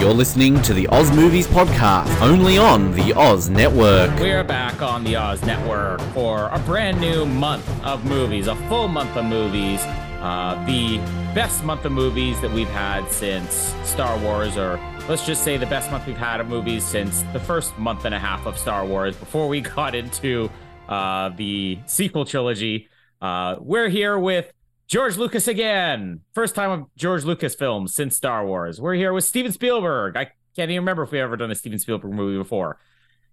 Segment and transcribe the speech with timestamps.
[0.00, 4.18] You're listening to the Oz Movies Podcast, only on the Oz Network.
[4.18, 8.56] We are back on the Oz Network for a brand new month of movies, a
[8.70, 9.82] full month of movies.
[10.22, 10.96] Uh, the
[11.34, 15.66] best month of movies that we've had since Star Wars, or let's just say the
[15.66, 18.86] best month we've had of movies since the first month and a half of Star
[18.86, 20.48] Wars before we got into
[20.88, 22.88] uh, the sequel trilogy.
[23.20, 24.50] Uh, we're here with
[24.90, 26.20] George Lucas again.
[26.34, 28.80] First time of George Lucas films since Star Wars.
[28.80, 30.16] We're here with Steven Spielberg.
[30.16, 30.24] I
[30.56, 32.76] can't even remember if we ever done a Steven Spielberg movie before.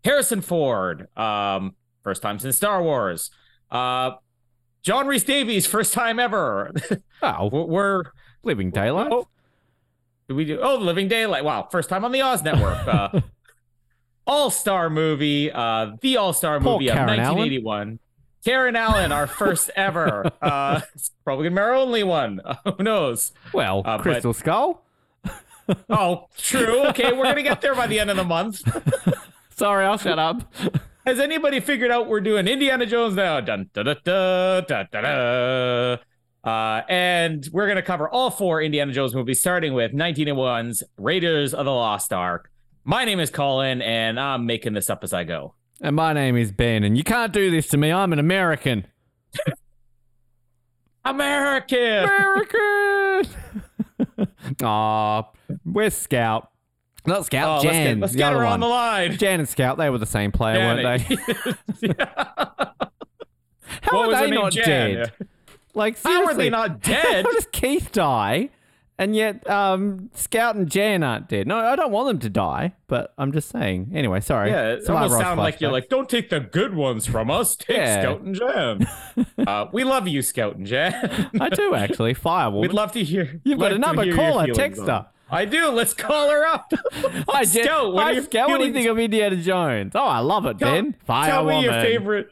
[0.05, 1.07] Harrison Ford.
[1.17, 3.31] Um, first time since Star Wars.
[3.71, 4.11] Uh,
[4.83, 5.65] John Rhys-Davies.
[5.65, 6.71] First time ever.
[7.23, 8.03] Oh, we're,
[8.43, 9.11] Living Daylight.
[9.11, 9.27] Oh,
[10.27, 10.59] did we do?
[10.61, 11.43] Oh, Living Daylight.
[11.43, 12.77] Wow, first time on the Oz Network.
[12.87, 13.21] Uh,
[14.27, 15.51] All Star movie.
[15.51, 17.99] Uh, the All Star movie of Karen Allen.
[18.43, 18.43] 1981.
[18.45, 20.31] Karen Allen, our first ever.
[20.41, 20.81] Uh,
[21.23, 22.41] probably gonna be our only one.
[22.77, 23.31] who knows?
[23.53, 24.83] Well, Uh, but- Crystal Skull.
[25.89, 26.87] Oh, true.
[26.87, 28.61] Okay, we're gonna get there by the end of the month.
[29.57, 30.53] Sorry, I'll shut up.
[31.05, 33.41] Has anybody figured out we're doing Indiana Jones now?
[33.41, 35.97] Dun da da da da da da.
[36.49, 41.65] Uh, and we're gonna cover all four Indiana Jones movies, starting with 1981's Raiders of
[41.65, 42.49] the Lost Ark.
[42.85, 45.53] My name is Colin, and I'm making this up as I go.
[45.81, 47.91] And my name is Ben, and you can't do this to me.
[47.91, 48.87] I'm an American.
[51.05, 52.03] American.
[52.03, 53.25] American.
[54.63, 55.23] Aw,
[55.63, 56.49] where's Scout?
[57.05, 57.85] Not Oh, Scout, let's Jan.
[57.95, 58.45] get, let's the get her one.
[58.53, 59.17] on the line.
[59.17, 61.15] Jan and Scout, they were the same player, weren't they?
[63.81, 64.65] How What are they not Jan.
[64.65, 65.13] dead?
[65.73, 66.25] Like, seriously.
[66.25, 67.23] How are they not dead?
[67.25, 68.49] How does Keith die?
[68.99, 71.47] And yet, um, Scout and Jan aren't dead.
[71.47, 73.91] No, I don't want them to die, but I'm just saying.
[73.93, 74.49] Anyway, sorry.
[74.49, 77.29] Yeah, it Survivor almost Oz sounds like you're like, don't take the good ones from
[77.29, 77.55] us.
[77.55, 78.01] Take Yeah.
[78.01, 78.87] Scout and Jan.
[79.47, 81.29] uh, we love you, Scout and Jan.
[81.39, 82.15] I do actually.
[82.15, 82.61] Firewoman.
[82.61, 83.39] We'd love to hear.
[83.43, 84.11] You've got a number.
[84.15, 84.47] Call her.
[84.47, 85.07] Text her.
[85.29, 85.69] I do.
[85.69, 86.71] Let's call her up.
[87.29, 87.43] Hi.
[87.43, 88.49] Scout, what Hi, Scout.
[88.49, 89.91] What do you think of Indiana Jones?
[89.93, 90.95] Oh, I love it, Tell- Ben.
[91.07, 91.27] Firewoman.
[91.27, 92.31] Tell me your favorite.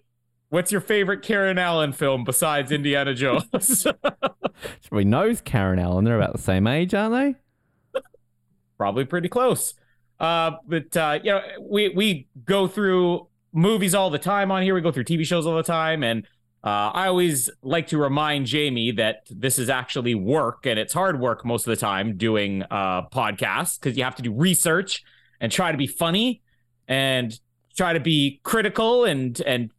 [0.49, 3.87] What's your favorite Karen Allen film besides Indiana Jones?
[4.91, 6.05] We knows Karen Allen.
[6.05, 7.35] They're about the same age, aren't
[7.93, 8.01] they?
[8.77, 9.73] Probably pretty close.
[10.19, 14.73] Uh, but uh, you know, we we go through movies all the time on here.
[14.73, 16.25] We go through TV shows all the time, and
[16.63, 21.19] uh, I always like to remind Jamie that this is actually work, and it's hard
[21.19, 25.03] work most of the time doing uh, podcasts because you have to do research
[25.41, 26.41] and try to be funny
[26.87, 27.37] and
[27.75, 29.71] try to be critical and and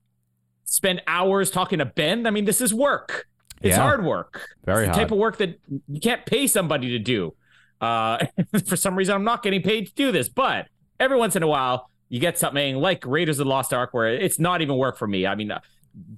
[0.66, 2.26] spend hours talking to Ben.
[2.26, 3.26] I mean, this is work.
[3.62, 3.82] It's Yeah.
[3.82, 4.46] hard work.
[4.64, 7.34] Very it's the type of work that you can't pay somebody to do.
[7.80, 8.18] Uh,
[8.66, 10.66] for some reason, I'm not getting paid to do this, but
[11.00, 14.08] every once in a while, you get something like Raiders of the Lost Ark where
[14.08, 15.26] it's not even work for me.
[15.26, 15.60] I mean, uh,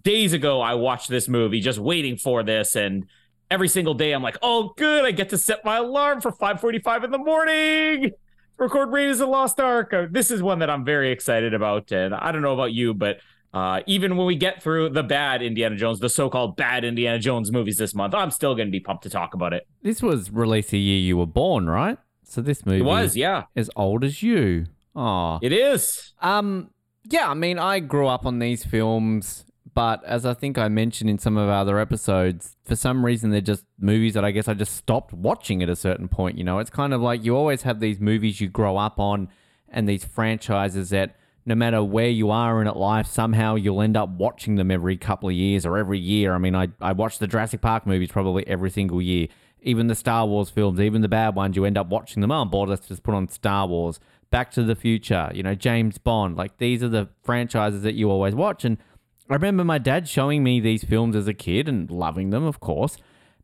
[0.02, 3.06] days ago, I watched this movie just waiting for this, and
[3.50, 7.04] every single day, I'm like, oh, good, I get to set my alarm for 5:45
[7.04, 8.10] in the morning.
[8.58, 9.94] Record Raiders of the Lost Ark.
[9.94, 12.92] Uh, This is one that I'm very excited about, and I don't know about you,
[12.92, 13.20] but
[13.54, 17.50] uh, even when we get through the bad Indiana Jones, the so-called bad Indiana Jones
[17.50, 19.66] movies this month, I'm still going to be pumped to talk about it.
[19.82, 21.98] This was released the year you were born, right?
[22.24, 24.66] So this movie It was, yeah, as old as you.
[24.94, 25.38] Oh.
[25.42, 26.12] it is.
[26.20, 26.70] Um,
[27.04, 31.08] yeah, I mean, I grew up on these films, but as I think I mentioned
[31.08, 34.48] in some of our other episodes, for some reason they're just movies that I guess
[34.48, 36.36] I just stopped watching at a certain point.
[36.36, 39.28] You know, it's kind of like you always have these movies you grow up on
[39.68, 41.16] and these franchises that
[41.48, 45.30] no matter where you are in life, somehow you'll end up watching them every couple
[45.30, 46.34] of years or every year.
[46.34, 49.28] I mean, I, I watch the Jurassic Park movies probably every single year.
[49.62, 52.30] Even the Star Wars films, even the bad ones, you end up watching them.
[52.30, 53.98] Oh, I'm bored, let's just put on Star Wars.
[54.30, 56.36] Back to the Future, you know, James Bond.
[56.36, 58.66] Like these are the franchises that you always watch.
[58.66, 58.76] And
[59.30, 62.60] I remember my dad showing me these films as a kid and loving them, of
[62.60, 62.98] course.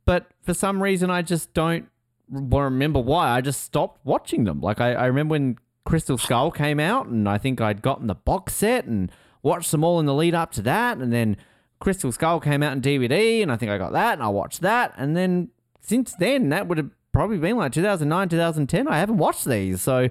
[0.05, 1.89] But for some reason, I just don't
[2.29, 3.31] remember why.
[3.31, 4.61] I just stopped watching them.
[4.61, 8.15] Like I, I remember when Crystal Skull came out, and I think I'd gotten the
[8.15, 9.11] box set and
[9.43, 11.37] watched them all in the lead up to that, and then
[11.81, 14.63] Crystal Skull came out in DVD, and I think I got that, and I watched
[14.63, 15.51] that, and then
[15.81, 18.89] since then, that would have probably been like 2009, 2010.
[18.89, 20.09] I haven't watched these, so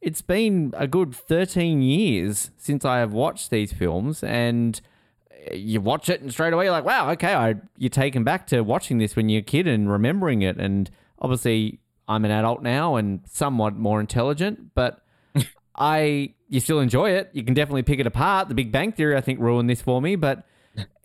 [0.00, 4.80] it's been a good 13 years since I have watched these films, and
[5.52, 8.62] you watch it and straight away you're like, wow, okay, I, you're taken back to
[8.62, 10.56] watching this when you're a kid and remembering it.
[10.58, 10.90] And
[11.20, 15.00] obviously, I'm an adult now and somewhat more intelligent, but
[15.76, 17.30] I you still enjoy it.
[17.32, 18.48] You can definitely pick it apart.
[18.48, 20.46] The Big Bang Theory, I think, ruined this for me, but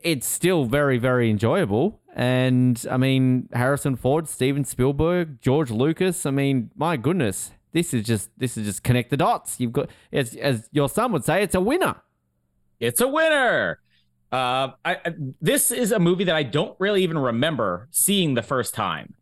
[0.04, 2.00] it's still very, very enjoyable.
[2.14, 6.26] And I mean, Harrison Ford, Steven Spielberg, George Lucas.
[6.26, 9.60] I mean, my goodness, this is just this is just connect the dots.
[9.60, 11.96] You've got as as your son would say, it's a winner.
[12.80, 13.80] It's a winner.
[14.32, 14.98] Uh, I,
[15.42, 19.14] this is a movie that I don't really even remember seeing the first time.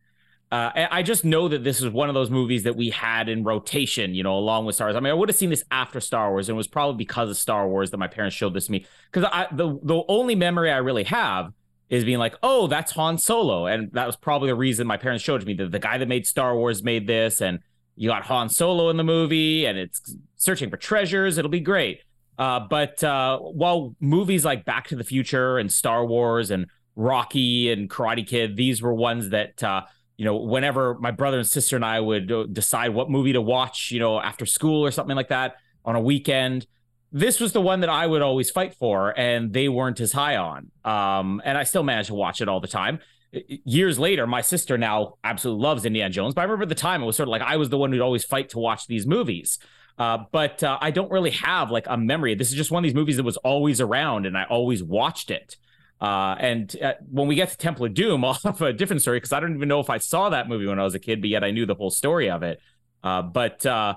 [0.52, 3.44] Uh, I just know that this is one of those movies that we had in
[3.44, 4.96] rotation, you know, along with Star Wars.
[4.96, 7.30] I mean, I would have seen this after Star Wars, and it was probably because
[7.30, 8.86] of Star Wars that my parents showed this to me.
[9.12, 11.54] Because the the only memory I really have
[11.90, 15.24] is being like, oh, that's Han Solo, and that was probably the reason my parents
[15.24, 15.54] showed me.
[15.54, 17.60] that the guy that made Star Wars made this, and
[17.96, 21.38] you got Han Solo in the movie, and it's searching for treasures.
[21.38, 22.02] It'll be great.
[22.40, 27.72] Uh, but uh, while movies like Back to the Future and Star Wars and Rocky
[27.72, 29.82] and Karate Kid, these were ones that uh,
[30.20, 33.90] you know, whenever my brother and sister and I would decide what movie to watch,
[33.90, 35.56] you know, after school or something like that
[35.86, 36.68] on a weekend,
[37.10, 40.36] this was the one that I would always fight for, and they weren't as high
[40.36, 40.72] on.
[40.84, 43.00] Um, and I still managed to watch it all the time.
[43.32, 47.02] Years later, my sister now absolutely loves Indiana Jones, but I remember at the time
[47.02, 49.08] it was sort of like I was the one who'd always fight to watch these
[49.08, 49.58] movies.
[49.98, 52.36] Uh, but uh, I don't really have like a memory.
[52.36, 55.32] This is just one of these movies that was always around, and I always watched
[55.32, 55.56] it.
[56.02, 59.18] Uh, and uh, when we get to Temple of Doom, I'll have a different story
[59.18, 61.22] because I don't even know if I saw that movie when I was a kid,
[61.22, 62.60] but yet I knew the whole story of it.
[63.04, 63.96] Uh, but uh,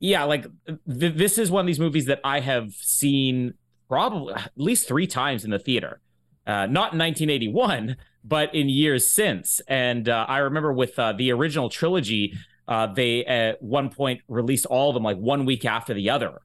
[0.00, 3.54] yeah, like th- this is one of these movies that I have seen
[3.88, 6.00] probably at least three times in the theater.
[6.46, 9.60] Uh, not in 1981, but in years since.
[9.68, 12.32] And I remember with the original trilogy,
[12.94, 16.40] they at one point released all of them like one week after the other,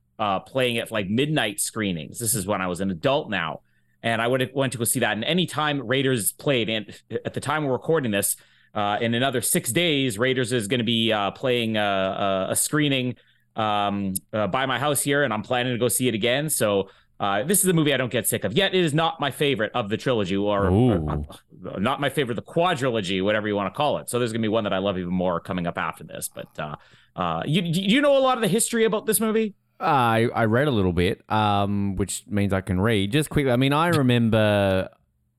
[0.46, 2.20] playing at like midnight screenings.
[2.20, 3.62] This is when I was an adult now
[4.04, 5.14] and I would have went to go see that.
[5.14, 6.94] And anytime Raiders played, and
[7.26, 8.36] at the time we're recording this,
[8.76, 12.56] uh, in another six days, Raiders is going to be uh, playing a, a, a
[12.56, 13.16] screening
[13.56, 16.50] um, uh, by my house here, and I'm planning to go see it again.
[16.50, 16.90] So
[17.20, 18.54] uh, this is a movie I don't get sick of.
[18.54, 21.26] Yet it is not my favorite of the trilogy, or, or
[21.70, 24.10] uh, not my favorite, the quadrilogy, whatever you want to call it.
[24.10, 26.30] So there's going to be one that I love even more coming up after this.
[26.34, 26.78] But
[27.16, 29.54] uh, you you know a lot of the history about this movie?
[29.84, 33.12] I I read a little bit, um, which means I can read.
[33.12, 34.90] Just quickly, I mean, I remember,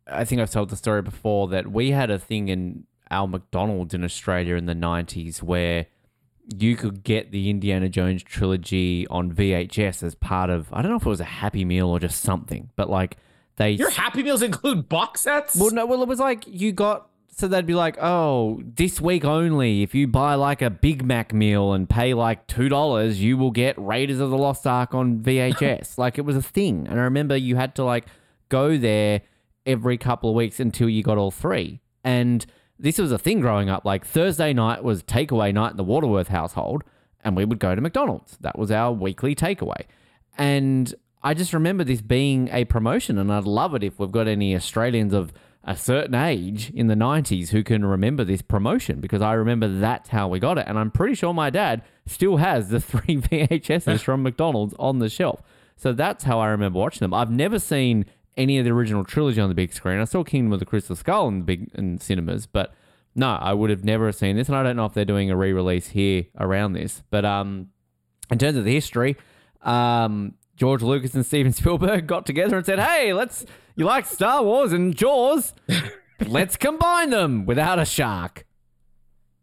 [0.07, 3.95] I think I've told the story before that we had a thing in our McDonald's
[3.95, 5.87] in Australia in the '90s where
[6.59, 10.99] you could get the Indiana Jones trilogy on VHS as part of I don't know
[10.99, 13.17] if it was a Happy Meal or just something, but like
[13.57, 15.57] they your Happy Meals include box sets.
[15.57, 19.25] Well, no, well it was like you got so they'd be like, oh, this week
[19.25, 23.51] only, if you buy like a Big Mac meal and pay like $2, you will
[23.51, 25.99] get Raiders of the Lost Ark on VHS.
[25.99, 26.87] like it was a thing.
[26.89, 28.07] And I remember you had to like
[28.49, 29.23] go there
[29.67, 31.81] every couple of weeks until you got all three.
[32.05, 32.47] And
[32.79, 33.85] this was a thing growing up.
[33.85, 36.85] Like Thursday night was takeaway night in the Waterworth household,
[37.25, 38.37] and we would go to McDonald's.
[38.41, 39.83] That was our weekly takeaway.
[40.37, 44.29] And I just remember this being a promotion, and I'd love it if we've got
[44.29, 45.33] any Australians of
[45.67, 50.11] a certain age in the 90s who can remember this promotion because I remember that's
[50.11, 50.67] how we got it.
[50.69, 55.09] And I'm pretty sure my dad still has the three VHSs from McDonald's on the
[55.09, 55.43] shelf.
[55.77, 57.15] So that's how I remember watching them.
[57.15, 58.05] I've never seen
[58.37, 60.01] any of the original trilogy on the big screen.
[60.01, 62.75] I saw Kingdom of the Crystal Skull in the big in cinemas, but
[63.15, 65.37] no, I would have never seen this, and I don't know if they're doing a
[65.37, 67.03] re-release here around this.
[67.11, 67.69] But um,
[68.31, 69.17] in terms of the history,
[69.63, 74.43] um, George Lucas and Steven Spielberg got together and said, "Hey, let's you like Star
[74.43, 75.55] Wars and Jaws?
[76.27, 78.45] let's combine them without a shark."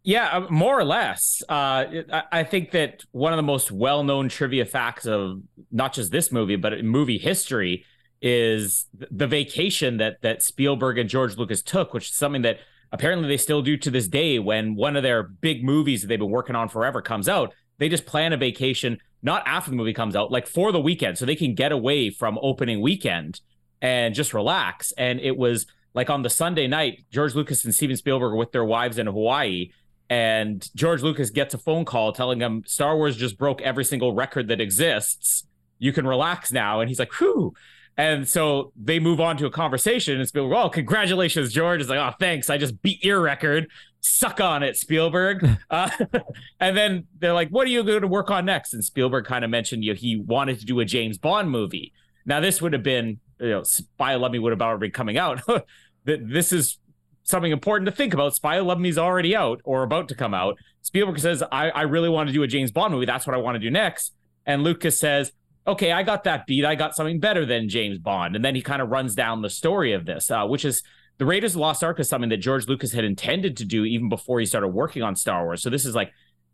[0.04, 1.44] Yeah, uh, more or less.
[1.48, 1.86] Uh,
[2.32, 6.56] I think that one of the most well-known trivia facts of not just this movie,
[6.56, 7.86] but movie history,
[8.22, 12.60] is the vacation that that Spielberg and George Lucas took, which is something that
[12.92, 14.40] apparently they still do to this day.
[14.40, 17.90] When one of their big movies that they've been working on forever comes out, they
[17.90, 21.26] just plan a vacation not after the movie comes out, like for the weekend, so
[21.26, 23.40] they can get away from opening weekend
[23.82, 24.92] and just relax.
[24.98, 28.66] And it was like on the Sunday night, George Lucas and Steven Spielberg with their
[28.66, 29.72] wives in Hawaii.
[30.10, 34.14] And George Lucas gets a phone call telling him Star Wars just broke every single
[34.14, 35.46] record that exists.
[35.80, 36.82] You can relax now.
[36.82, 37.54] And he's like, whew.
[37.98, 41.82] And so they move on to a conversation and Spielberg, oh, congratulations, George.
[41.82, 42.50] Is like, oh, thanks.
[42.50, 43.68] I just beat your record
[44.02, 45.48] suck on it, Spielberg.
[45.70, 45.90] uh,
[46.60, 48.74] and then they're like, what are you going to work on next?
[48.74, 51.94] And Spielberg kind of mentioned you know, he wanted to do a James Bond movie.
[52.26, 55.42] Now, this would have been you know, Spy Love Me would have already coming out.
[56.06, 56.80] that this is
[57.24, 58.36] something important to think about.
[58.36, 60.58] Spy Love Me's already out or about to come out.
[60.82, 63.06] Spielberg says, I, I really want to do a James Bond movie.
[63.06, 64.14] That's what I want to do next.
[64.46, 65.32] And Lucas says,
[65.68, 66.66] okay, I got that beat.
[66.66, 68.36] I got something better than James Bond.
[68.36, 70.82] And then he kind of runs down the story of this, uh, which is
[71.18, 73.86] the Raiders of the Lost Ark is something that George Lucas had intended to do
[73.86, 75.62] even before he started working on Star Wars.
[75.62, 76.12] So this is like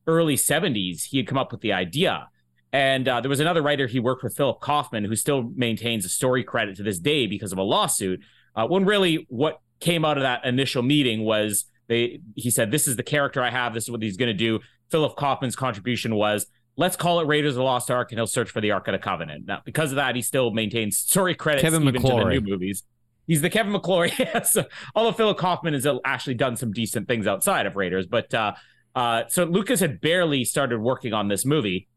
[0.07, 1.05] early 70s.
[1.05, 2.27] He had come up with the idea.
[2.73, 6.09] And uh, there was another writer he worked with, Philip Kaufman, who still maintains a
[6.09, 8.21] story credit to this day because of a lawsuit.
[8.55, 12.87] Uh, when really what came out of that initial meeting was they he said, This
[12.87, 14.59] is the character I have, this is what he's going to do.
[14.89, 16.47] Philip Kaufman's contribution was
[16.77, 18.93] let's call it Raiders of the Lost Ark, and he'll search for the Ark of
[18.93, 19.45] the Covenant.
[19.47, 22.19] Now, because of that, he still maintains story credits Kevin even McClory.
[22.19, 22.83] to the new movies.
[23.25, 24.17] He's the Kevin McClory.
[24.19, 24.57] yes.
[24.95, 28.07] Although Philip Kaufman has actually done some decent things outside of Raiders.
[28.07, 28.53] But uh,
[28.95, 31.89] uh, so Lucas had barely started working on this movie.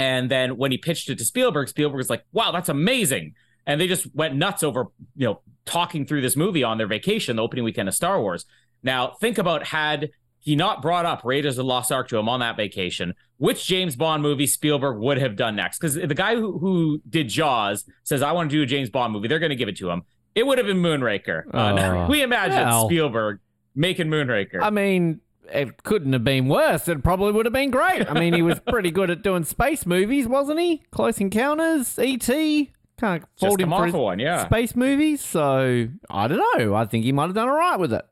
[0.00, 3.34] And then when he pitched it to Spielberg, Spielberg was like, wow, that's amazing.
[3.66, 7.36] And they just went nuts over, you know, talking through this movie on their vacation,
[7.36, 8.46] the opening weekend of Star Wars.
[8.82, 12.30] Now, think about had he not brought up Raiders of the Lost Ark to him
[12.30, 15.78] on that vacation, which James Bond movie Spielberg would have done next?
[15.78, 19.12] Because the guy who, who did Jaws says, I want to do a James Bond
[19.12, 19.28] movie.
[19.28, 20.02] They're going to give it to him.
[20.34, 21.42] It would have been Moonraker.
[21.52, 22.06] Uh, Oh.
[22.08, 22.86] we imagine Well.
[22.86, 23.40] Spielberg
[23.74, 24.62] making Moonraker.
[24.62, 25.20] I mean,
[25.52, 26.88] it couldn't have been worse.
[26.88, 28.08] It probably would have been great.
[28.10, 30.82] I mean, he was pretty good at doing space movies, wasn't he?
[30.90, 32.70] Close Encounters, E.T.
[32.98, 34.44] Can't Just fault him for his one, yeah.
[34.44, 35.22] space movies.
[35.24, 36.74] So I don't know.
[36.74, 38.04] I think he might have done all right with it.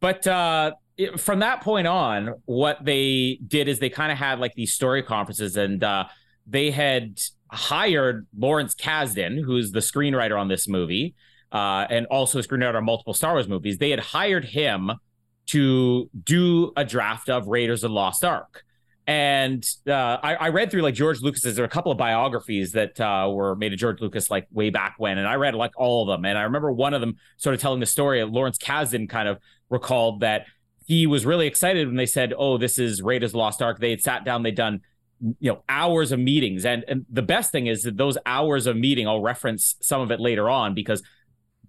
[0.00, 4.38] But uh, it- from that point on, what they did is they kind of had
[4.40, 6.04] like these story conferences, and uh,
[6.46, 11.14] they had hired Lawrence Kasdan, who's the screenwriter on this movie,
[11.52, 13.78] uh, and also a screenwriter on multiple Star Wars movies.
[13.78, 14.90] They had hired him
[15.46, 18.64] to do a draft of Raiders of the Lost Ark.
[19.06, 21.56] And uh, I, I read through like George Lucas's.
[21.56, 24.70] There are a couple of biographies that uh, were made of George Lucas like way
[24.70, 26.24] back when, and I read like all of them.
[26.24, 28.20] And I remember one of them sort of telling the story.
[28.20, 30.46] of Lawrence Kasdan kind of recalled that
[30.86, 33.90] he was really excited when they said, "Oh, this is Raiders of Lost Ark." They
[33.90, 34.80] had sat down, they'd done
[35.20, 38.74] you know hours of meetings, and and the best thing is that those hours of
[38.74, 41.02] meeting, I'll reference some of it later on because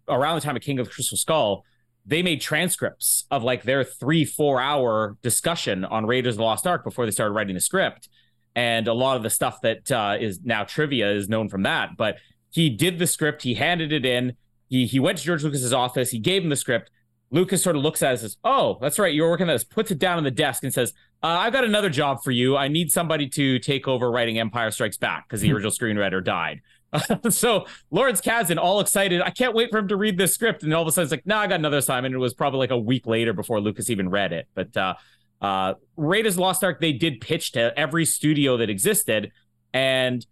[0.08, 1.66] around the time of King of the Crystal Skull,
[2.06, 6.68] they made transcripts of like their three, four hour discussion on Raiders of the Lost
[6.68, 8.10] Ark before they started writing the script.
[8.56, 11.98] And a lot of the stuff that uh, is now trivia is known from that.
[11.98, 12.18] But
[12.52, 14.34] he did the script, he handed it in,
[14.70, 16.90] he he went to George Lucas's office, he gave him the script.
[17.32, 19.64] Lucas sort of looks at it and says, Oh, that's right, you're working on this,
[19.64, 20.94] puts it down on the desk and says,
[21.26, 22.56] uh, I've got another job for you.
[22.56, 26.62] I need somebody to take over writing Empire Strikes Back because the original screenwriter died.
[27.30, 30.64] so Lawrence Kasdan, all excited, I can't wait for him to read this script.
[30.64, 32.16] And all of a sudden, it's like, no, nah, I got another assignment.
[32.16, 34.48] It was probably like a week later before Lucas even read it.
[34.54, 34.96] But uh,
[35.42, 39.32] uh, Raiders Lost Ark, they did pitch to every studio that existed.
[39.74, 40.26] And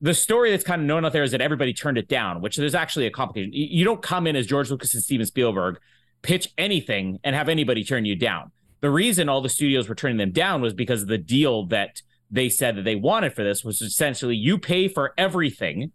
[0.00, 2.56] the story that's kind of known out there is that everybody turned it down, which
[2.56, 3.52] there's actually a complication.
[3.52, 5.78] You don't come in as George Lucas and Steven Spielberg,
[6.22, 8.52] pitch anything, and have anybody turn you down.
[8.80, 12.00] The reason all the studios were turning them down was because of the deal that
[12.30, 15.92] they said that they wanted for this was essentially you pay for everything,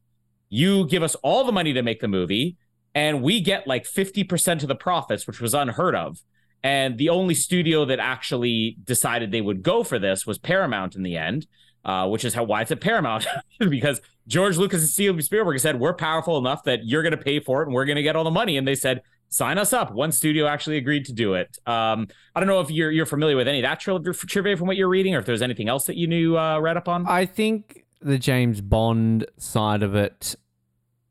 [0.53, 2.57] you give us all the money to make the movie,
[2.93, 6.21] and we get like 50% of the profits, which was unheard of.
[6.61, 11.01] And the only studio that actually decided they would go for this was Paramount in
[11.01, 11.47] the end,
[11.83, 13.25] uh, which is how why it's at Paramount
[13.59, 17.39] because George Lucas and Steven Spielberg said we're powerful enough that you're going to pay
[17.39, 18.55] for it and we're going to get all the money.
[18.55, 19.91] And they said sign us up.
[19.91, 21.57] One studio actually agreed to do it.
[21.65, 24.67] Um, I don't know if you're you're familiar with any of that tri- trivia from
[24.67, 27.07] what you're reading, or if there's anything else that you knew uh, read up on.
[27.07, 30.35] I think the James Bond side of it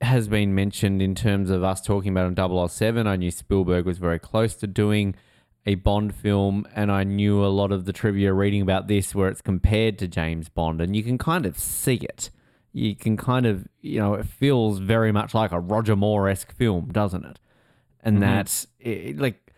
[0.03, 3.07] has been mentioned in terms of us talking about on 007.
[3.07, 5.15] I knew Spielberg was very close to doing
[5.65, 9.29] a Bond film, and I knew a lot of the trivia reading about this where
[9.29, 12.31] it's compared to James Bond, and you can kind of see it.
[12.73, 16.53] You can kind of, you know, it feels very much like a Roger Moore esque
[16.53, 17.39] film, doesn't it?
[18.03, 18.21] And mm-hmm.
[18.23, 19.53] that's it, like,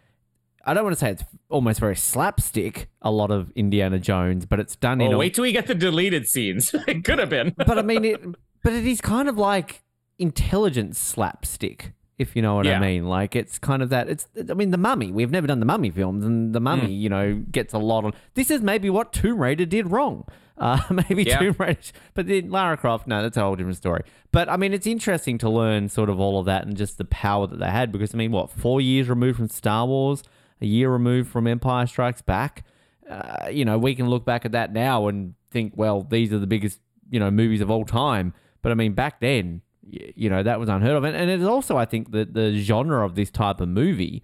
[0.66, 4.60] I don't want to say it's almost very slapstick, a lot of Indiana Jones, but
[4.60, 6.74] it's done oh, in oh, a wait till we get the deleted scenes.
[6.86, 7.54] it could have been.
[7.56, 8.20] but I mean it.
[8.62, 9.83] But it is kind of like
[10.18, 13.06] intelligent slapstick, if you know what I mean.
[13.08, 14.08] Like it's kind of that.
[14.08, 14.28] It's.
[14.48, 15.10] I mean, the Mummy.
[15.12, 17.00] We've never done the Mummy films, and the Mummy, Mm.
[17.00, 18.12] you know, gets a lot on.
[18.34, 20.24] This is maybe what Tomb Raider did wrong.
[20.56, 20.78] Uh,
[21.08, 21.38] maybe Yeah.
[21.40, 21.80] Tomb Raider,
[22.14, 23.08] but then Lara Croft.
[23.08, 24.02] No, that's a whole different story.
[24.30, 27.04] But I mean, it's interesting to learn sort of all of that and just the
[27.04, 27.90] power that they had.
[27.90, 30.22] Because I mean, what four years removed from Star Wars,
[30.60, 32.64] a year removed from Empire Strikes Back.
[33.10, 36.38] Uh, you know, we can look back at that now and think, well, these are
[36.38, 36.78] the biggest,
[37.10, 38.32] you know, movies of all time.
[38.62, 41.04] But I mean, back then, you know, that was unheard of.
[41.04, 44.22] And, and it's also, I think, that the genre of this type of movie,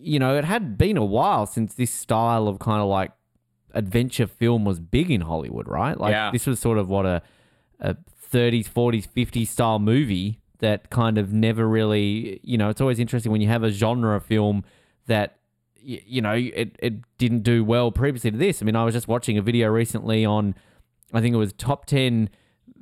[0.00, 3.12] you know, it had been a while since this style of kind of like
[3.74, 5.98] adventure film was big in Hollywood, right?
[5.98, 6.30] Like Yeah.
[6.30, 7.22] this was sort of what a,
[7.80, 7.96] a
[8.32, 13.30] 30s, 40s, 50s style movie that kind of never really, you know, it's always interesting
[13.32, 14.64] when you have a genre of film
[15.06, 15.36] that
[15.76, 18.60] y- you know it, it didn't do well previously to this.
[18.60, 20.54] I mean, I was just watching a video recently on,
[21.12, 22.28] I think it was top ten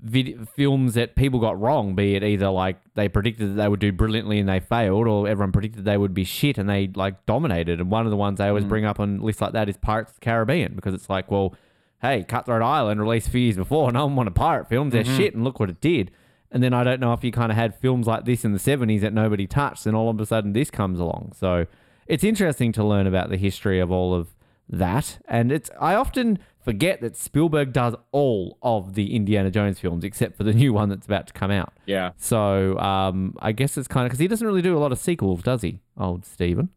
[0.08, 1.94] vid- films that people got wrong.
[1.94, 5.28] Be it either like they predicted that they would do brilliantly and they failed, or
[5.28, 7.80] everyone predicted they would be shit and they like dominated.
[7.80, 8.68] And one of the ones I always mm.
[8.68, 11.54] bring up on lists like that is Pirates of the Caribbean because it's like, well,
[12.02, 14.92] hey, Cutthroat Island released a few years before, no one wanted pirate films.
[14.92, 15.16] They're mm-hmm.
[15.16, 16.10] shit, and look what it did.
[16.50, 18.58] And then I don't know if you kind of had films like this in the
[18.58, 21.32] 70s that nobody touched, and all of a sudden this comes along.
[21.36, 21.66] So
[22.06, 24.28] it's interesting to learn about the history of all of
[24.68, 25.18] that.
[25.28, 30.36] And it's I often forget that Spielberg does all of the Indiana Jones films except
[30.36, 31.72] for the new one that's about to come out.
[31.86, 32.10] Yeah.
[32.16, 34.98] So um, I guess it's kind of because he doesn't really do a lot of
[34.98, 36.70] sequels, does he, old Steven?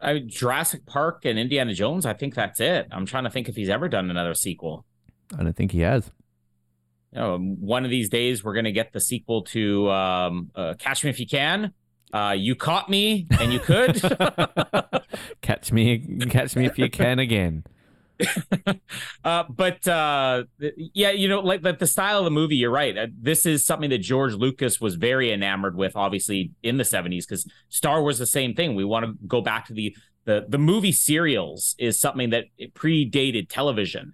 [0.00, 2.88] I mean, Jurassic Park and Indiana Jones, I think that's it.
[2.90, 4.86] I'm trying to think if he's ever done another sequel.
[5.38, 6.10] I don't think he has.
[7.12, 11.04] You know, one of these days we're gonna get the sequel to um, uh, Catch
[11.04, 11.74] Me If You Can.
[12.10, 14.00] Uh, you caught me, and you could.
[15.42, 15.98] Catch me,
[16.28, 17.64] catch me if you can again.
[19.24, 20.44] uh, but uh,
[20.76, 22.96] yeah, you know, like, the style of the movie, you're right.
[22.96, 27.26] Uh, this is something that George Lucas was very enamored with, obviously in the 70s,
[27.28, 28.74] because Star Wars the same thing.
[28.74, 29.96] We want to go back to the
[30.26, 34.12] the the movie serials is something that predated television,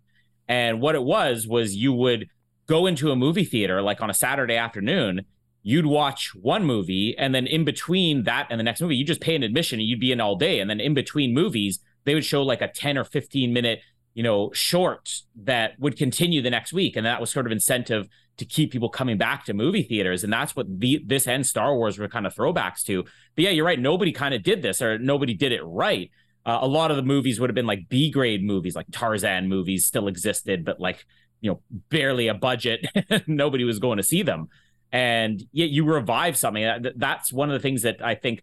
[0.49, 2.29] and what it was was you would
[2.67, 5.23] go into a movie theater like on a Saturday afternoon.
[5.63, 9.21] You'd watch one movie, and then in between that and the next movie, you just
[9.21, 10.61] pay an admission and you'd be in all day.
[10.61, 13.81] And then in between movies, they would show like a 10 or 15 minute
[14.17, 15.11] you know, short
[15.45, 16.97] that would continue the next week.
[16.97, 18.09] And that was sort of incentive
[18.39, 20.25] to keep people coming back to movie theaters.
[20.25, 23.03] And that's what the this and Star Wars were kind of throwbacks to.
[23.03, 23.79] But yeah, you're right.
[23.79, 26.11] Nobody kind of did this or nobody did it right.
[26.47, 29.51] Uh, a lot of the movies would have been like B grade movies, like Tarzan
[29.51, 31.05] movies still existed, but like,
[31.43, 32.87] you know, barely a budget.
[33.27, 34.49] nobody was going to see them.
[34.93, 36.87] And yet you revive something.
[36.97, 38.43] That's one of the things that I think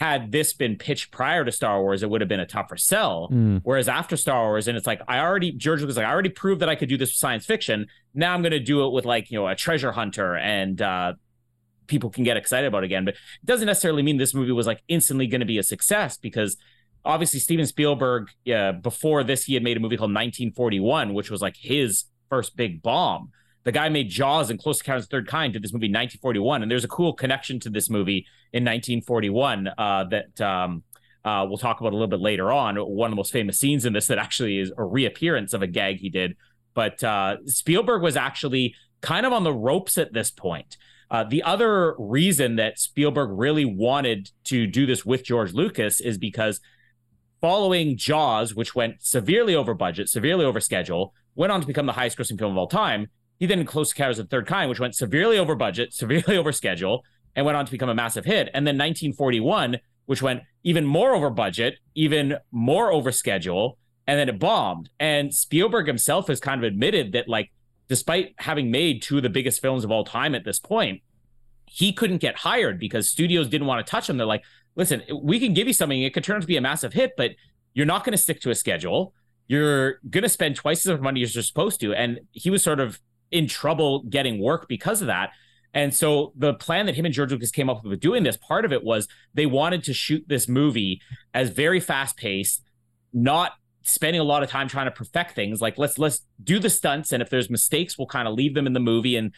[0.00, 3.28] had this been pitched prior to Star Wars, it would have been a tougher sell.
[3.32, 3.60] Mm.
[3.62, 6.60] Whereas after Star Wars, and it's like I already George was like, I already proved
[6.60, 7.86] that I could do this with science fiction.
[8.14, 11.14] Now I'm going to do it with like you know a treasure hunter, and uh,
[11.86, 13.04] people can get excited about it again.
[13.04, 16.16] But it doesn't necessarily mean this movie was like instantly going to be a success
[16.16, 16.56] because
[17.04, 21.40] obviously Steven Spielberg, uh, before this, he had made a movie called 1941, which was
[21.40, 23.30] like his first big bomb.
[23.66, 26.62] The guy made Jaws and Close Encounters of Third Kind did this movie in 1941,
[26.62, 30.84] and there's a cool connection to this movie in 1941 uh, that um,
[31.24, 32.76] uh, we'll talk about a little bit later on.
[32.76, 35.66] One of the most famous scenes in this that actually is a reappearance of a
[35.66, 36.36] gag he did.
[36.74, 40.76] But uh, Spielberg was actually kind of on the ropes at this point.
[41.10, 46.18] Uh, the other reason that Spielberg really wanted to do this with George Lucas is
[46.18, 46.60] because
[47.40, 51.92] following Jaws, which went severely over budget, severely over schedule, went on to become the
[51.92, 53.08] highest grossing film of all time.
[53.38, 56.52] He then Close Encounters of the Third Kind, which went severely over budget, severely over
[56.52, 58.48] schedule, and went on to become a massive hit.
[58.54, 64.28] And then 1941, which went even more over budget, even more over schedule, and then
[64.28, 64.88] it bombed.
[64.98, 67.50] And Spielberg himself has kind of admitted that, like,
[67.88, 71.02] despite having made two of the biggest films of all time at this point,
[71.66, 74.16] he couldn't get hired because studios didn't want to touch him.
[74.16, 74.44] They're like,
[74.76, 77.12] listen, we can give you something, it could turn out to be a massive hit,
[77.16, 77.32] but
[77.74, 79.12] you're not going to stick to a schedule.
[79.48, 81.92] You're going to spend twice as much money as you're supposed to.
[81.92, 85.30] And he was sort of in trouble getting work because of that.
[85.74, 88.64] And so the plan that him and George Lucas came up with doing this, part
[88.64, 91.02] of it was they wanted to shoot this movie
[91.34, 92.62] as very fast paced,
[93.12, 95.60] not spending a lot of time trying to perfect things.
[95.60, 98.66] Like let's let's do the stunts, and if there's mistakes, we'll kind of leave them
[98.66, 99.32] in the movie and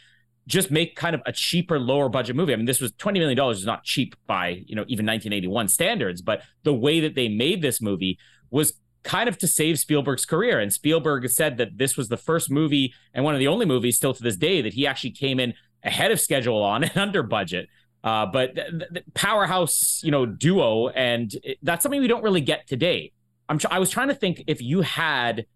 [0.46, 2.52] just make kind of a cheaper, lower budget movie.
[2.52, 5.68] I mean, this was twenty million dollars is not cheap by you know even 1981
[5.68, 8.18] standards, but the way that they made this movie
[8.50, 8.74] was
[9.08, 10.60] kind of to save Spielberg's career.
[10.60, 13.96] And Spielberg said that this was the first movie and one of the only movies
[13.96, 17.22] still to this day that he actually came in ahead of schedule on and under
[17.22, 17.68] budget.
[18.04, 22.42] Uh, but th- th- powerhouse, you know, duo, and it, that's something we don't really
[22.42, 23.10] get today.
[23.48, 25.46] I'm I was trying to think if you had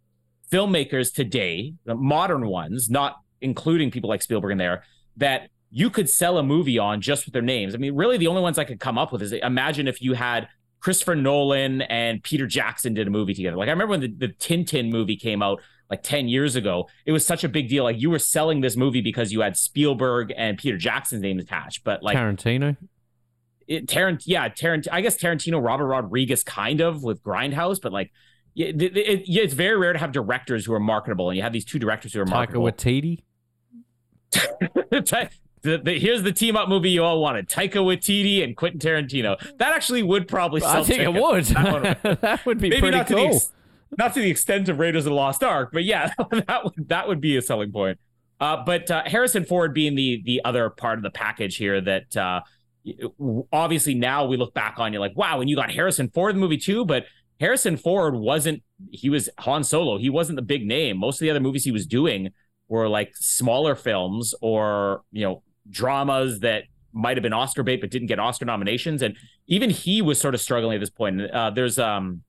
[0.51, 4.83] filmmakers today, the modern ones, not including people like Spielberg in there,
[5.19, 7.75] that you could sell a movie on just with their names.
[7.75, 10.15] I mean, really, the only ones I could come up with is imagine if you
[10.15, 10.49] had
[10.83, 13.57] Christopher Nolan and Peter Jackson did a movie together.
[13.57, 17.13] Like I remember when the, the Tintin movie came out like 10 years ago, it
[17.13, 17.85] was such a big deal.
[17.85, 21.85] Like you were selling this movie because you had Spielberg and Peter Jackson's name attached.
[21.85, 22.77] But like Tarantino.
[23.69, 28.11] it, Tarant, yeah, Tarant, I guess Tarantino, Robert Rodriguez, kind of with Grindhouse, but like
[28.57, 31.53] it, it, it, it's very rare to have directors who are marketable, and you have
[31.53, 32.67] these two directors who are marketable.
[32.67, 33.21] Taika
[34.33, 34.83] marketable.
[34.91, 35.33] Waititi.
[35.63, 39.39] the, the, here's the team up movie you all wanted: Taika Waititi and Quentin Tarantino.
[39.59, 40.61] That actually would probably.
[40.61, 41.21] Sell I think it tickets.
[41.23, 41.45] would.
[41.57, 42.21] That would.
[42.21, 43.37] that would be Maybe pretty not to the cool.
[43.37, 43.53] ex-
[43.99, 47.09] not to the extent of Raiders of the Lost Ark, but yeah, that would that
[47.09, 47.99] would be a selling point.
[48.41, 52.17] Uh, but uh, Harrison Ford being the the other part of the package here that
[52.17, 52.41] uh,
[53.53, 56.37] obviously now we look back on you like wow, and you got Harrison Ford in
[56.37, 57.05] the movie too, but
[57.41, 59.99] Harrison Ford wasn't he was Han Solo.
[59.99, 60.97] He wasn't the big name.
[60.99, 62.31] Most of the other movies he was doing
[62.69, 67.91] were like smaller films or you know dramas that might have been Oscar bait but
[67.91, 69.03] didn't get Oscar nominations.
[69.03, 71.21] And even he was sort of struggling at this point.
[71.21, 72.23] Uh, there's um,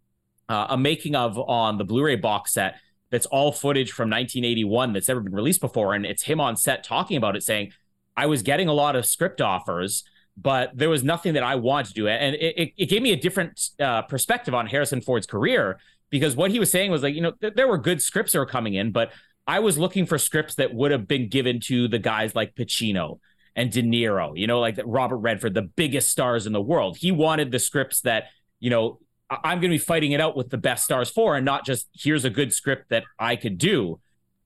[0.50, 2.76] uh, a making of on the Blu-ray box set
[3.12, 6.84] that's all footage from 1981 that's ever been released before, and it's him on set
[6.84, 7.72] talking about it, saying,
[8.18, 10.04] "I was getting a lot of script offers."
[10.36, 13.12] But there was nothing that I wanted to do, and it, it, it gave me
[13.12, 15.78] a different uh, perspective on Harrison Ford's career
[16.10, 18.40] because what he was saying was like, you know, th- there were good scripts that
[18.40, 19.12] were coming in, but
[19.46, 23.20] I was looking for scripts that would have been given to the guys like Pacino,
[23.56, 26.98] and De Niro, you know, like Robert Redford, the biggest stars in the world.
[26.98, 28.30] He wanted the scripts that,
[28.60, 31.46] you know, I'm going to be fighting it out with the best stars for, and
[31.46, 34.00] not just here's a good script that I could do.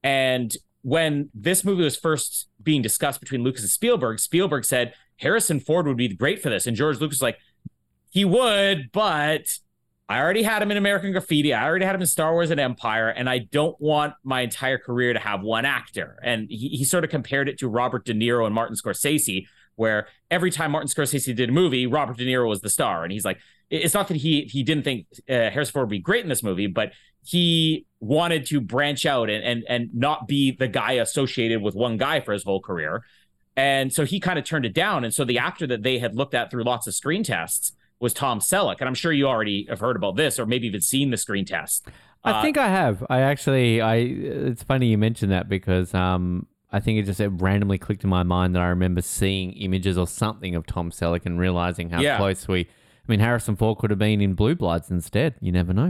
[0.04, 5.60] And when this movie was first being discussed between Lucas and Spielberg, Spielberg said Harrison
[5.60, 6.68] Ford would be great for this.
[6.68, 7.40] And George Lucas was like,
[8.12, 9.58] he would, but
[10.10, 11.54] I already had him in American Graffiti.
[11.54, 14.78] I already had him in Star Wars and Empire, and I don't want my entire
[14.78, 16.18] career to have one actor.
[16.24, 20.08] And he, he sort of compared it to Robert De Niro and Martin Scorsese, where
[20.32, 23.04] every time Martin Scorsese did a movie, Robert De Niro was the star.
[23.04, 23.40] And he's like,
[23.70, 26.42] it's not that he he didn't think uh, Harrison Ford would be great in this
[26.42, 26.94] movie, but
[27.26, 31.98] he wanted to branch out and and and not be the guy associated with one
[31.98, 33.04] guy for his whole career.
[33.58, 35.04] And so he kind of turned it down.
[35.04, 38.14] And so the actor that they had looked at through lots of screen tests was
[38.14, 41.10] Tom Selleck, and I'm sure you already have heard about this, or maybe even seen
[41.10, 41.88] the screen test.
[42.24, 43.04] I uh, think I have.
[43.10, 43.96] I actually, I.
[43.96, 48.10] It's funny you mentioned that because um, I think it just it randomly clicked in
[48.10, 52.02] my mind that I remember seeing images or something of Tom Selleck and realizing how
[52.02, 52.18] yeah.
[52.18, 52.62] close we.
[52.62, 55.36] I mean, Harrison Ford could have been in Blue Bloods instead.
[55.40, 55.90] You never know.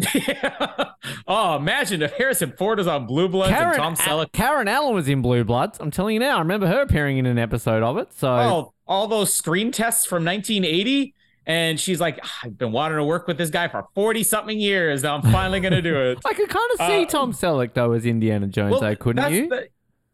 [1.28, 4.32] oh, imagine if Harrison Ford was on Blue Bloods Karen, and Tom Selleck.
[4.34, 5.80] Karen Allen was in Blue Bloods.
[5.82, 6.36] I'm telling you now.
[6.36, 8.14] I remember her appearing in an episode of it.
[8.14, 11.16] So, oh, all those screen tests from 1980.
[11.48, 14.60] And she's like, ah, I've been wanting to work with this guy for 40 something
[14.60, 15.04] years.
[15.04, 16.20] Now I'm finally going to do it.
[16.26, 19.32] I could kind of see uh, Tom Selleck, though, as Indiana Jones, well, though, couldn't
[19.32, 19.50] you?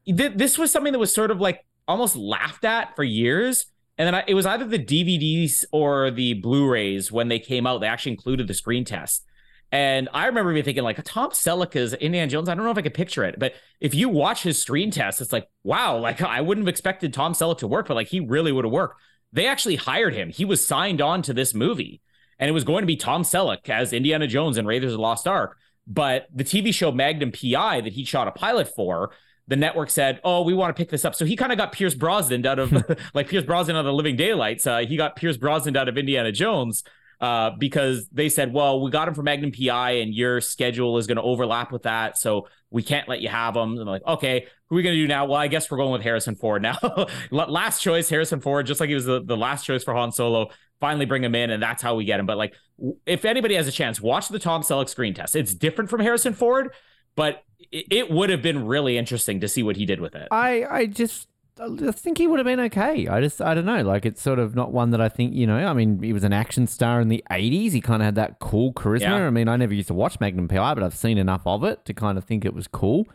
[0.05, 3.65] The, this was something that was sort of like almost laughed at for years.
[3.97, 7.65] And then I, it was either the DVDs or the Blu rays when they came
[7.65, 9.25] out, they actually included the screen test.
[9.71, 12.47] And I remember me thinking, like, Tom Selleck is Indiana Jones.
[12.47, 15.19] I don't know if I could picture it, but if you watch his screen test,
[15.19, 18.19] it's like, wow, like I wouldn't have expected Tom Selleck to work, but like he
[18.19, 19.01] really would have worked
[19.33, 20.29] they actually hired him.
[20.29, 22.01] He was signed on to this movie,
[22.39, 25.01] and it was going to be Tom Selleck as Indiana Jones and Raiders of the
[25.01, 25.57] Lost Ark.
[25.85, 29.11] But the TV show Magnum PI that he shot a pilot for,
[29.47, 31.73] the network said, "Oh, we want to pick this up." So he kind of got
[31.73, 32.71] Pierce Brosnan out of
[33.13, 34.65] like Pierce Brosnan out of the Living Daylights.
[34.65, 36.83] Uh, he got Pierce Brosnan out of Indiana Jones
[37.19, 41.07] uh, because they said, "Well, we got him for Magnum PI, and your schedule is
[41.07, 44.05] going to overlap with that, so we can't let you have him." And they're like,
[44.05, 46.35] "Okay, who are we going to do now?" Well, I guess we're going with Harrison
[46.35, 46.77] Ford now.
[47.31, 50.49] last choice, Harrison Ford, just like he was the, the last choice for Han Solo.
[50.81, 52.25] Finally, bring him in, and that's how we get him.
[52.25, 52.53] But like,
[53.05, 55.35] if anybody has a chance, watch the Tom Selleck screen test.
[55.35, 56.73] It's different from Harrison Ford,
[57.15, 60.27] but it, it would have been really interesting to see what he did with it.
[60.31, 61.27] I I just
[61.59, 63.07] I think he would have been okay.
[63.07, 63.81] I just, I don't know.
[63.83, 66.23] Like, it's sort of not one that I think, you know, I mean, he was
[66.23, 67.73] an action star in the 80s.
[67.73, 69.01] He kind of had that cool charisma.
[69.01, 69.27] Yeah.
[69.27, 71.85] I mean, I never used to watch Magnum PI, but I've seen enough of it
[71.85, 73.07] to kind of think it was cool.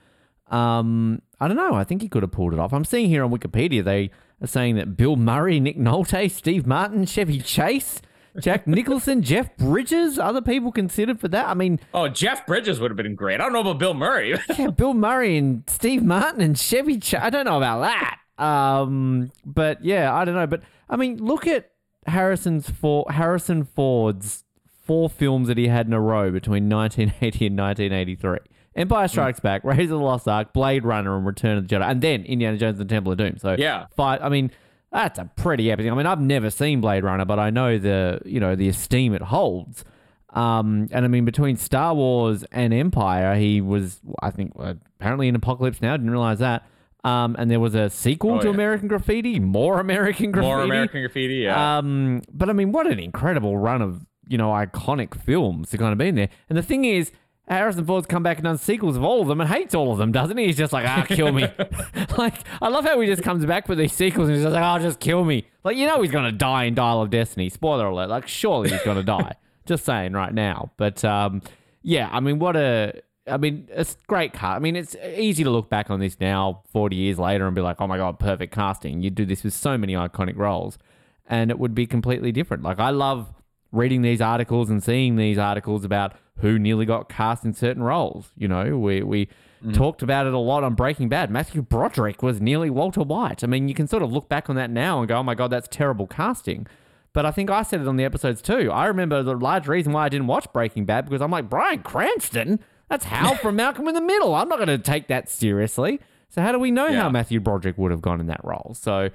[0.50, 1.74] Um, I don't know.
[1.74, 2.72] I think he could have pulled it off.
[2.72, 7.06] I'm seeing here on Wikipedia, they are saying that Bill Murray, Nick Nolte, Steve Martin,
[7.06, 8.00] Chevy Chase,
[8.40, 11.48] Jack Nicholson, Jeff Bridges, other people considered for that.
[11.48, 13.40] I mean, oh, Jeff Bridges would have been great.
[13.40, 14.38] I don't know about Bill Murray.
[14.58, 17.20] yeah, Bill Murray and Steve Martin and Chevy Chase.
[17.20, 18.17] I don't know about that.
[18.38, 20.46] Um, but yeah, I don't know.
[20.46, 21.70] But I mean, look at
[22.06, 24.44] Harrison's for Harrison Ford's
[24.84, 28.38] four films that he had in a row between 1980 and 1983.
[28.76, 29.10] Empire hmm.
[29.10, 29.42] Strikes mm.
[29.42, 32.24] Back, Raiders of the Lost Ark, Blade Runner, and Return of the Jedi, and then
[32.24, 33.38] Indiana Jones and the Temple of Doom.
[33.38, 34.22] So yeah, five.
[34.22, 34.50] I mean,
[34.92, 35.90] that's a pretty epic.
[35.90, 39.14] I mean, I've never seen Blade Runner, but I know the you know the esteem
[39.14, 39.84] it holds.
[40.30, 45.34] Um, and I mean, between Star Wars and Empire, he was, I think, apparently in
[45.34, 45.96] Apocalypse Now.
[45.96, 46.66] Didn't realize that.
[47.08, 48.54] Um, and there was a sequel oh, to yeah.
[48.54, 51.34] American Graffiti, more American Graffiti, more American Graffiti.
[51.36, 51.78] Yeah.
[51.78, 55.92] Um, but I mean, what an incredible run of you know iconic films to kind
[55.92, 56.28] of be in there.
[56.48, 57.12] And the thing is,
[57.48, 59.98] Harrison Ford's come back and done sequels of all of them and hates all of
[59.98, 60.46] them, doesn't he?
[60.46, 61.42] He's just like, ah, kill me.
[62.18, 64.62] like, I love how he just comes back for these sequels and he's just like,
[64.62, 65.46] oh, just kill me.
[65.64, 67.48] Like, you know, he's gonna die in Dial of Destiny.
[67.48, 68.10] Spoiler alert.
[68.10, 69.34] Like, surely he's gonna die.
[69.66, 70.72] Just saying right now.
[70.76, 71.42] But um,
[71.82, 74.56] yeah, I mean, what a I mean, it's great cast.
[74.56, 77.60] I mean, it's easy to look back on this now, 40 years later, and be
[77.60, 79.02] like, oh my God, perfect casting.
[79.02, 80.78] You do this with so many iconic roles,
[81.26, 82.62] and it would be completely different.
[82.62, 83.32] Like, I love
[83.72, 88.30] reading these articles and seeing these articles about who nearly got cast in certain roles.
[88.36, 89.28] You know, we we
[89.64, 89.74] mm.
[89.74, 91.30] talked about it a lot on Breaking Bad.
[91.30, 93.44] Matthew Broderick was nearly Walter White.
[93.44, 95.34] I mean, you can sort of look back on that now and go, "Oh my
[95.34, 96.66] god, that's terrible casting."
[97.12, 98.70] But I think I said it on the episodes too.
[98.70, 101.82] I remember the large reason why I didn't watch Breaking Bad because I'm like Bryan
[101.82, 102.60] Cranston.
[102.88, 104.34] That's Hal from Malcolm in the Middle.
[104.34, 106.00] I'm not going to take that seriously.
[106.30, 107.02] So how do we know Yeah.
[107.02, 108.74] how Matthew Broderick would have gone in that role?
[108.78, 109.10] So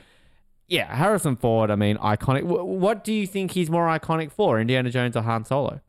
[0.68, 1.70] yeah, Harrison Ford.
[1.72, 2.42] I mean, iconic.
[2.44, 5.82] Wh- What do you think he's more iconic for, Indiana Jones or Han Solo?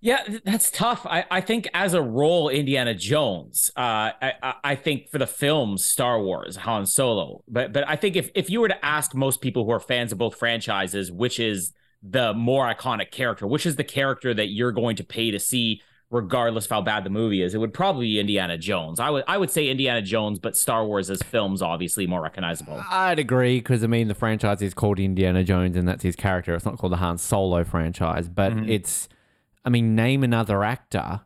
[0.00, 1.06] Yeah, that's tough.
[1.06, 3.70] I, I think as a role, Indiana Jones.
[3.74, 7.42] Uh, I, I I think for the films, Star Wars, Han Solo.
[7.48, 10.12] But but I think if if you were to ask most people who are fans
[10.12, 14.72] of both franchises, which is the more iconic character, which is the character that you're
[14.72, 15.80] going to pay to see,
[16.14, 19.00] regardless of how bad the movie is, it would probably be Indiana Jones.
[19.00, 22.82] I would I would say Indiana Jones, but Star Wars as films obviously more recognizable.
[22.88, 26.54] I'd agree because I mean the franchise is called Indiana Jones and that's his character.
[26.54, 28.70] It's not called the Han Solo franchise, but mm-hmm.
[28.70, 29.08] it's.
[29.66, 31.22] I mean, name another actor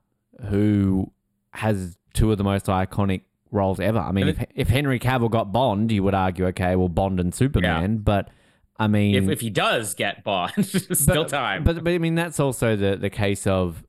[0.48, 1.11] who
[1.55, 3.98] has two of the most iconic roles ever.
[3.98, 7.35] I mean, if, if Henry Cavill got Bond, you would argue, okay, well, Bond and
[7.35, 8.31] Superman, but
[8.79, 11.64] I mean, If if he does get Bond, still but, time.
[11.64, 13.85] But but I mean that's also the the case of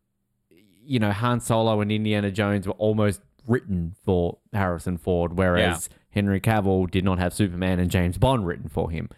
[0.90, 6.42] you know Han Solo and Indiana Jones were almost written for Harrison Ford, whereas Henry
[6.42, 9.10] Cavill did not have Superman and James Bond written for him.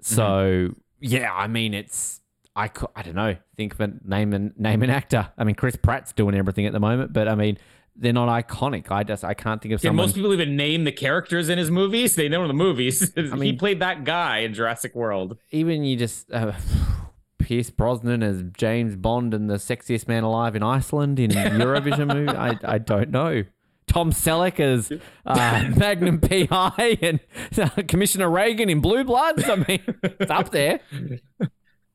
[0.00, 0.72] So Mm-hmm.
[1.00, 2.20] yeah, I mean it's.
[2.56, 3.36] I, I don't know.
[3.56, 5.30] Think of a name and name an actor.
[5.38, 7.56] I mean, Chris Pratt's doing everything at the moment, but I mean,
[7.94, 8.90] they're not iconic.
[8.90, 10.06] I just I can't think of someone.
[10.06, 12.16] most people even name the characters in his movies?
[12.16, 13.12] They know the movies.
[13.16, 15.36] he mean- played that guy in Jurassic World.
[15.52, 16.52] even you just uh,
[17.38, 22.28] Pierce Brosnan as James Bond and the sexiest man alive in Iceland in Eurovision movie.
[22.36, 23.44] I I don't know.
[23.86, 24.92] Tom Selleck as
[25.24, 27.20] uh, Magnum PI and
[27.56, 29.48] uh, Commissioner Reagan in Blue Bloods.
[29.48, 30.80] I mean, it's up there.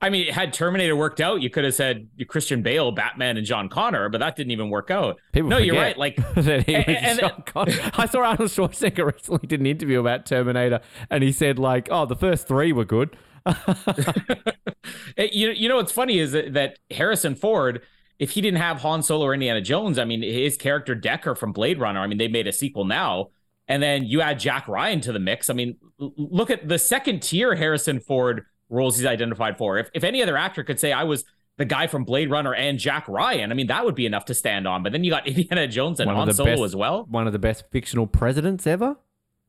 [0.02, 3.70] I mean, had Terminator worked out, you could have said Christian Bale, Batman, and John
[3.70, 5.18] Connor, but that didn't even work out.
[5.32, 5.98] People no, you're right.
[5.98, 7.74] Like, that he was and- John Connor.
[7.94, 12.06] I saw Arnold Schwarzenegger recently did an interview about Terminator, and he said like, "Oh,
[12.06, 13.16] the first three were good."
[15.18, 17.82] you you know what's funny is that, that Harrison Ford,
[18.20, 21.52] if he didn't have Han Solo or Indiana Jones, I mean, his character Deckard from
[21.52, 22.00] Blade Runner.
[22.00, 23.30] I mean, they made a sequel now,
[23.68, 25.50] and then you add Jack Ryan to the mix.
[25.50, 29.78] I mean, look at the second tier Harrison Ford roles he's identified for.
[29.78, 31.26] If if any other actor could say I was
[31.58, 34.34] the guy from Blade Runner and Jack Ryan, I mean, that would be enough to
[34.34, 34.84] stand on.
[34.84, 37.06] But then you got Indiana Jones and Han Solo best- as well.
[37.10, 38.98] One of the best fictional presidents ever.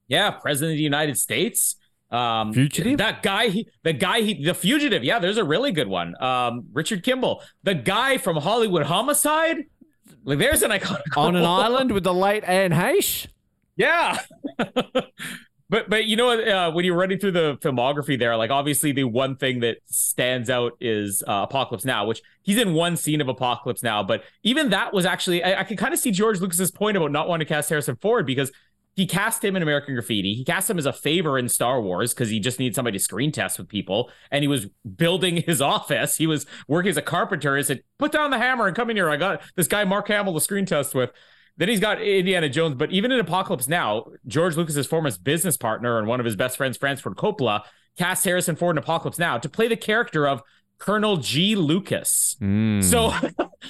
[0.09, 1.77] Yeah, president of the United States.
[2.11, 2.99] Um, Fugitive?
[2.99, 5.03] That guy, he, the guy, he, the fugitive.
[5.03, 6.21] Yeah, there's a really good one.
[6.23, 9.65] Um, Richard Kimball, the guy from Hollywood Homicide.
[10.25, 13.27] Like, there's an iconic On an island with the late Anne Heche.
[13.77, 14.19] Yeah.
[15.69, 16.47] but but you know what?
[16.47, 20.49] Uh, when you're running through the filmography there, like obviously the one thing that stands
[20.51, 24.03] out is uh, Apocalypse Now, which he's in one scene of Apocalypse Now.
[24.03, 27.11] But even that was actually I, I can kind of see George Lucas's point about
[27.11, 28.53] not wanting to cast Harrison Ford because
[28.97, 30.35] he cast him in American Graffiti.
[30.35, 33.03] He cast him as a favor in Star Wars because he just needed somebody to
[33.03, 34.11] screen test with people.
[34.31, 36.17] And he was building his office.
[36.17, 37.57] He was working as a carpenter.
[37.57, 39.11] He said, "Put down the hammer and come in here.
[39.11, 41.11] I got this guy Mark Hamill to screen test with."
[41.57, 45.99] Then he's got Indiana Jones, but even in Apocalypse Now, George Lucas's former business partner
[45.99, 47.63] and one of his best friends, Francis Ford Coppola,
[47.97, 50.43] cast Harrison Ford in Apocalypse Now to play the character of
[50.79, 51.55] Colonel G.
[51.55, 52.37] Lucas.
[52.41, 52.83] Mm.
[52.83, 53.13] So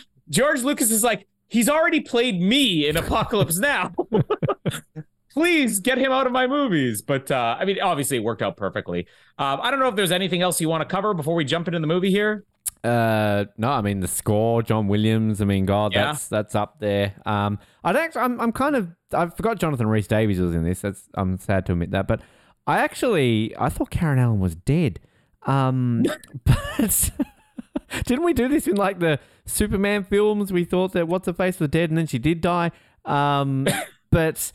[0.31, 3.93] George Lucas is like, he's already played me in Apocalypse Now.
[5.35, 7.03] Please get him out of my movies.
[7.03, 9.07] But uh, I mean, obviously, it worked out perfectly.
[9.39, 11.67] Um, I don't know if there's anything else you want to cover before we jump
[11.69, 12.45] into the movie here.
[12.85, 15.41] Uh, no, I mean the score, John Williams.
[15.41, 16.05] I mean, God, Yeah.
[16.13, 17.15] that's that's up there.
[17.27, 20.83] Um, I'd actually, I'm, I'm kind of, I forgot Jonathan Rhys Davies was in this.
[20.83, 22.21] That's, I'm sad to admit that, but
[22.67, 25.01] I actually, I thought Karen Allen was dead.
[25.47, 26.05] Um,
[26.45, 27.11] but
[28.05, 30.53] didn't we do this in like the Superman films?
[30.53, 32.71] We thought that what's her face was dead, and then she did die.
[33.05, 33.67] Um,
[34.11, 34.53] but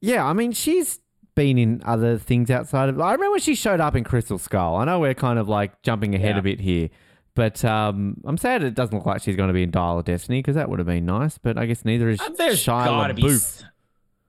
[0.00, 1.00] yeah, I mean, she's
[1.34, 3.00] been in other things outside of.
[3.00, 4.76] I remember when she showed up in Crystal Skull.
[4.76, 6.38] I know we're kind of like jumping ahead Yeah.
[6.38, 6.88] a bit here,
[7.34, 10.04] but um, I'm sad it doesn't look like she's going to be in Dial of
[10.04, 11.38] Destiny because that would have been nice.
[11.38, 13.22] But I guess neither is Uh, There's Shia gotta be.
[13.22, 13.62] LaBeouf.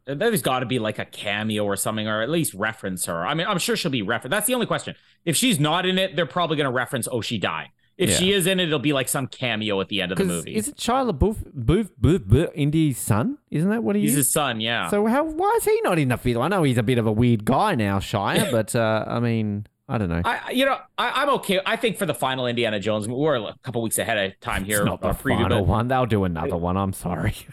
[0.06, 3.28] There's got to be like a cameo or something, or at least reference her.
[3.28, 4.32] I mean, I'm sure she'll be referenced.
[4.32, 4.96] That's the only question.
[5.24, 7.68] If she's not in it, they're probably going to reference, oh, she died.
[8.00, 8.16] If Yeah.
[8.16, 10.32] she is in it, it'll be like some cameo at the end of the 'Cause
[10.32, 10.56] movie.
[10.56, 13.38] Is it Shia LaBeouf, Boof, Boof, Boof, Indy's son?
[13.52, 14.18] Isn't that what he He's is?
[14.18, 14.88] his son, yeah.
[14.88, 15.26] So how?
[15.26, 16.38] Why is he not in the fifth?
[16.38, 19.68] I know he's a bit of a weird guy now, Shia, but uh, I mean,
[19.90, 20.22] I don't know.
[20.24, 21.60] I, you know, I, I'm okay.
[21.66, 24.78] I think for the final Indiana Jones, we're a couple weeks ahead of time here.
[24.78, 25.88] it's not the uh, preview, final but- one.
[25.90, 26.78] They'll do another one.
[26.78, 27.34] I'm sorry.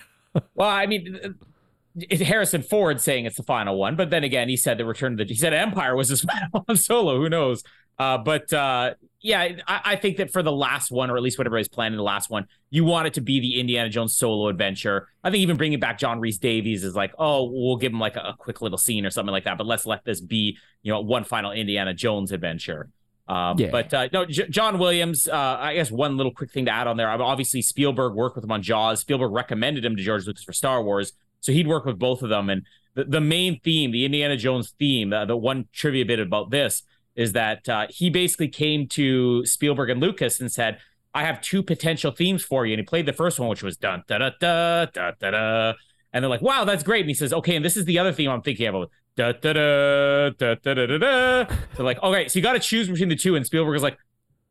[0.54, 1.18] Well, I mean,
[1.98, 5.12] it's Harrison Ford saying it's the final one, but then again, he said the Return
[5.12, 5.24] of the.
[5.24, 6.20] He said Empire was his
[6.52, 7.16] final one solo.
[7.16, 7.64] Who knows?
[7.98, 11.38] Uh, but uh, yeah, I, I, think that for the last one, or at least
[11.38, 14.14] whatever is planned in the last one, you want it to be the Indiana Jones
[14.14, 15.09] solo adventure.
[15.24, 18.20] I think even bringing back John Rhys-Davies is like, oh, we'll give him like a,
[18.20, 19.56] a, quick little scene or something like that.
[19.56, 22.90] But let's let this be, you know, one final Indiana Jones adventure.
[23.28, 23.70] Um, yeah.
[23.70, 25.26] But uh, no, J- John Williams.
[25.26, 27.11] Uh, I guess one little quick thing to add on there.
[27.11, 29.00] Obviously, Spielberg worked with him on Jaws.
[29.00, 32.28] Spielberg recommended him to George Lucas for Star Wars, so he'd work with both of
[32.28, 32.50] them.
[32.50, 32.62] And
[32.94, 36.82] the, the main theme, the Indiana Jones theme, uh, the one trivia bit about this
[37.16, 40.79] is that uh, he basically came to Spielberg and Lucas and said,
[41.14, 43.76] "I have two potential themes for you." And he played the first one, which was
[43.76, 45.72] dun da da da da da da.
[46.12, 48.12] And they're like, "Wow, that's great." And he says, "Okay, and this is the other
[48.12, 51.44] theme I'm thinking of." Da, da, da, da, da, da, da.
[51.74, 53.35] They're like, okay, so you got to choose between the two.
[53.35, 53.96] And Spielberg is like,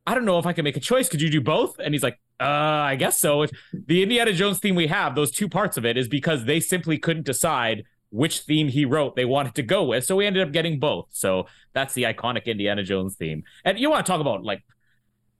[0.08, 1.08] I don't know if I can make a choice.
[1.08, 1.78] Could you do both?
[1.78, 3.42] And he's like, uh, I guess so.
[3.42, 6.58] If the Indiana Jones theme we have, those two parts of it, is because they
[6.58, 7.84] simply couldn't decide
[8.16, 10.04] which theme he wrote they wanted to go with.
[10.04, 11.06] So we ended up getting both.
[11.10, 13.44] So that's the iconic Indiana Jones theme.
[13.64, 14.64] And you want to talk about like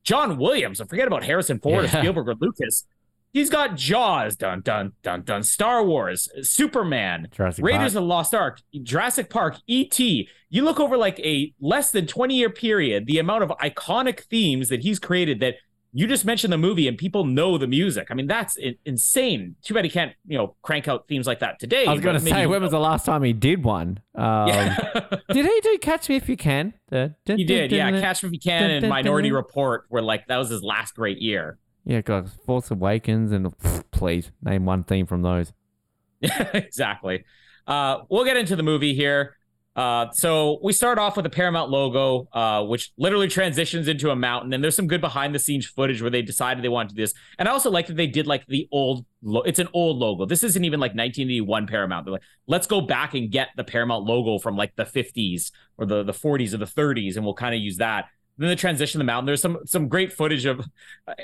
[0.05, 1.99] John Williams, and forget about Harrison Ford yeah.
[1.99, 2.85] or Spielberg or Lucas.
[3.33, 7.87] He's got Jaws, dun dun dun dun, Star Wars, Superman, Jurassic Raiders Park.
[7.89, 10.29] of the Lost Ark, Jurassic Park, E.T.
[10.49, 14.69] You look over like a less than 20 year period, the amount of iconic themes
[14.69, 15.57] that he's created that
[15.97, 18.09] you just mentioned the movie and people know the music.
[18.11, 19.57] I mean, that's insane.
[19.63, 21.87] Too bad he can't, you know, crank out themes like that today.
[21.87, 24.01] I was going to say, when was the last time he did one?
[24.15, 24.77] Um, yeah.
[25.33, 26.75] did he do Catch Me If You Can?
[26.91, 27.91] he did, yeah.
[27.99, 31.17] Catch Me If You Can and Minority Report were like, that was his last great
[31.19, 31.59] year.
[31.87, 33.55] Yeah, God, Force Awakens and
[33.91, 35.55] please name one theme from those.
[36.21, 37.25] exactly.
[37.67, 39.35] Uh, we'll get into the movie here.
[39.77, 44.17] Uh, so we start off with a Paramount logo, uh, which literally transitions into a
[44.17, 46.95] mountain, and there's some good behind the scenes footage where they decided they wanted to
[46.95, 47.13] do this.
[47.39, 49.05] And I also like that they did like the old.
[49.23, 50.25] Lo- it's an old logo.
[50.25, 52.07] This isn't even like 1981 Paramount.
[52.07, 55.85] They're like, let's go back and get the Paramount logo from like the 50s or
[55.85, 58.07] the the 40s or the 30s, and we'll kind of use that.
[58.39, 59.27] Then the transition to the mountain.
[59.27, 60.61] There's some some great footage of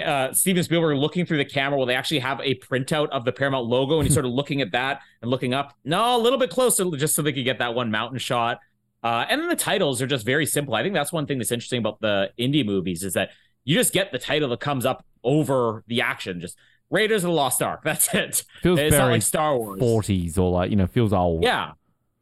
[0.03, 3.33] uh, Steven Spielberg looking through the camera where they actually have a printout of the
[3.33, 5.77] Paramount logo, and he's sort of looking at that and looking up.
[5.85, 8.61] No, a little bit closer, just so they could get that one mountain shot.
[9.03, 10.75] Uh, and then the titles are just very simple.
[10.75, 13.31] I think that's one thing that's interesting about the indie movies is that
[13.65, 16.41] you just get the title that comes up over the action.
[16.41, 16.57] Just
[16.91, 17.81] Raiders of the Lost Ark.
[17.85, 18.45] That's it.
[18.63, 19.81] Feels it's very not like Star Wars.
[19.81, 21.43] 40s or like you know feels old.
[21.43, 21.73] Yeah,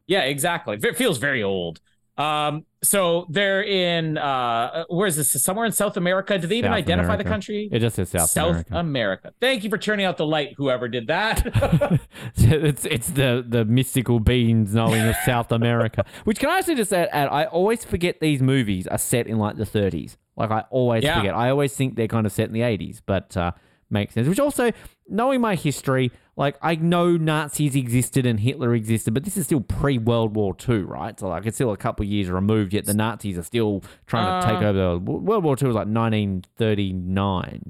[0.07, 0.79] yeah, exactly.
[0.81, 1.79] It feels very old.
[2.17, 5.31] Um, so they're in uh, where is this?
[5.43, 6.37] Somewhere in South America.
[6.37, 7.23] Do they even identify America.
[7.23, 7.69] the country?
[7.71, 8.77] It just says South, South America.
[8.77, 9.33] America.
[9.39, 11.45] Thank you for turning out the light, whoever did that.
[12.35, 16.05] it's it's the the mystical beings knowing of South America.
[16.23, 17.29] Which can I actually just add, add?
[17.29, 20.17] I always forget these movies are set in like the 30s.
[20.35, 21.17] Like I always yeah.
[21.17, 21.35] forget.
[21.35, 23.51] I always think they're kind of set in the 80s, but uh,
[23.91, 24.27] makes sense.
[24.27, 24.71] Which also,
[25.07, 29.61] knowing my history, like I know Nazis existed and Hitler existed, but this is still
[29.61, 31.19] pre World War II, right?
[31.19, 34.47] So like it's still a couple years removed, yet the Nazis are still trying to
[34.47, 34.97] take uh, over.
[34.97, 37.61] World War II was like 1939,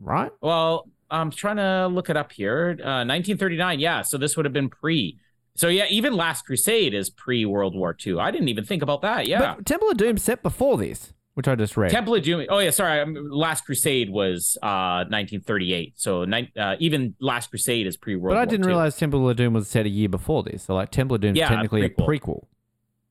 [0.00, 0.30] right?
[0.40, 2.70] Well, I'm trying to look it up here.
[2.80, 4.02] Uh, 1939, yeah.
[4.02, 5.18] So this would have been pre.
[5.56, 8.18] So yeah, even Last Crusade is pre World War II.
[8.18, 9.26] I didn't even think about that.
[9.26, 11.90] Yeah, but Temple of Doom set before this which I just read.
[11.90, 12.46] Temple of Doom.
[12.48, 13.04] Oh yeah, sorry.
[13.14, 15.94] Last Crusade was uh, 1938.
[15.96, 18.34] So uh, even Last Crusade is pre World.
[18.34, 20.64] But I didn't realize Temple of Doom was set a year before this.
[20.64, 21.88] So like Temple of Doom is yeah, technically prequel.
[21.88, 22.46] a prequel.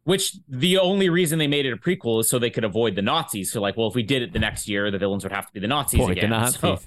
[0.03, 3.01] Which the only reason they made it a prequel is so they could avoid the
[3.01, 3.51] Nazis.
[3.51, 5.53] So like, well, if we did it the next year, the villains would have to
[5.53, 6.29] be the Nazis Boy, again.
[6.29, 6.60] The Nazis.
[6.62, 6.79] So.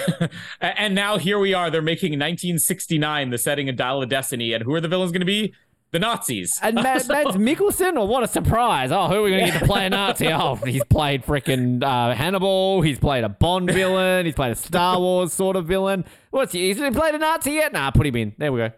[0.60, 1.70] and now here we are.
[1.70, 5.20] They're making 1969 the setting of Dial of Destiny, and who are the villains going
[5.20, 5.52] to be?
[5.92, 6.58] The Nazis.
[6.62, 8.90] And Mads, Mads Mikkelsen, or what a surprise!
[8.90, 10.28] Oh, who are we going to get to play a Nazi?
[10.32, 12.80] Oh, he's played freaking uh, Hannibal.
[12.80, 14.24] He's played a Bond villain.
[14.24, 16.04] He's played a Star Wars sort of villain.
[16.30, 16.72] What's he?
[16.72, 17.72] He's played a Nazi yet?
[17.72, 18.34] Nah, put him in.
[18.38, 18.70] There we go.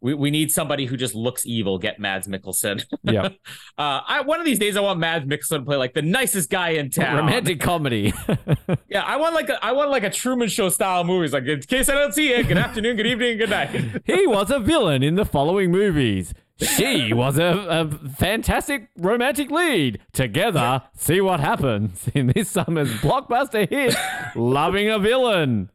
[0.00, 1.78] We, we need somebody who just looks evil.
[1.78, 2.84] Get Mads Mikkelsen.
[3.02, 3.22] Yeah.
[3.78, 6.50] uh, I, one of these days, I want Mads Mikkelsen to play like the nicest
[6.50, 7.16] guy in town.
[7.16, 8.12] Romantic comedy.
[8.88, 11.32] yeah, I want like a, I want like a Truman Show style movies.
[11.32, 13.70] Like in case I don't see it, good afternoon, good evening, good night.
[14.04, 16.34] he was a villain in the following movies.
[16.60, 20.00] She was a, a fantastic romantic lead.
[20.12, 23.94] Together, see what happens in this summer's blockbuster hit,
[24.34, 25.70] Loving a Villain.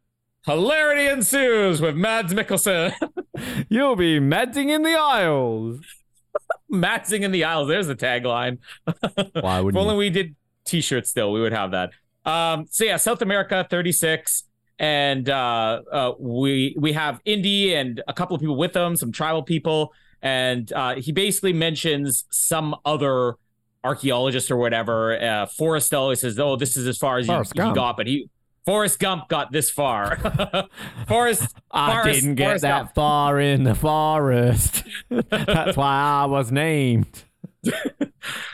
[0.45, 2.93] Hilarity ensues with Mads Mikkelsen.
[3.69, 5.79] You'll be madsing in the aisles.
[6.71, 7.70] madsing in the aisles.
[7.70, 8.59] There's the tagline.
[9.41, 11.91] Why would if only we did t-shirts still, we would have that.
[12.26, 14.43] Um, so yeah, South America 36
[14.80, 19.11] and uh, uh, we we have Indy and a couple of people with them, some
[19.11, 23.36] tribal people, and uh, he basically mentions some other
[23.84, 25.15] archaeologist or whatever.
[25.15, 28.30] Uh, Forrestal he says, "Oh, this is as far as you, you got," but he
[28.66, 30.18] Forrest Gump got this far.
[31.07, 32.95] Forrest, I Forrest, didn't get Forrest that Gump.
[32.95, 34.84] far in the forest.
[35.09, 35.93] That's why
[36.24, 37.24] I was named.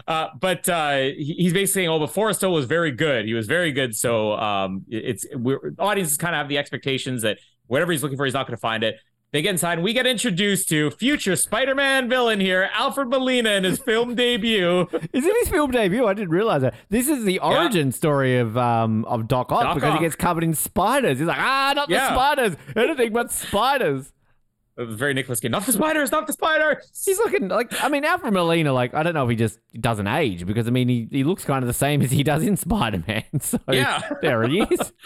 [0.07, 3.25] uh, but uh, he- he's basically saying, "Oh, but Forrestal was very good.
[3.25, 7.37] He was very good." So um, it's we're, audiences kind of have the expectations that
[7.67, 8.97] whatever he's looking for, he's not going to find it.
[9.31, 13.63] They get inside, and we get introduced to future Spider-Man villain here, Alfred Molina, in
[13.63, 14.87] his film debut.
[15.13, 16.07] Is it his film debut?
[16.07, 16.73] I didn't realize that.
[16.89, 19.99] This is the origin story of um of Doc Ock Doc because Ock.
[19.99, 21.19] he gets covered in spiders.
[21.19, 22.55] He's like, ah, not the spiders.
[22.75, 24.11] Anything but spiders.
[24.77, 25.51] It was very Nicholas Cage.
[25.51, 26.89] Not the spiders, not the spiders.
[27.05, 28.71] He's looking like I mean Alfred Molina.
[28.73, 31.43] Like I don't know if he just doesn't age because I mean he, he looks
[31.45, 33.23] kind of the same as he does in Spider Man.
[33.41, 34.01] So Yeah.
[34.21, 34.91] there he is.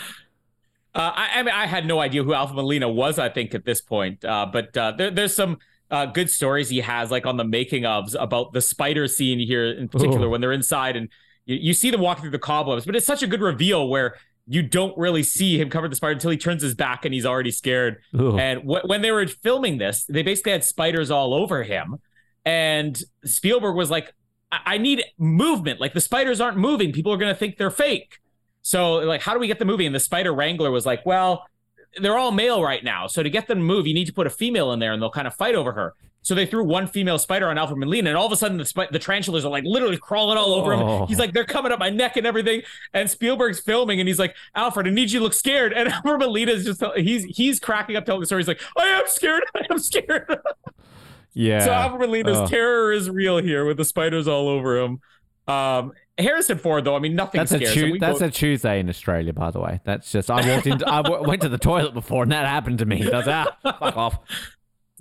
[0.96, 3.18] Uh, I, I mean, I had no idea who Alpha Molina was.
[3.18, 5.58] I think at this point, uh, but uh, there, there's some
[5.90, 9.66] uh, good stories he has, like on the making ofs about the spider scene here
[9.66, 10.30] in particular Ooh.
[10.30, 11.10] when they're inside and
[11.46, 12.86] you, you see them walking through the cobwebs.
[12.86, 14.18] But it's such a good reveal where
[14.48, 17.26] you don't really see him cover the spider until he turns his back and he's
[17.26, 18.02] already scared.
[18.20, 18.38] Ooh.
[18.38, 21.98] And wh- when they were filming this, they basically had spiders all over him.
[22.46, 24.14] And Spielberg was like,
[24.52, 25.80] I, I need movement.
[25.80, 26.92] Like the spiders aren't moving.
[26.92, 28.20] People are going to think they're fake.
[28.64, 29.86] So, like, how do we get the movie?
[29.86, 31.46] And the spider wrangler was like, well,
[32.02, 33.06] they're all male right now.
[33.08, 35.02] So to get them to move, you need to put a female in there and
[35.02, 35.94] they'll kind of fight over her.
[36.24, 38.64] So they threw one female spider on Alfred Molina, and all of a sudden the
[38.64, 41.00] spi- the tarantulas are like literally crawling all over Oh.
[41.02, 41.08] him.
[41.10, 42.62] He's like, they're coming up my neck and everything.
[42.94, 45.74] And Spielberg's filming, and he's like, Alfred, I need you to look scared.
[45.74, 48.40] And Alfred Molina is just he's he's cracking up telling the story.
[48.42, 49.44] He's like, I am scared.
[49.56, 50.38] I am scared.
[51.34, 51.60] yeah.
[51.66, 52.50] So Alfred Molina's Ugh.
[52.50, 55.02] terror is real here with the spiders all over him.
[55.48, 57.92] Um, Harrison Ford, though, I mean, nothing That's a scares him.
[57.94, 59.82] tu- that's go- a Tuesday in Australia, by the way.
[59.84, 62.80] That's just I walked into I w- went to the toilet before and that happened
[62.80, 63.02] to me.
[63.04, 64.18] That's ah, fuck off.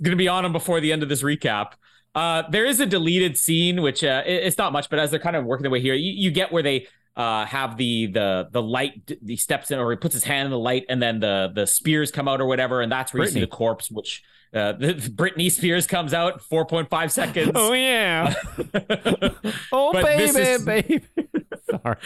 [0.03, 1.73] to be on him before the end of this recap.
[2.15, 5.19] Uh, there is a deleted scene, which uh, it- it's not much, but as they're
[5.19, 8.47] kind of working their way here, you, you get where they uh, have the the
[8.51, 9.11] the light.
[9.25, 11.67] He steps in, or he puts his hand in the light, and then the the
[11.67, 13.91] spears come out, or whatever, and that's where you see the corpse.
[13.91, 14.23] Which
[14.53, 17.51] uh, the, Britney Spears comes out, four point five seconds.
[17.55, 18.33] Oh yeah.
[19.71, 21.01] Oh But baby, is- baby.
[21.69, 21.97] Sorry.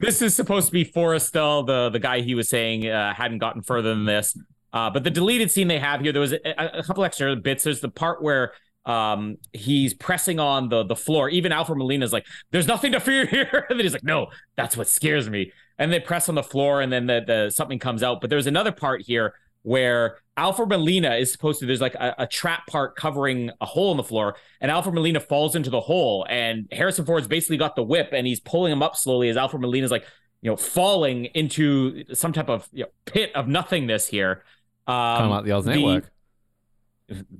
[0.00, 3.62] this is supposed to be Forrestal, the the guy he was saying uh, hadn't gotten
[3.62, 4.36] further than this.
[4.72, 7.64] Uh, but the deleted scene they have here, there was a, a couple extra bits.
[7.64, 8.52] There's the part where
[8.84, 11.28] um he's pressing on the the floor.
[11.28, 14.76] Even Alfred Molina's like, "There's nothing to fear here," and then he's like, "No, that's
[14.76, 18.02] what scares me." And they press on the floor, and then the the something comes
[18.02, 18.20] out.
[18.20, 21.66] But there's another part here where Alfred Molina is supposed to.
[21.66, 25.20] There's like a, a trap part covering a hole in the floor, and Alfred Molina
[25.20, 28.82] falls into the hole, and Harrison Ford's basically got the whip, and he's pulling him
[28.82, 30.04] up slowly as Alfred Molina's like,
[30.40, 34.42] you know, falling into some type of you know, pit of nothingness here.
[34.86, 34.94] Um,
[35.24, 36.10] of like the Oz Network.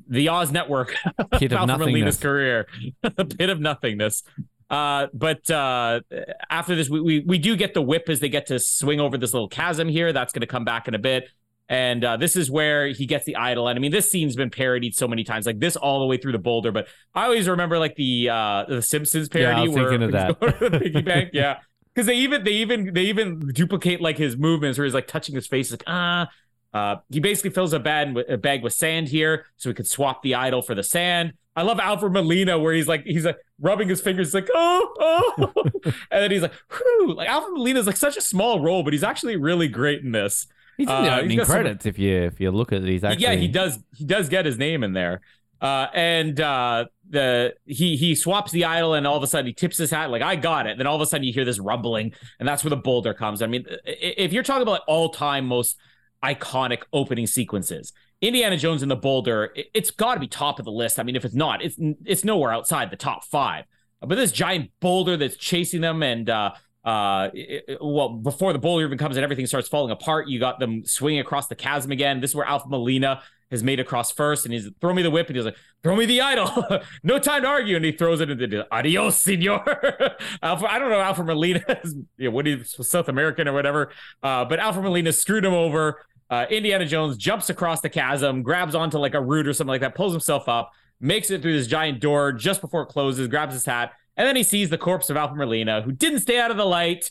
[0.09, 0.95] the Oz Network,
[1.33, 2.67] Pit of Alfred Molina's career,
[3.03, 4.23] a pit of nothingness.
[4.71, 6.01] Uh, but uh,
[6.49, 9.19] after this, we, we we do get the whip as they get to swing over
[9.19, 10.13] this little chasm here.
[10.15, 11.29] That's going to come back in a bit.
[11.69, 13.69] And uh, this is where he gets the idol.
[13.69, 16.17] And I mean, this scene's been parodied so many times, like this all the way
[16.19, 16.71] through the boulder.
[16.73, 20.03] But I always remember like the uh, the Simpsons Yeah, I parody was where thinking
[20.03, 20.41] of that.
[20.41, 21.31] the piggy bank.
[21.33, 21.61] Yeah,
[21.95, 25.35] because they even they even they even duplicate like his movements where he's like touching
[25.35, 26.29] his face, like ah.
[26.75, 30.23] Uh, he basically fills a bag, a bag with sand here, so he could swap
[30.23, 31.35] the idol for the sand.
[31.55, 35.53] I love Alfred Molina where he's like he's like rubbing his fingers, like oh oh,
[35.85, 37.15] and then he's like whew.
[37.15, 40.13] Like Alfred Molina is like such a small role, but he's actually really great in
[40.13, 40.47] this.
[40.77, 43.23] He's in uh, the opening some- credits if you if you look at these actually.
[43.23, 43.79] Yeah, he does.
[43.97, 45.21] He does get his name in there.
[45.61, 49.53] Uh, and uh, the he he swaps the idol, and all of a sudden he
[49.53, 50.77] tips his hat like I got it.
[50.77, 53.43] Then all of a sudden you hear this rumbling, and that's where the boulder comes.
[53.43, 55.77] I mean, if you're talking about all time most
[56.25, 60.65] iconic opening sequences, Indiana Jones and the Boulder, it, it's got to be top of
[60.65, 60.99] the list.
[60.99, 63.65] I mean, if it's not, it's it's nowhere outside the top five.
[64.01, 66.53] But this giant boulder that's chasing them, and uh,
[66.85, 70.59] uh, it- well, before the boulder even comes and everything starts falling apart, you got
[70.59, 72.21] them swinging across the chasm again.
[72.21, 75.27] This is where Alpha Molina has made across first, and he's throw me the whip,
[75.29, 76.51] and he's like, throw me the idol.
[77.03, 79.63] no time to argue, and he throws it into the adios, senor.
[80.43, 83.91] Alpha, I don't know, Alpha Molina is you know, what he's South American or whatever,
[84.23, 86.01] uh, but Alpha Molina screwed him over.
[86.31, 89.83] Uh, Indiana Jones jumps across the chasm, grabs onto like a root or something like
[89.83, 93.53] that, pulls himself up, makes it through this giant door just before it closes, grabs
[93.53, 96.51] his hat, and then he sees the corpse of Alpha Molina, who didn't stay out
[96.51, 97.11] of the light.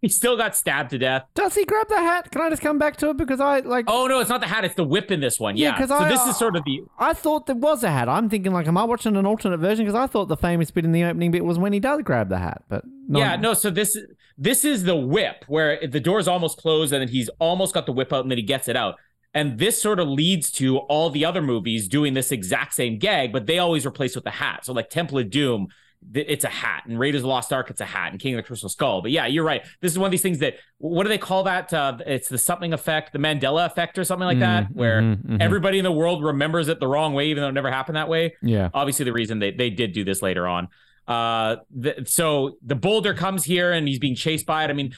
[0.00, 1.22] He still got stabbed to death.
[1.36, 2.28] Does he grab the hat?
[2.32, 3.84] Can I just come back to it because I like?
[3.86, 5.56] Oh no, it's not the hat; it's the whip in this one.
[5.56, 7.84] Yeah, Yeah, 'cause so I- this is uh, sort of the I thought there was
[7.84, 8.08] a hat.
[8.08, 9.84] I'm thinking like, am I watching an alternate version?
[9.84, 12.30] Because I thought the famous bit in the opening bit was when he does grab
[12.30, 13.20] the hat, but no.
[13.20, 13.54] yeah no.
[13.54, 13.96] So this
[14.36, 17.92] this is the whip where the door's almost closed, and then he's almost got the
[17.92, 18.96] whip out, and then he gets it out.
[19.34, 23.32] And this sort of leads to all the other movies doing this exact same gag,
[23.32, 24.64] but they always replace with the hat.
[24.64, 25.68] So like Temple of Doom,
[26.14, 28.38] it's a hat, and Raiders of the Lost Ark, it's a hat, and King of
[28.38, 29.02] the Crystal Skull.
[29.02, 29.62] But yeah, you're right.
[29.80, 31.72] This is one of these things that what do they call that?
[31.72, 35.24] Uh, it's the something effect, the Mandela effect, or something like that, Mhm, where mhm,
[35.24, 35.40] mhm.
[35.40, 38.08] everybody in the world remembers it the wrong way, even though it never happened that
[38.08, 38.34] way.
[38.42, 38.68] Yeah.
[38.74, 40.68] obviously the reason they, they did do this later on.
[41.08, 44.70] Uh, the, so the boulder comes here and he's being chased by it.
[44.70, 44.94] I mean,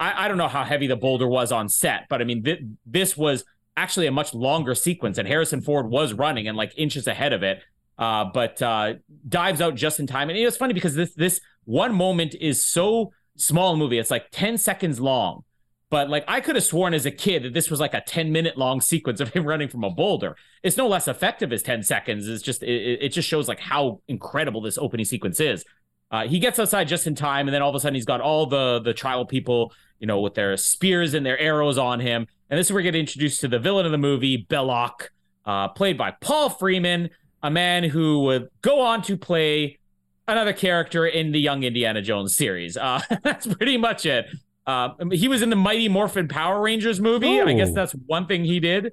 [0.00, 2.60] I, I don't know how heavy the boulder was on set, but I mean, th-
[2.86, 3.44] this was
[3.76, 7.42] actually a much longer sequence, and Harrison Ford was running and like inches ahead of
[7.42, 7.62] it.
[7.98, 8.94] Uh, but uh,
[9.28, 13.12] dives out just in time, and it's funny because this this one moment is so
[13.36, 13.98] small movie.
[13.98, 15.44] It's like ten seconds long,
[15.88, 18.32] but like I could have sworn as a kid that this was like a 10
[18.32, 20.36] minute long sequence of him running from a boulder.
[20.62, 22.28] It's no less effective as 10 seconds.
[22.28, 25.64] It's just it, it just shows like how incredible this opening sequence is.
[26.10, 28.20] Uh, he gets outside just in time, and then all of a sudden he's got
[28.20, 32.26] all the the tribal people, you know, with their spears and their arrows on him.
[32.48, 35.08] And this is where we get introduced to the villain of the movie, Belloq,
[35.44, 37.10] uh, played by Paul Freeman,
[37.46, 39.78] a man who would go on to play
[40.26, 42.76] another character in the Young Indiana Jones series.
[42.76, 44.26] Uh, that's pretty much it.
[44.66, 47.38] Uh, he was in the Mighty Morphin Power Rangers movie.
[47.38, 47.46] Ooh.
[47.46, 48.92] I guess that's one thing he did.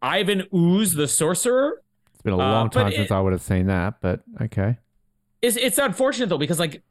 [0.00, 1.82] Ivan Ooze, the sorcerer.
[2.12, 4.78] It's been a long uh, time since it, I would have seen that, but okay.
[5.42, 6.82] It's it's unfortunate though because like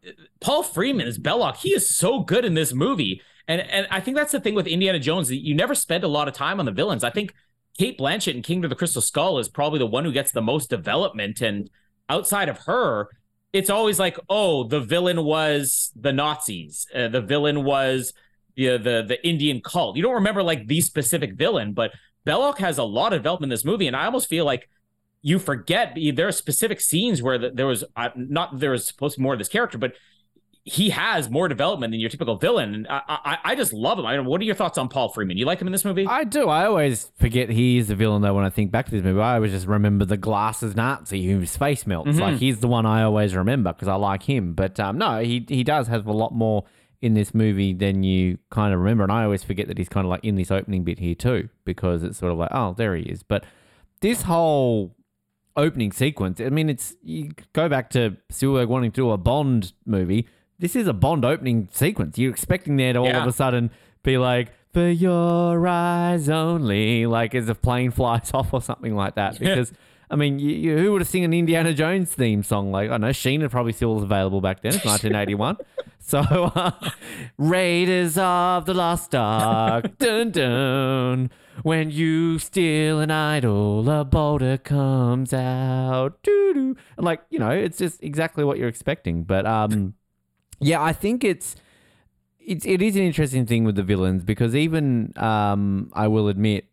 [0.41, 1.55] Paul Freeman is Belloq.
[1.57, 4.67] He is so good in this movie, and and I think that's the thing with
[4.67, 5.31] Indiana Jones.
[5.31, 7.03] You never spend a lot of time on the villains.
[7.03, 7.33] I think
[7.77, 10.41] Cate Blanchett in Kingdom of the Crystal Skull is probably the one who gets the
[10.41, 11.69] most development, and
[12.09, 13.09] outside of her,
[13.53, 16.87] it's always like, oh, the villain was the Nazis.
[16.93, 18.13] Uh, the villain was
[18.55, 19.95] the, the the Indian cult.
[19.95, 21.91] You don't remember like the specific villain, but
[22.25, 24.69] Belloq has a lot of development in this movie, and I almost feel like
[25.21, 29.15] you forget there are specific scenes where the, there was uh, not there was supposed
[29.15, 29.93] to be more of this character, but
[30.67, 32.75] he has more development than your typical villain.
[32.75, 34.05] And I, I, I just love him.
[34.05, 35.37] I mean, what are your thoughts on Paul Freeman?
[35.37, 36.05] You like him in this movie?
[36.05, 36.49] I do.
[36.49, 39.21] I always forget he's the villain though when I think back to this movie.
[39.21, 42.09] I always just remember the glasses Nazi whose face melts.
[42.09, 42.19] Mm-hmm.
[42.19, 44.53] Like he's the one I always remember because I like him.
[44.53, 46.65] But um, no, he he does have a lot more
[47.01, 49.03] in this movie than you kind of remember.
[49.03, 51.47] And I always forget that he's kind of like in this opening bit here too
[51.63, 53.23] because it's sort of like oh there he is.
[53.23, 53.45] But
[54.01, 54.97] this whole
[55.55, 59.71] opening sequence, I mean, it's you go back to Spielberg wanting to do a Bond
[59.85, 60.27] movie
[60.59, 62.17] this is a Bond opening sequence.
[62.17, 63.21] You're expecting there to all yeah.
[63.21, 63.71] of a sudden
[64.03, 69.15] be like, for your eyes only, like as a plane flies off or something like
[69.15, 69.39] that.
[69.39, 69.71] Because,
[70.09, 72.71] I mean, you, you, who would have sung an Indiana Jones theme song?
[72.71, 74.75] Like, I know Sheena probably still was available back then.
[74.75, 75.57] It's 1981.
[75.99, 76.71] so, uh,
[77.37, 81.31] Raiders of the Lost Ark, dun dun.
[81.63, 86.21] When you steal an idol, a boulder comes out.
[86.21, 86.75] Doo doo.
[86.97, 89.23] And like, you know, it's just exactly what you're expecting.
[89.23, 89.95] But, um,
[90.59, 91.55] yeah, I think it's
[92.39, 96.65] it's it is an interesting thing with the villains because even um, I will admit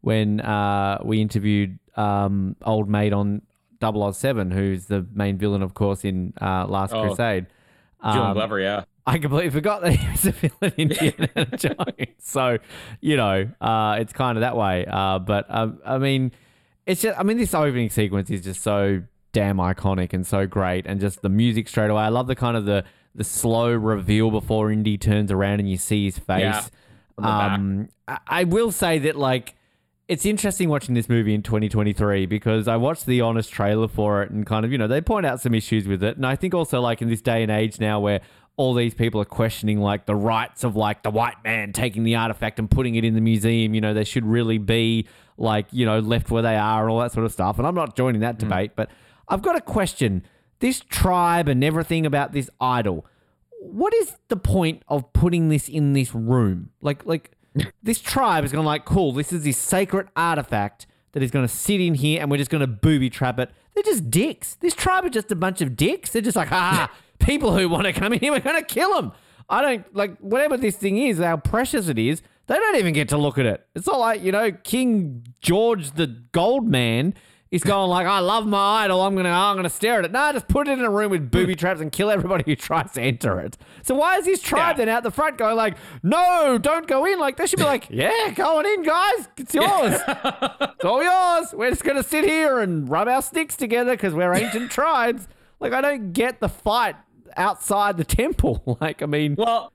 [0.00, 3.42] when uh, we interviewed um, old mate on
[3.80, 7.46] 007, who's the main villain, of course, in uh, Last oh, Crusade.
[8.00, 8.84] Um, Glover, yeah.
[9.06, 12.16] I completely forgot that he was a villain in Indiana Jones.
[12.18, 12.58] So,
[13.00, 14.86] you know, uh, it's kind of that way.
[14.86, 16.32] Uh, but um, I mean,
[16.86, 20.86] it's just, I mean, this opening sequence is just so damn iconic and so great,
[20.86, 22.02] and just the music straight away.
[22.02, 22.84] I love the kind of the
[23.14, 26.42] the slow reveal before Indy turns around and you see his face.
[26.42, 26.64] Yeah,
[27.18, 27.88] um,
[28.26, 29.54] I will say that like
[30.08, 34.30] it's interesting watching this movie in 2023 because I watched the honest trailer for it
[34.30, 36.54] and kind of you know they point out some issues with it, and I think
[36.54, 38.20] also like in this day and age now where
[38.56, 42.14] all these people are questioning like the rights of like the white man taking the
[42.14, 43.74] artifact and putting it in the museum.
[43.74, 45.06] You know, they should really be
[45.38, 47.58] like, you know, left where they are and all that sort of stuff.
[47.58, 48.40] And I'm not joining that mm.
[48.40, 48.90] debate, but
[49.28, 50.24] I've got a question
[50.60, 53.06] this tribe and everything about this idol.
[53.60, 56.70] What is the point of putting this in this room?
[56.80, 57.32] Like, like
[57.82, 59.12] this tribe is going to like, cool.
[59.12, 62.50] This is this sacred artifact that is going to sit in here, and we're just
[62.50, 63.50] going to booby trap it.
[63.74, 64.54] They're just dicks.
[64.56, 66.10] This tribe are just a bunch of dicks.
[66.10, 68.94] They're just like, ah, people who want to come in here, we're going to kill
[68.94, 69.12] them.
[69.48, 72.22] I don't like whatever this thing is, how precious it is.
[72.46, 73.66] They don't even get to look at it.
[73.74, 77.14] It's not like you know King George the Gold Man
[77.50, 79.00] He's going like, I love my idol.
[79.00, 80.12] I'm gonna, I'm gonna stare at it.
[80.12, 82.92] No, just put it in a room with booby traps and kill everybody who tries
[82.92, 83.56] to enter it.
[83.82, 84.84] So why is his tribe yeah.
[84.84, 87.18] then out the front going like, no, don't go in?
[87.18, 89.28] Like they should be like, yeah, going in, guys.
[89.36, 89.98] It's yours.
[90.06, 91.52] it's all yours.
[91.52, 95.26] We're just gonna sit here and rub our sticks together because we're ancient tribes.
[95.58, 96.94] Like I don't get the fight
[97.36, 98.78] outside the temple.
[98.80, 99.72] like I mean, well.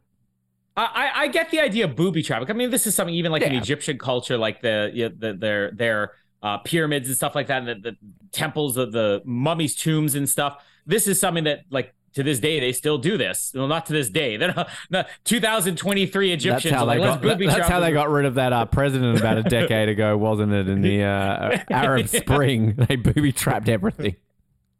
[0.78, 2.44] I, I get the idea of booby trap.
[2.50, 3.48] I mean, this is something even like yeah.
[3.48, 6.12] in Egyptian culture, like the, you know, the their their
[6.46, 7.98] uh, pyramids and stuff like that, and the, the
[8.32, 10.64] temples, of the mummies' tombs and stuff.
[10.86, 13.52] This is something that, like, to this day, they still do this.
[13.56, 14.38] Well, not to this day.
[14.38, 16.64] They're not, not 2023 Egyptians.
[16.64, 19.18] That's how, they, like, got, that, that's how they got rid of that uh, president
[19.18, 20.70] about a decade ago, wasn't it?
[20.70, 24.16] In the uh, Arab Spring, they booby trapped everything.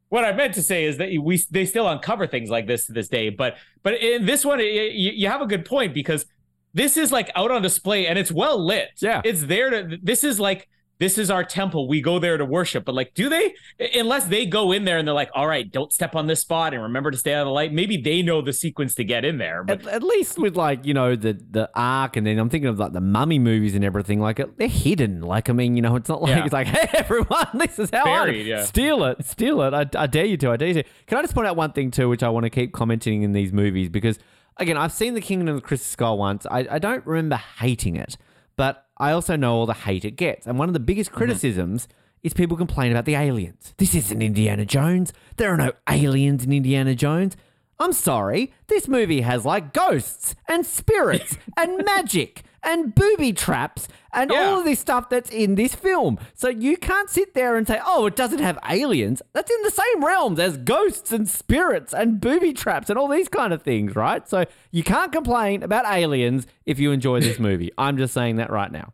[0.10, 2.94] What I meant to say is that we they still uncover things like this to
[2.94, 6.28] this day, but but in this one, it, you, you have a good point because
[6.76, 8.92] this is like out on display and it's well lit.
[9.02, 9.98] Yeah, it's there to.
[10.02, 11.88] This is like this is our temple.
[11.88, 12.86] We go there to worship.
[12.86, 13.54] But like, do they?
[13.96, 16.74] Unless they go in there and they're like, all right, don't step on this spot
[16.74, 17.74] and remember to stay out of the light.
[17.74, 19.64] Maybe they know the sequence to get in there.
[19.64, 22.70] But At, at least with like you know the the arc, and then I'm thinking
[22.70, 24.20] of like the mummy movies and everything.
[24.22, 25.22] Like they're hidden.
[25.22, 26.44] Like I mean, you know, it's not like Yeah.
[26.46, 28.64] it's like, hey everyone, this is how I yeah.
[28.64, 29.74] steal it, steal it.
[29.74, 30.52] I, I dare you to.
[30.52, 30.84] I dare you to.
[31.08, 33.34] Can I just point out one thing too, which I want to keep commenting in
[33.34, 34.18] these movies because
[34.58, 36.46] again, I've seen the Kingdom of the Crystal Skull once.
[36.50, 38.16] I, I don't remember hating it,
[38.56, 40.48] but I also know all the hate it gets.
[40.48, 41.18] And one of the biggest Mm-hmm.
[41.18, 41.88] criticisms
[42.24, 43.74] is people complain about the aliens.
[43.78, 45.14] This isn't Indiana Jones.
[45.38, 47.36] There are no aliens in Indiana Jones.
[47.80, 54.32] I'm sorry, this movie has like ghosts and spirits and magic and booby traps and
[54.32, 54.38] Yeah.
[54.40, 56.18] all of this stuff that's in this film.
[56.34, 59.22] So you can't sit there and say, oh, it doesn't have aliens.
[59.34, 63.28] That's in the same realms as ghosts and spirits and booby traps and all these
[63.30, 64.28] kind of things, right?
[64.28, 67.72] So you can't complain about aliens if you enjoy this movie.
[67.78, 68.94] I'm just saying that right now.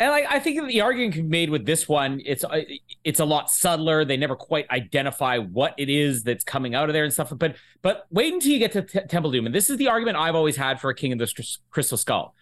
[0.00, 2.60] And like I think the argument can be made with this one, it's uh,
[3.02, 4.04] it's a lot subtler.
[4.04, 7.32] They never quite identify what it is that's coming out of there and stuff.
[7.36, 10.16] But but wait until you get to T- Temple Doom, and this is the argument
[10.16, 12.32] I've always had for a King of the Crystal Skull.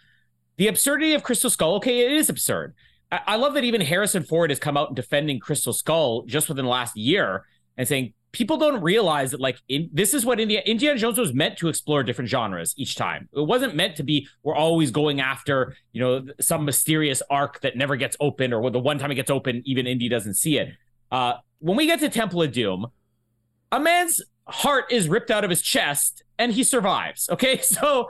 [0.59, 2.75] The absurdity of Crystal Skull, okay, it is absurd.
[3.13, 6.65] I, I love that even Harrison Ford has come out defending Crystal Skull just within
[6.65, 7.45] the last year
[7.77, 11.33] and saying people don't realize that like in, this is what India, Indiana Jones was
[11.33, 13.29] meant to explore different genres each time.
[13.35, 17.77] It wasn't meant to be we're always going after you know some mysterious arc that
[17.77, 20.75] never gets opened or the one time it gets open even Indy doesn't see it.
[21.11, 22.89] Uh, when we get to Temple of Doom,
[23.73, 27.29] a man's heart is ripped out of his chest and he survives.
[27.31, 28.09] Okay, so.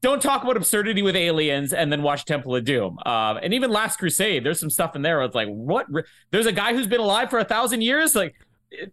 [0.00, 2.98] Don't talk about absurdity with aliens and then watch Temple of Doom.
[3.04, 5.22] Uh, and even Last Crusade, there's some stuff in there.
[5.22, 5.86] It's like, what?
[6.30, 8.14] There's a guy who's been alive for a thousand years.
[8.14, 8.34] Like,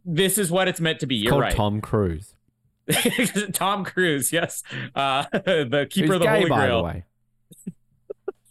[0.03, 1.16] this is what it's meant to be.
[1.16, 1.56] You're Called right.
[1.56, 2.34] Tom Cruise.
[3.53, 4.62] Tom Cruise, yes,
[4.95, 6.78] uh, the keeper Who's of the gay, Holy by Grail.
[6.78, 7.03] the way.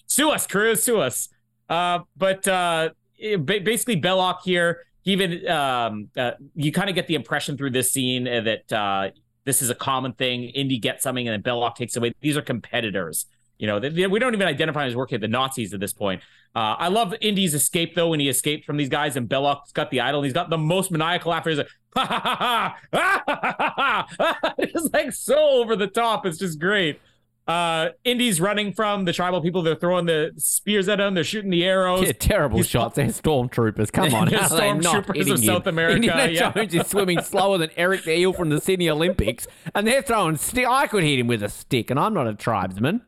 [0.07, 1.29] Sue us, Cruise, sue us.
[1.69, 7.07] Uh, but uh, it- basically, Belloq here, he even um, uh, you kind of get
[7.07, 9.11] the impression through this scene that uh,
[9.45, 10.45] this is a common thing.
[10.45, 12.13] Indy gets something, and then Belloq takes away.
[12.21, 13.27] These are competitors.
[13.59, 15.93] You know, they, they- we don't even identify as working at the Nazis at this
[15.93, 16.23] point.
[16.57, 19.91] Uh, I love Indy's escape though when he escaped from these guys, and Belloq's got
[19.91, 20.21] the idol.
[20.21, 21.51] And he's got the most maniacal laughter.
[21.51, 24.07] He's like, ha ha ha ha, ha ha ha
[24.41, 24.55] ha.
[24.59, 26.27] It's like so over the top.
[26.27, 27.01] It's just great.
[27.47, 29.63] Uh, Indy's running from the tribal people.
[29.63, 31.13] They're throwing the spears at him.
[31.15, 32.07] They're shooting the arrows.
[32.07, 32.97] Yeah, terrible He's- shots.
[32.97, 33.93] They're stormtroopers.
[33.93, 34.29] Come on.
[34.29, 35.37] They're how are they not stormtroopers of him?
[35.39, 36.53] South America, Indiana yeah.
[36.53, 40.37] Jones is swimming slower than Eric the Eel from the Sydney Olympics, and they're throwing
[40.37, 40.67] stick.
[40.67, 43.03] I could hit him with a stick, and I'm not a tribesman.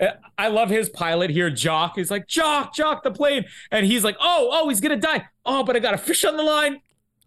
[0.00, 0.06] Uh,
[0.36, 1.92] I love his pilot here, Jock.
[1.94, 3.44] He's like, Jock, Jock, the plane.
[3.70, 5.26] And he's like, oh, oh, he's going to die.
[5.46, 6.80] Oh, but I got a fish on the line.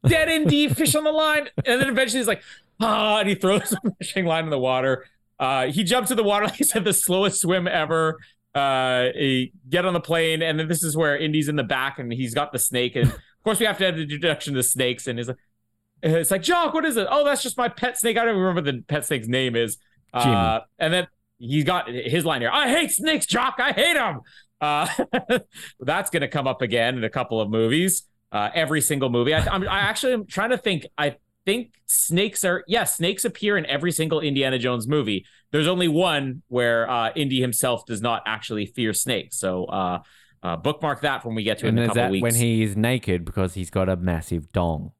[0.05, 1.47] Dead indeed, fish on the line.
[1.65, 2.41] And then eventually he's like,
[2.81, 5.05] ah, and he throws the fishing line in the water.
[5.39, 8.19] Uh, he jumps in the water, like he said, the slowest swim ever.
[8.53, 11.99] Uh, he get on the plane, and then this is where Indy's in the back,
[11.99, 12.95] and he's got the snake.
[12.95, 15.07] And of course, we have to have the introduction to snakes.
[15.07, 15.37] And he's like,
[16.01, 17.07] it's like, Jock, what is it?
[17.09, 18.17] Oh, that's just my pet snake.
[18.17, 19.77] I don't even remember what the pet snake's name is.
[20.13, 21.07] Uh, and then
[21.37, 22.49] he's got his line here.
[22.51, 23.55] I hate snakes, Jock.
[23.59, 24.21] I hate them.
[24.61, 24.87] Uh,
[25.79, 28.03] that's going to come up again in a couple of movies.
[28.31, 29.33] Uh, every single movie.
[29.33, 30.85] I, I'm, I actually am trying to think.
[30.97, 31.15] I
[31.45, 35.25] think snakes are yes, snakes appear in every single Indiana Jones movie.
[35.51, 39.37] There's only one where uh, Indy himself does not actually fear snakes.
[39.37, 39.99] So uh,
[40.43, 42.23] uh, bookmark that when we get to it And in a couple that weeks.
[42.23, 44.91] when he is naked because he's got a massive dong?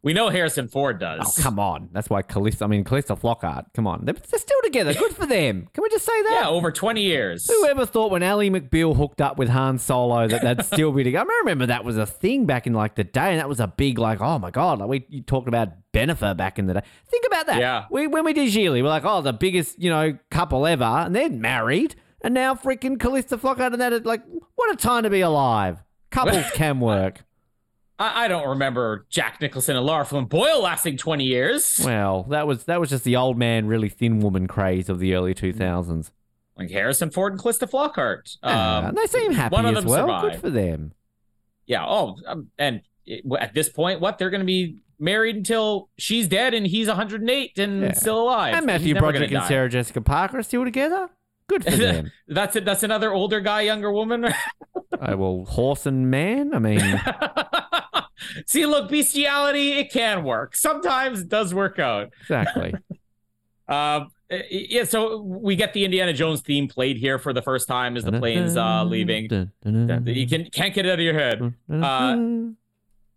[0.00, 1.38] We know Harrison Ford does.
[1.38, 1.88] Oh, come on.
[1.92, 4.04] That's why Calista, I mean, Calista Flockhart, come on.
[4.04, 4.94] They're, they're still together.
[4.94, 5.68] Good for them.
[5.74, 6.38] Can we just say that?
[6.42, 7.48] Yeah, over 20 years.
[7.48, 11.28] Whoever thought when Ally McBeal hooked up with Han Solo that they'd still be together?
[11.28, 13.66] I remember that was a thing back in like the day, and that was a
[13.66, 16.82] big like, oh my god, like we you talked about Bennifer back in the day.
[17.08, 17.58] Think about that.
[17.58, 17.86] Yeah.
[17.90, 21.14] We when we did Gigli, we're like, oh, the biggest you know couple ever, and
[21.14, 24.22] they're married, and now freaking Calista Flockhart and that like,
[24.54, 25.82] what a time to be alive.
[26.10, 27.24] Couples can work.
[27.98, 31.80] I, I don't remember Jack Nicholson and Lara Flynn Boyle lasting 20 years.
[31.84, 35.14] Well, that was that was just the old man, really thin woman craze of the
[35.14, 36.12] early two thousands.
[36.56, 38.36] Like Harrison Ford and Calista Flockhart.
[38.42, 40.06] Um, and they seem happy one of as them well.
[40.06, 40.32] survived.
[40.32, 40.92] Good for them.
[41.66, 41.84] Yeah.
[41.86, 46.26] Oh, um, and it, at this point, what they're going to be married until she's
[46.26, 47.92] dead and he's 108 and Yeah.
[47.92, 48.54] still alive.
[48.54, 49.44] And Matthew Broderick and.
[49.44, 51.08] Sarah Jessica Parker are still together.
[51.48, 52.12] Good for them.
[52.28, 52.64] That's it.
[52.64, 54.26] That's another older guy, younger woman.
[55.00, 56.54] I will horse and man.
[56.54, 56.80] I mean,
[58.46, 60.56] See, look, bestiality, it can work.
[60.56, 62.12] Sometimes it does work out.
[62.22, 62.74] exactly.
[63.68, 64.10] Um,
[64.50, 68.04] yeah, so we get the Indiana Jones theme played here for the first time as
[68.04, 69.24] the plane's uh, leaving.
[69.64, 71.54] You can can't get it out of your head.
[71.70, 72.16] Uh,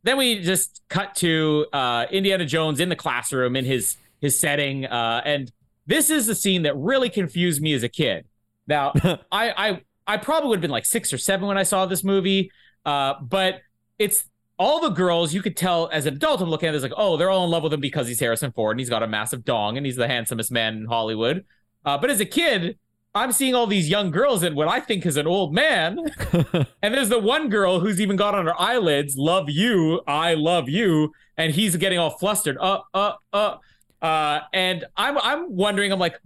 [0.04, 4.86] then we just cut to uh, Indiana Jones in the classroom in his his setting,
[4.86, 5.52] uh, and
[5.86, 8.26] this is the scene that really confused me as a kid.
[8.68, 8.94] Now,
[9.32, 12.04] I I I probably would have been like six or seven when I saw this
[12.04, 12.52] movie.
[12.86, 13.62] Uh, but
[14.00, 14.26] it's
[14.58, 16.42] all the girls you could tell as an adult.
[16.42, 18.52] I'm looking at this like, oh, they're all in love with him because he's Harrison
[18.52, 21.46] Ford and he's got a massive dong and he's the handsomest man in Hollywood.
[21.86, 22.78] Uh, but as a kid,
[23.14, 26.00] I'm seeing all these young girls and what I think is an old man.
[26.82, 30.70] and there's the one girl who's even got on her eyelids, love you, I love
[30.70, 31.12] you.
[31.38, 32.58] And he's getting all flustered.
[32.60, 33.58] Uh, uh, uh.
[34.02, 36.20] Uh, and I'm I'm wondering, I'm like,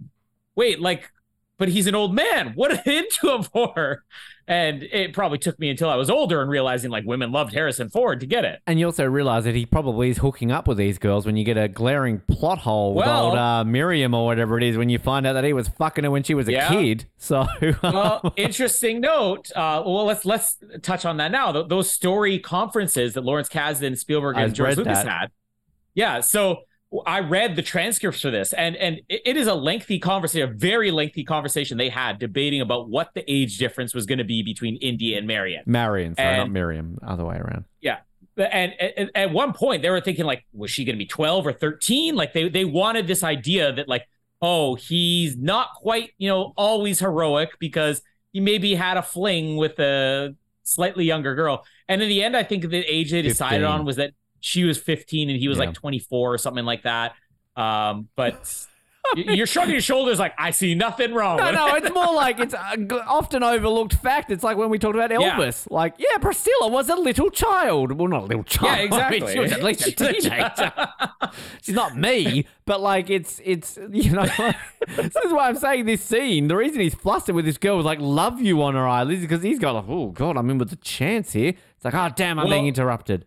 [0.54, 1.10] wait, like,
[1.58, 2.52] but he's an old man.
[2.54, 4.04] What are they into him for?
[4.48, 7.88] And it probably took me until I was older and realizing like women loved Harrison
[7.88, 8.60] Ford to get it.
[8.64, 11.42] And you also realize that he probably is hooking up with these girls when you
[11.42, 14.88] get a glaring plot hole with Well- old uh, Miriam or whatever it is when
[14.88, 16.68] you find out that he was fucking her when she was a Yeah.
[16.68, 17.06] kid.
[17.18, 17.44] So,
[17.82, 19.50] well, interesting note.
[19.56, 21.50] Uh, well, let's let's touch on that now.
[21.50, 25.08] Th- those story conferences that Lawrence Kasdan, Spielberg, and I've George Lucas that.
[25.08, 25.30] had.
[25.94, 26.60] Yeah, so
[27.04, 30.90] I read the transcripts for this, and and it- is a lengthy conversation, a very
[30.90, 34.76] lengthy conversation they had debating about what the age difference was going to be between
[34.76, 35.62] India and Marion.
[35.66, 37.64] Marion, sorry, not Miriam, other way around.
[38.38, 41.46] And, and at one point, they were thinking like, was she going to be twelve
[41.46, 42.14] or thirteen?
[42.16, 44.06] Like they they wanted this idea that like,
[44.42, 49.78] oh, he's not quite you know always heroic because he maybe had a fling with
[49.78, 50.34] a
[50.64, 51.64] slightly younger girl.
[51.88, 53.64] And in the end, I think the age they decided 15.
[53.64, 55.66] on was that she was fifteen and he was Yeah.
[55.66, 57.14] like twenty four or something like that.
[57.56, 58.66] Um, but
[59.16, 61.36] you're shrugging your shoulders like I see nothing wrong.
[61.38, 64.30] No, with no, it's more like it's often overlooked fact.
[64.32, 65.36] It's like when we talked about Yeah.
[65.38, 65.70] Elvis.
[65.70, 67.92] Like, yeah, Priscilla was a little child.
[67.92, 68.90] Well, not a little child.
[68.90, 69.32] yeah, I mean, exactly.
[69.32, 70.72] she was at least a teenager.
[71.62, 74.26] She's not me, but like it's it's you know
[74.88, 76.48] this is why I'm saying this scene.
[76.48, 79.42] The reason he's flustered with this girl was like love you on her eyelids because
[79.42, 81.54] he's got like oh god I'm in with a chance here.
[81.76, 83.24] It's like oh damn I'm Well- being interrupted.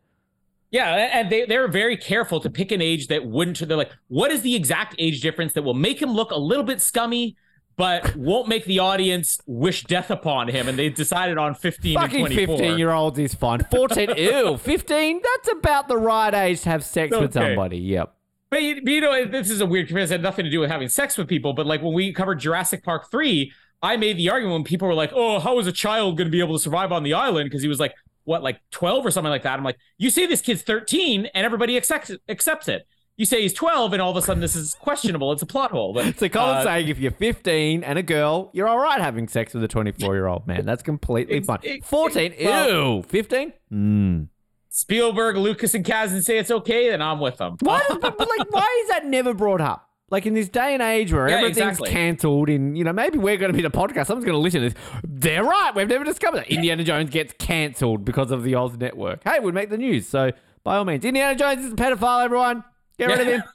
[0.71, 3.59] Yeah, and they, they were very careful to pick an age that wouldn't.
[3.59, 6.63] They're like, what is the exact age difference that will make him look a little
[6.63, 7.35] bit scummy,
[7.75, 10.67] but won't make the audience wish death upon him?
[10.67, 12.57] And they decided on 15 Fucking and 24.
[12.57, 13.61] 15 year olds is fine.
[13.71, 15.21] 14, ew, 15.
[15.23, 17.79] That's about the right age to have sex with somebody.
[17.79, 18.13] Yep.
[18.51, 20.15] But you, but you know, this is a weird comparison.
[20.15, 21.53] It had nothing to do with having sex with people.
[21.53, 23.51] But like when we covered Jurassic Park 3,
[23.81, 26.31] I made the argument when people were like, oh, how is a child going to
[26.31, 27.49] be able to survive on the island?
[27.49, 27.93] Because he was like,
[28.29, 29.57] what, like 12 or something like that.
[29.57, 32.87] I'm like, you say this kid's 13 and everybody accepts, accepts it.
[33.17, 35.33] You say he's 12 and all of a sudden this is questionable.
[35.33, 35.93] It's a plot hole.
[35.93, 39.27] But So Colin's uh, saying if you're 15 and a girl, you're all right having
[39.27, 40.65] sex with a 24 year old man.
[40.65, 41.59] That's completely fine.
[41.63, 43.03] it- 14, well- ew.
[43.03, 43.53] 15?
[43.73, 44.27] Mm.
[44.69, 47.57] Spielberg, Lucas, and Kasdan say it's okay, then I'm with them.
[47.61, 49.88] Why, like, why is that never brought up?
[50.11, 51.89] Like in this day and age where Yeah, everything's exactly.
[51.91, 54.07] cancelled, in you know maybe we're going to be the podcast.
[54.07, 54.77] Someone's going to listen to this.
[55.03, 55.71] They're right.
[55.75, 59.23] We've never discovered that Indiana Jones gets cancelled because of the Oz network.
[59.23, 60.07] Hey, we'd make the news.
[60.07, 60.31] So
[60.63, 62.23] by all means, Indiana Jones is a pedophile.
[62.25, 62.63] Everyone,
[62.97, 63.43] get rid of him.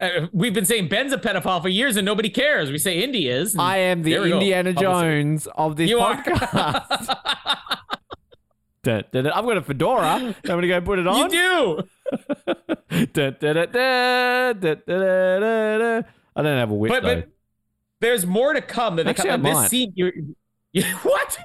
[0.00, 2.68] Uh, we've been saying Ben's a pedophile for years and nobody cares.
[2.70, 3.54] We say Indy is.
[3.56, 4.16] I am the.
[4.16, 4.72] Indiana.
[4.72, 7.16] Jones of this You podcast.
[8.84, 9.32] Dun, dun, dun.
[9.32, 10.06] I've got a fedora.
[10.06, 11.32] I'm gonna go put it on.
[11.32, 11.82] You
[12.90, 13.06] do.
[13.12, 13.36] dun,
[16.36, 16.90] I don't have a whip.
[16.90, 17.28] But, but
[18.00, 18.96] there's more to come.
[18.96, 20.12] than Actually, this scene, you're,
[20.72, 21.38] you, what?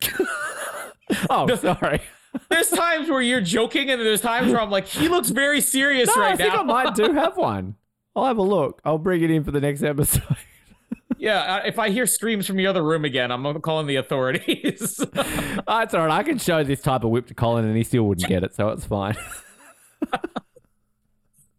[1.30, 2.00] oh, sorry.
[2.48, 6.08] there's times where you're joking, and there's times where I'm like, he looks very serious
[6.16, 6.46] no, right now.
[6.46, 6.60] I think.
[6.60, 7.74] I might do have one.
[8.14, 8.80] I'll have a look.
[8.86, 10.36] I'll bring it in for the next episode
[11.18, 11.62] yeah.
[11.64, 15.04] If I hear screams from the other room again, I'm calling the authorities.
[15.68, 16.20] Oh, it's all right.
[16.20, 18.54] I can show this type of whip to Colin and he still wouldn't get it,
[18.54, 19.16] so it's fine.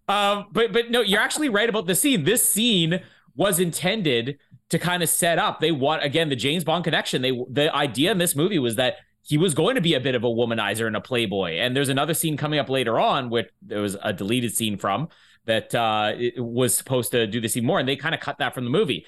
[0.08, 2.24] Um, but but no, you're actually right about the scene.
[2.24, 3.02] This scene
[3.36, 4.40] was intended
[4.70, 5.60] to kind of set up.
[5.60, 7.22] They want again the James Bond connection.
[7.22, 10.16] They the idea in this movie was that he was going to be a bit
[10.16, 11.58] of a womanizer and a playboy.
[11.58, 15.10] And there's another scene coming up later on, which there was a deleted scene from
[15.46, 18.38] that uh, it was supposed to do the scene more, and they kind of cut
[18.38, 19.06] that from the movie.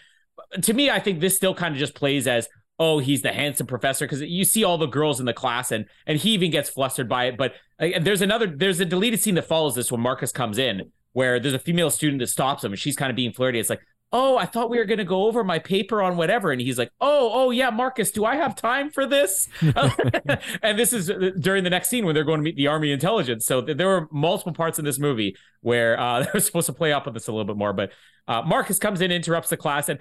[0.61, 2.47] To me, I think this still kind of just plays as
[2.79, 5.85] oh he's the handsome professor because you see all the girls in the class and
[6.07, 7.37] and he even gets flustered by it.
[7.37, 10.91] But uh, there's another there's a deleted scene that follows this when marcus comes in
[11.13, 13.59] where there's a female student that stops him and she's kind of being flirty.
[13.59, 13.81] It's like
[14.11, 16.51] oh i thought we were going to go over my paper on whatever.
[16.51, 19.47] And he's like oh oh yeah marcus do i have time for this?
[20.61, 22.91] And this is uh, during the next scene when they're going to meet the army
[22.91, 23.45] intelligence.
[23.45, 26.93] So th- there were multiple parts in this movie where uh, they're supposed to play
[26.93, 27.73] up with this a little bit more.
[27.73, 27.91] But
[28.27, 29.99] uh, marcus comes in interrupts the class and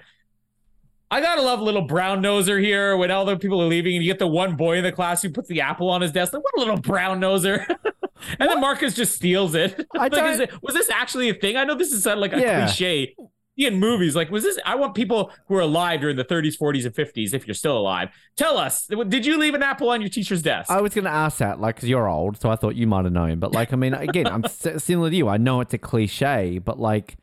[1.11, 4.11] I gotta love little brown noser here when all the people are leaving and you
[4.11, 6.33] get the one boy in the class who puts the apple on his desk.
[6.33, 7.65] Like, what a little brown noser.
[8.39, 9.87] and then Marcus just steals it.
[9.95, 10.51] Like, it.
[10.61, 11.57] Was this actually a thing?
[11.57, 12.65] I know this is like a Yeah.
[12.65, 13.15] cliche
[13.57, 14.15] in movies.
[14.15, 14.57] Like, was this?
[14.65, 17.77] I want people who are alive during the 30s, 40s, and 50s, if you're still
[17.77, 18.87] alive, tell us.
[18.87, 20.71] Did you leave an apple on your teacher's desk?
[20.71, 23.03] I was going to ask that, like, because you're old, so I thought you might
[23.05, 23.39] have known.
[23.39, 25.27] But, like, I mean, again, I'm similar to you.
[25.27, 27.17] I know it's a cliche, but, like,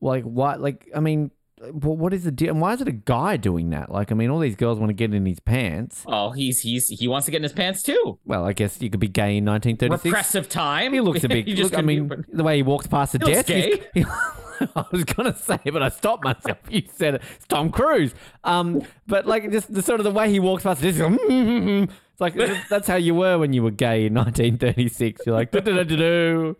[0.00, 0.60] like what?
[0.60, 1.30] Like, I mean,
[1.70, 2.50] what is the deal?
[2.50, 3.90] And why is it a guy doing that?
[3.90, 6.04] Like, I mean, all these girls want to get in his pants.
[6.06, 8.18] Oh, he's he's he wants to get in his pants too.
[8.24, 10.04] Well, I guess you could be gay in 1936.
[10.04, 10.92] Repressive time.
[10.92, 11.46] He looks a bit.
[11.58, 13.46] Look, I mean, be- the way he walks past the He desk.
[13.46, 13.82] gay.
[13.94, 14.04] he-
[14.76, 16.58] I was gonna say, but I stopped myself.
[16.70, 17.22] You said it.
[17.36, 18.14] It's Tom Cruise.
[18.44, 20.96] Um, but like just the sort of the way he walks past this.
[21.00, 22.34] It's like
[22.68, 25.26] that's how you were when you were gay in 1936.
[25.26, 26.54] You're like, I,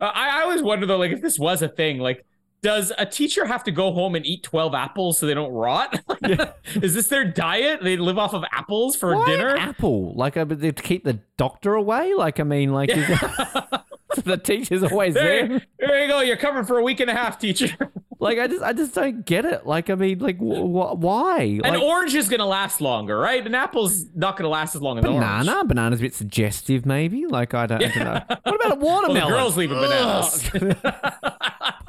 [0.00, 2.24] I always wonder though, like if this was a thing, like
[2.64, 6.00] does a teacher have to go home and eat twelve apples so they don't rot?
[6.76, 7.80] Is this their diet?
[7.82, 9.48] They live off of apples for Why dinner.
[9.50, 10.14] an apple?
[10.14, 12.14] Like, uh, to keep the doctor away?
[12.14, 12.88] Like, I mean, like,
[14.18, 15.62] is the teacher's always there, there.
[15.78, 16.20] there you go.
[16.20, 17.68] You're covered for a week and a half, teacher.
[18.20, 19.66] Like, I just, I just don't get it.
[19.66, 21.40] Like, I mean, like, wh- wh- why?
[21.62, 23.44] An Like, orange is gonna last longer, right?
[23.44, 25.20] An apple's not gonna last as long as an orange.
[25.46, 25.64] banana.
[25.64, 27.26] Banana's a bit suggestive, maybe.
[27.26, 28.22] Like, I don't, I don't know.
[28.44, 29.20] What about a watermelon?
[29.20, 30.48] Well, girls leaving bananas.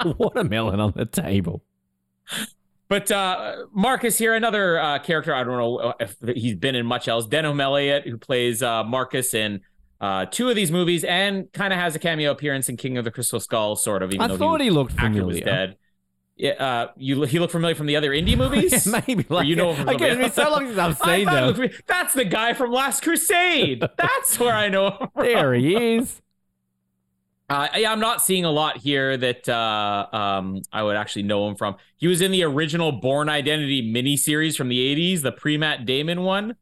[0.04, 1.64] watermelon on the table.
[2.90, 5.34] But uh, Marcus here, another uh, character.
[5.34, 7.28] I don't know if he's been in much else.
[7.28, 9.62] Denholm Elliott, who plays uh, Marcus in
[10.02, 13.06] uh, two of these movies, and kind of has a cameo appearance in King of
[13.06, 14.12] the Crystal Skull, sort of.
[14.12, 15.78] Even I though thought the he looked actor was dead.
[16.38, 18.86] Yeah, uh, you he looked familiar from the other indie movies.
[18.86, 19.26] Yeah, maybe.
[19.30, 21.70] Like, you know him from something it's so long since I've seen them.
[21.88, 23.82] That's the guy from Last Crusade.
[23.98, 25.26] That's where I know him from.
[25.26, 26.22] There he is.
[27.48, 31.48] Uh, yeah, I'm not seeing a lot here that uh, um, I would actually know
[31.48, 31.76] him from.
[31.96, 36.56] He was in the original Bourne Identity miniseries from the '80s, the pre-Matt Damon one.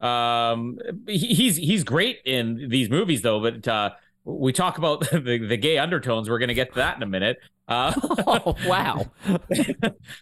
[0.00, 3.40] Um, he- he's he's great in these movies, though.
[3.40, 3.90] But uh,
[4.24, 6.28] we talk about the, the gay undertones.
[6.30, 7.38] We're gonna get to that in a minute.
[7.68, 7.92] Uh,
[8.26, 9.06] Oh wow.
[9.28, 9.40] no,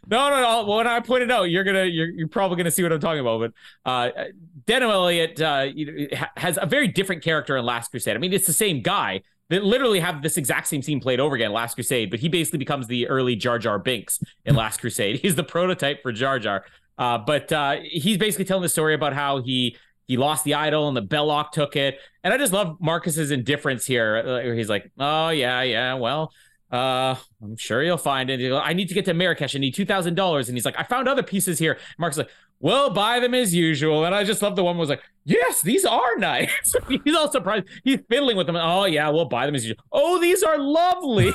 [0.08, 0.64] no, no.
[0.76, 3.20] When I point it out, you're gonna you're, you're probably gonna see what I'm talking
[3.20, 3.40] about.
[3.84, 4.24] But uh,
[4.66, 8.16] Denholm Elliott uh, you know, has a very different character in Last Crusade.
[8.16, 11.34] I mean, it's the same guy that literally have this exact same scene played over
[11.34, 15.20] again Last Crusade, but he basically becomes the early Jar Jar Binks in Last Crusade.
[15.20, 16.64] He's the prototype for Jar Jar.
[16.98, 19.76] Uh, but uh, he's basically telling the story about how he
[20.06, 21.98] he lost the idol and the Belloq took it.
[22.24, 24.16] And I just love Marcus's indifference here.
[24.16, 26.32] Uh, he's like, "Oh yeah, yeah, well."
[26.70, 28.52] Uh, I'm sure you'll find it.
[28.52, 29.56] I need to get to Marrakesh.
[29.56, 31.78] I need two thousand dollars, and he's like, I found other pieces here.
[31.96, 32.28] Mark's like,
[32.60, 34.04] well, buy them as usual.
[34.04, 36.74] And I just love the one was like, yes, these are nice.
[37.04, 37.66] he's all surprised.
[37.84, 38.56] He's fiddling with them.
[38.56, 39.82] Oh yeah, we'll buy them as usual.
[39.92, 41.32] Oh, these are lovely.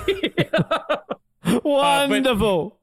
[1.64, 2.80] Wonderful.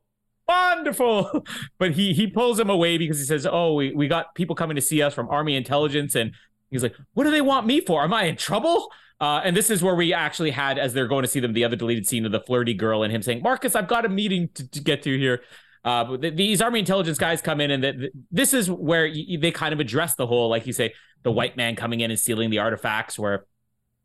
[0.50, 1.44] Wonderful.
[1.78, 4.74] But he he pulls him away because he says, Oh, we, we got people coming
[4.76, 6.14] to see us from Army Intelligence.
[6.14, 6.32] And
[6.70, 8.02] he's like, What do they want me for?
[8.02, 8.90] Am I in trouble?
[9.20, 11.64] Uh, and this is where we actually had, as they're going to see them, the
[11.64, 14.48] other deleted scene of the flirty girl and him saying, Marcus, I've got a meeting
[14.54, 15.42] to, to get to here.
[15.84, 19.06] Uh, but th- these Army Intelligence guys come in, and th- th- this is where
[19.06, 22.10] y- they kind of address the whole, like you say, the white man coming in
[22.10, 23.44] and stealing the artifacts, where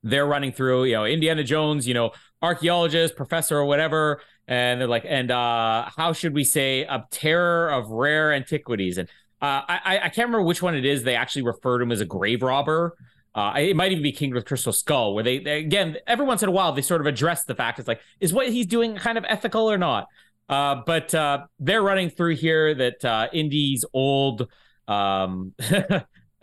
[0.03, 2.11] they're running through, you know, Indiana Jones, you know,
[2.41, 7.69] archaeologist, professor, or whatever, and they're like, and uh, how should we say, a terror
[7.69, 9.09] of rare antiquities, and
[9.41, 11.03] uh, I I can't remember which one it is.
[11.03, 12.95] They actually refer to him as a grave robber.
[13.35, 16.41] Uh, it might even be King the Crystal Skull, where they, they again every once
[16.41, 18.95] in a while they sort of address the fact it's like, is what he's doing
[18.95, 20.07] kind of ethical or not?
[20.47, 24.47] Uh, but uh, they're running through here that uh, Indy's old,
[24.87, 25.53] um,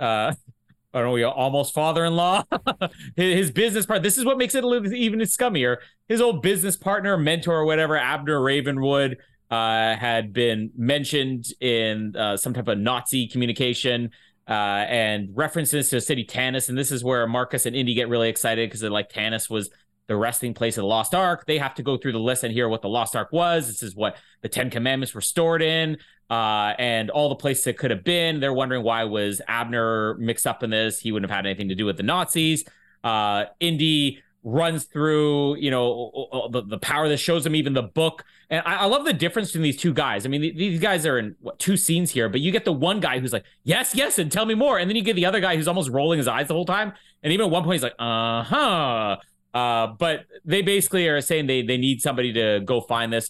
[0.94, 2.44] know, your almost father-in-law,
[3.16, 4.02] his, business part.
[4.02, 5.78] This is what makes it a little even scummier.
[6.08, 9.16] His old business partner, mentor, or whatever, Abner Ravenwood,
[9.50, 14.10] uh, had been mentioned in uh, some type of Nazi communication
[14.48, 16.68] uh, and references to the city Tanis.
[16.68, 19.70] And this is where Marcus and Indy get really excited because they're like Tanis was
[20.08, 21.46] the resting place of the Lost Ark.
[21.46, 23.66] They have to go through the list and hear what the Lost Ark was.
[23.66, 25.98] This is what the Ten Commandments were stored in,
[26.30, 28.40] uh, and all the places it could have been.
[28.40, 30.98] They're wondering why was Abner mixed up in this?
[30.98, 32.64] He wouldn't have had anything to do with the Nazis.
[33.04, 38.24] Uh, Indy runs through, you know, the, the power that shows him even the book.
[38.50, 40.26] And I, I love the difference between these two guys.
[40.26, 42.72] I mean, th- these guys are in what, two scenes here, but you get the
[42.72, 44.78] one guy who's like, yes, yes, and tell me more.
[44.78, 46.92] And then you get the other guy who's almost rolling his eyes the whole time.
[47.22, 49.16] And even at one point, he's like, uh huh.
[49.54, 53.26] Uh, but they basically are saying they they need somebody to go find this.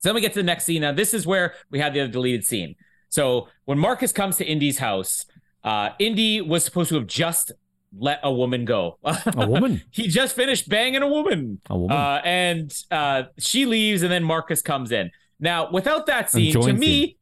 [0.00, 0.82] So then we get to the next scene.
[0.82, 2.74] Now, this is where we had the other deleted scene.
[3.08, 5.24] So when Marcus comes to Indy's house,
[5.64, 7.52] uh, Indy was supposed to have just
[7.98, 8.98] let a woman go.
[9.04, 9.82] A woman.
[9.90, 11.60] he just finished banging a woman.
[11.70, 11.96] A woman.
[11.96, 15.10] Uh, and uh, she leaves, and then Marcus comes in.
[15.40, 17.14] Now, without that scene, to me, him.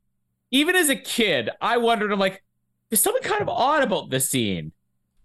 [0.50, 2.42] even as a kid, I wondered, I'm like,
[2.90, 4.72] there's something kind of odd about this scene.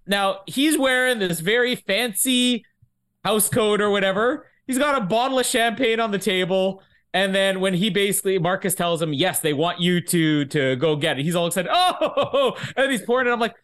[0.08, 2.66] Now, he's wearing this very fancy
[3.30, 4.48] house coat or whatever.
[4.66, 6.82] He's got a bottle of champagne on the table.
[7.14, 10.96] And then when he basically Marcus tells him, yes, they want you to to go
[10.96, 11.24] get it.
[11.24, 11.72] He's all excited.
[11.74, 13.32] Oh, and he's pouring it.
[13.32, 13.56] I'm like,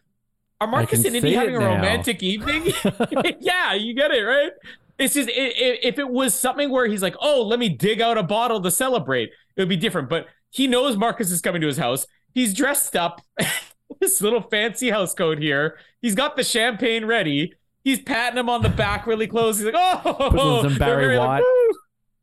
[0.60, 1.74] are Marcus and Indy having a now.
[1.76, 2.72] romantic evening?
[3.40, 4.52] yeah, you get it, right?
[4.98, 8.22] It's just if it was something where he's like, oh, let me dig out a
[8.22, 9.30] bottle to celebrate.
[9.56, 10.08] it would be different.
[10.08, 12.06] But he knows Marcus is coming to his house.
[12.32, 13.20] He's dressed up,
[14.00, 15.78] this little fancy house coat here.
[16.00, 17.52] He's got the champagne ready.
[17.86, 19.58] He's patting him on the back really close.
[19.58, 20.00] He's like, oh,
[20.32, 21.72] Puts on some Barry like, White.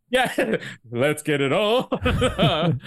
[0.10, 0.58] Yeah,
[0.92, 1.88] let's get it on.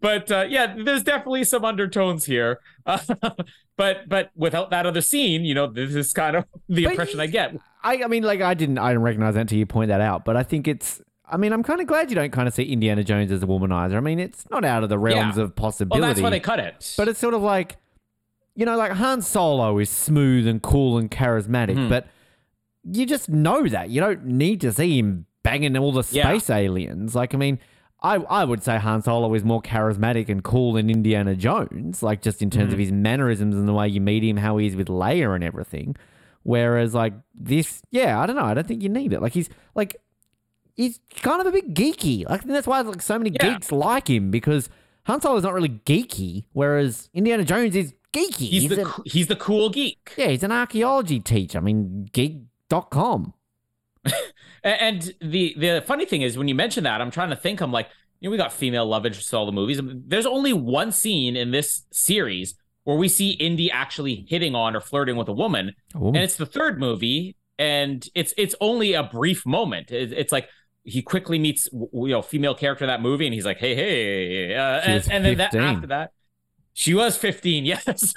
[0.00, 2.58] but uh, yeah, there's definitely some undertones here.
[2.84, 2.98] Uh,
[3.76, 7.20] but but without that other scene, you know, this is kind of the But impression
[7.20, 7.56] I get.
[7.84, 10.24] I, I mean, like I didn't, I didn't recognize that until you point that out.
[10.24, 11.00] But I think it's.
[11.26, 13.46] I mean, I'm kind of glad you don't kind of see Indiana Jones as a
[13.46, 13.94] womanizer.
[13.94, 15.44] I mean, it's not out of the realms Yeah.
[15.44, 16.00] of Well, possibility.
[16.06, 16.92] that's why they cut it.
[16.98, 17.76] But it's sort of like,
[18.54, 21.88] you know, like Han Solo is smooth and cool and charismatic, Mhm.
[21.88, 22.06] but
[22.84, 23.90] you just know that.
[23.90, 26.24] You don't need to see him banging all the Yeah.
[26.28, 27.14] space aliens.
[27.14, 27.58] Like, I mean,
[28.02, 32.20] I, I would say Han Solo is more charismatic and cool than Indiana Jones, like
[32.20, 34.76] just in terms of his mannerisms and the way you meet him, how he is
[34.76, 35.96] with Leia and everything.
[36.42, 38.44] Whereas, like, this, yeah, I don't know.
[38.44, 39.22] I don't think you need it.
[39.22, 39.96] Like, he's like,
[40.74, 42.28] he's kind of a bit geeky.
[42.28, 43.54] Like, that's why like so many Yeah.
[43.54, 44.68] geeks like him because
[45.04, 48.48] Han Solo is not really geeky, whereas Indiana Jones is geeky.
[48.48, 50.12] he's the an- he's the cool geek.
[50.16, 51.58] yeah, he's an archaeology teacher.
[51.58, 53.34] I mean, geek.com.
[54.62, 57.60] And the the funny thing is when you mention that, I'm trying to think.
[57.60, 57.88] I'm like,
[58.20, 59.78] you know, we got female love interest in all the movies.
[59.82, 62.54] There's only one scene in this series
[62.84, 66.16] where we see Indy actually hitting on or flirting with a woman, woman.
[66.16, 69.90] and it's the third movie, and it's it's only a brief moment.
[69.90, 70.48] It- It's like
[70.82, 74.54] he quickly meets you know female character in that movie, and he's like, hey hey,
[74.54, 76.12] uh, and, and then that after that.
[76.74, 78.12] She was 15, yes.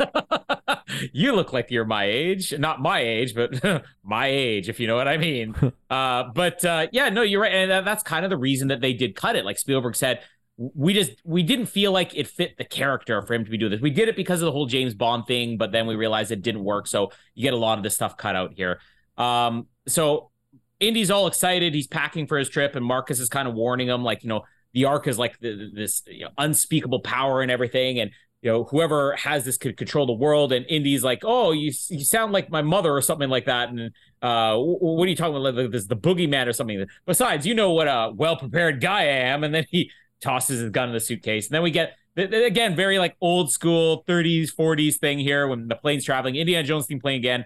[1.13, 2.57] you look like you're my age.
[2.57, 5.55] Not my age, but my age, if you know what I mean.
[5.89, 7.53] uh, but uh, yeah, no, you're right.
[7.53, 9.45] And that- that's kind of the reason that they did cut it.
[9.45, 10.21] Like Spielberg said,
[10.57, 13.71] we just we didn't feel like it fit the character for him to be doing
[13.71, 13.79] this.
[13.79, 16.41] We did it because of the whole James Bond thing, but then we realized it
[16.41, 16.87] didn't work.
[16.87, 18.79] So you get a lot of this stuff cut out here.
[19.17, 20.31] Um, so
[20.79, 21.75] Indy's all excited.
[21.75, 24.45] He's packing for his trip, and Marcus is kind of warning him, like, you know,
[24.73, 27.99] the Ark is like the, this you know, unspeakable power and everything.
[27.99, 28.11] And,
[28.41, 30.51] you know, whoever has this could control the world.
[30.53, 33.69] And Indy's like, oh, you, you sound like my mother or something like that.
[33.69, 35.55] And uh, what are you talking about?
[35.55, 36.85] Like, this the boogeyman or something.
[37.05, 39.43] Besides, you know what a well prepared guy I am.
[39.43, 41.47] And then he tosses his gun in the suitcase.
[41.47, 45.75] And then we get, again, very like old school 30s, 40s thing here when the
[45.75, 46.35] plane's traveling.
[46.35, 47.45] Indiana Jones theme playing again.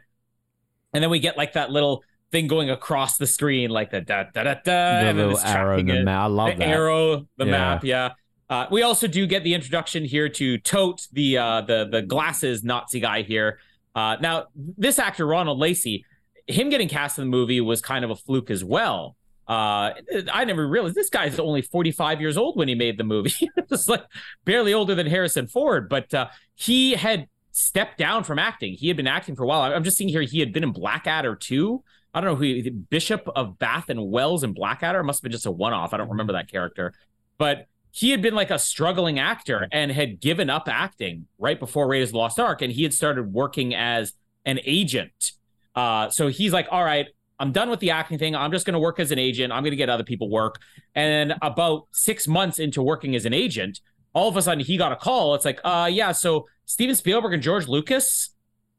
[0.93, 4.23] And then we get like that little thing going across the screen, like the da
[4.33, 6.21] da da da, the and then little arrow in the map.
[6.21, 6.67] I love the that.
[6.67, 7.51] arrow, the Yeah.
[7.51, 8.09] map, yeah.
[8.51, 12.65] Uh, we also do get the introduction here to Toht, the uh, the the glasses
[12.65, 13.59] Nazi guy here.
[13.95, 16.05] Uh, now, this actor Ronald Lacey,
[16.47, 19.15] him getting cast in the movie was kind of a fluke as well.
[19.47, 19.93] Uh,
[20.31, 23.49] I never realized this guy's only 45 years old when he made the movie.
[23.69, 24.03] Just like
[24.43, 28.73] barely older than Harrison Ford, but uh, he had stepped down from acting.
[28.73, 29.73] He had been acting for a while.
[29.73, 31.83] I'm just seeing here he had been in Blackadder too.
[32.13, 35.31] I don't know who he, Bishop of Bath and Wells in Blackadder must have been
[35.31, 35.93] just a one off.
[35.93, 36.93] I don't remember that character,
[37.37, 41.87] but he had been like a struggling actor and had given up acting right before
[41.87, 44.13] Raiders of the Lost Ark, and he had started working as
[44.45, 45.33] an agent.
[45.75, 47.07] Uh, so he's like, all right,
[47.39, 48.35] I'm done with the acting thing.
[48.35, 49.51] I'm just going to work as an agent.
[49.51, 50.59] I'm going to get other people work.
[50.95, 53.81] And about six months into working as an agent,
[54.13, 55.35] all of a sudden he got a call.
[55.35, 58.29] It's like, uh, yeah, so Steven Spielberg and George Lucas,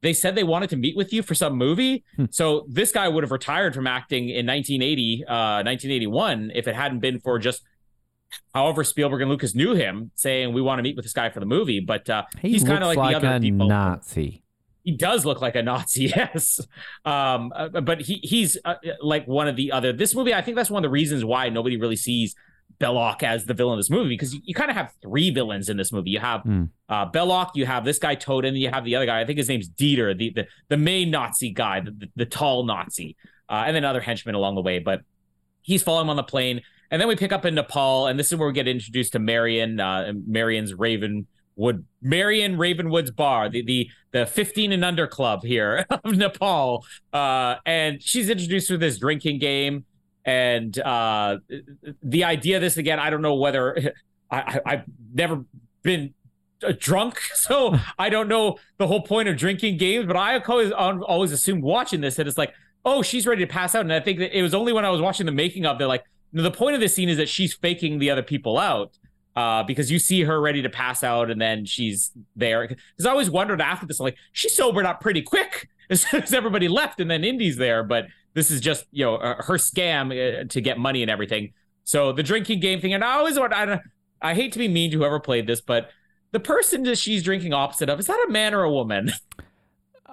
[0.00, 2.04] they said they wanted to meet with you for some movie.
[2.16, 2.26] Hmm.
[2.30, 7.00] So this guy would have retired from acting in 1980, uh, 1981 if it hadn't
[7.00, 7.62] been for just
[8.54, 11.40] however Spielberg and Lucas knew him saying we want to meet with this guy for
[11.40, 11.80] the movie.
[11.80, 13.68] But uh, He he's kind of looks like, the other a people.
[13.68, 14.42] Nazi.
[14.84, 16.60] He does look like a Nazi, yes.
[17.04, 19.92] Um, uh, but he he's uh, like one of the other.
[19.92, 22.34] This movie, I think that's one of the reasons why nobody really sees
[22.80, 25.68] Belloq as the villain of this movie because you, you kind of have three villains
[25.68, 26.10] in this movie.
[26.10, 26.64] You have Hmm.
[26.88, 29.20] uh, Belloq, you have this guy Toht, and you have the other guy.
[29.20, 32.64] I think his name's Dieter, the the, the main Nazi guy, the, the, the tall
[32.64, 33.16] Nazi,
[33.48, 34.80] uh, and then other henchmen along the way.
[34.80, 35.02] But
[35.60, 36.60] he's following him on the plane,
[36.92, 39.18] and then we pick up in Nepal, and this is where we get introduced to
[39.18, 45.86] Marion, uh, Marion's Ravenwood, Marion Ravenwood's bar, the the the 15 and under club here
[45.90, 46.84] of Nepal,
[47.14, 49.86] uh, and she's introduced to this drinking game.
[50.26, 51.38] And uh,
[52.02, 53.94] the idea of this again, I don't know whether
[54.30, 54.84] I, I, I've
[55.14, 55.46] never
[55.82, 56.12] been
[56.78, 60.04] drunk, so I don't know the whole point of drinking games.
[60.04, 62.52] But I always always assumed watching this that it's like,
[62.84, 63.80] oh, she's ready to pass out.
[63.80, 65.88] And I think that it was only when I was watching the making of, they're
[65.88, 68.98] like, no, the point of this scene is that she's faking the other people out.
[69.34, 72.68] Uh, because you see her ready to pass out and then she's there.
[72.68, 76.34] Because I always wondered after this, like, she sobered up pretty quick as soon as
[76.34, 77.82] everybody left and then Indy's there.
[77.82, 81.54] But this is just, you know, uh, her scam uh, to get money and everything.
[81.84, 83.80] So the drinking game thing, and I always want, I,
[84.20, 85.90] I hate to be mean to whoever played this, but
[86.32, 89.12] the person that she's drinking opposite of, is that a man or a woman?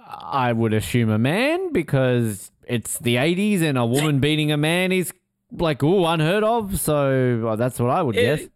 [0.09, 4.91] I would assume a man because it's the 80s and a woman beating a man
[4.91, 5.13] is
[5.51, 6.79] like, ooh, unheard of.
[6.79, 8.49] So well, that's what I would It- guess.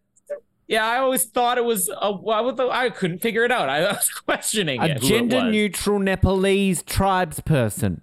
[0.66, 1.90] Yeah, I always thought it was.
[1.90, 3.68] A, I couldn't figure it out.
[3.68, 8.00] I was questioning a it, who it gender-neutral Nepalese tribes person.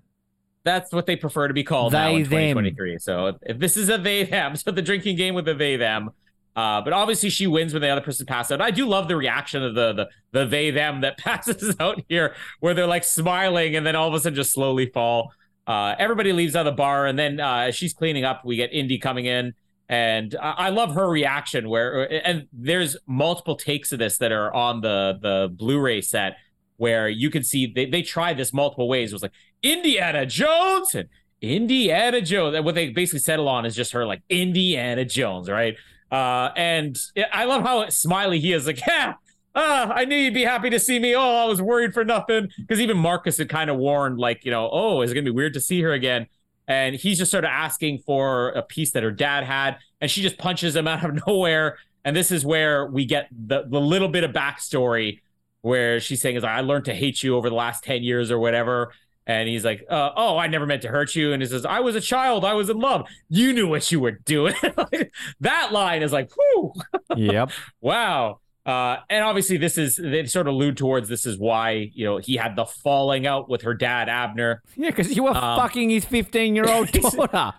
[0.63, 2.29] That's what they prefer to be called now They, in them.
[2.29, 2.99] 2023.
[2.99, 6.11] So if this is a they them, so the drinking game with the they them.
[6.55, 8.61] Uh, but obviously she wins when the other person passes out.
[8.61, 12.35] I do love the reaction of the the the they them that passes out here,
[12.59, 15.33] where they're like smiling and then all of a sudden just slowly fall.
[15.71, 18.73] Uh, everybody leaves out of the bar, and then uh, she's cleaning up, we get
[18.73, 19.53] Indy coming in,
[19.87, 21.69] and I, I love her reaction.
[21.69, 26.35] Where and there's multiple takes of this that are on the the Blu-ray set
[26.75, 29.11] where you can see they they tried this multiple ways.
[29.11, 29.31] It was like
[29.63, 31.07] Indiana Jones and
[31.39, 32.59] Indiana Jones.
[32.65, 35.77] What they basically settle on is just her like Indiana Jones, right?
[36.11, 36.99] Uh, and
[37.31, 38.67] I love how smiley he is.
[38.67, 39.13] Like, yeah,
[39.55, 41.15] ah, I knew you'd be happy to see me.
[41.15, 42.49] Oh, I was worried for nothing.
[42.57, 45.31] Because even Marcus had kind of warned, like, you know, oh, is it gonna be
[45.31, 46.27] weird to see her again?
[46.67, 50.21] And he's just sort of asking for a piece that her dad had, and she
[50.21, 51.77] just punches him out of nowhere.
[52.03, 55.19] And this is where we get the the little bit of backstory
[55.61, 58.39] where she's saying is I learned to hate you over the last 10 years or
[58.39, 58.93] whatever.
[59.27, 61.31] And he's like, uh, oh, I never meant to hurt you.
[61.31, 62.43] And he says, I was a child.
[62.43, 63.07] I was in love.
[63.29, 64.55] You knew what you were doing.
[65.41, 66.73] that line is like, whew,
[67.15, 67.51] Yep.
[67.81, 68.39] wow.
[68.71, 72.17] Uh, and obviously, this is, they sort of allude towards this is why, you know,
[72.17, 74.61] he had the falling out with her dad, Abner.
[74.77, 77.53] yeah, because you were Um, fucking his 15 year old daughter.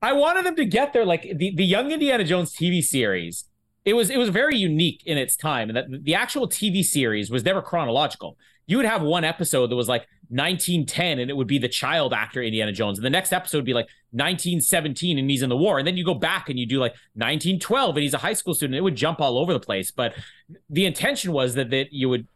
[0.00, 1.04] I wanted them to get there.
[1.04, 3.44] Like the, the Young Indiana Jones TV series,
[3.84, 7.30] it was it was very unique in its time, and that the actual TV series
[7.30, 8.36] was never chronological.
[8.68, 12.12] You would have one episode that was like 1910, and it would be the child
[12.12, 15.56] actor Indiana Jones, and the next episode would be like 1917, and he's in the
[15.56, 18.34] war, and then you go back and you do like 1912, and he's a high
[18.34, 18.76] school student.
[18.76, 20.14] It would jump all over the place, but
[20.70, 22.28] the intention was that that you would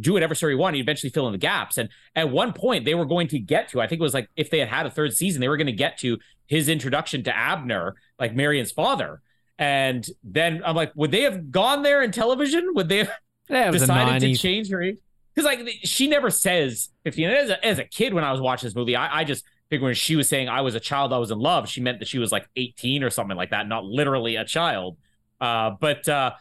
[0.00, 0.76] do whatever story you want.
[0.76, 1.78] You eventually fill in the gaps.
[1.78, 4.28] And at one point, they were going to get to, I think it was like
[4.36, 7.24] if they had had a third season, they were going to get to his introduction
[7.24, 9.20] to Abner, like Marion's father.
[9.58, 12.72] And then I'm like, would they have gone there in television?
[12.74, 13.10] Would they have
[13.50, 14.98] Yeah, it was the decided to change her age?
[15.40, 17.30] Because like she never says 15.
[17.30, 19.86] As a, as a kid, when I was watching this movie, I, I just figured
[19.86, 22.08] when she was saying I was a child, I was in love, she meant that
[22.08, 24.98] she was like 18 or something like that, not literally a child.
[25.40, 26.32] Uh, but uh,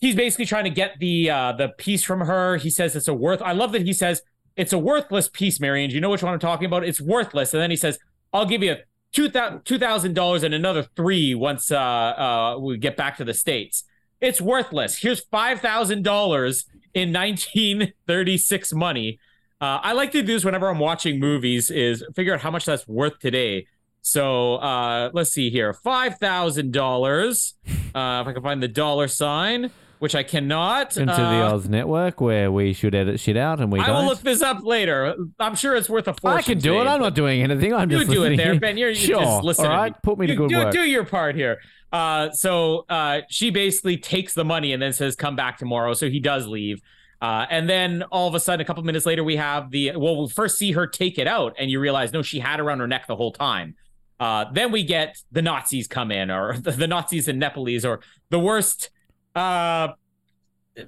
[0.00, 2.56] he's basically trying to get the uh, the piece from her.
[2.56, 3.40] He says it's a worth.
[3.40, 4.22] I love that he says
[4.56, 5.88] it's a worthless piece, Marion.
[5.88, 6.84] Do you know which one I'm talking about?
[6.84, 7.54] It's worthless.
[7.54, 7.98] And then he says,
[8.32, 8.76] I'll give you
[9.12, 13.84] two thousand dollars and another three once uh, uh, we get back to the states.
[14.20, 14.98] It's worthless.
[14.98, 19.18] Here's five thousand dollars in 1936 money.
[19.60, 21.70] Uh, I like to do this whenever I'm watching movies.
[21.70, 23.66] Is figure out how much that's worth today.
[24.02, 27.54] So uh, let's see here, five thousand dollars.
[27.66, 29.70] Uh, if I can find the dollar sign,
[30.00, 30.96] which I cannot.
[30.98, 33.96] Into the Uh, Oz Network where we should edit shit out and we I don't.
[34.02, 35.14] will look this up later.
[35.40, 36.38] I'm sure it's worth a fortune.
[36.38, 36.86] I can do it.
[36.86, 37.72] I'm not doing anything.
[37.72, 38.36] I'm you just do it listening.
[38.38, 38.76] there, Ben.
[38.76, 39.20] You're, you're sure.
[39.22, 39.70] just listening.
[39.70, 40.72] All right, put me to good do, work.
[40.72, 41.58] do your part here.
[41.94, 46.10] Uh, so uh, she basically takes the money and then says, "Come back tomorrow." So
[46.10, 46.82] he does leave.
[47.22, 50.20] Uh, and then all of a sudden, a couple minutes later, we have the well.
[50.20, 52.80] We first see her take it out, and you realize no, she had it around
[52.80, 53.76] her neck the whole time.
[54.18, 58.00] Uh, then we get the Nazis come in, or the, the Nazis and Nepalese, or
[58.28, 58.90] the worst
[59.36, 59.90] uh,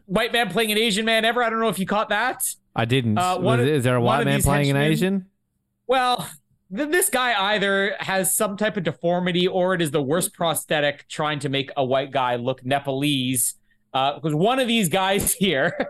[0.06, 1.40] white man playing an Asian man ever.
[1.40, 2.42] I don't know if you caught that.
[2.74, 3.16] I didn't.
[3.16, 5.26] Uh, one is there a white man playing an Asian?
[5.86, 6.28] Well,
[6.70, 11.38] this guy either has some type of deformity or it is the worst prosthetic trying
[11.40, 13.54] to make a white guy look Nepalese.
[13.92, 15.88] Because one of these guys here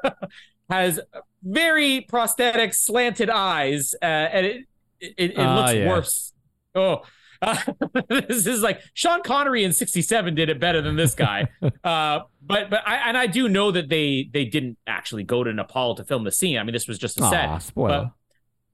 [0.70, 1.00] has
[1.42, 4.64] very prosthetic, slanted eyes, uh, and it
[5.00, 5.88] it, it Ah, looks yeah.
[5.88, 6.32] worse.
[6.74, 7.02] Oh.
[7.42, 7.56] Uh,
[8.08, 11.46] this is like Sean Connery in '67 did it better than this guy,
[11.84, 15.52] uh, but but I and I do know that they they didn't actually go to
[15.52, 16.56] Nepal to film the scene.
[16.58, 17.48] I mean, this was just a set.
[17.48, 18.12] Ah, spoiler.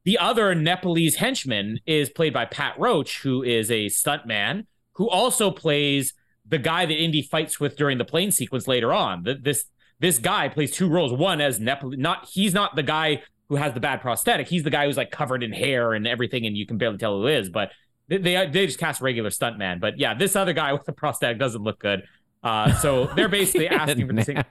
[0.04, 5.50] The other Nepalese henchman is played by Pat Roach, who is a stuntman who also
[5.50, 6.14] plays
[6.46, 9.24] the guy that Indy fights with during the plane sequence later on.
[9.24, 9.64] Th- This
[10.00, 11.12] this guy plays two roles.
[11.12, 14.48] One as Nepal, not he's not the guy who has the bad prosthetic.
[14.48, 17.18] He's the guy who's like covered in hair and everything, and you can barely tell
[17.20, 17.48] who is.
[17.48, 17.70] But
[18.08, 19.80] they they, they just cast regular stuntman.
[19.80, 22.02] But yeah, this other guy with the prosthetic doesn't look good.
[22.43, 24.39] Uh, so they're basically asking for the same.
[24.39, 24.47] It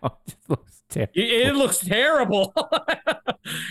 [0.47, 1.11] looks terrible.
[1.15, 2.53] It, it looks terrible.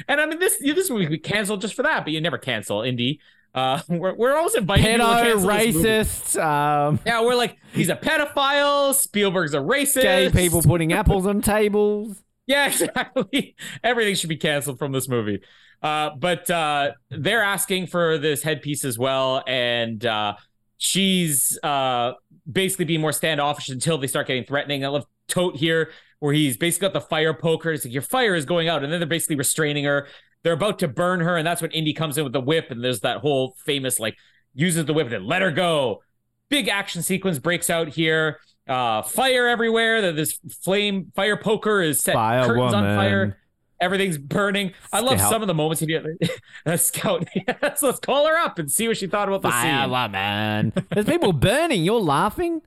[0.08, 2.82] and I mean, this this movie we canceled just for that, but you never cancel
[2.82, 3.20] Indy.
[3.54, 5.88] Uh, we're we're always inviting people to Pedo, cancel this movie.
[5.88, 8.94] racist, um, Yeah, we're like he's a pedophile.
[8.94, 10.02] Spielberg's a racist.
[10.02, 12.22] gay people putting apples on tables.
[12.46, 13.54] Yeah, exactly.
[13.84, 15.40] Everything should be canceled from this movie.
[15.82, 20.34] Uh, but uh, they're asking for this headpiece as well, and uh,
[20.76, 22.14] she's uh,
[22.50, 24.84] basically being more standoffish until they start getting threatening.
[24.84, 27.72] I love Toht here, where he's basically got the fire poker.
[27.72, 30.06] It's like your fire is going out, and then they're basically restraining her.
[30.42, 32.82] They're about to burn her, and that's when Indy comes in with the whip, and
[32.82, 34.16] there's that whole famous like
[34.54, 36.02] uses the whip and then let her go.
[36.48, 38.40] Big action sequence breaks out here.
[38.68, 40.12] uh, fire everywhere.
[40.12, 43.38] This flame fire poker is set Fire curtains on fire.
[43.80, 44.72] Everything's burning.
[44.92, 45.30] I love Scout.
[45.30, 45.80] some of the moments.
[45.80, 45.98] He
[46.66, 47.26] a scout.
[47.34, 49.90] Yes, let's call her up and see what she thought about the Fire scene.
[49.90, 50.72] woman.
[50.90, 51.84] There's people burning.
[51.84, 52.60] You're laughing.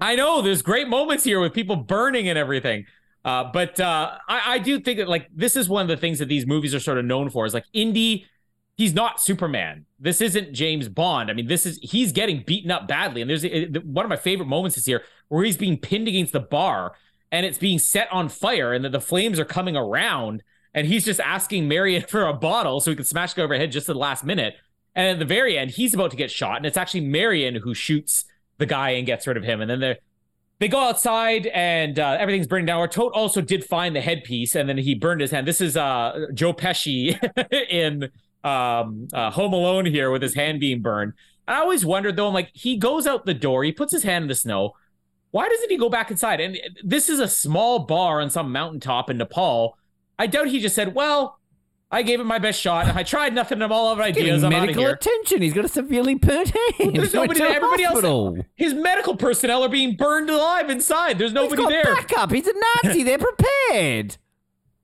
[0.00, 2.86] I know there's great moments here with people burning and everything.
[3.24, 6.18] Uh, but uh, I, I do think that like this is one of the things
[6.20, 8.26] that these movies are sort of known for is like Indy.
[8.76, 9.84] He's not Superman.
[9.98, 11.30] This isn't James Bond.
[11.30, 13.20] I mean, this is he's getting beaten up badly.
[13.20, 16.32] And there's uh, one of my favorite moments is here where he's being pinned against
[16.32, 16.94] the bar
[17.32, 20.42] and it's being set on fire and the, the flames are coming around
[20.74, 23.72] and he's just asking Marion for a bottle so he can smash it over head
[23.72, 24.56] just at the last minute.
[24.94, 27.74] And at the very end, he's about to get shot, and it's actually Marion who
[27.74, 28.24] shoots
[28.58, 29.60] the guy and gets rid of him.
[29.60, 29.96] And then they
[30.58, 32.80] they go outside and uh, everything's burning down.
[32.80, 35.46] Our Toht also did find the headpiece, and then he burned his hand.
[35.46, 37.16] This is uh, Joe Pesci
[37.70, 38.10] in
[38.44, 41.14] um, uh, Home Alone here with his hand being burned.
[41.48, 44.24] I always wondered though, I'm like, he goes out the door, he puts his hand
[44.24, 44.74] in the snow.
[45.30, 46.40] Why doesn't he go back inside?
[46.40, 49.76] And this is a small bar on some mountaintop in Nepal.
[50.18, 51.38] I doubt he just said, "Well,
[51.90, 52.94] I gave it my best shot.
[52.94, 53.62] I tried nothing.
[53.62, 54.42] I'm all out of ideas.
[54.42, 55.42] I'm out of medical here." attention.
[55.42, 56.96] He's got a severely burnt hand.
[56.96, 57.40] There's nobody.
[57.40, 57.92] to Everybody else.
[57.94, 58.38] hospital.
[58.56, 61.18] His medical personnel are being burned alive inside.
[61.18, 61.94] There's He's nobody got there.
[61.94, 62.32] backup.
[62.32, 62.54] He's a
[62.84, 63.02] Nazi.
[63.04, 64.16] They're prepared.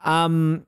[0.05, 0.66] Um,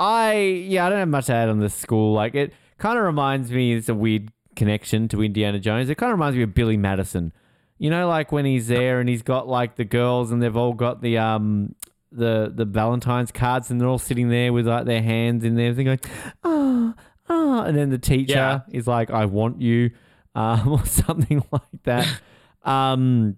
[0.00, 2.12] I yeah, I don't have much to add on this school.
[2.14, 3.74] Like, it kind of reminds me.
[3.74, 5.88] It's a weird connection to Indiana Jones.
[5.90, 7.32] It kind of reminds me of Billy Madison.
[7.78, 10.72] You know, like when he's there and he's got like the girls and they've all
[10.74, 11.74] got the um
[12.12, 15.72] the the Valentine's cards and they're all sitting there with like their hands in there,
[15.74, 16.00] thing going,
[16.44, 16.94] oh,
[17.28, 18.60] oh, and then the teacher Yeah.
[18.70, 19.90] is like, I want you,
[20.34, 22.06] um, or something like that.
[22.64, 23.36] um,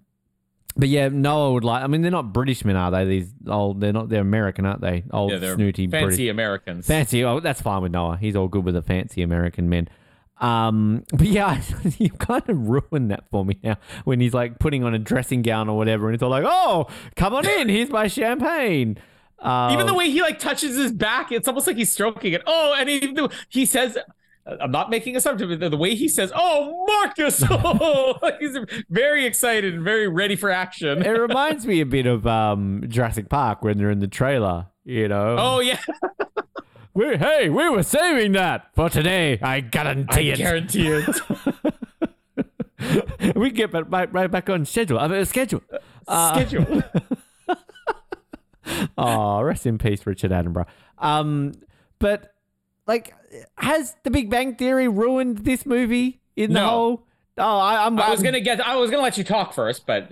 [0.75, 1.83] but yeah, Noah would like.
[1.83, 3.05] I mean, they're not British men, are they?
[3.05, 4.09] These old, they're not.
[4.09, 5.03] They're American, aren't they?
[5.11, 6.29] Old Yeah, they're snooty fancy British.
[6.29, 6.87] Americans.
[6.87, 7.23] Fancy.
[7.23, 8.17] Oh, that's fine with Noah.
[8.17, 9.87] He's all good with the fancy American men.
[10.39, 11.61] Um, but yeah,
[11.97, 15.41] you kind of ruined that for me now when he's like putting on a dressing
[15.41, 17.69] gown or whatever, and it's all like, "Oh, come on in.
[17.69, 18.97] Here's my champagne."
[19.39, 22.41] Um, Even the way he like touches his back, it's almost like he's stroking it.
[22.47, 23.15] Oh, and he
[23.49, 23.97] he says,
[24.45, 28.57] "I'm not making assumptions." but The way he says, "Oh, Marcus," oh, he's
[28.89, 31.01] very excited and very ready for action.
[31.05, 34.67] it reminds me a bit of um, Jurassic Park when they're in the trailer.
[34.85, 35.79] You know, Oh yeah,
[36.93, 39.39] we, hey, we were saving that for today.
[39.41, 40.37] I I guarantee it.
[40.37, 41.21] guarantee it.
[43.35, 44.99] we get back, right, right back on schedule.
[44.99, 45.61] I mean, schedule.
[46.05, 46.83] Uh, Schedule.
[48.97, 50.67] Oh, rest in peace, Richard Attenborough.
[50.97, 51.53] Um,
[51.99, 52.33] but
[52.87, 53.13] like,
[53.57, 57.05] has The Big Bang Theory ruined this movie in the whole?
[57.37, 57.99] Oh, I, I'm.
[57.99, 58.61] I was gonna get.
[58.61, 60.09] I was gonna let you talk first, but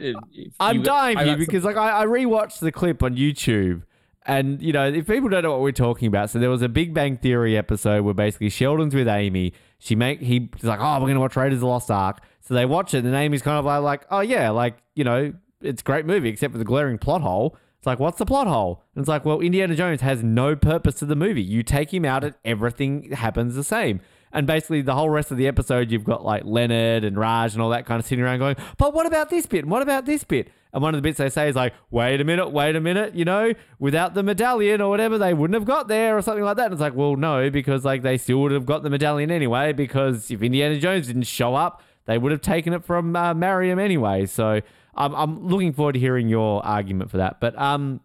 [0.60, 3.04] I'm you- dying I for you got some- because like I, I rewatched the clip
[3.04, 3.84] on YouTube.
[4.26, 6.70] And you know, if people don't know what we're talking about, so there was a
[6.70, 9.54] Big Bang Theory episode where basically Sheldon's with Amy.
[9.80, 12.20] She make he's like, oh, we're gonna watch Raiders of the Lost Ark.
[12.42, 15.34] So they watch it, and Amy's kind of like, like, oh yeah, like you know,
[15.62, 17.56] it's a great movie except for the glaring plot hole.
[17.82, 18.84] It's like, what's the plot hole?
[18.94, 21.42] And it's like, well, Indiana Jones has no purpose to the movie.
[21.42, 24.02] You take him out, and everything happens the same.
[24.32, 27.62] And basically, the whole rest of the episode, you've got like Leonard and Raj and
[27.64, 29.64] all that kind of sitting around going, but what about this bit?
[29.64, 30.52] And what about this bit?
[30.72, 33.16] And one of the bits they say is like, wait a minute, wait a minute,
[33.16, 36.58] you know, without the medallion or whatever, they wouldn't have got there or something like
[36.58, 36.66] that.
[36.66, 39.74] And it's like, well, no, because like they still would have got the medallion anyway,
[39.74, 43.80] because if Indiana Jones didn't show up, they would have taken it from uh, Marion
[43.80, 44.28] anyway.
[44.28, 44.62] So
[44.96, 47.40] I'm, I'm looking forward to hearing your argument for that.
[47.40, 48.02] But um,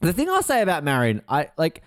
[0.00, 1.82] the thing I'll say about Marion, I like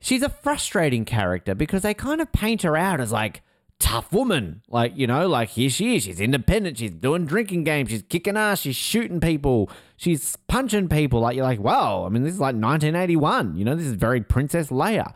[0.00, 3.42] she's a frustrating character because they kind of paint her out as like
[3.82, 4.62] tough woman.
[4.68, 6.04] Like, you know, like here she is.
[6.04, 6.78] She's independent.
[6.78, 7.90] She's doing drinking games.
[7.90, 8.60] She's kicking ass.
[8.60, 9.70] She's shooting people.
[9.96, 11.20] She's punching people.
[11.20, 13.56] Like, you're like, wow, I mean, this is like 1981.
[13.56, 15.14] You know, this is very Princess Leia.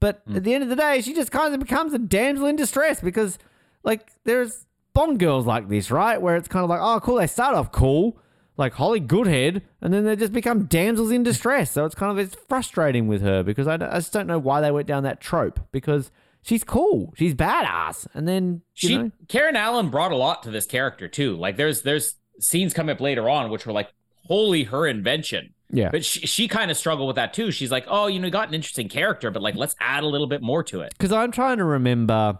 [0.00, 2.56] But at the end of the day, she just kind of becomes a damsel in
[2.56, 3.38] distress because,
[3.82, 4.66] like, there's
[4.98, 6.20] Bond girls like this, right?
[6.20, 7.16] Where it's kind of like, oh, cool.
[7.16, 8.18] They start off cool,
[8.56, 11.70] like Holly Goodhead, and then they just become damsels in distress.
[11.70, 14.60] So it's kind of it's frustrating with her because I, I just don't know why
[14.60, 16.10] they went down that trope because
[16.42, 20.50] she's cool, she's badass, and then you she know, Karen Allen brought a lot to
[20.50, 21.36] this character too.
[21.36, 23.92] Like there's there's scenes come up later on which were like
[24.26, 25.54] wholly her invention.
[25.70, 27.50] yeah, But she, she kind of struggled with that too.
[27.50, 30.06] She's like, oh, you know, you got an interesting character, but like, let's add a
[30.06, 30.92] little bit more to it.
[30.98, 32.38] because I'm trying to remember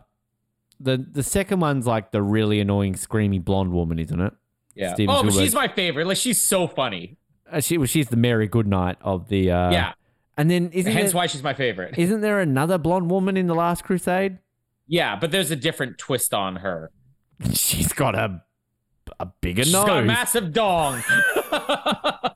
[0.81, 4.33] the the second one's like the really annoying screamy blonde woman, isn't it?
[4.75, 4.95] Yeah.
[4.95, 6.07] Steven oh, but she's my favorite.
[6.07, 7.19] Like, she's so funny.
[7.51, 9.93] Uh, she well, she's the Mary Goodnight of the uh, yeah.
[10.37, 11.99] and then isn't Hence there, why she's my favorite.
[11.99, 14.39] isn't there another blonde woman in the Last Crusade?
[14.87, 16.91] Yeah, but there's a different twist on her.
[17.53, 18.43] She's got a
[19.21, 19.87] a bigger She's nose.
[19.87, 21.03] got a massive dong.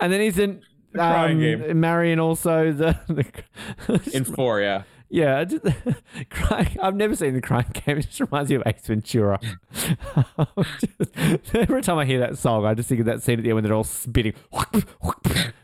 [0.00, 0.62] And then isn't
[0.94, 1.80] crying um.
[1.80, 4.82] Marion also the, the in four, yeah.
[5.10, 5.44] Yeah?
[6.30, 7.98] Crying, I've never seen the crying game.
[7.98, 9.38] It just reminds me of Ace Ventura.
[9.72, 13.50] Just- every time I hear that song, I just think of that scene at the
[13.50, 14.34] end when they're all spitting.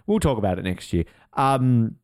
[0.06, 1.05] We'll talk about it next year.
[1.35, 1.97] Um,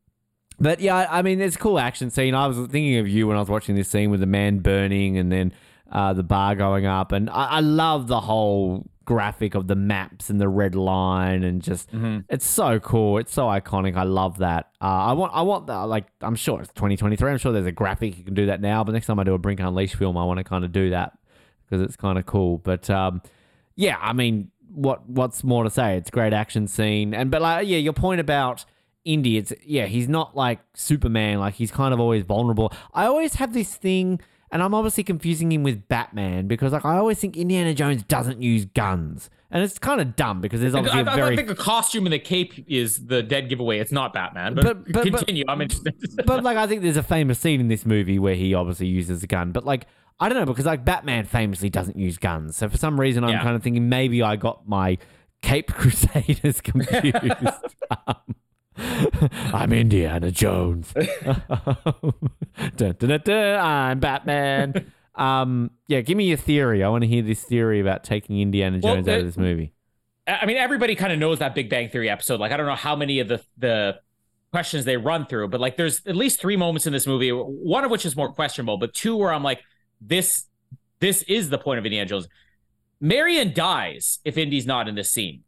[0.59, 2.35] but yeah, I mean, it's a cool action scene.
[2.35, 5.17] I was thinking of you when I was watching this scene with the man burning
[5.17, 5.53] and then
[5.91, 10.29] uh, the bar going up, and I, I love the whole graphic of the maps
[10.29, 11.89] and the red line and just
[12.29, 13.17] it's so cool.
[13.17, 13.95] It's so iconic.
[13.95, 14.69] I love that.
[14.81, 15.81] Uh, I want, I want that.
[15.83, 17.31] Like, I'm sure it's 2023.
[17.31, 18.83] I'm sure there's a graphic you can do that now.
[18.83, 20.89] But next time I do a Brink Unleashed film, I want to kind of do
[20.91, 21.17] that
[21.65, 22.59] because it's kind of cool.
[22.59, 23.21] But um,
[23.75, 25.97] yeah, I mean, what what's more to say?
[25.97, 28.65] It's great action scene, and but like yeah, your point about
[29.05, 32.73] Indy, it's yeah, he's not like Superman, like he's kind of always vulnerable.
[32.93, 34.19] I always have this thing,
[34.53, 38.41] and I'm obviously confusing him with Batman because like I always think Indiana Jones doesn't
[38.41, 41.35] use guns, and it's kind of dumb because there's I, obviously I, a very I
[41.35, 43.79] think the costume and the cape is the dead giveaway.
[43.79, 45.43] It's not Batman, but, But- but- but- continue.
[45.49, 45.93] I'm interested.
[46.25, 49.23] but like I think there's a famous scene in this movie where he obviously uses
[49.23, 49.87] a gun, but like
[50.19, 53.31] I don't know because like Batman famously doesn't use guns, so for some reason I'm
[53.31, 53.41] Yeah.
[53.43, 54.97] kind of thinking maybe I got my
[55.41, 57.15] Cape Crusaders confused.
[58.07, 58.15] um,
[59.53, 60.93] I'm Indiana Jones.
[62.75, 64.91] Dun, dun, dun, I'm Batman.
[65.15, 66.83] Um, yeah, give me your theory.
[66.83, 69.73] I want to hear this theory about taking Indiana Well, Jones out of this movie.
[70.27, 72.39] I mean, everybody kind of knows that Big Bang Theory episode.
[72.39, 73.99] Like, I don't know how many of the the
[74.51, 77.29] questions they run through, but like, there's at least three moments in this movie.
[77.29, 79.61] One of which is more questionable, but two where I'm like,
[79.99, 80.45] this
[80.99, 82.27] this is the point of Indiana Jones.
[83.01, 85.43] Marion dies if Indy's not in this scene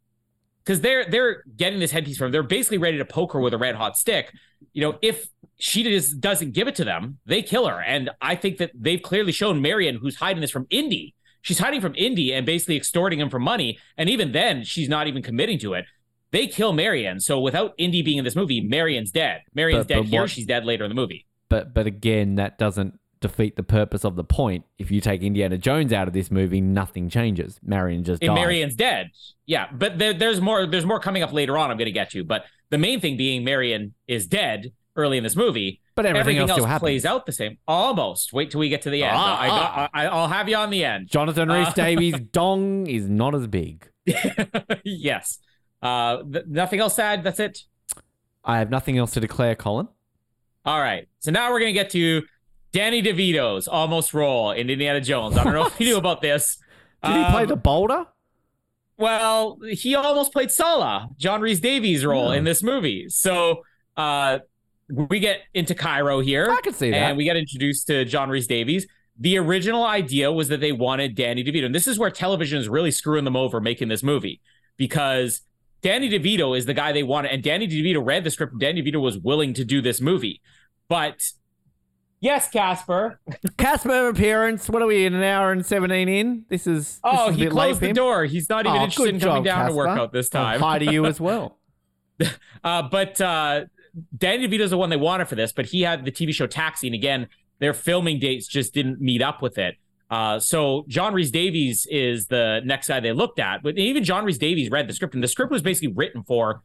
[0.65, 2.31] because they're they're getting this headpiece from.
[2.31, 4.33] They're basically ready to poke her with a red hot stick.
[4.73, 5.27] You know, if
[5.57, 7.81] she just doesn't give it to them, they kill her.
[7.81, 11.13] And I think that they've clearly shown Marion, who's hiding this from Indy.
[11.41, 13.77] She's hiding from Indy and basically extorting him for money.
[13.97, 15.85] And even then, she's not even committing to it.
[16.31, 17.19] They kill Marion.
[17.19, 19.41] So without Indy being in this movie, Marion's dead.
[19.53, 20.21] Marion's But- dead but here.
[20.21, 21.25] what- She's dead later in the movie.
[21.47, 24.65] But but again, that doesn't defeat the purpose of the point.
[24.77, 27.59] If you take Indiana Jones out of this movie, nothing changes.
[27.63, 28.35] Marion just dies.
[28.35, 29.11] Marion's dead.
[29.45, 30.65] Yeah, but there, there's more.
[30.65, 31.71] There's more coming up later on.
[31.71, 32.23] I'm going to get to.
[32.23, 35.81] But the main thing being Marion is dead early in this movie.
[35.95, 36.81] But everything else still happens.
[36.81, 37.57] plays out the same.
[37.67, 38.33] Almost.
[38.33, 39.13] Wait till we get to the end.
[39.15, 41.07] Ah, I got, I, I'll have you on the end.
[41.07, 43.87] Jonathan Rhys Uh, Davies' dong is not as big.
[44.83, 45.39] yes.
[45.81, 47.23] Uh, th- nothing else to add.
[47.23, 47.63] That's it.
[48.43, 49.87] I have nothing else to declare, Colin.
[50.65, 51.07] All right.
[51.19, 52.23] So now we're gonna get to
[52.75, 55.37] Danny DeVito's almost role in Indiana Jones.
[55.37, 56.57] I don't know if you knew about this.
[57.01, 58.05] Did he play Um, the boulder?
[58.97, 62.31] Well, he almost played Sallah, John Rhys-Davies' role Oh.
[62.31, 63.07] in this movie.
[63.07, 63.63] So
[63.95, 64.39] uh,
[64.89, 66.97] we get into Cairo here, I could see that.
[66.97, 68.87] and we get introduced to John Rhys-Davies.
[69.17, 72.67] The original idea was that they wanted Danny DeVito, and this is where television is
[72.67, 74.41] really screwing them over making this movie
[74.75, 75.43] because
[75.81, 78.59] Danny DeVito is the guy they wanted, and Danny DeVito read the script.
[78.59, 80.41] Danny DeVito was willing to do this movie,
[80.89, 81.21] but
[82.25, 83.19] yes, Casper.
[83.57, 84.69] Casper appearance.
[84.69, 86.45] What are we in an hour and seventeen in?
[86.49, 86.95] This is.
[86.95, 87.95] this Oh, is a he closed the him.
[87.95, 88.25] door.
[88.25, 90.59] He's not even Oh, interested in coming job, down to work out this time.
[90.59, 91.59] Hi to you as well.
[92.63, 93.65] Uh, but uh,
[94.17, 96.87] Danny DeVito's the one they wanted for this, but he had the TV show Taxi,
[96.87, 97.27] and again,
[97.59, 99.75] their filming dates just didn't meet up with it.
[100.09, 104.69] Uh, so John Rhys-Davies is the next guy they looked at, but even John Rhys-Davies
[104.69, 106.61] read the script, and the script was basically written for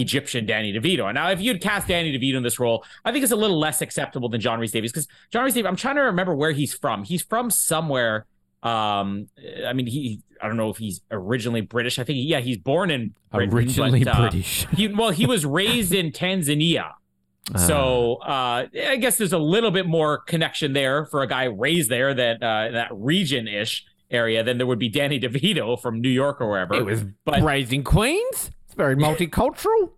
[0.00, 1.06] Egyptian Danny DeVito.
[1.06, 3.58] And now, if you'd cast Danny DeVito in this role, I think it's a little
[3.58, 7.04] less acceptable than John Rhys-Davies because John Rhys-Davies, I'm trying to remember where he's from.
[7.04, 8.26] He's from somewhere.
[8.62, 9.28] Um,
[9.66, 11.98] I mean, he, I don't know if he's originally British.
[11.98, 14.66] I think, yeah, he's born in Britain, Originally but, uh, British.
[14.74, 16.92] he well, he was raised in Tanzania.
[17.56, 21.90] So uh, I guess there's a little bit more connection there for a guy raised
[21.90, 26.10] there that uh, that region ish area than there would be Danny DeVito from New
[26.10, 26.74] York or wherever.
[26.74, 28.50] It was but raised in Queens.
[28.78, 29.90] Very multicultural.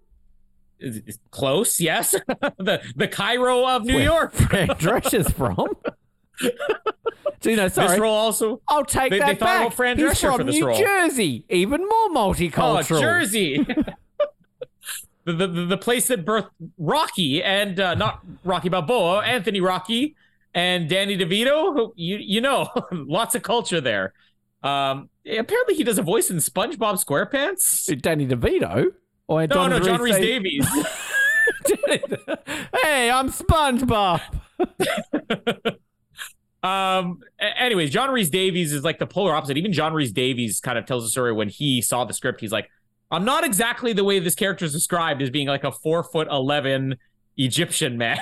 [1.30, 2.12] close, yes.
[2.58, 4.32] the the Cairo of New Where York.
[4.48, 5.68] Fran Drescher's from.
[7.40, 7.88] so, you know, sorry.
[7.88, 8.62] This role also.
[8.66, 9.72] I'll take They- they that thought back.
[9.74, 10.78] Fran He's Drescher from for this New role.
[10.78, 12.98] Jersey, even more Oh, multicultural.
[13.00, 13.66] Jersey.
[15.26, 16.48] the, the the place that birthed
[16.78, 20.16] Rocky and uh, not Rocky Balboa, Anthony Rocky
[20.54, 21.74] and Danny DeVito.
[21.74, 24.14] who- You you know, lots of culture there.
[24.62, 28.00] Um, apparently he does a voice in SpongeBob SquarePants.
[28.00, 28.86] Danny DeVito.
[29.28, 30.66] Or No, no, John Rhys-Davies.
[32.82, 34.20] hey, I'm SpongeBob.
[36.62, 37.20] Um.
[37.38, 39.56] Anyways, John Rhys-Davies is like the polar opposite.
[39.56, 42.40] Even John Rhys-Davies kind of tells a story when he saw the script.
[42.40, 42.68] He's like,
[43.10, 46.28] "I'm not exactly the way this character is described as being like a four foot
[46.30, 46.96] eleven
[47.38, 48.18] Egyptian man."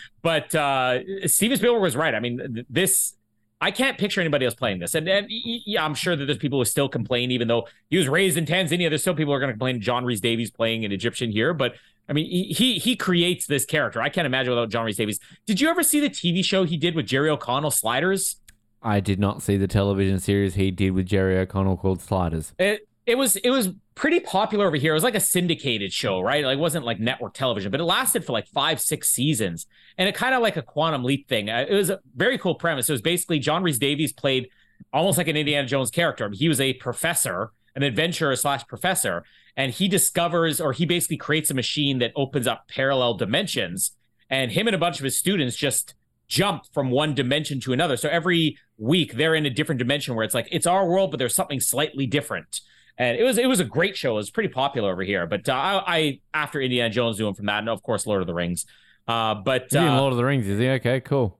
[0.22, 0.98] but uh
[1.28, 2.12] Steven Spielberg was right.
[2.12, 3.14] I mean, th- this
[3.60, 4.94] I can't picture anybody else playing this.
[4.94, 8.08] And, and yeah, I'm sure that there's people who still complain, even though he was
[8.08, 8.88] raised in Tanzania.
[8.88, 11.52] There's still people who are going to complain John Rhys-Davies playing an Egyptian here.
[11.52, 11.74] But
[12.08, 14.00] I mean, he, he he creates this character.
[14.00, 15.20] I can't imagine without John Rhys-Davies.
[15.46, 18.36] Did you ever see the TV show he did with Jerry O'Connell, Sliders?
[18.82, 22.54] I did not see the television series he did with Jerry O'Connell called Sliders.
[22.58, 24.92] It it was it was pretty popular over here.
[24.92, 26.44] It was like a syndicated show, right?
[26.44, 29.66] Like it wasn't like network television, but it lasted for like five, six seasons,
[29.98, 31.50] and it kind of like a quantum leap thing.
[31.50, 32.88] Uh, It was a very cool premise.
[32.88, 34.48] It was basically John Rhys-Davies played
[34.92, 36.30] almost like an Indiana Jones character.
[36.32, 39.24] He was a professor, an adventurer slash professor,
[39.56, 43.90] and he discovers or he basically creates a machine that opens up parallel dimensions.
[44.30, 45.94] And him and a bunch of his students just
[46.28, 47.96] jump from one dimension to another.
[47.96, 51.18] So every week they're in a different dimension where it's like it's our world, but
[51.18, 52.60] there's something slightly different.
[53.00, 54.12] And it was it was a great show.
[54.12, 55.26] It was pretty popular over here.
[55.26, 58.26] But uh, I, I after Indiana Jones him from that, and of course Lord of
[58.26, 58.66] the Rings.
[59.08, 60.68] Uh, but uh, Lord of the Rings, is he?
[60.68, 61.38] Okay, cool.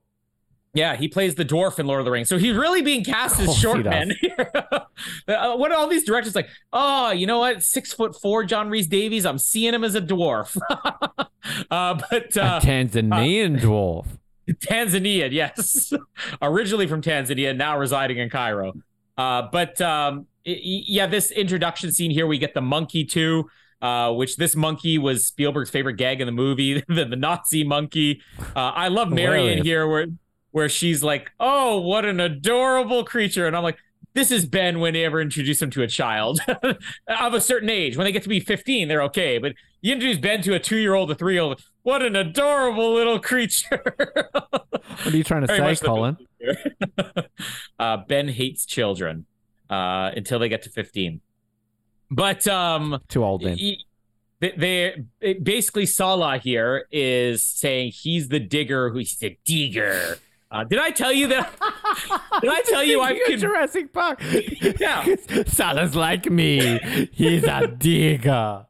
[0.73, 2.31] yeah, he plays the dwarf in Lord of the Rings.
[2.31, 4.13] So he's really being cast as short men.
[5.27, 6.49] Uh, what are all these directors like?
[6.75, 7.63] Oh, you know what?
[7.63, 9.25] Six foot four, John Rhys-Davies.
[9.25, 10.61] I'm seeing him as a dwarf.
[10.71, 11.27] uh,
[12.11, 14.07] but A uh, Tanzanian dwarf.
[14.51, 15.93] Tanzanian, yes,
[16.43, 18.75] originally from Tanzania, now residing in Cairo.
[19.21, 23.51] Uh, but um, yeah, this introduction scene here, we get the monkey too.
[23.83, 28.21] Uh, which this monkey was Spielberg's favorite gag in the movie, the, the Nazi monkey.
[28.39, 29.65] Uh, I love Marion Hilarious.
[29.65, 30.07] here, where
[30.51, 33.79] where she's like, "Oh, what an adorable creature," and I'm like,
[34.13, 36.41] "This is Ben when they ever introduce him to a child
[37.09, 37.97] of a certain age.
[37.97, 40.77] When they get to be 15, they're okay, but you introduce Ben to a two
[40.77, 41.63] year old, a three year old.
[41.83, 43.83] What an adorable little creature."
[45.05, 46.17] What are you trying to Very say, Colin?
[47.79, 49.25] uh, ben hates children
[49.71, 51.21] uh, until they get to 15.
[52.11, 53.57] But um, Too old then.
[53.57, 53.85] he-
[54.41, 54.97] they,
[55.43, 60.19] basically Sallah here is saying he's the digger who's the digger.
[60.51, 61.51] Uh, did I tell you that?
[62.41, 63.35] did I tell you I Thinking could?
[63.35, 64.21] of Jurassic Park.
[64.81, 65.05] Yeah.
[65.47, 66.79] Sallah's like me.
[67.13, 68.67] He's a digger.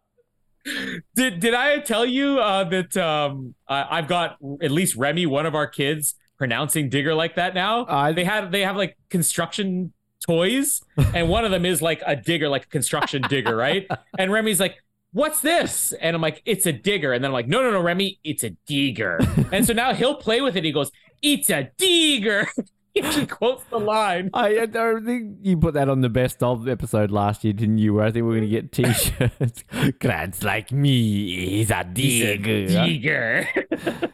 [1.14, 5.46] Did did I tell you uh, that um, I, I've got at least Remy, one
[5.46, 7.86] of our kids, pronouncing digger like that now?
[7.88, 9.92] I- they have they have like construction
[10.26, 10.82] toys,
[11.14, 13.86] and one of them is like a digger, like a construction digger, right?
[14.18, 14.76] And Remy's like,
[15.12, 17.80] "What's this?" And I'm like, "It's a digger." And then I'm like, "No, no, no,
[17.80, 19.18] Remy, it's a digger."
[19.52, 20.64] and so now he'll play with it.
[20.64, 20.90] He goes,
[21.22, 22.46] "It's a digger."
[22.94, 24.30] he quotes the line.
[24.34, 27.94] I, I think you put that on the best of episode last year, didn't you?
[27.94, 29.64] Where I think we're going to get t-shirts.
[30.00, 31.58] Grant's like me.
[31.58, 32.66] He's a He's a digger.
[32.66, 33.48] digger.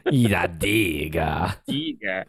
[0.09, 1.55] He's a digger.
[1.67, 2.25] Diger.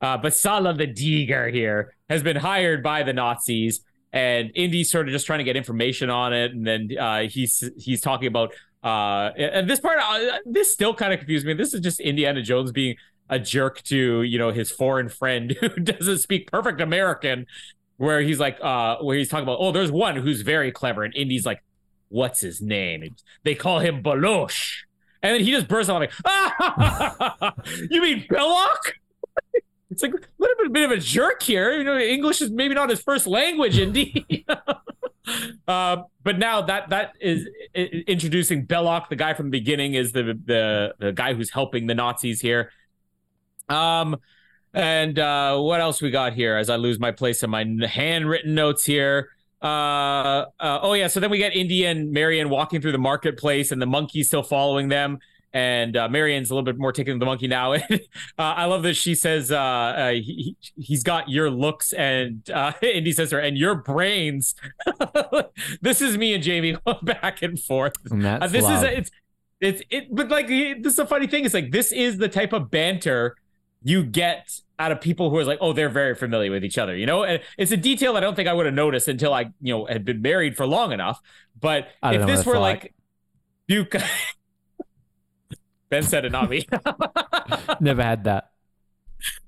[0.00, 3.80] Uh, but Sallah the Diger here has been hired by the Nazis,
[4.12, 6.52] and Indy's sort of just trying to get information on it.
[6.52, 8.52] And then uh, he's he's talking about
[8.84, 11.54] uh, and this part, uh, this still kind of confused me.
[11.54, 12.96] This is just Indiana Jones being
[13.30, 17.46] a jerk to you know his foreign friend who doesn't speak perfect American,
[17.96, 21.14] where he's like, uh, where he's talking about, oh, there's one who's very clever, and
[21.14, 21.62] Indy's like,
[22.08, 23.14] what's his name?
[23.42, 24.84] They call him Balosh.
[25.22, 27.54] And then he just bursts out like, ah,
[27.90, 28.76] you mean Belloq?
[29.90, 31.78] It's like a little bit, bit of a jerk here.
[31.78, 34.44] You know, English is maybe not his first language, Indy.
[35.68, 37.46] uh, but now that that is
[38.08, 41.94] introducing Belloq, the guy from the beginning, is the the the guy who's helping the
[41.94, 42.72] Nazis here.
[43.68, 44.16] Um,
[44.72, 46.56] and uh, what else we got here?
[46.56, 49.30] As I lose my place in my handwritten notes here.
[49.62, 51.06] Uh, uh, oh yeah.
[51.06, 54.42] So then we get India and Marion walking through the marketplace, and the monkey's still
[54.42, 55.18] following them.
[55.54, 57.72] And uh, Marion's a little bit more taken the monkey now.
[57.74, 57.86] uh,
[58.36, 63.12] I love that she says uh, uh, he, he's got your looks, and uh, Indy
[63.12, 64.56] says her, and your brains.
[65.80, 67.94] this is me and Jamie going back and forth.
[68.10, 68.84] And this love.
[68.84, 69.10] is it's
[69.60, 71.44] it's it, but like this is a funny thing.
[71.44, 73.36] It's like this is the type of banter
[73.84, 76.96] you get out of people who are like, oh, they're very familiar with each other.
[76.96, 79.52] You know, and it's a detail I don't think I would have noticed until I,
[79.60, 81.20] you know, had been married for long enough.
[81.60, 82.94] But if this were like, like
[83.68, 83.86] you,
[85.90, 86.66] Ben said it, not me.
[87.80, 88.50] Never had that.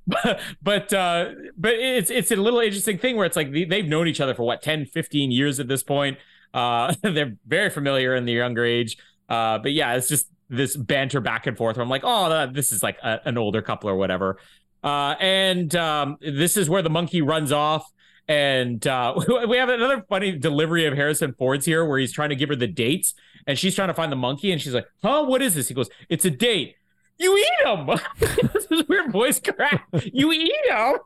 [0.07, 4.09] But but uh, but it's it's a little interesting thing where it's like they've known
[4.09, 6.19] each other for what 10, 15 years at this point.
[6.55, 8.97] Uh, they're very familiar in the younger age.
[9.29, 12.73] Uh, but yeah, it's just this banter back and forth where I'm like, oh, this
[12.73, 14.39] is like a, an older couple or whatever.
[14.85, 17.91] Uh, and um, this is where the monkey runs off.
[18.29, 19.15] And uh,
[19.49, 22.57] we have another funny delivery of Harrison Ford's here where he's trying to give her
[22.57, 23.15] the dates
[23.47, 24.53] and she's trying to find the monkey.
[24.53, 25.69] And she's like, huh, what is this?
[25.69, 26.77] He goes, it's a date.
[27.19, 27.87] You eat them.
[28.19, 29.87] this is weird voice crack.
[30.13, 30.97] You eat them.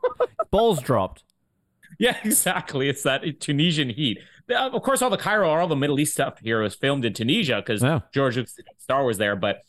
[0.49, 1.23] Balls dropped.
[1.99, 2.89] Yeah, exactly.
[2.89, 4.17] It's that Tunisian heat.
[4.51, 7.57] Of course, all the Cairo, all the Middle East stuff here was filmed in Tunisia
[7.57, 7.99] because yeah.
[8.13, 8.39] George
[8.77, 9.35] Star was there.
[9.35, 9.63] But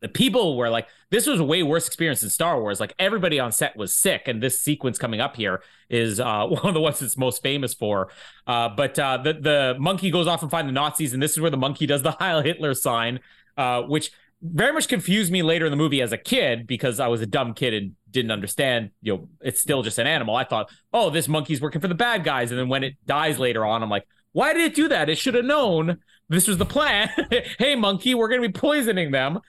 [0.00, 2.80] the people were like, this was a way worse experience than Star Wars.
[2.80, 6.66] Like everybody on set was sick, and this sequence coming up here is uh, one
[6.66, 8.10] of the ones it's most famous for.
[8.46, 11.40] Uh, but uh, the the monkey goes off and find the Nazis, and this is
[11.40, 13.20] where the monkey does the Heil Hitler sign,
[13.56, 14.10] uh, which
[14.42, 17.26] very much confused me later in the movie as a kid because I was a
[17.26, 18.90] dumb kid and didn't understand.
[19.02, 20.34] You know, it's still just an animal.
[20.34, 23.38] I thought, oh, this monkey's working for the bad guys, and then when it dies
[23.38, 25.08] later on, I'm like, why did it do that?
[25.08, 25.98] It should have known
[26.28, 27.08] this was the plan.
[27.58, 29.40] hey, monkey, we're going to be poisoning them.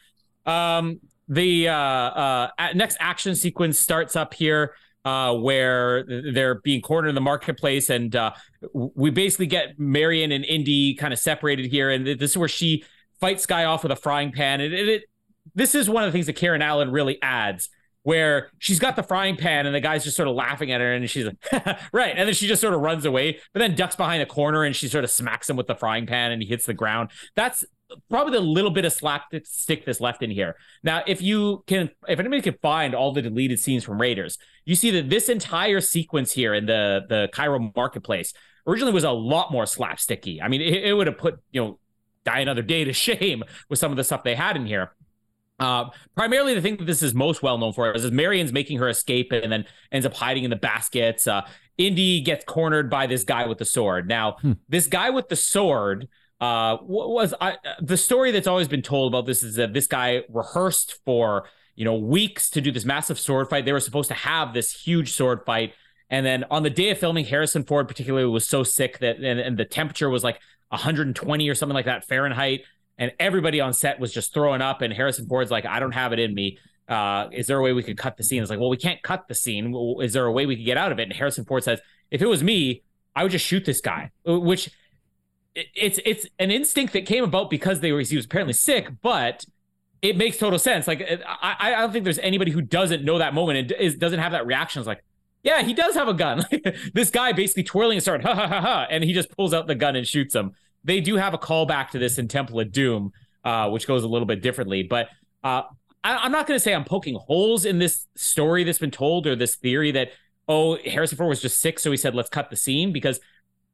[0.46, 4.76] Um, the uh, uh, next action sequence starts up here.
[5.06, 6.04] Uh, where
[6.34, 8.34] they're being cornered in the marketplace, and uh,
[8.74, 12.84] we basically get Marion and Indy kind of separated here, and this is where she
[13.22, 15.04] fights Guy off with a frying pan, and it, it,
[15.56, 17.70] this is one of the things that Karen Allen really adds,
[18.08, 20.94] where she's got the frying pan, and the guy's just sort of laughing at her,
[20.94, 21.36] and she's like,
[21.92, 24.64] right, and then she just sort of runs away, but then ducks behind a corner,
[24.64, 27.10] and she sort of smacks him with the frying pan, and he hits the ground.
[27.36, 27.66] That's
[28.10, 30.56] probably the little bit of slapstick that's left in here.
[30.84, 34.76] Now, if you can, if anybody can find all the deleted scenes from Raiders, you
[34.76, 38.32] see that this entire sequence here in the the Cairo marketplace
[38.66, 40.40] originally was a lot more slapsticky.
[40.42, 41.80] I mean, it, it would have put you know
[42.24, 44.94] Die Another Day to shame with some of the stuff they had in here.
[45.60, 45.86] Uh,
[46.16, 48.88] primarily, the thing that this is most well known for is, is Marion's making her
[48.88, 51.28] escape and then ends up hiding in the baskets.
[51.28, 51.42] Uh,
[51.78, 54.08] Indy gets cornered by this guy with the sword.
[54.08, 54.54] Now, hmm.
[54.70, 56.08] this guy with the sword
[56.40, 60.24] uh, was I, the story that's always been told about this is that this guy
[60.30, 63.66] rehearsed for you know weeks to do this massive sword fight.
[63.66, 65.74] They were supposed to have this huge sword fight,
[66.10, 69.40] and then on the day of filming, Harrison Ford particularly was so sick that and,
[69.40, 70.40] and the temperature was like
[70.70, 72.62] 120 or something like that Fahrenheit,
[72.98, 74.82] and everybody on set was just throwing up.
[74.82, 76.58] And Harrison Ford's like, I don't have it in me.
[76.88, 78.42] Uh, is there a way we could cut the scene?
[78.42, 79.76] It's like, well, we can't cut the scene.
[80.02, 81.04] Is there a way we could get out of it?
[81.04, 81.80] And Harrison Ford says,
[82.12, 82.84] if it was me,
[83.16, 84.70] I would just shoot this guy, which
[85.56, 89.44] it's it's an instinct that came about because they were he was apparently sick, but
[90.02, 90.88] it makes total sense.
[90.88, 94.20] Like I, I don't think there's anybody who doesn't know that moment and is, doesn't
[94.20, 94.80] have that reaction.
[94.80, 95.04] It's like,
[95.44, 96.46] yeah, he does have a gun.
[96.94, 99.66] this guy basically twirling and starting ha ha ha ha, and he just pulls out
[99.66, 100.54] the gun and shoots him.
[100.84, 103.12] They do have a callback to this in Temple of Doom,
[103.44, 105.10] uh, which goes a little bit differently, but
[105.44, 105.64] uh,
[106.04, 109.28] I, I'm not going to say I'm poking holes in this story that's been told
[109.28, 110.10] or this theory that
[110.48, 113.20] oh Harrison Ford was just sick, so he said let's cut the scene because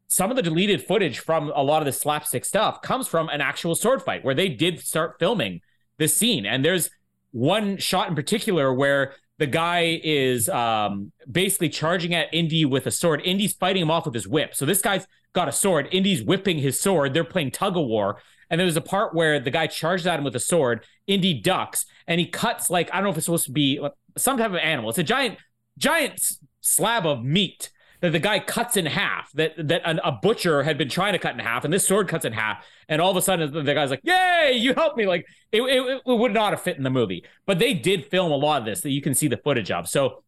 [0.07, 3.41] some of the deleted footage from a lot of the slapstick stuff comes from an
[3.41, 5.59] actual sword fight where they did start filming
[5.97, 6.45] this scene.
[6.45, 6.91] And there's
[7.31, 12.91] one shot in particular where the guy is um, basically charging at Indy with a
[12.91, 13.21] sword.
[13.23, 14.55] Indy's fighting him off with his whip.
[14.55, 15.87] So this guy's got a sword.
[15.91, 17.13] Indy's whipping his sword.
[17.13, 18.21] They're playing tug of war.
[18.49, 20.85] And there's a part where the guy charges at him with a sword.
[21.07, 23.85] Indy ducks and he cuts like I don't know if it's supposed to be
[24.17, 24.89] some type of animal.
[24.89, 25.39] It's a giant,
[25.77, 26.21] giant
[26.61, 27.71] slab of meat
[28.03, 31.19] that the guy cuts in half, that that an, a butcher had been trying to
[31.19, 33.73] cut in half, and this sword cuts in half, and all of a sudden the
[33.73, 36.83] guy's like, "Yay, you helped me!" Like it, it, it would not have fit in
[36.83, 39.37] the movie, but they did film a lot of this that you can see the
[39.37, 39.87] footage of.
[39.87, 40.21] So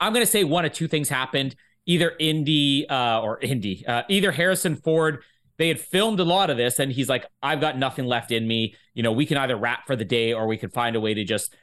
[0.00, 4.32] I'm gonna say one of two things happened: either Indy uh, or Indy, uh, either
[4.32, 5.22] Harrison Ford.
[5.58, 8.48] They had filmed a lot of this, and he's like, "I've got nothing left in
[8.48, 8.74] me.
[8.94, 11.12] You know, we can either wrap for the day, or we can find a way
[11.12, 11.54] to just."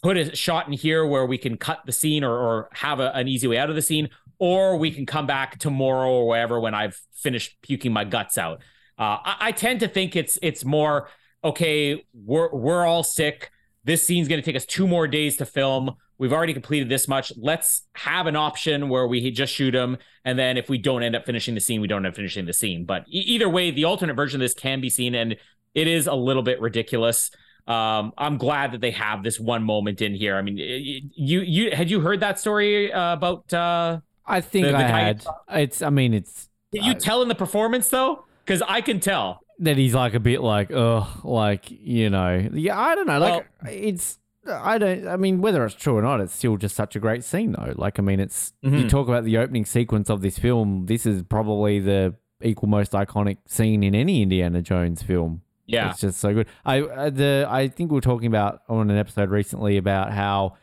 [0.00, 3.12] put a shot in here where we can cut the scene or, or have a,
[3.16, 4.08] an easy way out of the scene,
[4.38, 8.62] or we can come back tomorrow or whatever when I've finished puking my guts out.
[8.98, 11.08] Uh, I, I, tend to think it's it's more
[11.44, 12.04] okay.
[12.12, 13.50] We're we're all sick.
[13.84, 15.94] This scene's going to take us two more days to film.
[16.18, 17.32] We've already completed this much.
[17.36, 21.14] Let's have an option where we just shoot them, and then if we don't end
[21.14, 22.84] up finishing the scene, we don't end up finishing the scene.
[22.84, 25.36] But e- either way, the alternate version of this can be seen, and
[25.74, 27.30] it is a little bit ridiculous.
[27.68, 30.36] Um, I'm glad that they have this one moment in here.
[30.36, 34.72] I mean, you you had you heard that story uh, about uh, I think the,
[34.72, 35.26] the I had.
[35.50, 35.82] It's.
[35.82, 36.48] I mean, it's.
[36.72, 38.24] Did you uh, tell in the performance though?
[38.44, 39.40] Because I can tell.
[39.60, 43.46] that he's like a bit like, oh, like you know, yeah, I don't know, like
[43.66, 44.18] it's.
[44.46, 45.06] I don't.
[45.06, 47.74] I mean, whether it's true or not, it's still just such a great scene, though.
[47.76, 48.88] Like, I mean, it's you Mhm.
[48.88, 50.86] talk about the opening sequence of this film.
[50.86, 55.42] This is probably the equal most iconic scene in any Indiana Jones film.
[55.66, 55.90] Yeah.
[55.90, 56.46] It's just so good.
[56.64, 60.56] I uh, the I think we were talking about on an episode recently about how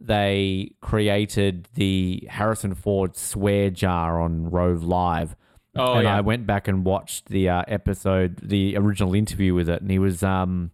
[0.00, 5.36] they created the Harrison Ford swear jar on Rove Live.
[5.76, 6.16] Oh, and yeah.
[6.16, 9.98] I went back and watched the uh, episode, the original interview with it, and he
[9.98, 10.72] was um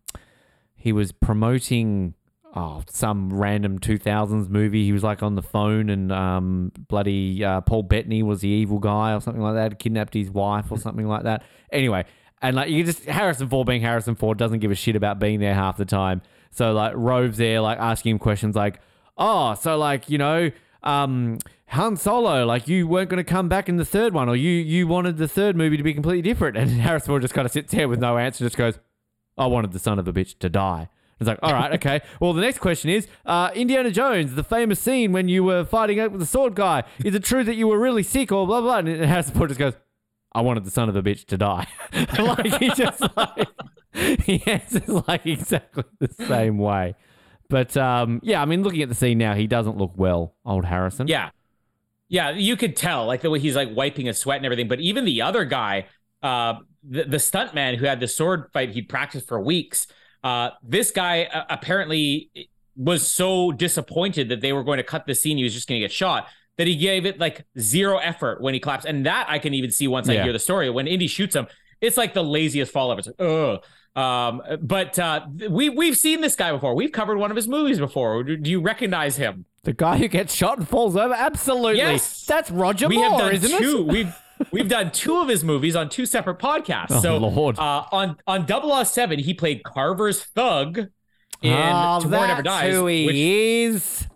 [0.74, 2.14] he was promoting
[2.54, 4.84] oh some random 2000s movie.
[4.84, 8.78] He was like on the phone and um bloody uh, Paul Bettany was the evil
[8.78, 11.42] guy or something like that, kidnapped his wife or something like that.
[11.70, 12.04] Anyway,
[12.40, 15.40] and like you just Harrison Ford being Harrison Ford doesn't give a shit about being
[15.40, 16.22] there half the time.
[16.50, 18.80] So like Rove's there like asking him questions like,
[19.16, 20.50] "Oh, so like, you know,
[20.82, 21.38] um
[21.68, 24.50] Han Solo, like you weren't going to come back in the third one, or you
[24.50, 26.56] you wanted the third movie to be completely different.
[26.66, 28.78] And Harrison Ford just kind of sits there with no answer, just goes,
[29.36, 30.88] "I wanted the son of a bitch to die."
[31.18, 32.02] It's like, all right, okay.
[32.20, 35.98] Well, the next question is uh, Indiana Jones, the famous scene when you were fighting
[36.12, 36.84] with the sword guy.
[37.02, 38.78] Is it true that you were really sick or blah, blah?
[38.78, 39.72] And Harrison Ford just goes,
[40.32, 41.66] I wanted the son of a bitch to die.
[42.18, 43.48] like, he just like,
[43.94, 46.94] he answers like exactly the same way.
[47.48, 50.64] But um, yeah, I mean, looking at the scene now, he doesn't look well, old
[50.64, 51.06] Harrison.
[51.06, 51.30] Yeah.
[52.08, 54.68] Yeah, you could tell like the way he's like wiping his sweat and everything.
[54.68, 55.86] But even the other guy,
[56.22, 56.54] uh,
[56.88, 59.88] the, the stuntman who had the sword fight he'd practiced for weeks,
[60.22, 62.30] uh, this guy uh, apparently
[62.76, 65.80] was so disappointed that they were going to cut the scene, he was just going
[65.80, 66.28] to get shot,
[66.58, 68.84] that he gave it like zero effort when he claps.
[68.84, 70.70] And that I can even see once I hear the story.
[70.70, 71.48] When Indy shoots him,
[71.80, 73.00] it's like the laziest fall ever.
[73.00, 73.64] It's like, ugh.
[73.96, 76.74] Um, but uh, we we've seen this guy before.
[76.74, 78.22] We've covered one of his movies before.
[78.22, 79.46] Do, you recognize him?
[79.64, 81.14] The guy who gets shot and falls over?
[81.14, 81.78] Absolutely.
[81.78, 82.24] Yes.
[82.26, 83.80] That's Roger we Moore, have done two.
[83.80, 83.86] it?
[83.86, 84.14] We've
[84.52, 86.86] we've done two of his movies on two separate podcasts.
[86.90, 87.58] Oh, so Lord.
[87.58, 88.46] Uh, on on
[88.84, 90.78] 007, he played Carver's thug
[91.42, 92.74] in oh, Tomorrow Never Dies.
[92.74, 94.06] who he which- is.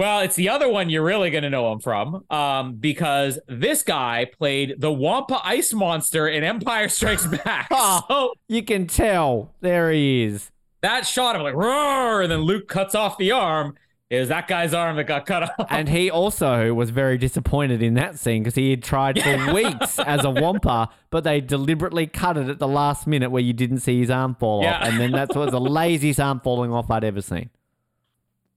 [0.00, 3.82] Well, it's the other one you're really going to know him from, um, because this
[3.82, 7.68] guy played the Wampa Ice Monster in Empire Strikes Back.
[7.70, 8.02] Oh.
[8.08, 9.54] So You can tell.
[9.60, 10.50] There he is.
[10.80, 13.76] that shot of like roar, and then Luke cuts off the arm.
[14.08, 15.66] Is that guy's arm that got cut off?
[15.70, 20.00] And he also was very disappointed in that scene because he had tried for weeks
[20.00, 23.78] as a Wampa, but they deliberately cut it at the last minute where you didn't
[23.78, 24.78] see his arm fall Yeah.
[24.80, 24.88] off.
[24.88, 27.50] And then that was the laziest arm falling off I'd ever seen.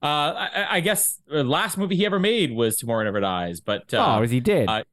[0.04, 3.94] Uh, I, I guess the last movie he ever made was Tomorrow Never Dies, but
[3.94, 4.68] uh, oh, is he dead?
[4.68, 4.84] uh,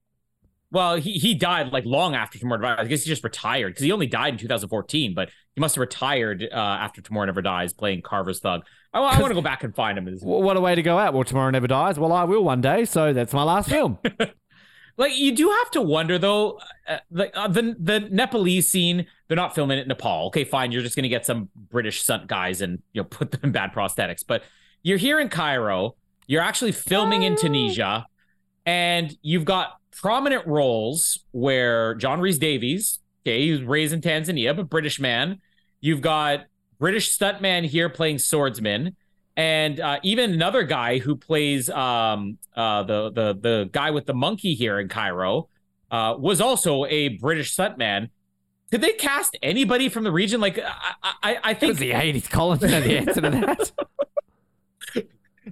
[0.70, 2.84] Well, he, he died like long after Tomorrow Never Dies.
[2.86, 5.80] I guess he just retired because he only died in 2014, but he must have
[5.80, 8.62] retired uh, after Tomorrow Never Dies playing Carver's Thug.
[8.94, 10.06] I, want to go back and find him.
[10.22, 11.14] What a way to go out.
[11.14, 11.98] Well, tomorrow never dies.
[11.98, 12.84] Well, I will one day.
[12.84, 13.98] So that's my last film.
[14.96, 19.36] Like you do have to wonder though, uh, like uh, the the Nepalese scene, they're
[19.36, 20.26] not filming it in Nepal.
[20.26, 23.40] Okay, fine, you're just gonna get some British stunt guys and you know put them
[23.44, 24.22] in bad prosthetics.
[24.26, 24.42] But
[24.82, 25.96] you're here in Cairo,
[26.26, 28.06] you're actually filming in Tunisia,
[28.66, 34.56] and you've got prominent roles where John Rhys Davies, okay, he was raised in Tanzania,
[34.56, 35.40] but British man.
[35.80, 36.44] You've got
[36.78, 38.96] British stuntman here playing swordsman
[39.36, 44.12] and uh, even another guy who plays um, uh, the the the guy with the
[44.12, 45.48] monkey here in Cairo
[45.90, 48.10] uh, was also a British stuntman.
[48.70, 50.40] Could they cast anybody from the region?
[50.40, 52.60] Like I I, I It was think the 80s, Colin.
[52.60, 53.72] You know the answer to that.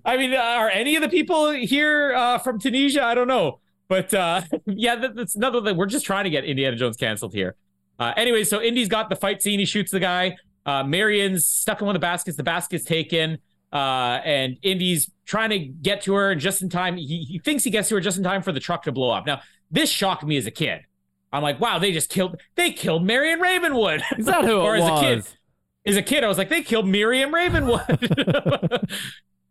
[0.08, 3.04] I mean are any of the people here uh, from Tunisia?
[3.04, 5.76] I don't know, but uh, yeah, that, that's another thing.
[5.76, 7.56] We're just trying to get Indiana Jones canceled here.
[7.98, 9.58] Uh, anyway, so Indy's got the fight scene.
[9.58, 10.36] He shoots the guy.
[10.64, 12.36] Uh, Marion's stuck in one of the baskets.
[12.36, 13.38] The basket's taken.
[13.70, 16.96] Uh, and Indy's trying to get to her and just in time.
[16.96, 19.10] He, he thinks he gets to her just in time for the truck to blow
[19.10, 19.26] up.
[19.26, 20.82] Now, this shocked me as a kid.
[21.32, 24.02] I'm like, wow, they just killed, they killed Marion Ravenwood.
[24.16, 25.16] Is that who Or it as a kid.
[25.16, 25.34] was?
[25.84, 28.88] As a kid, I was like, they killed Marion Ravenwood.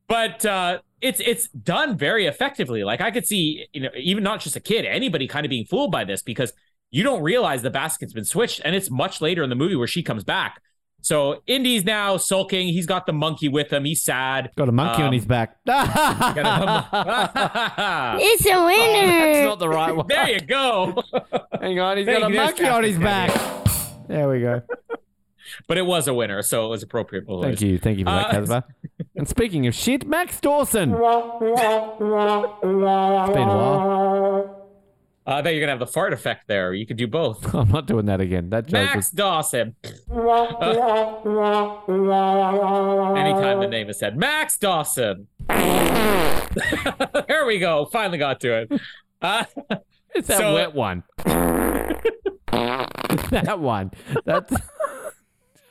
[0.08, 2.84] but uh, it's it's done very effectively.
[2.84, 5.66] Like I could see, you know, even not just a kid, anybody kind of being
[5.66, 6.54] fooled by this because
[6.92, 9.88] you don't realize the basket's been switched, and it's much later in the movie where
[9.88, 10.62] she comes back.
[11.02, 12.68] So Indy's now sulking.
[12.70, 13.86] He's got the monkey with him.
[13.86, 14.50] He's sad.
[14.58, 15.58] Got a monkey on Um, his back.
[18.20, 19.08] It's a winner.
[19.34, 20.08] That's not the right one.
[20.08, 21.02] there you go.
[21.62, 24.08] Hang on, he's Thank got a monkey on his Captain back.
[24.08, 24.62] There we go.
[25.68, 27.26] But it was a winner, so it was appropriate.
[27.26, 27.78] for Thank you.
[27.80, 28.64] Thank you for that, Uh, Casper.
[29.16, 30.92] And speaking of shit, Max Dawson.
[30.94, 31.02] It's been
[32.08, 34.54] a while.
[35.26, 36.74] Uh, I thought you're gonna have the fart effect there.
[36.74, 37.54] You could do both.
[37.56, 38.50] I'm not doing that again.
[38.52, 39.10] That joke Max was.
[39.10, 39.76] Dawson.
[43.18, 45.28] Anytime the name is said, Max Dawson.
[45.50, 47.86] there we go.
[47.92, 48.72] Finally got to it.
[49.22, 49.44] Uh,
[50.16, 51.04] It's that so- wet one.
[53.32, 53.92] that one.
[54.26, 54.54] That's.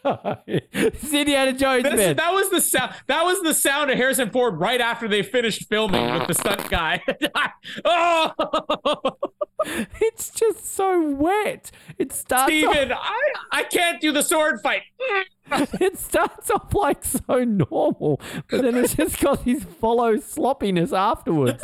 [0.47, 2.95] it's Indiana Jones, This- that was the sound.
[3.07, 6.69] That was the sound of Harrison Ford right after they finished filming with the stunt
[6.71, 7.03] guy.
[7.85, 8.33] oh,
[10.01, 11.71] It's just so wet.
[11.99, 12.53] It starts.
[12.53, 13.21] Steven, I
[13.51, 14.83] I can't do the sword fight.
[15.81, 21.63] It starts off like so normal, but then it's just got this follow sloppiness afterwards.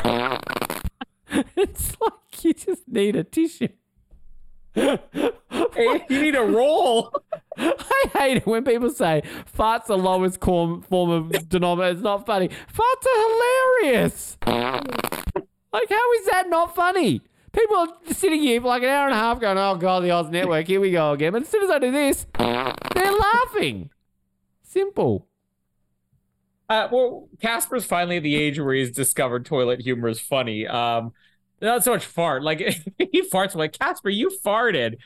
[1.55, 3.69] it's like you just need a tissue.
[4.75, 7.13] You need a roll.
[7.57, 9.23] I hate it when people say
[9.57, 11.93] farts the lowest form, form of denominator.
[11.93, 12.49] It's not funny.
[12.49, 14.37] Farts are hilarious.
[14.45, 17.21] Like, how is that not funny?
[17.51, 20.11] People are sitting here for like an hour and a half going, oh, God, the
[20.11, 21.33] Oz Network, here we go again.
[21.33, 23.91] But as soon as I do this, they're laughing.
[24.63, 25.27] Simple.
[26.67, 30.65] Uh, well, Casper's finally at the age where he's discovered toilet humor is funny.
[30.65, 31.13] Um,
[31.63, 32.43] not so much fart.
[32.43, 32.59] Like
[32.97, 33.53] he farts.
[33.53, 34.97] I'm like Casper, you farted.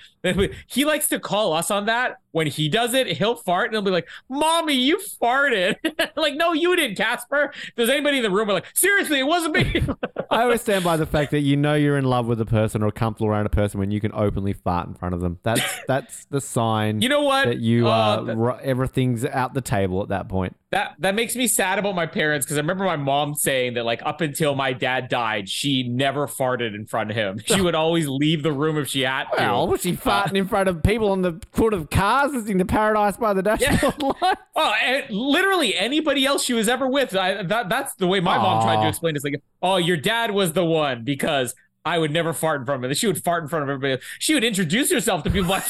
[0.68, 2.18] He likes to call us on that.
[2.32, 5.78] When he does it, he'll fart and he'll be like, "Mommy, you farted."
[6.16, 7.52] like, no, you didn't, Casper.
[7.54, 9.82] If there's anybody in the room, we're like, seriously, it wasn't me.
[10.30, 12.84] I always stand by the fact that you know you're in love with a person
[12.84, 15.40] or comfortable around a person when you can openly fart in front of them.
[15.44, 17.46] That's that's the sign you know what?
[17.46, 20.56] that you Uh, uh, th- everything's out the table at that point.
[20.72, 23.86] That that makes me sad about my parents because I remember my mom saying that
[23.86, 27.40] like up until my dad died, she never farted in front of him.
[27.48, 29.38] She would always leave the room if she had to.
[29.38, 32.58] Well, was she uh, farting in front of people on the foot of cars listening
[32.60, 34.38] to Paradise by the Dashboard Light?
[34.56, 37.16] Oh, and literally anybody else she was ever with.
[37.16, 39.18] I, that that's the way my mom tried to explain it.
[39.18, 41.56] It's like, oh, your dad was the one because
[41.88, 42.96] I would never fart in front of him.
[42.96, 44.02] She would fart in front of everybody.
[44.20, 45.50] She would introduce herself to people.
[45.50, 45.64] Like,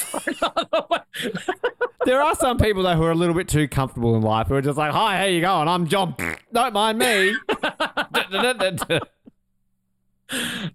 [2.06, 4.56] There are some people though who are a little bit too comfortable in life who
[4.56, 5.68] are just like, "Hi, how you going?
[5.68, 6.16] I'm John.
[6.54, 7.36] Don't mind me."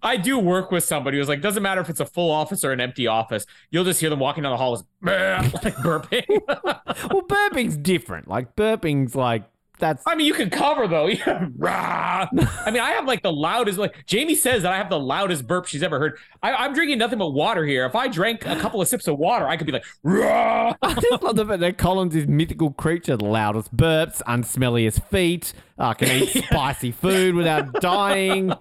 [0.03, 2.73] I do work with somebody who's like, doesn't matter if it's a full office or
[2.73, 3.45] an empty office.
[3.71, 6.27] You'll just hear them walking down the hall, like, like burping.
[7.11, 8.29] well, burping's different.
[8.29, 9.45] Like burping's like
[9.83, 11.11] that's I mean, you can cover though.
[11.59, 12.27] Rah.
[12.65, 13.79] I mean, I have like the loudest.
[13.79, 16.17] Like Jamie says that I have the loudest burp she's ever heard.
[16.43, 17.85] I, I'm drinking nothing but water here.
[17.85, 20.75] If I drank a couple of sips of water, I could be like, Rah.
[20.83, 25.53] I just love the fact that Collins is mythical creature, the loudest burps, unsmelliest feet,
[25.79, 28.53] uh, can eat spicy food without dying.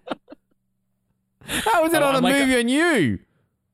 [1.45, 3.19] How is it Oh, on a I'm like movie on you?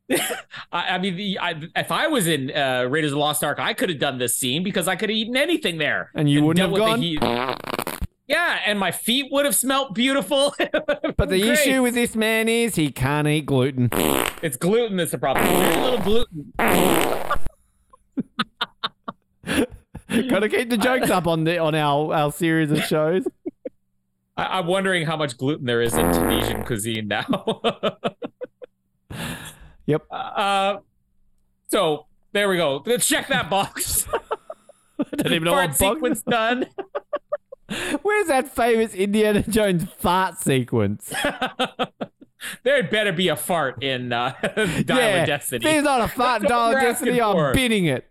[0.72, 3.60] I, I mean, the, I, if I was in uh, Raiders of the Lost Ark,
[3.60, 6.44] I could have done this scene because I could have eaten anything there, And you
[6.44, 7.02] wouldn't have gone?
[7.02, 7.20] heat.
[8.28, 10.54] Yeah, and my feet would have smelt beautiful.
[11.18, 13.90] But the issue with this man is he can't eat gluten.
[14.44, 15.46] it's gluten that's the problem.
[15.48, 16.54] Very little gluten.
[20.30, 23.28] Got to keep the jokes up on the on our, our series of shows.
[24.38, 27.26] I, I'm wondering how much gluten there is in Tunisian cuisine now.
[29.88, 30.06] Yep.
[30.12, 30.78] Uh,
[31.70, 32.84] so there we go.
[32.86, 34.08] Let's check that box.
[35.00, 36.68] I don't even know Fart what sequence done.
[38.02, 41.14] Where's that famous Indiana Jones fart sequence?
[42.64, 45.64] there had better be a fart in uh, Dial yeah, of Destiny.
[45.64, 47.22] there's not a fart in Dial of Destiny.
[47.22, 48.10] I'm bidding it.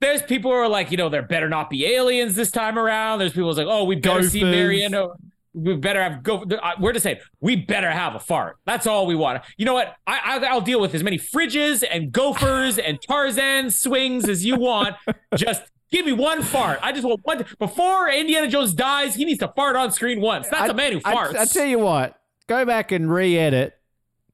[0.00, 3.18] There's people who are like, you know, there better not be aliens this time around.
[3.18, 5.18] There's people who's like, oh, we better see Gophers.
[5.54, 6.42] We better have go.
[6.42, 8.56] uh, We're just saying we better have a fart.
[8.66, 9.42] That's all we want.
[9.56, 9.94] You know what?
[10.06, 14.56] I, I I'll deal with as many fridges and gophers and Tarzan swings as you
[14.56, 14.94] want.
[15.36, 16.78] Just give me one fart.
[16.82, 17.44] I just want one.
[17.58, 20.48] Before Indiana Jones dies, he needs to fart on screen once.
[20.48, 21.36] That's a man who I- farts.
[21.36, 23.74] I, tell you what, go back and re-edit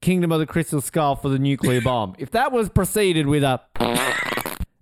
[0.01, 2.13] Kingdom of the Crystal Skull for the nuclear bomb.
[2.19, 3.61] if that was preceded with a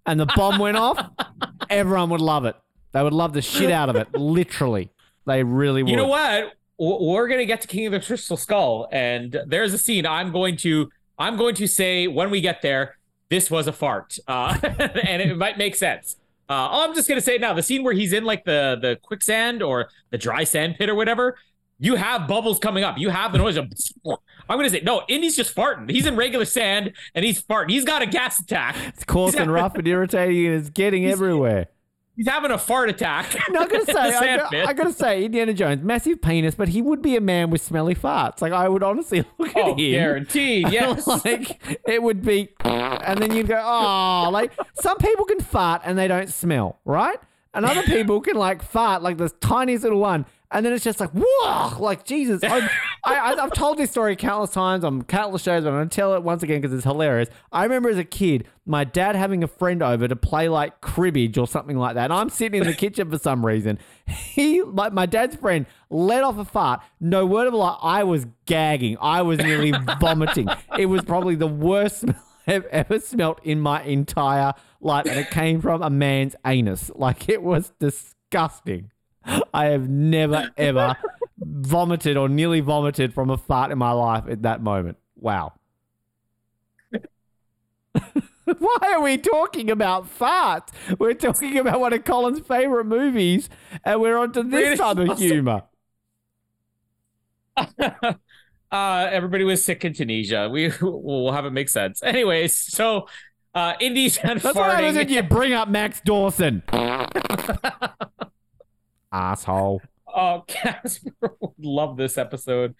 [0.05, 0.99] and the bomb went off,
[1.69, 2.55] everyone would love it.
[2.91, 4.14] They would love the shit out of it.
[4.14, 4.89] Literally,
[5.26, 5.90] they really would.
[5.90, 6.54] You know what?
[6.80, 10.58] We're gonna get to King of the Crystal Skull, and there's a scene I'm going
[10.58, 12.98] to I'm going to say when we get there.
[13.30, 16.18] This was a fart, uh, and it might make sense.
[16.50, 17.54] Uh, I'm just gonna say now.
[17.54, 20.95] The scene where he's in like the the quicksand or the dry sand pit or
[20.95, 21.38] whatever.
[21.80, 22.98] You have bubbles coming up.
[22.98, 23.72] You have the noise of.
[24.06, 25.04] I'm gonna say no.
[25.08, 25.90] Indy's just farting.
[25.90, 27.72] He's in regular sand and he's farting.
[27.72, 28.76] He's got a gas attack.
[28.90, 31.68] It's coarse and rough and irritating, and it's getting everywhere.
[32.15, 33.35] He's having a fart attack.
[33.49, 34.68] No, I gotta say, I, Sand got- pit.
[34.68, 37.95] I gotta say, Indiana Jones, massive penis, but he would be a man with smelly
[37.95, 38.41] farts.
[38.41, 39.91] Like I would honestly look at Oh, him.
[39.91, 40.69] guaranteed.
[40.69, 41.07] Yes.
[41.07, 45.98] like it would be, and then you'd go, oh, like some people can fart and
[45.98, 47.18] they don't smell, right?
[47.56, 50.99] And other people can like fart like this tiniest little one, and then it's just
[50.99, 52.41] like, whoa, like Jesus.
[52.45, 52.69] I,
[53.03, 56.23] I, I've told this story countless times on countless shows, but I'm gonna tell it
[56.23, 57.30] once again because it's hilarious.
[57.51, 61.38] I remember as a kid, my dad having a friend over to play like cribbage
[61.38, 63.80] or something like that, and I'm sitting in the kitchen for some reason.
[64.34, 66.81] He, like my dad's friend, let off a fart.
[66.99, 68.97] No word of a lie, I was gagging.
[68.99, 70.49] I was nearly vomiting.
[70.77, 72.15] It was probably the worst smell
[72.47, 76.91] I have ever smelt in my entire life, and it came from a man's anus.
[76.95, 78.91] Like it was disgusting.
[79.54, 80.95] I have never ever
[81.38, 84.98] vomited or nearly vomited from a fart in my life at that moment.
[85.16, 85.54] Wow.
[88.45, 90.68] Why are we talking about farts?
[91.00, 93.50] We're talking about one of Colin's favorite movies,
[93.86, 95.64] and we're on to this type of humor.
[97.56, 98.14] uh,
[98.72, 100.50] everybody was sick in Tunisia.
[100.50, 102.04] We will have it make sense.
[102.04, 103.08] Anyways, so
[103.56, 105.12] uh, Indies and That's what happens when farting.
[105.12, 106.64] you bring up Max Dawson.
[109.14, 109.81] Asshole.
[110.14, 112.76] Oh, Casper would love this episode.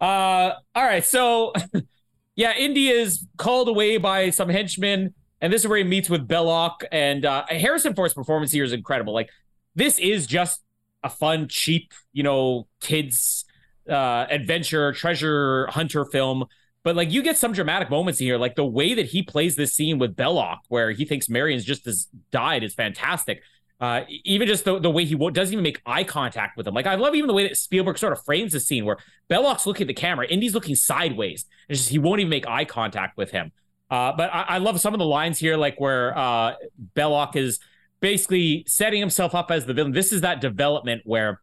[0.00, 1.52] Uh, all right, so
[2.36, 6.28] yeah, Indy is called away by some henchmen, and this is where he meets with
[6.28, 6.84] Belloq.
[6.92, 9.12] And uh, Harrison Ford's performance here is incredible.
[9.14, 9.30] Like,
[9.74, 10.60] this is just
[11.02, 13.44] a fun, cheap, you know, kids
[13.88, 16.44] uh, adventure treasure hunter film.
[16.84, 18.38] But like, you get some dramatic moments here.
[18.38, 21.84] Like the way that he plays this scene with Belloq, where he thinks Marion's just
[21.84, 23.42] has died, is fantastic.
[23.82, 26.72] Uh, even just the, the way he doesn't even make eye contact with him.
[26.72, 28.96] Like I love even the way that Spielberg sort of frames the scene where
[29.28, 31.46] Belloq's looking at the camera, Indy's looking sideways.
[31.68, 33.50] Just he won't even make eye contact with him.
[33.90, 36.54] Uh, but I, I love some of the lines here, like where uh,
[36.94, 37.58] Belloq is
[37.98, 39.90] basically setting himself up as the villain.
[39.90, 41.40] This is that development where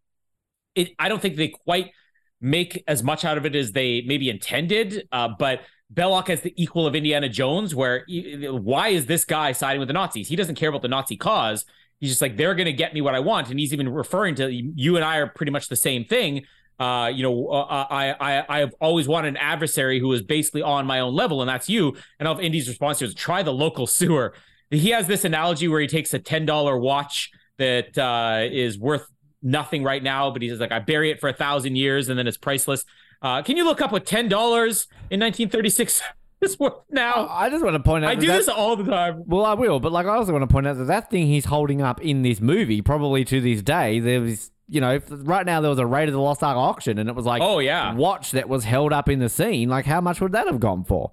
[0.76, 0.92] it.
[0.98, 1.92] I don't think they quite
[2.40, 5.10] make as much out of it as they maybe intended.
[5.12, 5.64] Uh, but
[5.94, 9.90] Belloq as the equal of Indiana Jones, where he- why is this guy siding with
[9.90, 10.30] the Nazis?
[10.30, 11.66] He doesn't care about the Nazi cause.
[12.00, 14.36] He's just like they're going to get me what I want, and he's even referring
[14.36, 16.46] to you and I are pretty much the same thing.
[16.80, 20.86] Uh, you know, uh, I I I've always wanted an adversary who is basically on
[20.86, 21.98] my own level, and that's you.
[22.20, 24.34] And of Indy's response is try the local sewer.
[24.72, 29.06] He has this analogy where he takes a ten dollar watch that uh, is worth
[29.42, 32.28] nothing right now, but he's like, I bury it for a thousand years and then
[32.28, 32.86] it's priceless.
[33.22, 36.02] Uh, can you look up what ten dollars in 1936
[36.42, 37.28] is worth now?
[37.30, 39.24] I just want to point out I do that- this all the time.
[39.28, 41.46] Well, I will, but like I also want to point out that that thing he's
[41.46, 45.46] holding up in this movie, probably to this day, there was, you know, if, right
[45.46, 47.60] now there was a Raid of the Lost Ark auction, and it was like, Oh,
[47.60, 47.94] yeah.
[47.94, 49.70] watch that was held up in the scene.
[49.70, 51.12] Like, how much would that have gone for?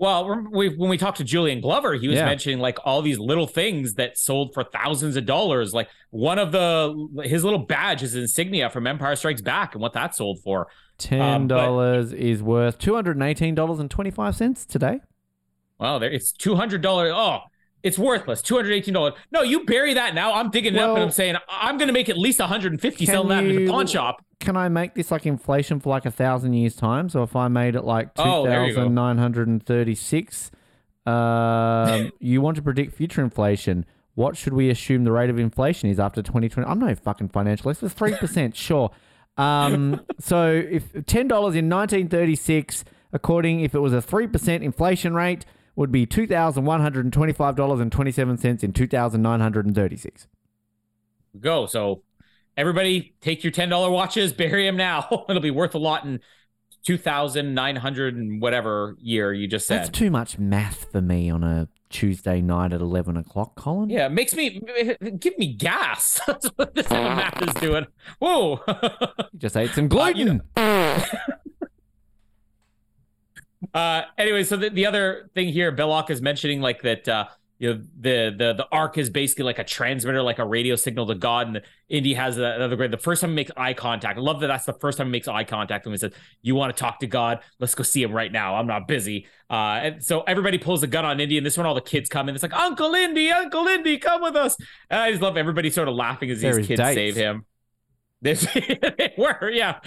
[0.00, 2.24] Well, we, when we talked to Julian Glover, he was Yeah.
[2.26, 5.74] mentioning like all these little things that sold for thousands of dollars.
[5.74, 9.94] Like one of the his little badge, his insignia from Empire Strikes Back, and what
[9.94, 10.68] that sold for.
[10.98, 15.00] Ten Um, dollars is worth two hundred and eighteen dollars and twenty five cents today.
[15.78, 17.12] Well, there it's two hundred dollars.
[17.14, 17.40] Oh,
[17.82, 18.42] it's worthless.
[18.42, 19.14] Two hundred eighteen dollars.
[19.30, 20.32] No, you bury that now.
[20.34, 22.72] I'm digging it up and I'm saying I'm going to make at least one hundred
[22.72, 24.24] and fifty selling that in the pawn shop.
[24.40, 27.08] Can I make this like inflation for like a thousand years time?
[27.08, 28.50] So if I made it like two Oh, go.
[28.50, 30.50] thousand nine hundred and thirty six,
[31.06, 33.84] um, you want to predict future inflation?
[34.14, 36.68] What should we assume the rate of inflation is after 2020?
[36.68, 37.90] I'm no fucking financial expert.
[37.92, 38.90] Three percent, sure.
[39.36, 45.14] Um, so if ten dollars in 1936, according if it was a three percent inflation
[45.14, 45.44] rate,
[45.78, 48.72] would be two thousand one hundred and twenty five dollars and twenty seven cents in
[48.72, 50.26] 2936.
[51.40, 51.66] Go.
[51.66, 52.02] So
[52.56, 55.24] everybody take your ten dollar watches, bury them now.
[55.28, 56.20] It'll be worth a lot in
[56.84, 59.78] two thousand nine hundred and whatever year you just said.
[59.78, 63.88] That's too much math for me on a Tuesday night at 11 o'clock, Colin.
[63.88, 64.60] Yeah, it makes me
[65.18, 66.20] give me gas.
[66.26, 67.86] That's what this math is doing.
[68.18, 68.60] Whoa.
[69.32, 70.42] You just ate some Uh, gluten.
[70.54, 70.92] you
[73.74, 77.26] uh anyway, so the, the other thing here, Belloq is mentioning like that uh
[77.58, 81.06] you know the the the Ark is basically like a transmitter, like a radio signal
[81.06, 82.92] to God, and the Indy has another great.
[82.92, 84.46] The first time he makes eye contact, I love that.
[84.46, 87.00] That's the first time he makes eye contact when he says, "You want to talk
[87.00, 87.40] to God?
[87.58, 88.54] Let's go see him right now.
[88.54, 91.66] I'm not busy." Uh, and so everybody pulls a gun on Indy, and this one
[91.66, 92.34] all the kids come in.
[92.36, 94.56] It's like Uncle Indy, Uncle Indy, come with us.
[94.88, 97.44] And I just love everybody sort of laughing as these kids save him.
[98.20, 98.34] They,
[98.98, 99.80] they were, yeah.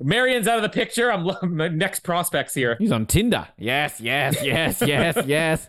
[0.00, 1.10] Marion's out of the picture.
[1.10, 2.76] I'm my next prospects here.
[2.78, 3.48] He's on Tinder.
[3.58, 5.68] Yes, yes, yes, yes, yes.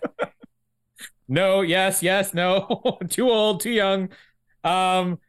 [1.28, 3.00] No, yes, yes, no.
[3.10, 4.10] too old, too young.
[4.64, 5.20] Um,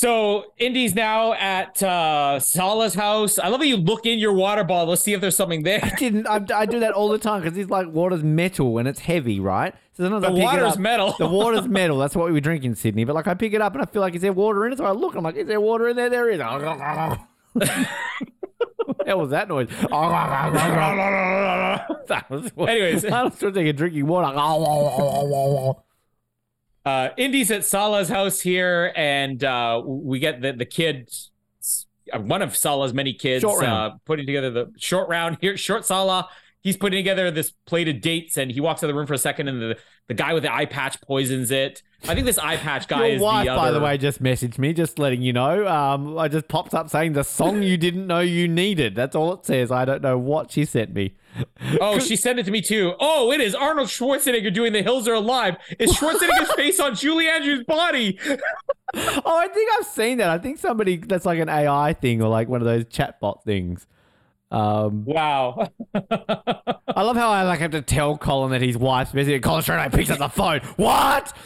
[0.00, 3.38] so Indy's now at uh Sallah's house.
[3.38, 5.62] I love how you look in your water bottle to see if there's something I
[5.78, 5.92] there.
[5.98, 6.26] didn't.
[6.26, 9.40] I, I do that all the time because it's like water's metal and it's heavy,
[9.40, 9.74] right?
[9.94, 11.14] So sometimes The I pick it water's up- metal.
[11.18, 11.98] The water's metal.
[11.98, 13.04] That's what we drink in Sydney.
[13.04, 14.78] But like I pick it up and I feel like is there water in it?
[14.78, 15.14] So I look.
[15.16, 16.08] I'm like, is there water in there?
[16.10, 16.38] There is.
[17.54, 19.68] what hell was that noise?
[22.08, 22.50] that was.
[22.56, 23.04] Anyways.
[23.04, 24.28] I was trying to take a drinking water.
[26.88, 31.10] Uh, Indy's at Sallah's house here, and uh, we get the the kid,
[32.12, 35.56] uh, one of Sallah's many kids, Uh, putting together the short round here.
[35.56, 36.28] Short Sallah
[36.62, 39.14] he's putting together this plate of dates and he walks out of the room for
[39.14, 41.82] a second and the, the guy with the eye patch poisons it.
[42.06, 43.60] I think this eye patch guy Your is wife, the other.
[43.60, 45.66] by the way, just messaged me, just letting you know.
[45.66, 48.94] Um, I just popped up saying the song you didn't know you needed.
[48.94, 49.70] That's all it says.
[49.72, 51.14] I don't know what she sent me.
[51.80, 52.94] Oh, she sent it to me too.
[52.98, 55.56] Oh, it is Arnold Schwarzenegger doing The Hills Are Alive.
[55.78, 58.18] Is Schwarzenegger's face on Julie Andrews' body?
[58.94, 60.30] Oh, I think I've seen that.
[60.30, 63.86] I think somebody that's like an AI thing or like one of those chatbot things.
[64.50, 65.68] Um, Wow.
[65.94, 69.34] I love how I like have to tell Colin that his wife's busy.
[69.34, 70.60] And Colin straight away picks up the phone.
[70.76, 71.36] What?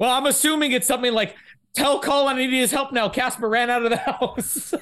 [0.00, 1.36] well, I'm assuming it's something like,
[1.74, 3.08] tell Colin I need his help now.
[3.08, 4.74] Casper ran out of the house.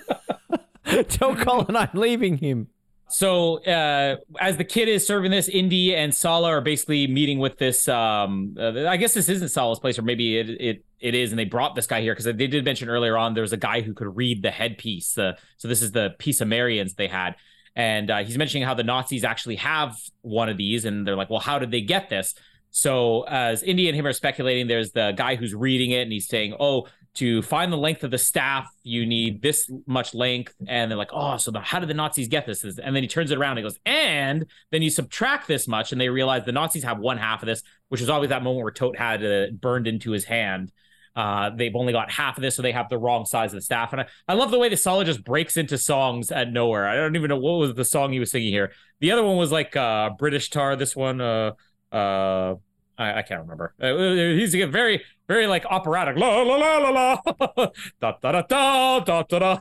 [1.08, 2.68] tell Colin I'm leaving him.
[3.12, 7.58] So uh, as the kid is serving this, Indy and Sallah are basically meeting with
[7.58, 7.86] this.
[7.86, 11.38] Um, uh, I guess this isn't Sallah's place, or maybe it it it is, and
[11.38, 13.82] they brought this guy here because they did mention earlier on there was a guy
[13.82, 15.18] who could read the headpiece.
[15.18, 17.36] Uh, so this is the piece of Marians they had,
[17.76, 21.28] and uh, he's mentioning how the Nazis actually have one of these, and they're like,
[21.28, 22.34] well, how did they get this?
[22.70, 26.28] So as Indy and him are speculating, there's the guy who's reading it, and he's
[26.28, 30.54] saying, oh to find the length of the staff, you need this much length.
[30.66, 32.64] And they're like, oh, so the, how did the Nazis get this?
[32.64, 35.92] And then he turns it around and he goes, and then you subtract this much,
[35.92, 38.64] and they realize the Nazis have one half of this, which is always that moment
[38.64, 40.72] where Toht had it burned into his hand.
[41.14, 43.62] Uh, they've only got half of this, so they have the wrong size of the
[43.62, 43.92] staff.
[43.92, 46.88] And I, I love the way the Sallah just breaks into songs at nowhere.
[46.88, 48.72] I don't even know what was the song he was singing here.
[49.00, 50.74] The other one was like uh, British Tar.
[50.76, 51.52] This one, uh,
[51.92, 52.54] uh,
[52.98, 53.74] I, I, can't remember.
[53.80, 53.94] Uh,
[54.38, 56.16] he's a very, very like operatic.
[56.16, 57.20] La la la la la.
[58.00, 59.58] da da da da da da da.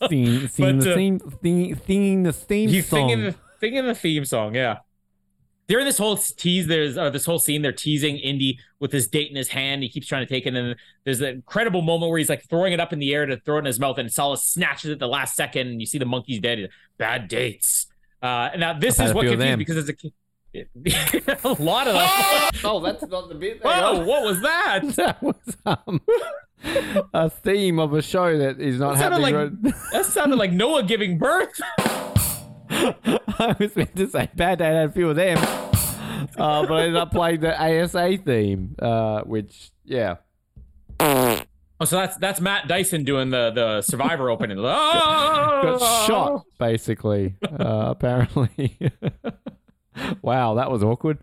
[0.08, 3.08] Singing, singing But, the uh, theme, theme, singing the theme He's song.
[3.08, 4.54] singing the, singing the theme song.
[4.54, 4.78] Yeah.
[5.66, 7.62] During this whole tease, there's uh, this whole scene.
[7.62, 9.82] They're teasing Indy with his date in his hand.
[9.82, 12.74] He keeps trying to take it, and there's an incredible moment where he's like throwing
[12.74, 14.98] it up in the air to throw it in his mouth, and Sallah snatches it
[14.98, 16.68] the last second, and you see the monkey's dead.
[16.98, 17.86] Bad dates.
[18.22, 20.12] Uh, and now this is what confused me because as a kid,
[21.44, 22.60] a lot of them.
[22.64, 23.62] oh, that's not the bit.
[23.62, 24.80] Whoa, what was that?
[24.96, 25.34] that was
[25.66, 26.00] um,
[27.12, 29.62] a theme of a show that is not That sounded happening.
[29.62, 31.60] like that sounded like Noah giving birth.
[32.70, 36.80] I was meant to say Bad Dad had a few of them, uh, but I
[36.82, 40.16] ended up playing the ASA theme, uh, which yeah,
[41.00, 44.58] Oh, so that's that's Matt Dyson doing the the Survivor opening.
[44.58, 44.62] Oh!
[44.64, 47.34] got shot basically.
[47.42, 48.78] Uh, apparently,
[50.22, 51.18] wow, that was awkward.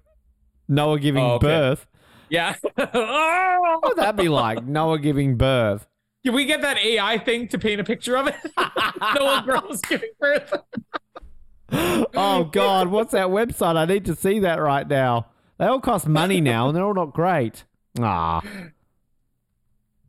[0.68, 1.48] Noah giving Oh, okay.
[1.48, 1.88] birth.
[2.30, 2.56] Yeah.
[2.78, 4.64] What would that be like?
[4.66, 5.88] Noah giving birth.
[6.26, 8.36] Can we get that AI thing to paint a picture of it?
[9.16, 10.54] Noah girls giving birth.
[11.72, 13.76] Oh God, what's that website?
[13.76, 15.28] I need to see that right now.
[15.58, 17.64] They all cost money now, and they're all not great.
[18.00, 18.42] Ah,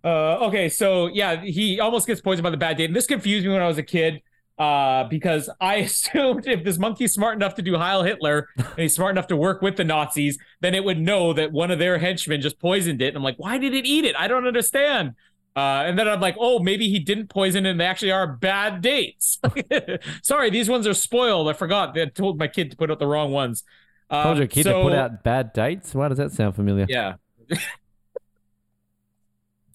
[0.04, 2.86] Uh, okay, so yeah, he almost gets poisoned by the bad date.
[2.86, 4.20] And this confused me when I was a kid
[4.58, 8.94] uh, because I assumed if this monkey's smart enough to do Heil Hitler and he's
[8.94, 11.98] smart enough to work with the Nazis, then it would know that one of their
[11.98, 13.08] henchmen just poisoned it.
[13.08, 14.14] And I'm like, why did it eat it?
[14.16, 15.14] I don't understand.
[15.54, 18.26] Uh, and then I'm like, oh, maybe he didn't poison it and they actually are
[18.26, 19.38] bad dates.
[20.22, 21.48] Sorry, these ones are spoiled.
[21.48, 21.92] I forgot.
[21.92, 23.62] They told my kid to put out the wrong ones.
[24.08, 25.94] Uh, told your kid to put out bad dates.
[25.94, 26.86] Why does that sound familiar?
[26.88, 27.14] yeah.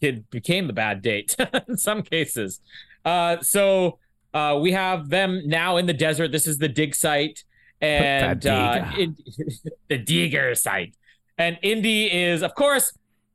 [0.01, 1.35] Kid became the bad date
[1.67, 2.61] in some cases.
[3.03, 3.97] Uh, so
[4.33, 6.31] uh, we have them now in the desert.
[6.31, 7.43] This is the dig site,
[7.81, 9.01] and The uh, digger.
[9.01, 9.17] in-
[9.89, 10.93] the digger site.
[11.37, 12.91] And Indy is, of course,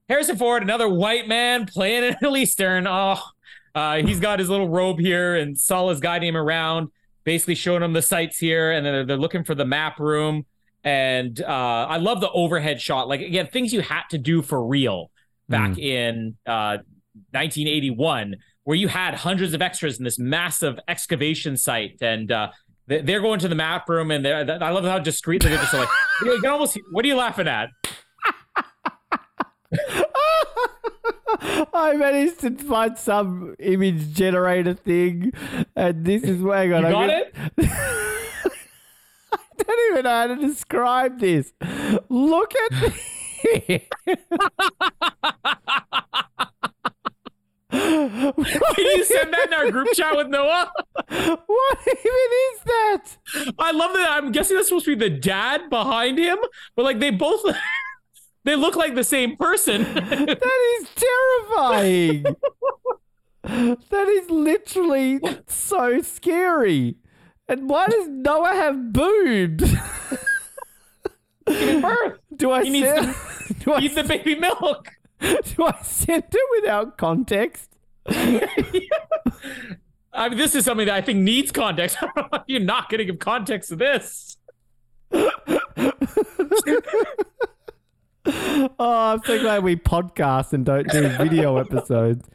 [0.08, 2.86] Harrison Ford, another white man playing an Middle Eastern.
[2.86, 3.20] Oh,
[3.74, 6.88] uh, he's got his little robe here, and Sallah's guiding him around,
[7.24, 10.44] basically showing him the sights here, and then they're, they're looking for the map room.
[10.84, 11.46] And uh,
[11.88, 13.06] I love the overhead shot.
[13.08, 15.10] Like again, things you had to do for real
[15.48, 16.78] back in uh,
[17.30, 22.50] 1981, where you had hundreds of extras in this massive excavation site, and uh,
[22.86, 25.74] they- they're going to the map room, and they're, I love how discreetly they're just
[25.74, 25.88] like,
[26.24, 26.78] you can almost.
[26.92, 27.68] What are you laughing at?
[31.74, 35.32] I managed to find some image generator thing,
[35.74, 36.82] and this is where I got.
[36.82, 37.34] Got it?
[39.64, 41.52] I don't even know how to describe this.
[42.08, 42.92] Look at
[43.66, 43.82] this.
[47.92, 50.72] Can you send that in our group chat with Noah?
[50.94, 53.04] what even is that?
[53.58, 54.08] I love that.
[54.10, 56.38] I'm guessing that's supposed to be the dad behind him,
[56.76, 57.42] but like they both,
[58.44, 59.84] they look like the same person.
[59.94, 62.24] That is terrifying.
[63.90, 66.96] that is literally so scary.
[67.48, 69.74] And why does Noah have boobs?
[71.46, 72.18] Giving birth.
[72.34, 73.14] Do I He needs send,
[73.60, 74.88] do, I, the baby milk.
[75.20, 77.71] do I send it without context?
[80.14, 81.96] I mean, this is something that I think needs context.
[82.46, 84.36] You're not going to give context to this.
[88.24, 92.28] Oh, I'm so glad we podcast and don't do video episodes.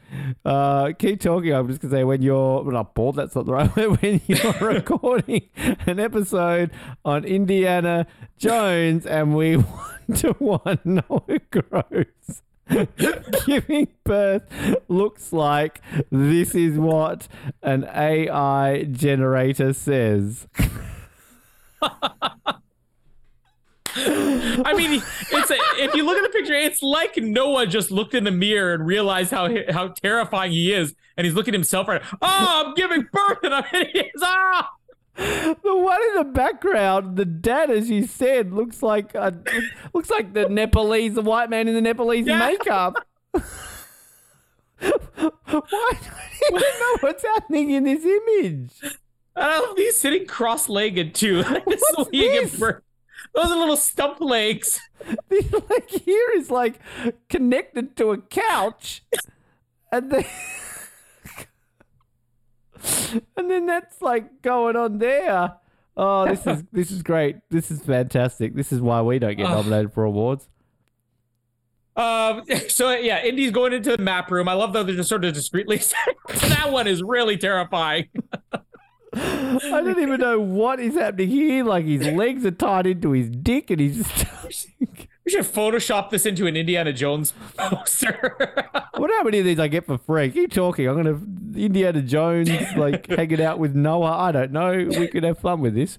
[0.44, 1.54] Uh, keep talking.
[1.54, 3.16] I'm just gonna say when you're well, not bored.
[3.16, 4.02] That's not the right word.
[4.02, 5.48] When you're recording
[5.86, 6.72] an episode
[7.06, 12.42] on Indiana Jones, and we one to one Noah Gross
[13.46, 14.42] giving birth
[14.88, 15.80] looks like
[16.10, 17.28] this is what
[17.62, 20.46] an AI generator says.
[24.64, 28.14] I mean, it's a, if you look at the picture, it's like Noah just looked
[28.14, 31.88] in the mirror and realized how how terrifying he is, and he's looking at himself
[31.88, 32.02] right.
[32.20, 34.12] Oh, I'm giving birth, and I'm hideous.
[34.22, 34.68] Ah.
[35.18, 39.34] The one in the background, the dad, as you said, looks like a,
[39.92, 42.38] looks like the Nepalese, the white man in the Nepalese Yeah.
[42.38, 43.04] makeup.
[44.80, 48.70] Why don't you know what's happening in this image?
[49.34, 51.42] I don't know he's sitting cross-legged too.
[51.66, 52.52] this What's this?
[52.60, 54.80] Those are little stump legs.
[55.28, 56.80] The leg here is like
[57.28, 59.02] connected to a couch,
[59.92, 60.24] and then
[63.36, 65.54] and then that's like going on there.
[65.96, 67.36] Oh, this is this is great.
[67.50, 68.54] This is fantastic.
[68.54, 70.48] This is why we don't get nominated for awards.
[71.96, 74.48] Um, so yeah, Indy's going into the map room.
[74.48, 75.80] I love that they're just sort of discreetly.
[76.28, 78.06] that one is really terrifying.
[79.12, 81.64] I don't even know what is happening here.
[81.64, 84.68] Like his legs are tied into his dick, and he's just.
[85.28, 88.34] We should Photoshop this into an Indiana Jones poster.
[88.96, 90.30] what how many of these I get for free?
[90.30, 90.88] Keep talking.
[90.88, 91.20] I'm gonna
[91.54, 92.48] Indiana Jones
[92.78, 94.10] like hanging out with Noah.
[94.10, 94.72] I don't know.
[94.72, 95.98] We could have fun with this.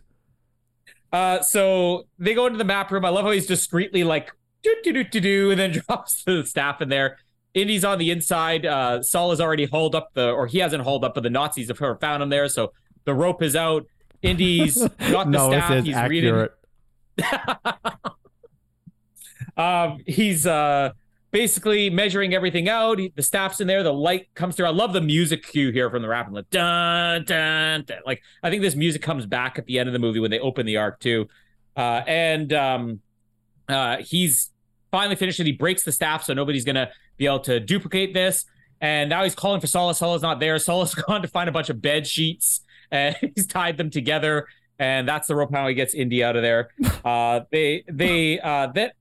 [1.14, 3.06] Uh, so they go into the map room.
[3.06, 4.32] I love how he's discreetly like
[4.64, 7.20] do do do do do, and then drops the staff in there.
[7.54, 8.66] Indy's on the inside.
[8.66, 11.68] Uh, Sallah has already hauled up the, or he hasn't hauled up, but the Nazis
[11.68, 12.48] have found him there.
[12.48, 12.74] So
[13.06, 13.86] the rope is out.
[14.24, 15.84] Indy's got the Noah staff.
[15.84, 16.48] He's reading.
[19.58, 20.92] Um, he's uh
[21.32, 23.00] basically measuring everything out.
[23.00, 23.84] He, the staff's in there.
[23.84, 24.66] The light comes through.
[24.66, 26.28] I love the music cue here from the rap.
[26.32, 28.00] Like dun dun dun.
[28.06, 30.40] Like I think this music comes back at the end of the movie when they
[30.40, 31.28] open the Ark too.
[31.76, 33.00] Uh, and um,
[33.68, 34.52] uh, he's
[34.92, 35.46] finally finished it.
[35.46, 38.46] He breaks the staff, so nobody's gonna be able to duplicate this.
[38.82, 39.98] And now he's calling for Sallah's.
[39.98, 40.58] Sallah's not there.
[40.58, 42.62] Sallah's gone to find a bunch of bed sheets,
[42.92, 44.48] and he's tied them together.
[44.82, 46.70] And that's the rope how he gets Indy out of there.
[47.06, 48.94] Uh, they they uh, that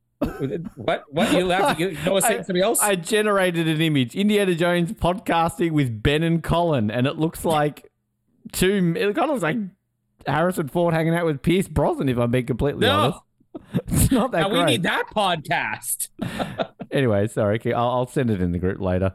[0.74, 4.14] what what you laugh you know I- somebody else I generated an image.
[4.16, 7.90] Indiana Jones podcasting with Ben and Colin, and it looks like
[8.52, 8.94] two.
[8.96, 9.56] It kind of looks like
[10.26, 12.08] Harrison Ford hanging out with Pierce Brosnan.
[12.08, 13.18] If I'm being completely honest,
[13.86, 14.58] it's not that now great.
[14.58, 16.08] we need that podcast
[16.90, 17.56] Anyway, sorry.
[17.58, 19.14] okay, I'll, I'll send it in the group later.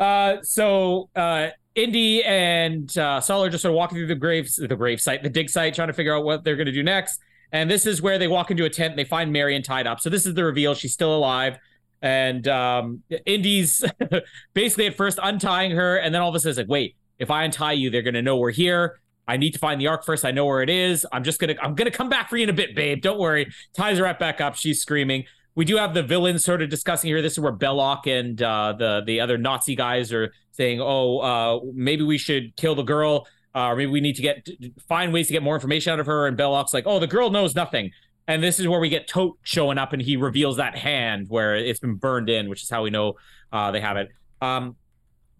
[0.00, 4.56] uh so uh Indy and uh Sallah are just sort of walking through the graves
[4.56, 6.82] the grave site the dig site trying to figure out what they're going to do
[6.82, 7.20] next
[7.52, 10.00] and this is where they walk into a tent and they find Marion tied up
[10.00, 11.58] so this is the reveal she's still alive
[12.02, 13.84] and um Indy's
[14.54, 17.30] basically at first untying her and then all of a sudden it's like wait if
[17.30, 20.04] I untie you they're going to know we're here I need to find the Ark
[20.04, 20.24] first.
[20.24, 21.06] I know where it is.
[21.12, 23.02] I'm just gonna I'm gonna come back for you in a bit, babe.
[23.02, 23.52] Don't worry.
[23.74, 24.56] Ties her right back up.
[24.56, 25.24] She's screaming.
[25.54, 27.20] We do have the villains sort of discussing here.
[27.20, 31.60] This is where Belloq and uh, the the other Nazi guys are saying, "Oh, uh,
[31.74, 34.48] maybe we should kill the girl, uh, or maybe we need to get
[34.88, 37.30] find ways to get more information out of her." And Belloq's like, "Oh, the girl
[37.30, 37.90] knows nothing."
[38.26, 41.56] And this is where we get Toht showing up, and he reveals that hand where
[41.56, 43.14] it's been burned in, which is how we know
[43.52, 44.10] uh, they have it.
[44.42, 44.76] Um,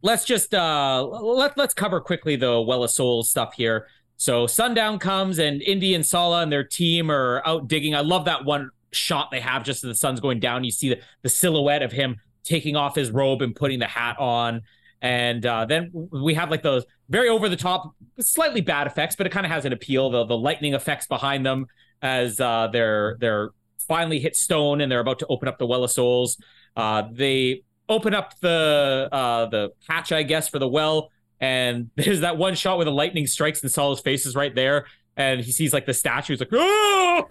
[0.03, 3.89] let's just uh let let's cover quickly the Well of Souls stuff here.
[4.17, 7.95] So sundown comes and Indy and Sallah and their team are out digging.
[7.95, 10.65] I love that one shot they have just as the sun's going down.
[10.65, 14.19] You see the, the silhouette of him taking off his robe and putting the hat
[14.19, 14.63] on.
[15.01, 19.27] And uh, then we have like those very over the top, slightly bad effects, but
[19.27, 20.11] it kind of has an appeal.
[20.11, 21.67] The the lightning effects behind them
[22.03, 23.51] as uh, they're they're
[23.87, 26.37] finally hit stone and they're about to open up the Well of Souls.
[26.77, 31.11] Uh, they open up the uh the hatch i guess for the well
[31.41, 34.87] and there's that one shot where the lightning strikes and Sallah's face is right there
[35.17, 37.25] and he sees like the statue he's like oh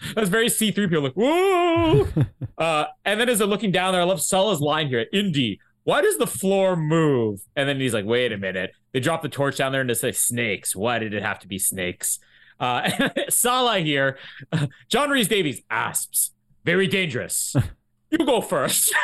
[0.14, 2.06] that's very c3po like whoa
[2.58, 6.00] uh and then as they're looking down there i love Sallah's line here indy why
[6.00, 9.56] does the floor move and then he's like wait a minute they drop the torch
[9.56, 12.18] down there and they say snakes why did it have to be snakes
[12.58, 12.90] uh
[13.28, 14.18] Sallah here
[14.88, 16.32] John Rhys-Davies asps
[16.64, 17.54] very dangerous
[18.10, 18.94] you go first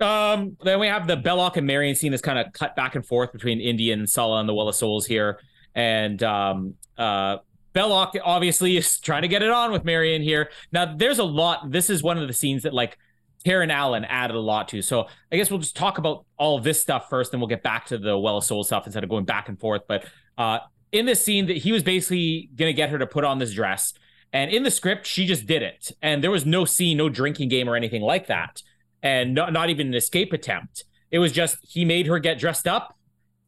[0.00, 3.04] Um, then we have the Belloq and Marion scene that's kind of cut back and
[3.04, 5.40] forth between Indy and Sallah and the Well of Souls here.
[5.74, 7.38] And um, uh,
[7.74, 10.50] Belloq obviously is trying to get it on with Marion here.
[10.72, 11.70] Now, there's a lot.
[11.70, 12.96] This is one of the scenes that like
[13.44, 14.82] Karen Allen added a lot to.
[14.82, 17.86] So I guess we'll just talk about all this stuff first, and we'll get back
[17.86, 19.82] to the Well of Souls stuff instead of going back and forth.
[19.86, 20.06] But
[20.36, 20.58] uh,
[20.92, 23.92] in this scene that he was basically gonna get her to put on this dress.
[24.32, 25.90] And in the script, she just did it.
[26.02, 28.62] And there was no scene, no drinking game or anything like that.
[29.02, 30.84] And not, not even an escape attempt.
[31.10, 32.94] It was just he made her get dressed up.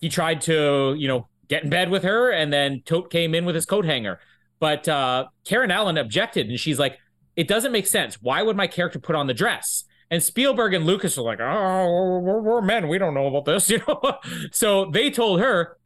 [0.01, 3.45] He tried to, you know, get in bed with her, and then Toht came in
[3.45, 4.21] with his coat hanger.
[4.61, 6.99] But uh, Karen Allen objected, and she's like,
[7.41, 8.21] "It doesn't make sense.
[8.21, 12.21] Why would my character put on the dress?" And Spielberg and Lucas are like, "Oh,
[12.23, 12.89] we're, we're men.
[12.89, 14.19] We don't know about this," you know.
[14.53, 15.77] so they told her,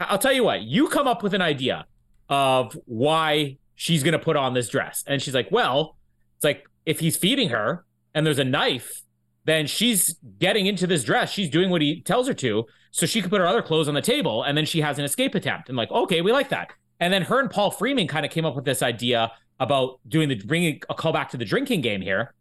[0.00, 0.62] "I'll tell you what.
[0.62, 1.86] You come up with an idea
[2.28, 5.96] of why she's going to put on this dress." And she's like, "Well,
[6.36, 7.84] it's like if he's feeding her
[8.14, 9.02] and there's a knife."
[9.44, 11.30] Then she's getting into this dress.
[11.30, 12.66] She's doing what he tells her to
[12.96, 15.04] so she could put her other clothes on the table and then she has an
[15.04, 16.70] escape attempt and like okay we like that
[17.00, 20.28] and then her and paul freeman kind of came up with this idea about doing
[20.28, 22.34] the bringing a call back to the drinking game here.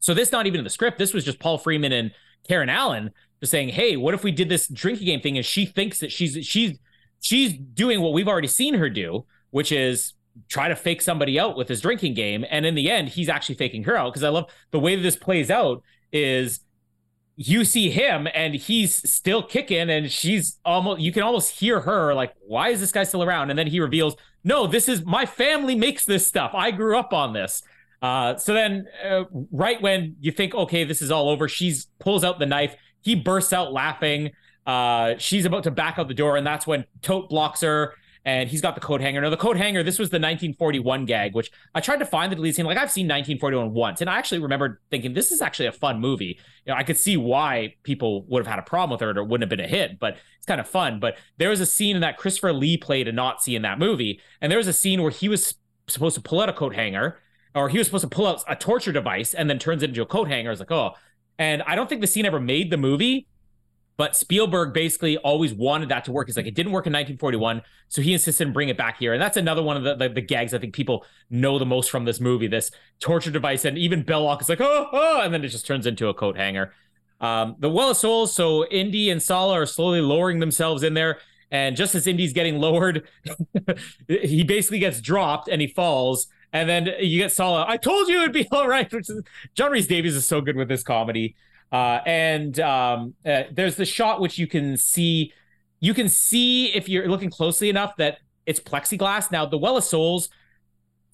[0.00, 0.98] So this not even in the script.
[0.98, 2.12] This was just paul freeman and
[2.48, 3.10] karen allen
[3.40, 5.36] just saying hey what if we did this drinking game thing?
[5.36, 6.78] And she thinks that she's she's
[7.20, 10.12] she's doing what we've already seen her do which is
[10.48, 12.44] try to fake somebody out with his drinking game.
[12.50, 14.12] And in the end he's actually faking her out.
[14.12, 16.60] Because i love the way that this plays out is
[17.40, 22.12] you see him and he's still kicking and she's almost you can almost hear her
[22.12, 23.48] like why is this guy still around?
[23.48, 26.50] And then he reveals no this is my family makes this stuff.
[26.52, 27.62] I grew up on this.
[28.02, 32.24] Uh, so then uh, right when you think okay this is all over she's pulls
[32.24, 32.74] out the knife.
[33.02, 34.32] He bursts out laughing.
[34.66, 37.94] Uh, she's about to back out the door and that's when Toht blocks her
[38.28, 39.22] and he's got the coat hanger.
[39.22, 42.36] Now, the coat hanger, this was the 1941 gag, which I tried to find the
[42.36, 42.66] deleted scene.
[42.66, 45.98] Like, I've seen 1941 once, and I actually remember thinking, this is actually a fun
[45.98, 46.38] movie.
[46.66, 49.18] You know, I could see why people would have had a problem with it or
[49.18, 51.00] it wouldn't have been a hit, but it's kind of fun.
[51.00, 54.20] But there was a scene in that Christopher Lee played a Nazi in that movie,
[54.42, 55.54] and there was a scene where he was
[55.86, 57.18] supposed to pull out a coat hanger,
[57.54, 60.02] or he was supposed to pull out a torture device and then turns it into
[60.02, 60.50] a coat hanger.
[60.50, 60.92] I was like, oh.
[61.38, 63.26] And I don't think the scene ever made the movie,
[63.98, 66.28] but Spielberg basically always wanted that to work.
[66.28, 69.12] He's like, it didn't work in 1941, so he insisted on bring it back here.
[69.12, 71.90] And that's another one of the, the, the, gags I think people know the most
[71.90, 72.46] from this movie.
[72.46, 72.70] This
[73.00, 76.06] torture device, and even Belloq is like, oh, oh, and then it just turns into
[76.06, 76.72] a coat hanger.
[77.20, 78.32] Um, the Well of Souls.
[78.32, 81.18] So Indy and Sallah are slowly lowering themselves in there,
[81.50, 83.08] and just as Indy's getting lowered,
[84.08, 86.28] he basically gets dropped and he falls.
[86.52, 87.66] And then you get Sallah.
[87.68, 88.90] I told you it'd be all right.
[88.92, 89.22] Which is
[89.54, 91.34] John Rhys-Davies is so good with this comedy.
[91.70, 95.32] Uh, and um, uh, there's the shot which you can see.
[95.80, 99.30] You can see if you're looking closely enough that it's plexiglass.
[99.30, 100.28] Now, the Well of Souls,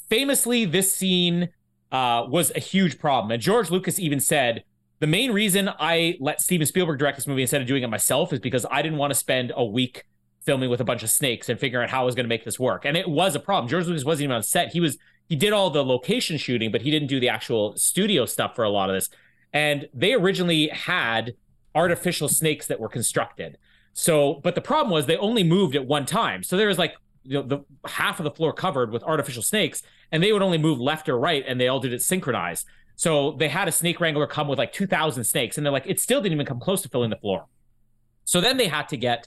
[0.09, 1.51] famously, this scene
[1.91, 3.31] uh, was a huge problem.
[3.33, 4.65] And George Lucas even said,
[5.01, 8.33] the main reason I let Steven Spielberg direct this movie instead of doing it myself
[8.33, 10.05] is because I didn't want to spend a week
[10.45, 12.45] filming with a bunch of snakes and figuring out how I was going to make
[12.45, 12.85] this work.
[12.85, 13.69] And it was a problem.
[13.69, 14.73] George Lucas wasn't even on set.
[14.73, 14.99] He was
[15.29, 18.63] he did all the location shooting, but he didn't do the actual studio stuff for
[18.63, 19.09] a lot of this.
[19.55, 21.35] And they originally had
[21.75, 23.57] artificial snakes that were constructed.
[23.95, 26.43] So, but the problem was they only moved at one time.
[26.43, 29.83] So there was like you know, the half of the floor covered with artificial snakes,
[30.13, 32.67] and they would only move left or right, and they all did it synchronized.
[32.97, 36.01] So they had a snake wrangler come with like 2,000 snakes, and they're like, it
[36.01, 37.47] still didn't even come close to filling the floor.
[38.25, 39.27] So then they had to get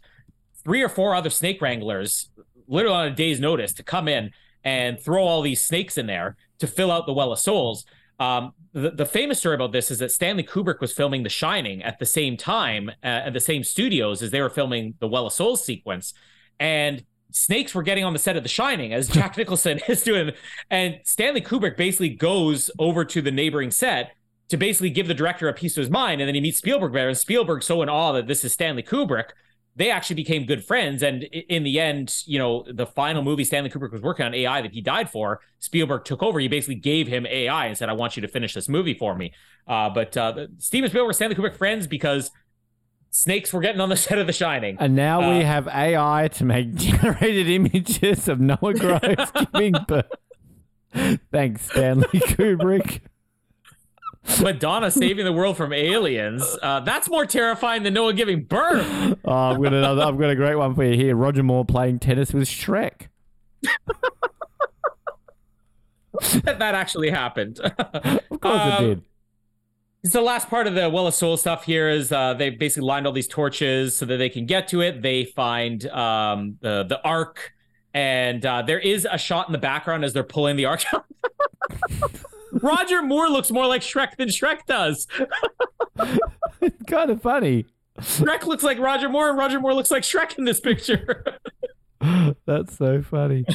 [0.63, 2.29] three or four other snake wranglers,
[2.67, 4.31] literally on a day's notice, to come in
[4.63, 7.85] and throw all these snakes in there to fill out the Well of Souls.
[8.19, 11.84] Um, the, the famous story about this is that Stanley Kubrick was filming The Shining
[11.84, 15.27] at the same time uh, at the same studios as they were filming the Well
[15.27, 16.14] of Souls sequence,
[16.60, 20.31] and snakes were getting on the set of The Shining as Jack Nicholson is doing,
[20.69, 24.11] and Stanley Kubrick basically goes over to the neighboring set
[24.49, 26.94] to basically give the director a piece of his mind, and then he meets Spielberg
[26.94, 29.30] there, and Spielberg's so in awe that this is Stanley Kubrick
[29.77, 31.03] they actually became good friends.
[31.03, 34.61] And in the end, you know, the final movie Stanley Kubrick was working on AI
[34.63, 36.39] that he died for, Spielberg took over.
[36.39, 39.15] He basically gave him AI and said, I want you to finish this movie for
[39.15, 39.33] me.
[39.67, 42.31] Uh, but uh, Steven Spielberg, Stanley Kubrick friends because
[43.11, 44.77] snakes were getting on the set of The Shining.
[44.79, 50.05] And now uh, we have AI to make generated images of Noah Groves giving birth.
[51.31, 53.01] Thanks, Stanley Kubrick.
[54.41, 56.43] Madonna saving the world from aliens.
[56.61, 59.15] Uh, that's more terrifying than Noah giving birth.
[59.25, 60.03] Oh, I've got another.
[60.03, 61.13] I've got a great one for you here.
[61.15, 63.07] Roger Moore playing tennis with Shrek.
[66.43, 67.59] that actually happened.
[67.59, 69.01] Of course Um, it did.
[70.03, 72.87] It's the last part of the Well of Soul stuff here is uh, they basically
[72.87, 75.01] lined all these torches so that they can get to it.
[75.01, 77.51] They find um, the the ark,
[77.93, 80.83] and uh, there is a shot in the background as they're pulling the ark.
[82.61, 85.07] Roger Moore looks more like Shrek than Shrek does.
[86.61, 87.65] It's kind of funny.
[87.99, 91.23] Shrek looks like Roger Moore, and Roger Moore looks like Shrek in this picture.
[92.45, 93.45] That's so funny.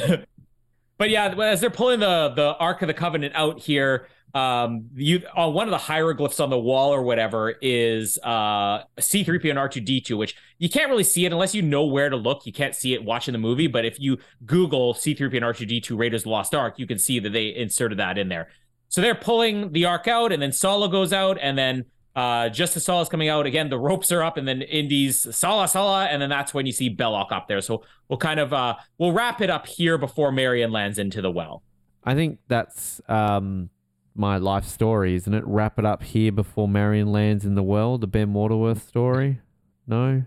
[0.97, 5.21] but yeah, as they're pulling the the Ark of the Covenant out here, um, you
[5.37, 10.17] uh, one of the hieroglyphs on the wall or whatever is uh C3PO and R2D2,
[10.17, 12.45] which you can't really see it unless you know where to look.
[12.45, 16.25] You can't see it watching the movie, but if you Google C3PO and R2D2 Raiders
[16.25, 18.49] Lost Ark, you can see that they inserted that in there.
[18.93, 22.77] So they're pulling the Ark out, and then Sallah goes out, and then uh, just
[22.77, 26.21] as Sallah's coming out again, the ropes are up, and then Indy's Sallah Sallah, and
[26.21, 27.59] then that's when you see Belloq up there.
[27.59, 31.31] So we'll kind of uh, we'll wrap it up here before Marion lands into the
[31.31, 31.63] well.
[32.03, 33.71] I think that's um,
[34.13, 35.43] my life story, isn't it?
[35.47, 39.39] Wrap it up here before Marion lands in the well, the Ben Waterworth story.
[39.87, 40.21] No,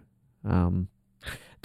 [0.45, 0.89] um,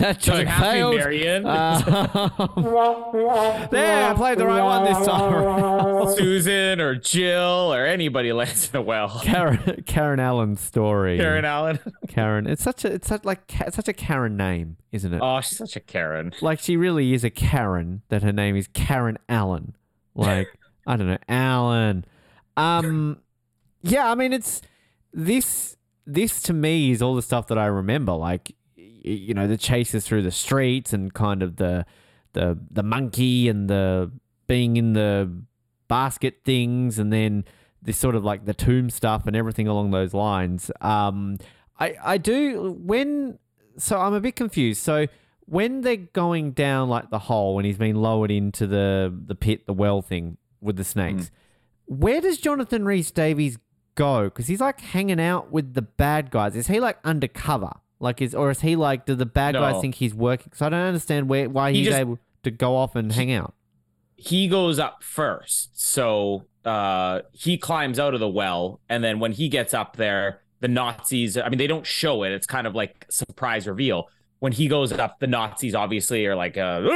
[0.02, 0.95] that joke Doesn't have to be failed.
[0.95, 1.45] Marion.
[1.45, 1.84] Um,
[3.72, 5.34] there, I played the right one this time.
[5.34, 6.15] around.
[6.18, 9.19] Susan or Jill or anybody lands in the well.
[9.23, 11.18] Karen, Karen Allen's story.
[11.18, 11.80] Karen Allen.
[12.07, 12.48] Karen.
[12.48, 15.19] It's such a it's such like it's such a Karen name, isn't it?
[15.23, 16.34] Oh, she's such a Karen.
[16.41, 18.02] Like she really is a Karen.
[18.10, 19.76] That her name is Karen Allen.
[20.15, 20.48] Like
[20.88, 22.06] I don't know, Allen.
[22.57, 23.19] Um,
[23.82, 24.11] yeah.
[24.11, 24.61] I mean, it's
[25.14, 25.78] this.
[26.07, 28.14] This to me is all the stuff that I remember.
[28.14, 28.56] Like, y-
[29.02, 31.86] you know, the chases through the streets and kind of the
[32.34, 34.11] the the monkey and the
[34.48, 35.32] being in the
[35.88, 37.45] basket things, and then
[37.82, 40.72] this sort of like the tomb stuff and everything along those lines.
[40.82, 41.38] Um,
[41.80, 43.40] I I do when
[43.78, 44.82] so I'm a bit confused.
[44.82, 45.07] So
[45.45, 49.65] when they're going down like the hole when he's been lowered into the the pit,
[49.65, 51.32] the well thing with the snakes,
[51.86, 53.57] where does Jonathan Rhys Davies
[53.95, 54.26] go?
[54.26, 56.56] Because he's like hanging out with the bad guys.
[56.56, 57.73] Is he like undercover?
[58.02, 59.06] Like is or is he like?
[59.06, 60.48] Do the bad guys think he's working?
[60.49, 63.32] Because I don't understand where why He he's just- able to go off and hang
[63.32, 63.53] out.
[64.15, 65.69] He goes up first.
[65.80, 68.80] So uh, he climbs out of the well.
[68.90, 72.32] And then when he gets up there, the Nazis, I mean, they don't show it.
[72.32, 74.07] It's kind of like surprise reveal.
[74.40, 76.82] When he goes up, the Nazis obviously are like, uh,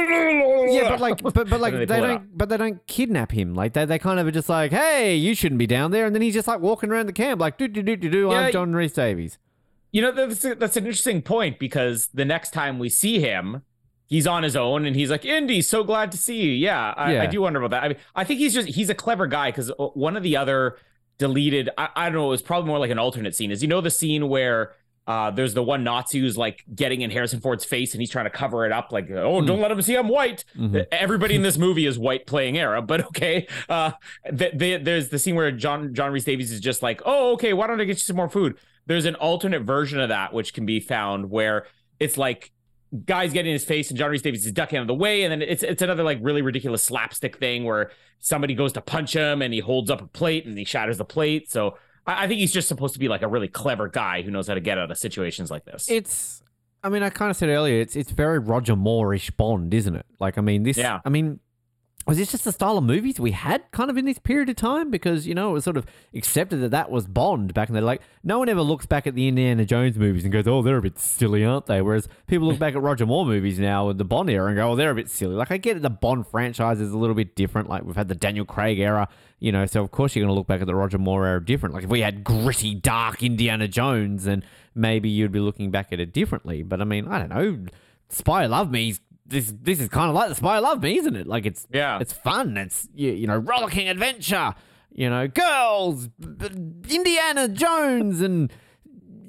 [0.68, 3.30] Yeah, but like, but, but like, they, they pull it don't, but they don't kidnap
[3.32, 3.54] him.
[3.54, 6.14] Like, they, they kind of are just like, hey, you shouldn't be down there, and
[6.14, 8.28] then he's just like walking around the camp, like, do do do do do.
[8.30, 9.38] Yeah, I'm John Rhys-Davies.
[9.92, 13.62] You know, that's that's an interesting point because the next time we see him,
[14.06, 16.52] he's on his own and he's like, Indy, so glad to see you.
[16.52, 17.22] Yeah, I, Yeah.
[17.22, 17.84] I do wonder about that.
[17.84, 20.76] I mean, I think he's just he's a clever guy because one of the other
[21.18, 23.50] deleted, I, I don't know, it was probably more like an alternate scene.
[23.50, 24.72] Is you know the scene where
[25.06, 28.24] uh, there's the one Nazi who's like getting in Harrison Ford's face and he's trying
[28.26, 30.44] to cover it up, like, oh, don't let him see I'm white.
[30.58, 30.84] Mhm.
[30.90, 33.46] Everybody in this movie is white playing Arab, but okay.
[33.68, 33.92] Uh,
[34.36, 37.66] th- th- there's the scene where John John Rhys-Davies is just like, oh, okay, why
[37.68, 38.58] don't I get you some more food?
[38.86, 41.66] There's an alternate version of that which can be found where
[41.98, 42.52] it's like
[43.04, 45.42] guys getting his face and John Rhys-Davies is ducking out of the way, and then
[45.42, 49.52] it's it's another like really ridiculous slapstick thing where somebody goes to punch him and
[49.52, 51.50] he holds up a plate and he shatters the plate.
[51.50, 51.76] So
[52.06, 54.48] I, I think he's just supposed to be like a really clever guy who knows
[54.48, 55.90] how to get out of situations like this.
[55.90, 56.42] It's,
[56.82, 60.06] I mean, I kind of said earlier, it's it's very Roger Moore-ish Bond, isn't it?
[60.20, 61.00] Like, I mean, this, Yeah.
[61.04, 61.40] I mean,
[62.06, 64.54] was this just the style of movies we had kind of in this period of
[64.54, 64.90] time?
[64.90, 67.80] Because, you know, it was sort of accepted that that was Bond back in the
[67.80, 67.86] day.
[67.86, 70.76] Like, no one ever looks back at the Indiana Jones movies and goes, oh, they're
[70.76, 71.82] a bit silly, aren't they?
[71.82, 74.70] Whereas people look back at Roger Moore movies now with the Bond era and go,
[74.70, 75.34] oh, they're a bit silly.
[75.34, 77.68] Like, I get it, the Bond franchise is a little bit different.
[77.68, 79.08] Like, we've had the Daniel Craig era,
[79.40, 81.44] you know, so of course you're going to look back at the Roger Moore era
[81.44, 81.74] different.
[81.74, 84.44] Like, if we had gritty, dark Indiana Jones, then
[84.76, 86.62] maybe you'd be looking back at it differently.
[86.62, 87.66] But I mean, I don't know.
[88.08, 91.26] Spy Love Me's this this is kind of like the Spy Love Me, isn't it?
[91.26, 91.98] Like it's Yeah.
[92.00, 92.56] it's fun.
[92.56, 94.54] It's you, you know rollicking adventure.
[94.92, 96.08] You know, girls,
[96.88, 98.50] Indiana Jones, and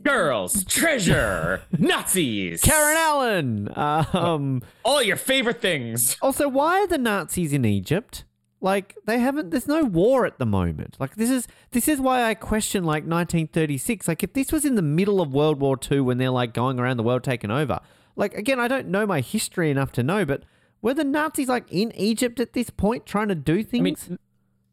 [0.04, 3.70] Girls, treasure, Nazis, Karen Allen.
[3.76, 6.16] Um, all your favorite things.
[6.22, 8.24] also, why are the Nazis in Egypt?
[8.62, 9.52] Like they haven't.
[9.52, 10.96] There's no war at the moment.
[11.00, 14.08] Like this is this is why I question like 1936.
[14.08, 16.80] Like if this was in the middle of World War II when they're like going
[16.80, 17.80] around the world taking over.
[18.18, 20.44] Like again, I don't know my history enough to know, but
[20.82, 24.08] were the Nazis like in Egypt at this point trying to do things?
[24.08, 24.20] I mean,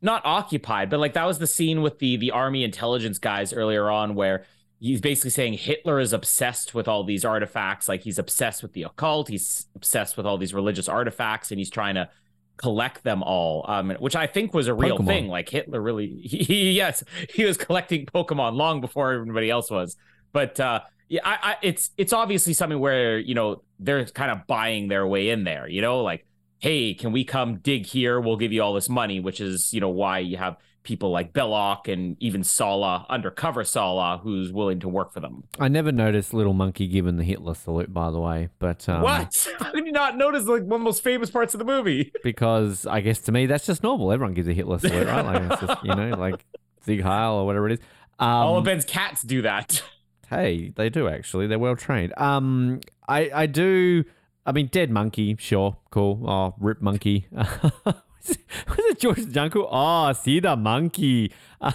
[0.03, 3.89] not occupied, but like that was the scene with the the army intelligence guys earlier
[3.91, 4.45] on where
[4.81, 8.83] he's basically saying Hitler is obsessed with all these artifacts, like he's obsessed with the
[8.83, 12.09] occult, he's obsessed with all these religious artifacts, and he's trying to
[12.57, 13.65] collect them all.
[13.69, 15.07] Um, which I think was a real Pokemon.
[15.07, 15.29] thing.
[15.29, 17.03] Like Hitler really, he, he- yes,
[17.33, 19.97] he was collecting Pokemon long before everybody else was.
[20.33, 24.47] But uh, yeah, I, I, it's it's obviously something where you know they're kind of
[24.47, 25.69] buying their way in there.
[25.69, 26.27] You know, like
[26.65, 28.19] hey, can we come dig here?
[28.19, 31.35] We'll give you all this money, which is, you know, why you have people like
[31.35, 35.45] Belloq and even Sallah, undercover Sallah, who's willing to work for them.
[35.61, 38.49] I never noticed Little Monkey giving the Hitler salute, by the way.
[38.59, 39.47] But um, what?
[39.59, 42.13] How did you not notice like one of the most famous parts of the movie?
[42.25, 44.11] Because I guess to me that's just normal.
[44.11, 45.23] Everyone gives a Hitler salute, right?
[45.23, 46.43] Like it's just you know like
[46.81, 47.79] Sieg Heil or whatever it is.
[48.19, 49.83] Um, all of Ben's cats do that.
[50.35, 51.47] Hey, they do actually.
[51.47, 52.13] They're well trained.
[52.19, 54.05] Um, I I do
[54.47, 56.29] I mean, dead monkey, sure, cool.
[56.29, 57.27] Oh, rip monkey.
[57.33, 57.97] was
[58.27, 59.67] it George the Jungle?
[59.71, 61.33] Oh, see the monkey.
[61.61, 61.73] I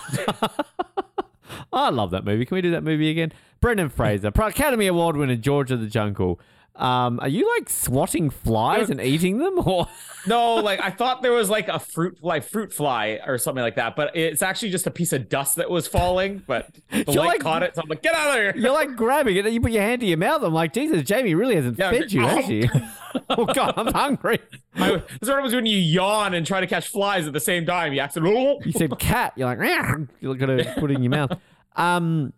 [1.90, 2.46] love that movie.
[2.46, 3.32] Can we do that movie again?
[3.60, 6.40] Brendan Fraser, Academy Award winner, George of the Jungle.
[6.80, 9.88] Um, are you like swatting flies and eating them, or
[10.26, 13.76] No, like I thought there was like a fruit like fruit fly or something like
[13.76, 16.42] that, but it's actually just a piece of dust that was falling.
[16.48, 18.54] But the You're light like- caught it, so I'm like, get out of here.
[18.56, 20.42] you're like grabbing it and you put your hand to your mouth?
[20.42, 22.70] I'm like, Jesus, Jamie really hasn't Yeah, fed you, has she?
[23.30, 24.40] oh God, I'm hungry.
[24.76, 27.40] I, this is what happens when you yawn and try to catch flies at the
[27.42, 27.92] same time.
[27.92, 28.60] You accidentally.
[28.64, 29.34] You said cat.
[29.36, 29.60] You're like,
[30.22, 31.32] you're gonna put it in your mouth.
[31.76, 32.32] Um,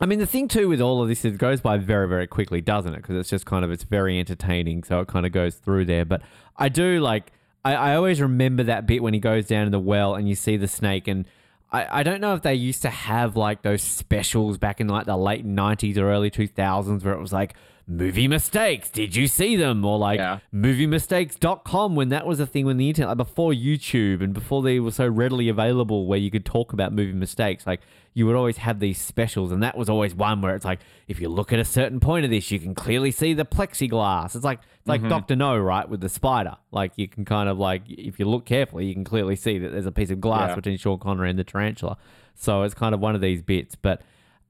[0.00, 2.26] I mean, the thing too with all of this is it goes by very, very
[2.26, 2.96] quickly, doesn't it?
[3.02, 6.04] Because it's just kind of it's very entertaining, so it kind of goes through there.
[6.04, 6.22] But
[6.56, 7.32] I do like,
[7.64, 10.34] I, I always remember that bit when he goes down in the well and you
[10.34, 11.26] see the snake, and
[11.70, 15.04] I, I don't know if they used to have like those specials back in like
[15.06, 17.54] the late '90s or early 2000s where it was like
[17.86, 18.88] movie mistakes.
[18.88, 19.84] Did you see them?
[19.84, 20.38] Or like Yeah.
[20.54, 24.80] moviemistakes.com when that was a thing when the internet, like before YouTube and before they
[24.80, 27.80] were so readily available where you could talk about movie mistakes, like
[28.12, 29.52] you would always have these specials.
[29.52, 32.24] And that was always one where it's like, if you look at a certain point
[32.24, 34.34] of this, you can clearly see the plexiglass.
[34.34, 35.36] It's like, it's like Dr.
[35.36, 35.88] No, right?
[35.88, 36.56] With the spider.
[36.72, 39.70] Like you can kind of like, if you look carefully, you can clearly see that
[39.70, 40.54] there's a piece of glass Yeah.
[40.56, 41.96] between Sean Connery and the tarantula.
[42.34, 43.74] So it's kind of one of these bits.
[43.76, 44.02] But,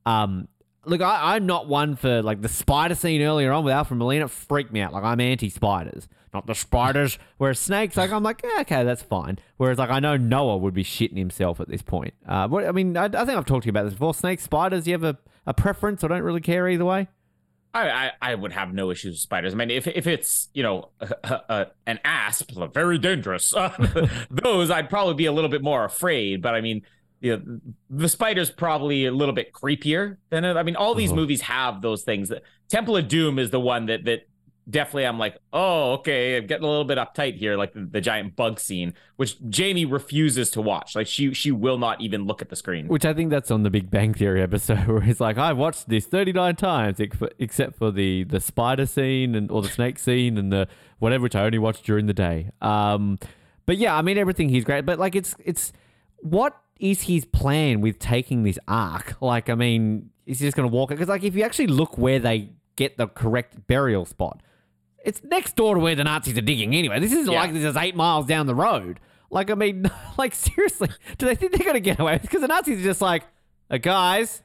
[0.06, 0.48] um,
[0.86, 4.26] Look, I, I'm not one for like the spider scene earlier on with Alfred Molina
[4.28, 4.94] freaked me out.
[4.94, 7.18] Like I'm anti spiders, not the spiders.
[7.38, 9.38] Whereas snakes, like I'm like, eh, okay, that's fine.
[9.56, 12.14] Whereas like I know Noah would be shitting himself at this point.
[12.26, 14.14] Uh, what I mean, I, I think I've talked to you about this before.
[14.14, 16.04] Snakes, spiders, you have a, a preference?
[16.04, 17.08] I don't really care either way.
[17.72, 19.52] I, I I would have no issues with spiders.
[19.52, 21.08] I mean, if if it's you know a,
[21.48, 23.52] a, an asp, very dangerous.
[24.30, 26.42] those I'd probably be a little bit more afraid.
[26.42, 26.82] But I mean,
[27.20, 30.56] you know, the spider's probably a little bit creepier than it.
[30.56, 31.20] I mean, all these Uh-huh.
[31.20, 32.32] movies have those things.
[32.68, 34.28] Temple of Doom is the one that that
[34.68, 38.00] definitely I'm like, oh, okay, I'm getting a little bit uptight here, like the, the
[38.00, 40.94] giant bug scene, which Jamie refuses to watch.
[40.94, 42.88] Like she she will not even look at the screen.
[42.88, 45.88] Which I think that's on the Big Bang Theory episode where he's like, I've watched
[45.88, 47.00] this 39 times
[47.38, 50.68] except for the the spider scene and or the snake scene and the
[50.98, 52.50] whatever which I only watched during the day.
[52.60, 53.18] Um,
[53.66, 54.86] but yeah, I mean everything he's great.
[54.86, 55.72] But like it's it's
[56.18, 59.16] what is his plan with taking this ark?
[59.20, 60.94] Like, I mean, is he just gonna walk it?
[60.94, 64.42] Because like if you actually look where they get the correct burial spot,
[65.04, 67.00] it's next door to where the Nazis are digging anyway.
[67.00, 67.40] This isn't Yeah.
[67.40, 69.00] like this is eight miles down the road.
[69.30, 72.18] Like, I mean, like seriously, do they think they're gonna get away?
[72.20, 73.24] Because the Nazis are just like,
[73.70, 74.42] uh, guys,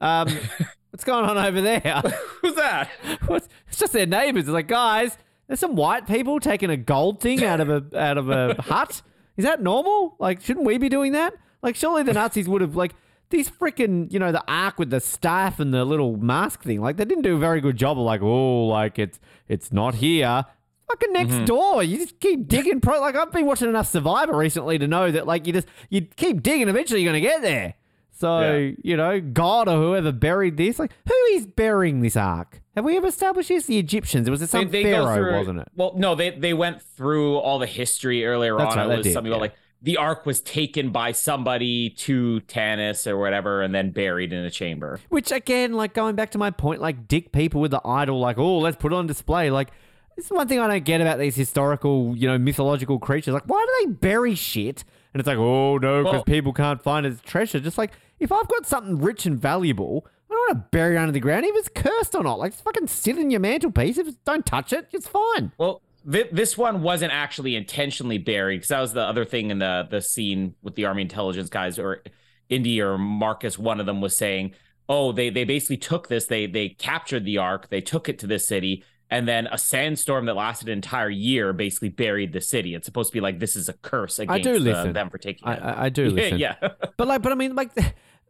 [0.00, 0.28] um,
[0.90, 1.80] what's going on over there?
[2.42, 2.90] Who's that?
[3.26, 4.44] What's, it's just their neighbors.
[4.44, 5.16] It's like, guys,
[5.46, 9.02] there's some white people taking a gold thing out of a out of a hut.
[9.36, 10.16] Is that normal?
[10.18, 11.34] Like, shouldn't we be doing that?
[11.62, 12.94] Like, surely the Nazis would have like
[13.32, 16.80] these freaking, you know, the ark with the staff and the little mask thing.
[16.80, 19.18] Like, they didn't do a very good job of like, oh, like it's
[19.48, 20.44] it's not here.
[20.88, 21.44] Fucking next mm-hmm.
[21.46, 21.82] door.
[21.82, 22.80] You just keep digging.
[22.80, 26.02] Pro- like, I've been watching enough Survivor recently to know that like you just you
[26.02, 26.68] keep digging.
[26.68, 27.74] Eventually, you're gonna get there.
[28.12, 28.74] So Yeah.
[28.84, 32.60] you know, God or whoever buried this, like, who is burying this ark?
[32.76, 33.66] Have we ever established this?
[33.66, 34.28] The Egyptians.
[34.28, 35.68] It was some go pharaoh, through- wasn't it?
[35.74, 38.78] Well, no, they they went through all the history earlier That's on.
[38.78, 39.36] right, it was did, something yeah.
[39.36, 44.32] about like the ark was taken by somebody to Tanis or whatever, and then buried
[44.32, 45.00] in a chamber.
[45.08, 48.38] Which again, like going back to my point, like dick people with the idol, like,
[48.38, 49.50] oh, let's put it on display.
[49.50, 49.70] Like,
[50.16, 53.34] this is one thing I don't get about these historical, you know, mythological creatures.
[53.34, 54.84] Like, why do they bury shit?
[55.14, 57.60] And it's like, oh no, because Well- people can't find its treasure.
[57.60, 60.98] Just like, if I've got something rich and valuable, I don't want to bury it
[60.98, 62.38] under the ground, even if it's cursed or not.
[62.38, 63.98] Like, just fucking sit in your mantelpiece.
[63.98, 65.52] If it's, don't touch it, it's fine.
[65.58, 69.86] Well, this one wasn't actually intentionally buried because that was the other thing in the
[69.90, 72.02] the scene with the army intelligence guys or
[72.48, 73.58] Indy or Marcus.
[73.58, 74.52] One of them was saying,
[74.88, 76.26] "Oh, they they basically took this.
[76.26, 77.68] They they captured the ark.
[77.70, 81.52] They took it to this city." And then a sandstorm that lasted an entire year
[81.52, 82.74] basically buried the city.
[82.74, 85.46] It's supposed to be like this is a curse against do uh, them for taking
[85.46, 85.60] I, it.
[85.60, 86.38] I, I do yeah, listen.
[86.38, 86.54] yeah.
[86.96, 87.72] But like, but I mean, like,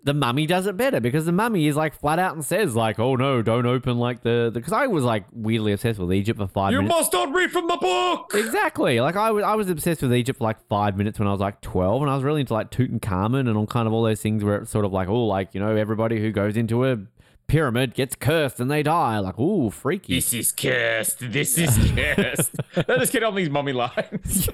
[0.04, 2.98] the mummy does it better because the mummy is like flat out and says like,
[2.98, 6.48] "Oh no, don't open like the because I was like weirdly obsessed with Egypt for
[6.48, 6.94] five you minutes.
[6.96, 8.32] must not read from the book.
[8.34, 9.00] Exactly.
[9.00, 11.40] Like I was, I was obsessed with Egypt for like five minutes when I was
[11.40, 14.20] like twelve, and I was really into like Tutankhamun and all kind of all those
[14.20, 16.98] things where it's sort of like, oh, like you know, everybody who goes into a
[17.46, 19.18] pyramid gets cursed and they die.
[19.18, 20.14] Like, ooh, freaky.
[20.14, 21.18] This is cursed.
[21.20, 22.54] This is cursed.
[22.76, 24.48] Let us get on these mummy lines.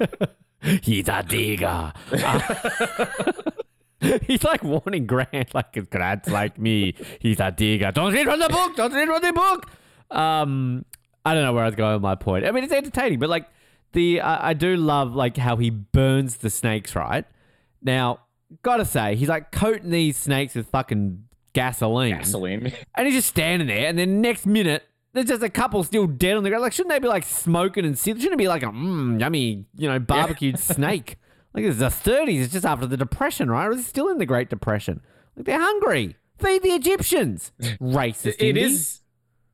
[0.83, 1.93] He's a digger.
[4.23, 7.91] He's like warning Grant, like Grant's like me, he's a digger.
[7.91, 8.77] Don't read from the book.
[8.77, 9.70] Don't read from the book.
[10.11, 10.85] Um,
[11.25, 12.47] I don't know where I was going with my point.
[12.47, 13.47] I mean, it's entertaining, but like
[13.93, 16.95] the I I do love like how he burns the snakes.
[16.95, 17.25] Right
[17.83, 18.20] now,
[18.62, 22.73] gotta say, he's like coating these snakes with fucking gasoline, Gasoline.
[22.95, 26.37] and he's just standing there, and then next minute there's just a couple still dead
[26.37, 26.62] on the ground.
[26.62, 27.99] Like, shouldn't they be like smoking and?
[27.99, 31.16] Shouldn't it be like a mmm, yummy, you know, barbecued snake?
[31.55, 32.43] Like it's the 30s.
[32.45, 33.66] It's just after the Depression, right?
[33.66, 35.01] Or is it still in the Great Depression?
[35.37, 36.16] Like they're hungry.
[36.39, 37.53] Feed the Egyptians.
[37.81, 38.37] Racist.
[38.39, 38.61] It Indy.
[38.62, 39.01] is.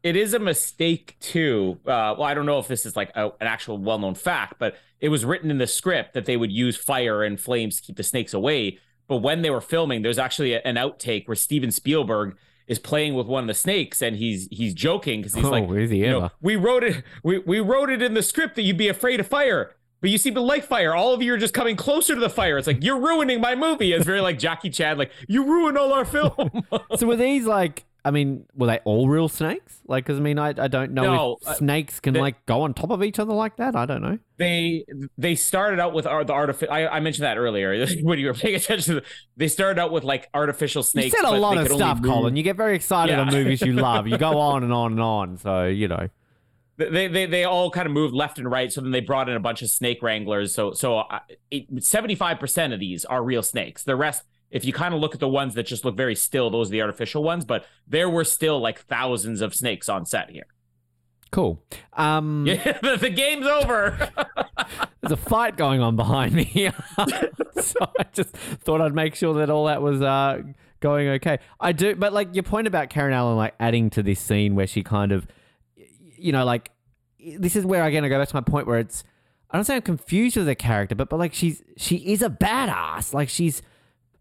[0.03, 1.79] It is a mistake too.
[1.87, 4.77] Uh, well, I don't know if this is like a, an actual well-known fact, but
[5.01, 7.97] it was written in the script that they would use fire and flames to keep
[7.97, 8.79] the snakes away.
[9.09, 13.15] But when they were filming, there's actually a- an outtake where Steven Spielberg is playing
[13.15, 15.99] with one of the snakes, and he's he's joking because he's Oh, like, is he
[15.99, 18.89] you know, we wrote it, we we wrote it in the script that you'd be
[18.89, 19.73] afraid of fire.
[20.01, 20.95] But you see the like fire.
[20.95, 22.59] All of you are just coming closer to the fire.
[22.59, 23.93] It's like you're ruining my movie.
[23.93, 26.35] It's very like Jackie Chan, like you ruin all our film.
[26.97, 27.85] So were these like?
[28.07, 29.81] I mean, were they all real snakes?
[29.87, 32.45] Like, because I mean, I, I don't know No, if uh, snakes can the- like
[32.45, 33.75] go on top of each other like that.
[33.75, 34.19] I don't know.
[34.37, 34.85] they
[35.17, 36.71] they started out with art, the artificial.
[36.75, 38.97] I, I mentioned that earlier when you were paying attention.
[38.97, 39.07] To the,
[39.39, 41.15] they started out with like artificial snakes.
[41.15, 42.37] you said a lot of stuff, Colin.
[42.37, 43.21] You get very excited Yeah.
[43.23, 44.07] on movies you love.
[44.07, 45.39] You go on and on and on.
[45.39, 46.09] So you know.
[46.77, 48.73] They, they they all kind of moved left and right.
[48.73, 50.55] So then they brought in a bunch of snake wranglers.
[50.55, 51.05] So so
[51.79, 53.85] seventy five percent of these are real snakes.
[53.85, 56.51] The rest, if you kind of look at the ones that just look very still,
[56.51, 57.45] those are the artificial ones.
[57.45, 60.47] But there were still like thousands of snakes on set here.
[61.31, 61.63] Cool.
[61.95, 64.09] Um, Yeah, the, the game's over.
[65.01, 66.71] There's a fight going on behind me.
[67.61, 70.43] so I just thought I'd make sure that all that was uh,
[70.81, 71.39] going okay.
[71.61, 74.67] I do, but like your point about Karen Allen, like adding to this scene where
[74.67, 75.27] she kind of,
[76.25, 76.71] you know, like
[77.39, 79.05] this is where again I go back to my point where it's
[79.51, 82.29] I don't say I'm confused with the character, but but like she's she is a
[82.31, 83.13] badass.
[83.15, 83.63] Like she's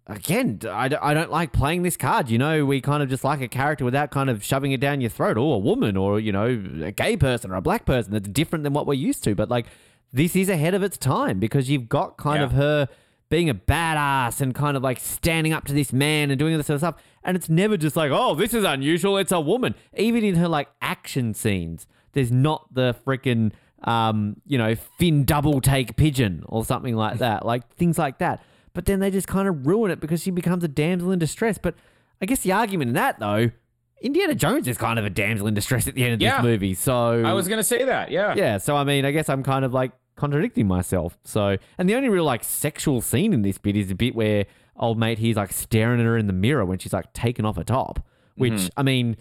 [0.08, 2.30] again, I, don't- I don't like playing this card.
[2.30, 5.02] You know, we kind of just like a character without kind of shoving it down
[5.02, 6.48] your throat, or a woman, or, you know,
[6.84, 9.36] a gay person or a black person that's different than what we're used to.
[9.36, 9.66] But like,
[10.12, 12.46] this is ahead of its time because you've got kind Yeah.
[12.46, 12.88] of her
[13.30, 16.58] being a badass and kind of like standing up to this man and doing all
[16.58, 16.96] this sort of stuff.
[17.26, 19.18] And it's never just like, oh, this is unusual.
[19.18, 19.76] It's a woman.
[19.98, 23.52] Even in her like action scenes, there's not the freaking,
[23.86, 27.46] um, you know, fin double take pigeon or something like that.
[27.46, 28.44] Like things like that.
[28.74, 31.58] But then they just kind of ruin it because she becomes a damsel in distress.
[31.58, 31.76] But
[32.22, 33.52] I guess the argument in that though,
[34.02, 36.38] Indiana Jones is kind of a damsel in distress at the end of Yeah.
[36.38, 36.74] this movie.
[36.74, 38.12] So I was gonna say that.
[38.12, 38.34] Yeah.
[38.36, 41.18] yeah, so I mean, I guess I'm kind of like contradicting myself.
[41.24, 44.46] So, and the only real like sexual scene in this bit is a bit where
[44.76, 47.56] old mate he's like staring at her in the mirror when she's like taken off
[47.58, 48.06] her top.
[48.36, 49.18] Which I mean,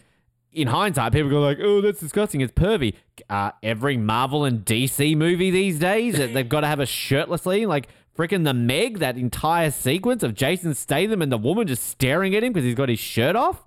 [0.52, 2.40] in hindsight, people go like, "Oh, that's disgusting.
[2.40, 2.94] It's pervy."
[3.28, 7.68] Uh, every Marvel and DC movie these days, they've got to have a shirtless scene,
[7.68, 7.88] like.
[8.14, 12.44] Freaking the Meg, that entire sequence of Jason Statham and the woman just staring at
[12.44, 13.64] him because he's got his shirt off.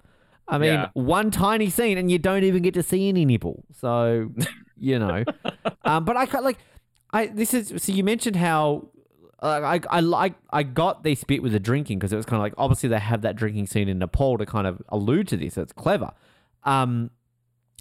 [0.48, 0.90] I mean, Yeah.
[0.94, 3.66] one tiny scene, and you don't even get to see any nipple.
[3.72, 4.30] So,
[4.78, 5.24] you know.
[5.84, 6.60] um, but I like,
[7.12, 8.90] I this is so you mentioned how.
[9.48, 12.42] I I like I got this bit with the drinking because it was kind of
[12.42, 15.54] like obviously they have that drinking scene in Nepal to kind of allude to this.
[15.56, 16.12] So it's clever.
[16.64, 17.12] Um,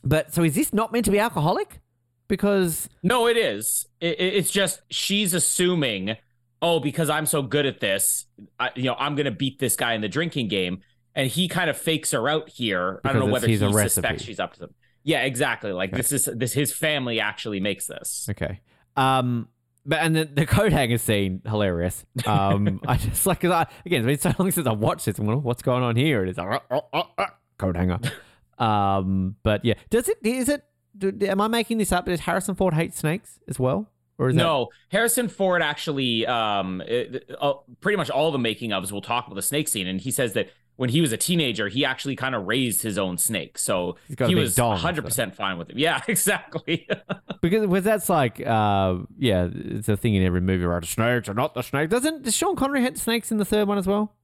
[0.02, 1.80] but so is this not meant to be alcoholic?
[2.28, 3.86] Because No, it is.
[4.00, 6.16] It, it- it's just she's assuming,
[6.62, 8.26] oh, because I'm so good at this,
[8.58, 10.80] I, you know, I'm gonna beat this guy in the drinking game,
[11.14, 13.00] and he kind of fakes her out here.
[13.04, 14.18] I don't know whether he suspects recipe.
[14.24, 14.76] she's up to something.
[15.04, 15.70] Yeah, exactly.
[15.72, 18.26] Like this is this his family actually makes this.
[18.30, 18.60] Okay.
[18.96, 19.48] Um,
[19.86, 22.04] but and the, the coat hanger scene, hilarious.
[22.26, 25.18] Um, I just like cause I, again, it's been so long since I watched this.
[25.18, 26.20] I'm going, what's going on here?
[26.20, 27.26] And it's like "Oh, oh, oh,"
[27.58, 27.98] coat hanger.
[28.56, 30.18] Um, but yeah, does it?
[30.22, 30.62] Is it?
[30.96, 32.06] Do, am I making this up?
[32.06, 37.28] Does Harrison Ford hate snakes as well, or is No, Harrison Ford actually, um, it-
[37.40, 40.12] uh, pretty much all the making ofs will talk about the snake scene, and he
[40.12, 43.58] says that when he was a teenager, he actually kind of raised his own snake,
[43.58, 45.78] so He's got a he was 100 percent fine with it.
[45.78, 46.88] Yeah, exactly.
[47.42, 50.80] because because that's like uh yeah, it's a thing in every movie, right?
[50.80, 51.90] The snakes are not the snake.
[51.90, 54.14] Doesn't does Sean Connery hate snakes in the third one as well?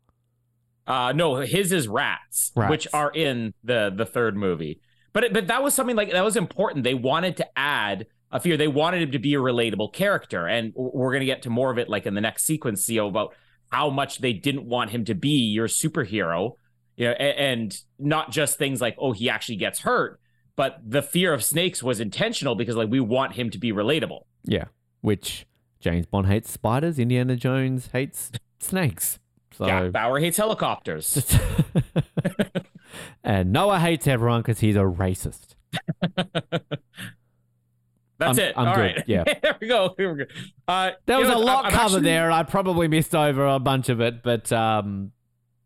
[0.87, 2.71] Uh, no, his is rats, Rats.
[2.71, 4.81] which are in the the third movie.
[5.13, 6.83] But it- but that was something like that was important.
[6.85, 8.57] They wanted to add a fear.
[8.57, 11.79] They wanted him to be a relatable character, and we're gonna get to more of
[11.79, 13.35] it like in the next sequence, CEO, about
[13.71, 16.53] how much they didn't want him to be your superhero.
[16.97, 20.21] You know, and not just things like oh he actually gets hurt,
[20.55, 24.21] but the fear of snakes was intentional because like we want him to be relatable.
[24.45, 24.65] Yeah,
[25.01, 25.47] which
[25.81, 26.99] James Bond hates spiders.
[26.99, 29.19] Indiana Jones hates snakes.
[29.53, 31.37] So Jack Bauer hates helicopters.
[33.25, 35.55] and Noah hates everyone because he's a racist.
[38.21, 38.55] That's I'm- it.
[38.57, 38.81] I'm All good.
[38.81, 39.05] right.
[39.07, 39.25] Yeah.
[39.43, 39.95] there we go.
[39.97, 40.31] Here we go.
[40.69, 43.59] Uh, There was a lot I'm covered actually- there, and I probably missed over a
[43.59, 45.11] bunch of it, but um,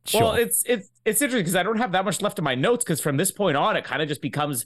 [0.07, 0.23] sure.
[0.23, 2.85] Well, it's it's it's interesting because I don't have that much left in my notes
[2.85, 4.65] because from this point on, it kind of just becomes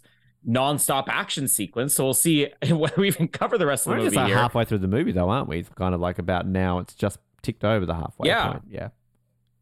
[0.48, 1.94] nonstop action sequence.
[1.94, 4.64] So we'll see whether we even cover the rest of We're the just like halfway
[4.64, 5.58] through the movie, though, aren't we?
[5.58, 6.78] It's kind of like about now.
[6.78, 8.52] It's just ticked over the halfway Yeah.
[8.52, 8.62] point.
[8.70, 8.88] Yeah.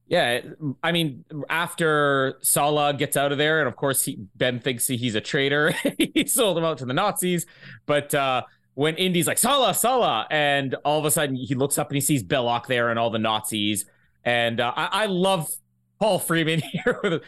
[0.09, 0.41] Yeah,
[0.85, 5.17] I mean, after Sallah gets out of there, and of course, he, Ben thinks he's
[5.17, 5.73] a traitor.
[5.99, 7.45] he sold him out to the Nazis.
[7.87, 11.89] But uh, when Indy's like Sallah, Sallah, and all of a sudden he looks up
[11.89, 13.87] and he sees Belloq there and all the Nazis.
[14.23, 15.51] And uh, I, I love
[15.99, 17.23] Paul Freeman here with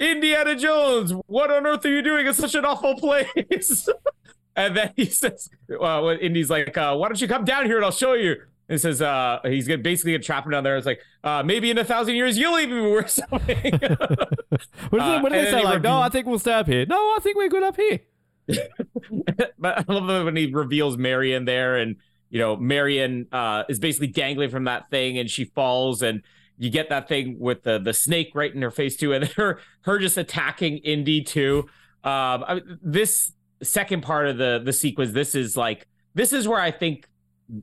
[0.00, 1.12] Indiana Jones.
[1.26, 3.88] What on earth are you doing in such an awful place?
[4.56, 7.84] and then he says, well, Indy's like, uh, why don't you come down here and
[7.84, 8.36] I'll show you.
[8.68, 10.76] And says uh, he's gonna basically gonna trap him down there.
[10.76, 13.72] It's like uh, maybe in a thousand years you'll even be worth something.
[13.72, 15.62] what does it, what do they say?
[15.62, 16.86] Like, no, I think we'll stay up here.
[16.86, 18.00] No, I think we're good up here.
[19.58, 21.96] but I love when he reveals Marion there, and
[22.30, 26.22] you know Marion uh, is basically dangling from that thing, and she falls, and
[26.58, 29.60] you get that thing with the the snake right in her face too, and her
[29.82, 31.66] her just attacking Indy too.
[32.02, 33.32] Um, I, this
[33.62, 37.08] second part of the the sequence, this is like this is where I think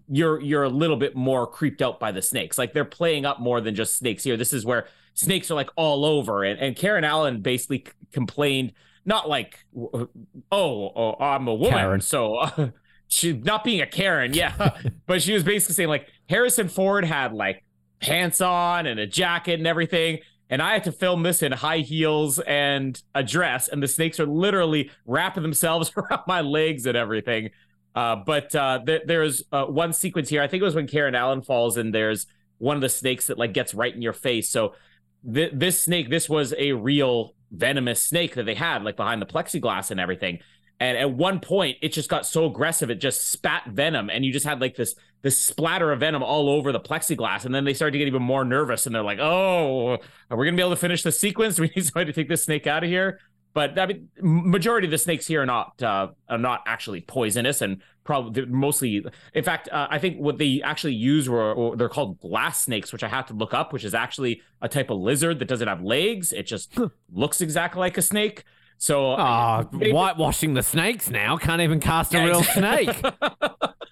[0.09, 2.57] you're you're a little bit more creeped out by the snakes.
[2.57, 4.37] Like they're playing up more than just snakes here.
[4.37, 8.73] This is where snakes are like all over, and and Karen Allen basically c- complained
[9.05, 10.09] not like oh,
[10.51, 12.01] oh I'm a woman, Karen.
[12.01, 12.37] so.
[12.57, 12.69] Uh,
[13.13, 17.33] she not being a Karen, yeah, but she was basically saying like Harrison Ford had
[17.33, 17.63] like
[17.99, 20.19] pants on and a jacket and everything,
[20.49, 24.19] and I had to film this in high heels and a dress, and the snakes
[24.19, 27.49] are literally wrapping themselves around my legs and everything.
[27.95, 30.41] Uh, but uh, th- there's uh, one sequence here.
[30.41, 32.25] I think it was when Karen Allen falls, and there's
[32.57, 34.49] one of the snakes that like gets right in your face.
[34.49, 34.75] So
[35.31, 39.25] th- this snake, this was a real venomous snake that they had, like behind the
[39.25, 40.39] plexiglass and everything.
[40.79, 44.33] And at one point, it just got so aggressive, it just spat venom, and you
[44.33, 47.45] just had like this this splatter of venom all over the plexiglass.
[47.45, 49.99] And then they started to get even more nervous, and they're like, "Oh,
[50.31, 51.59] are we gonna be able to finish the sequence?
[51.59, 53.19] We need somebody to take this snake out of here."
[53.53, 57.61] But I mean, majority of the snakes here are not uh, are not actually poisonous,
[57.61, 59.05] and probably mostly.
[59.33, 63.03] In fact, uh, I think what they actually use were they're called glass snakes, which
[63.03, 65.81] I have to look up, which is actually a type of lizard that doesn't have
[65.81, 66.31] legs.
[66.31, 66.77] It just
[67.11, 68.45] looks exactly like a snake.
[68.77, 72.85] So, oh, whitewashing the snakes now can't even cast a yeah, real exactly.
[72.85, 73.13] snake.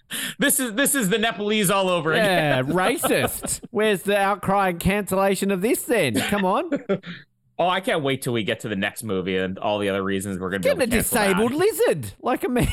[0.40, 2.74] this is this is the Nepalese all over yeah, again.
[2.74, 3.62] racist.
[3.70, 5.84] Where's the outcry and cancellation of this?
[5.84, 6.72] Then come on.
[7.60, 10.02] Oh, I can't wait till we get to the next movie and all the other
[10.02, 11.58] reasons we're going to get a disabled that.
[11.58, 12.70] lizard like a man.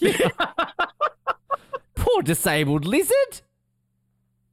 [1.96, 3.40] Poor disabled lizard.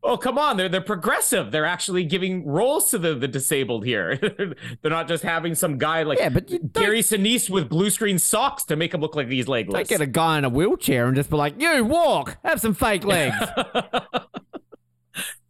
[0.02, 0.58] Oh, come on.
[0.58, 1.52] They're they're progressive.
[1.52, 4.18] They're actually giving roles to the, the disabled here.
[4.82, 8.64] they're not just having some guy like yeah, but Gary Sinise with blue screen socks
[8.66, 9.88] to make him look like he's legless.
[9.88, 12.74] Don't get a guy in a wheelchair and just be like, you walk, have some
[12.74, 13.36] fake legs.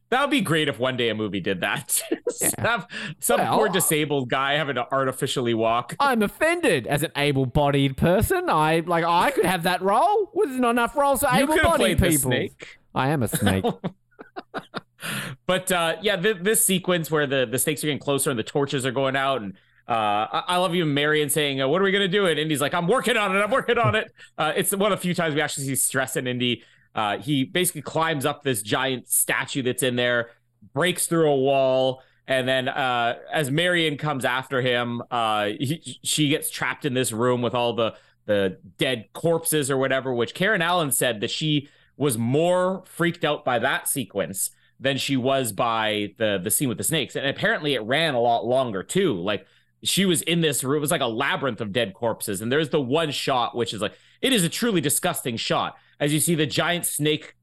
[0.09, 2.01] That would be great if one day a movie did that.
[2.41, 2.51] Yeah.
[2.59, 2.87] Have
[3.19, 5.93] some well, poor disabled guy having to artificially walk.
[5.99, 8.49] I'm offended as an able-bodied person.
[8.49, 10.31] I like I could have that role.
[10.33, 12.47] There's not enough roles for able-bodied people.
[12.95, 13.65] I am a snake.
[15.47, 18.43] but uh, yeah, th- this sequence where the the snakes are getting closer and the
[18.43, 19.55] torches are going out and
[19.89, 22.61] uh, I-, I, love you, Marion, saying, uh, "What are we gonna do?" It Indy's
[22.61, 23.39] like, "I'm working on it.
[23.39, 26.15] I'm working on it." Uh, it's one of the few times we actually see stress
[26.15, 26.63] in Indy.
[26.99, 30.31] Uh, he basically climbs up this giant statue that's in there,
[30.73, 36.27] breaks through a wall, and then uh, as Marion comes after him, uh, he, she
[36.27, 37.95] gets trapped in this room with all the
[38.25, 40.13] the dead corpses or whatever.
[40.13, 45.15] Which Karen Allen said that she was more freaked out by that sequence than she
[45.15, 48.83] was by the the scene with the snakes, and apparently it ran a lot longer
[48.83, 49.13] too.
[49.13, 49.47] Like
[49.83, 52.69] she was in this room, it was like a labyrinth of dead corpses, and there's
[52.69, 56.35] the one shot which is like it is a truly disgusting shot as you see
[56.35, 57.35] the giant snake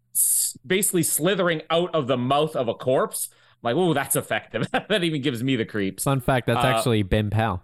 [0.67, 3.29] basically slithering out of the mouth of a corpse.
[3.63, 4.67] I'm like, oh, that's effective.
[4.73, 6.05] that even gives me the creeps.
[6.05, 7.63] Fun fact: that's uh, actually Ben Powell.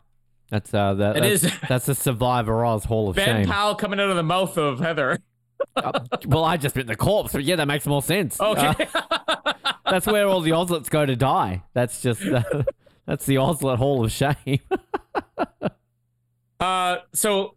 [0.50, 1.52] That's uh, that, that's, is.
[1.68, 3.36] that's the Survivor Oz Hall of ben Shame.
[3.44, 5.18] Ben Powell coming out of the mouth of Heather.
[5.76, 8.40] uh, well, I just bit the corpse, but yeah, that makes more sense.
[8.40, 9.52] Okay, uh,
[9.88, 11.62] that's where all the Ozlets go to die.
[11.72, 12.42] That's just uh,
[13.06, 14.60] that's the Ozlet Hall of Shame.
[16.60, 17.54] uh, so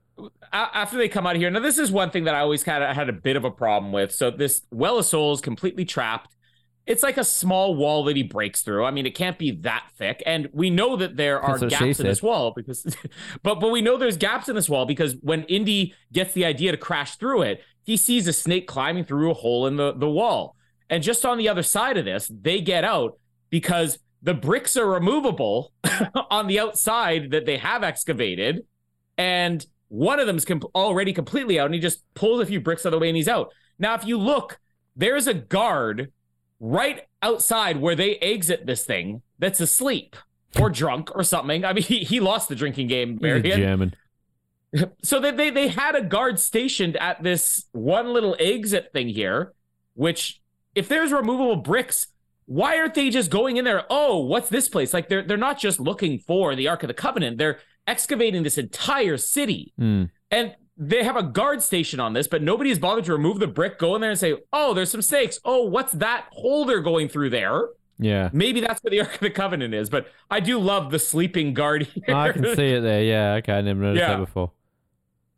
[0.51, 2.83] after they come out of here, now this is one thing that I always kind
[2.83, 4.11] of had a bit of a problem with.
[4.11, 6.35] So this Well of Souls completely trapped.
[6.85, 8.85] It's like a small wall that he breaks through.
[8.85, 12.05] I mean, it can't be that thick, and we know that there are gaps in
[12.05, 12.85] this wall because,
[13.43, 16.71] but but we know there's gaps in this wall because when Indy gets the idea
[16.71, 20.09] to crash through it, he sees a snake climbing through a hole in the the
[20.09, 20.55] wall,
[20.89, 23.17] and just on the other side of this, they get out
[23.49, 25.71] because the bricks are removable
[26.29, 28.61] on the outside that they have excavated,
[29.17, 29.65] and
[29.95, 32.89] one of them's comp- already completely out, and he just pulls a few bricks out
[32.89, 33.53] of the way and he's out.
[33.79, 34.59] Now, if you look,
[34.95, 36.11] there's a guard
[36.59, 40.15] right outside where they exit this thing that's asleep
[40.59, 41.63] or drunk or something.
[41.63, 43.43] I mean, he, he lost the drinking game, Marion.
[45.03, 49.53] So they, they they had a guard stationed at this one little exit thing here,
[49.93, 50.41] which
[50.73, 52.07] if there's removable bricks,
[52.45, 53.85] why aren't they just going in there?
[53.89, 54.93] Oh, what's this place?
[54.93, 57.37] Like they're they're not just looking for the Ark of the Covenant.
[57.37, 59.73] They're excavating this entire city.
[59.79, 60.09] Mm.
[60.31, 63.47] And they have a guard station on this, but nobody has bothered to remove the
[63.47, 65.39] brick, go in there and say, Oh, there's some snakes.
[65.45, 67.69] Oh, what's that holder going through there?
[67.97, 68.29] Yeah.
[68.33, 71.53] Maybe that's where the Ark of the Covenant is, but I do love the sleeping
[71.53, 72.13] guard here.
[72.15, 73.03] I can see it there.
[73.03, 73.33] Yeah.
[73.35, 73.53] Okay.
[73.53, 74.13] I never noticed Yeah.
[74.17, 74.51] that before.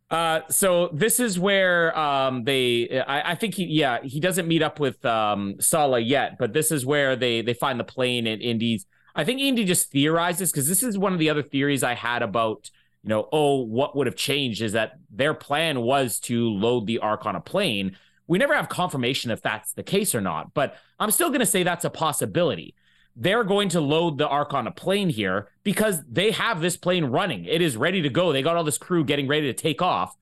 [0.10, 4.62] Uh, so this is where um they I, I think he yeah he doesn't meet
[4.64, 8.40] up with um Sallah yet, but this is where they they find the plane in
[8.40, 8.86] Indy's.
[9.18, 12.22] I think Indy just theorizes because this is one of the other theories I had
[12.22, 12.70] about
[13.04, 17.00] you know oh what would have changed is that their plan was to load the
[17.00, 17.98] ark on a plane.
[18.28, 21.46] We never have confirmation if that's the case or not, but I'm still going to
[21.46, 22.76] say that's a possibility.
[23.16, 27.06] They're going to load the ark on a plane here because they have this plane
[27.06, 27.46] running.
[27.46, 28.32] It is ready to go.
[28.32, 30.16] They got all this crew getting ready to take off.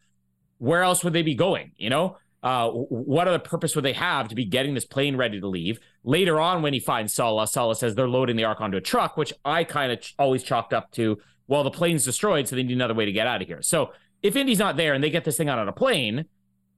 [0.59, 1.73] Where else would they be going?
[1.75, 5.41] You know, uh, what other purpose would they have to be getting this plane ready
[5.41, 5.79] to leave?
[6.07, 9.17] Later on, when he finds Sallah, Sallah says they're loading the ark onto a truck,
[9.17, 11.17] which I kind of ch- always chalked up to,
[11.47, 13.63] well, the plane's destroyed, so they need another way to get out of here.
[13.63, 16.25] So if Indy's not there and they get this thing out on a plane,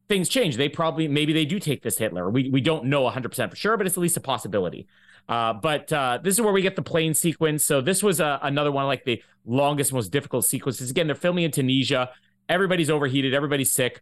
[0.07, 0.55] things change.
[0.55, 2.29] They probably maybe they do take this Hitler.
[2.29, 4.87] We we don't know 100% for sure, but it's at least a possibility.
[5.27, 7.65] Uh, but uh, this is where we get the plane sequence.
[7.65, 10.89] So this was uh, another one like the longest, most difficult sequences.
[10.89, 12.11] Again, they're filming in Tunisia.
[12.47, 13.33] Everybody's overheated.
[13.33, 14.01] Everybody's sick.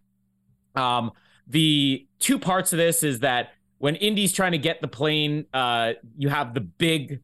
[0.76, 1.12] Um,
[1.48, 3.50] the two parts of this is that
[3.85, 7.19] when Indy's trying to get the plane, uh, you have the big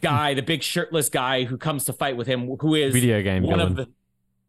[0.00, 3.42] guy, the big shirtless guy who comes to fight with him, who is Video game
[3.42, 3.72] one villain.
[3.72, 3.88] of the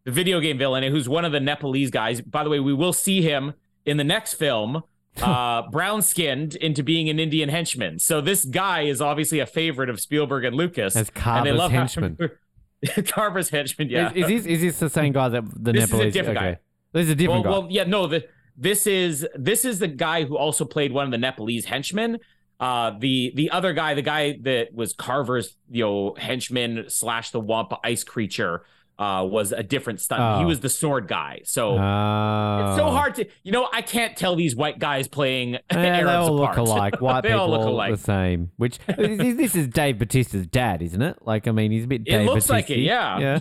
[0.03, 2.21] the video game villain, and who's one of the Nepalese guys.
[2.21, 4.83] By the way, we will see him in the next film,
[5.23, 7.97] uh, brown skinned into being an Indian henchman.
[7.97, 10.95] So this guy is obviously a favorite of Spielberg and Lucas.
[10.95, 12.17] As and they Carver's love henchman.
[13.07, 14.11] Carver's henchman, yeah.
[14.11, 16.13] Is, is this is this the same guy that the This is a Nepalese?
[16.13, 16.51] different okay.
[16.51, 16.59] guy.
[16.93, 17.49] This is a well, different guy.
[17.49, 18.05] well, yeah, no.
[18.05, 18.27] The,
[18.57, 22.19] this is this is the guy who also played one of the Nepalese henchmen.
[22.59, 27.39] Uh, the the other guy, the guy that was Carver's, you know, henchman slash the
[27.39, 28.65] Wampa ice creature,
[28.97, 30.39] uh, was a different stunt.
[30.39, 30.47] He Oh.
[30.47, 31.41] was the sword guy.
[31.43, 32.65] So Oh.
[32.67, 35.89] it's so hard to, you know, I can't tell these white guys playing Eh, they
[35.89, 37.01] Arabs all look alike.
[37.01, 37.91] White they people all look alike.
[37.91, 38.51] the same.
[38.57, 41.17] Which this this is Dave Batista's dad, isn't it?
[41.21, 42.01] Like, I mean, he's a bit.
[42.01, 43.19] It Dave looks like it, yeah.
[43.19, 43.39] Yeah.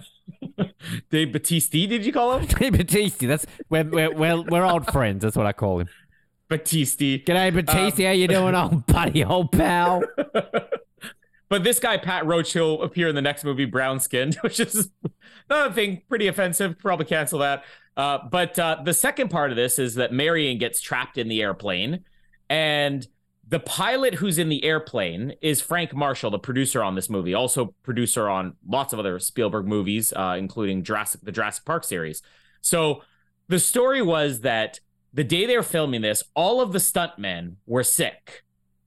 [1.11, 2.47] Dave Batiste, did you call him?
[2.47, 3.27] Dave Batista.
[3.27, 5.23] That's we're, we're we're we're old friends.
[5.23, 5.89] That's what I call him.
[6.49, 6.99] Batiste.
[7.25, 8.05] G'day, Batista.
[8.05, 10.03] How you doing, old buddy, old pal?
[11.55, 14.91] But this guy, Pat Roach, he'll appear in the next movie, Brown Skinned, which is
[15.49, 16.77] another thing pretty offensive.
[16.81, 17.63] Probably cancel that.
[17.97, 21.41] Uh, but uh, the second part of this is that Marion gets trapped in the
[21.41, 22.03] airplane,
[22.51, 23.07] and
[23.47, 27.73] the pilot who's in the airplane is Frank Marshall, the producer on this movie, also
[27.85, 32.21] producer on lots of other Spielberg movies, uh, including Jurassic, the Jurassic Park series.
[32.63, 33.05] So
[33.47, 34.81] the story was that
[35.13, 38.43] the day they were filming this, all of the stuntmen were sick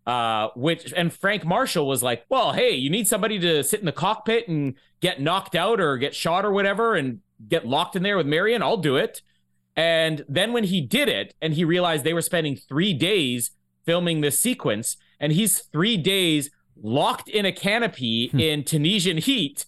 [0.07, 3.85] uh, which and Frank Marshall was like, "Well, hey, you need somebody to sit in
[3.85, 8.03] the cockpit and get knocked out or get shot or whatever, and get locked in
[8.03, 8.63] there with Marion.
[8.63, 9.21] I'll do it."
[9.75, 13.51] And then when he did it, and he realized they were spending three days
[13.85, 16.49] filming this sequence, and he's three days
[16.81, 19.65] locked in a canopy in Tunisian heat,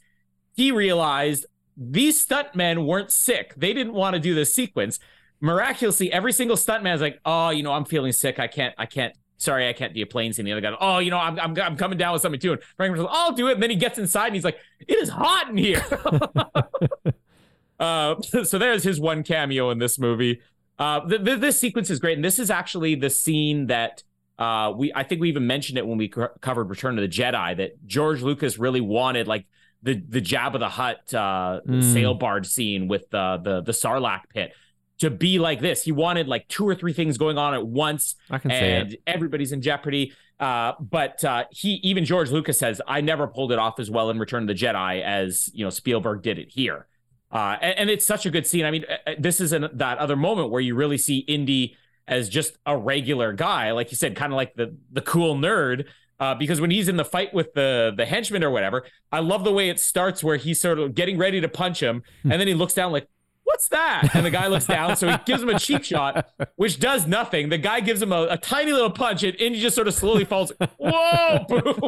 [0.55, 1.45] he realized
[1.75, 3.53] these stuntmen weren't sick.
[3.55, 4.99] They didn't want to do this sequence.
[5.41, 8.39] Miraculously, every single stuntman is like, "Oh, you know, I'm feeling sick.
[8.39, 8.73] I can't.
[8.77, 10.45] I can't." Sorry, I can't do a plane scene.
[10.45, 12.51] The other guy, oh, you know, I'm, I'm, I'm coming down with something too.
[12.51, 13.53] And Frank Marshall's, I'll do it.
[13.53, 15.81] And then he gets inside and he's like, it is hot in here.
[17.79, 20.41] uh, so there's his one cameo in this movie.
[20.77, 24.03] Uh, th- th- this sequence is great, and this is actually the scene that
[24.37, 27.09] uh, we I think we even mentioned it when we co- covered Return of the
[27.09, 29.45] Jedi that George Lucas really wanted like
[29.83, 31.93] the the Jabba the Hutt uh, Mm.
[31.93, 34.53] sail barge scene with uh, the the Sarlacc pit
[34.99, 35.83] to be like this.
[35.83, 39.01] He wanted like two or three things going on at once I can and it.
[39.07, 40.13] everybody's in jeopardy.
[40.39, 44.09] Uh, but uh, he, even George Lucas says, I never pulled it off as well
[44.09, 46.87] in Return of the Jedi as you know Spielberg did it here.
[47.31, 48.65] Uh, and, and it's such a good scene.
[48.65, 51.75] I mean, uh, this is an, that other moment where you really see Indy
[52.07, 55.85] as just a regular guy, like you said, kind of like the the cool nerd.
[56.19, 59.43] Uh, because when he's in the fight with the the henchman or whatever, I love
[59.43, 62.47] the way it starts where he's sort of getting ready to punch him, and then
[62.47, 63.07] he looks down like,
[63.49, 66.79] "What's that?" And the guy looks down, so he gives him a cheap shot, which
[66.79, 67.49] does nothing.
[67.49, 70.25] The guy gives him a, a tiny little punch, and Indy just sort of slowly
[70.25, 70.51] falls.
[70.77, 71.45] Whoa!
[71.47, 71.81] Boom.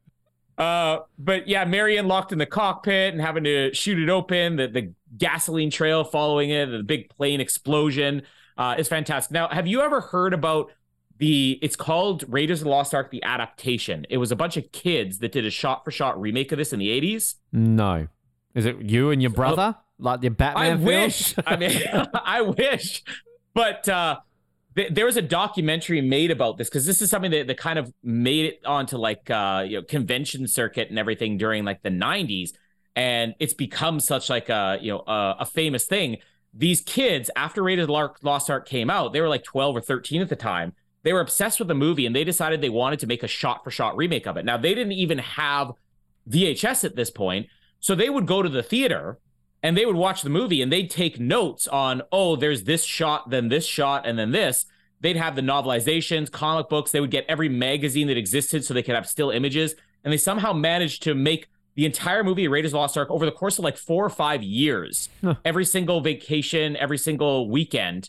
[0.59, 4.69] Uh, but yeah, Marion locked in the cockpit and having to shoot it open, the,
[4.69, 8.23] the gasoline trail following it, the big plane explosion
[8.57, 9.33] uh, is fantastic.
[9.33, 10.73] Now, have you ever heard about
[11.19, 14.07] the, it's called Raiders of the Lost Ark, the adaptation?
[14.09, 16.73] It was a bunch of kids that did a shot for shot remake of this
[16.73, 17.35] in the 80s.
[17.53, 18.09] No.
[18.55, 19.77] Is it you and your brother?
[19.99, 21.35] Like your Batman I wish.
[21.47, 21.83] I mean,
[22.15, 23.03] I wish.
[23.55, 24.19] But uh,
[24.77, 27.79] th- there was a documentary made about this because this is something that, that kind
[27.79, 31.91] of made it onto like uh you know convention circuit and everything during like the
[31.91, 32.51] 90s
[32.95, 36.19] and it's become such like a you know a, a famous thing.
[36.53, 40.21] These kids after rated Lark lost ark came out they were like 12 or 13
[40.21, 40.75] at the time.
[41.03, 43.63] They were obsessed with the movie and they decided they wanted to make a shot
[43.65, 44.45] for shot remake of it.
[44.45, 45.73] Now they didn't even have
[46.29, 47.47] vhs at this point
[47.79, 49.21] so they would go to the theater
[49.67, 53.31] and they would watch the movie and they'd take notes on oh there's this shot
[53.31, 54.67] then this shot and then this
[55.01, 58.83] they'd have the novelizations comic books they would get every magazine that existed so they
[58.83, 62.73] could have still images and they somehow managed to make the entire movie Raiders of
[62.73, 65.35] the Lost Ark over the course of like four or five years, huh.
[65.45, 68.09] every single vacation, every single weekend.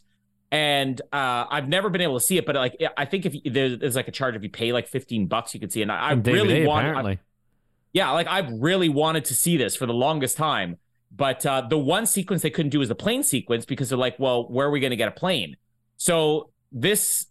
[0.51, 3.77] And uh, I've never been able to see it, but like I think if there's,
[3.79, 5.83] there's like a charge if you pay like 15 bucks, you can see it.
[5.83, 6.85] And I, I really want,
[7.91, 10.77] yeah, like I've really wanted to see this for the longest time.
[11.15, 14.19] But uh, the one sequence they couldn't do is the plane sequence because they're like,
[14.19, 15.57] well, where are we going to get a plane?
[15.97, 17.27] So this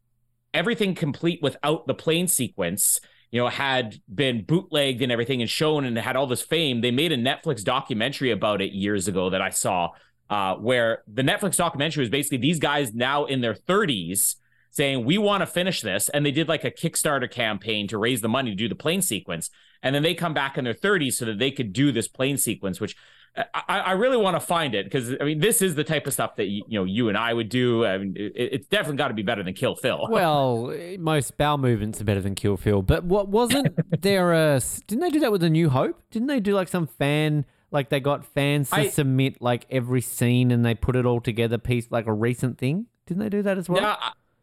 [0.54, 5.84] everything complete without the plane sequence you know, had been bootlegged and everything and shown
[5.84, 6.80] and had all this fame.
[6.80, 9.90] They made a Netflix documentary about it years ago that I saw,
[10.30, 14.36] uh, where the Netflix documentary was basically these guys now in their 30s
[14.70, 16.08] saying, We want to finish this.
[16.08, 19.02] And they did like a Kickstarter campaign to raise the money to do the plane
[19.02, 19.50] sequence.
[19.82, 22.38] And then they come back in their 30s so that they could do this plane
[22.38, 22.96] sequence, which
[23.36, 26.12] I, I really want to find it because I mean this is the type of
[26.12, 27.84] stuff that you, you know you and I would do.
[27.84, 30.06] I mean, it, it's definitely got to be better than Kill Phil.
[30.16, 34.32] Well, most bowel movements are better than Kill Phil, but what wasn't there?
[34.32, 36.00] A didn't they do that with A New Hope?
[36.10, 37.44] Didn't they do like some fan?
[37.70, 41.20] Like they got fans to I, submit like every scene and they put it all
[41.20, 42.86] together piece like a recent thing.
[43.06, 43.82] Didn't they do that as well?
[43.82, 43.96] Yeah,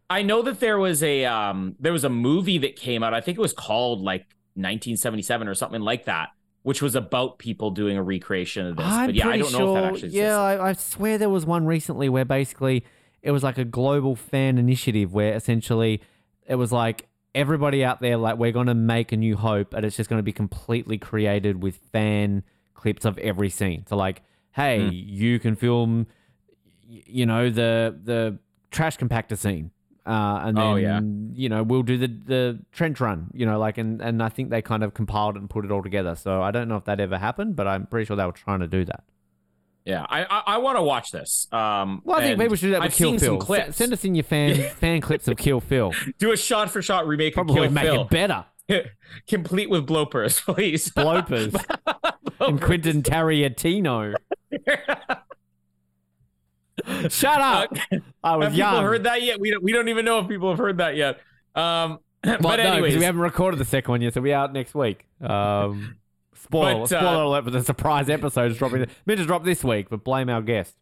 [0.10, 3.14] I know that there was a um there was a movie that came out.
[3.16, 4.22] I think it was called like
[4.56, 6.30] 1977 or something like that
[6.64, 8.86] which was about people doing a recreation of this.
[8.86, 10.18] I'm but yeah, I don't sure, know if that actually exists.
[10.18, 12.86] Yeah, I, I, swear there was one recently where basically
[13.22, 16.02] it was like a global fan initiative where essentially
[16.48, 19.86] it was like everybody out there, like, we're going to make a new hope, and
[19.86, 22.44] it's just going to be completely created with fan
[22.74, 23.86] clips of every scene.
[23.88, 24.92] So, like, hey, mm.
[24.92, 26.08] you can film,
[26.88, 28.38] you know, the the
[28.72, 29.72] trash compactor scene
[30.06, 31.00] uh, and then, oh, yeah.
[31.34, 34.50] you know, we'll do the, the trench run, you know, like, and, and I think
[34.50, 36.16] they kind of compiled it and put it all together.
[36.16, 38.60] So I don't know if that ever happened, but I'm pretty sure they were trying
[38.60, 39.04] to do that.
[39.86, 41.48] Yeah, I I, I want to watch this.
[41.52, 43.54] Um, well, I think people should do that with I've Kill Phil.
[43.54, 45.94] S- send us in your fan fan clips of Kill Phil.
[46.20, 47.34] Do a shot for shot remake.
[47.34, 47.96] Probably make Phil.
[47.96, 48.46] Make it better.
[49.28, 50.90] Complete with bloopers, please.
[50.90, 51.52] Bloopers.
[51.52, 52.48] bloopers.
[52.48, 54.16] and Quentin Tarantino.
[57.10, 57.76] Shut up.
[57.92, 58.72] Uh, I was have young.
[58.72, 59.40] people heard that yet?
[59.40, 61.20] We don't, we don't even know if people have heard that yet.
[61.56, 64.54] Um, well, but no, anyways, we haven't recorded the second one yet, so we're out
[64.54, 65.06] next week.
[65.22, 65.98] Um,
[66.36, 68.86] spoiler, but, spoiler uh, alert for the surprise episode is dropping.
[69.06, 70.76] Meant to drop this week, but blame our guest.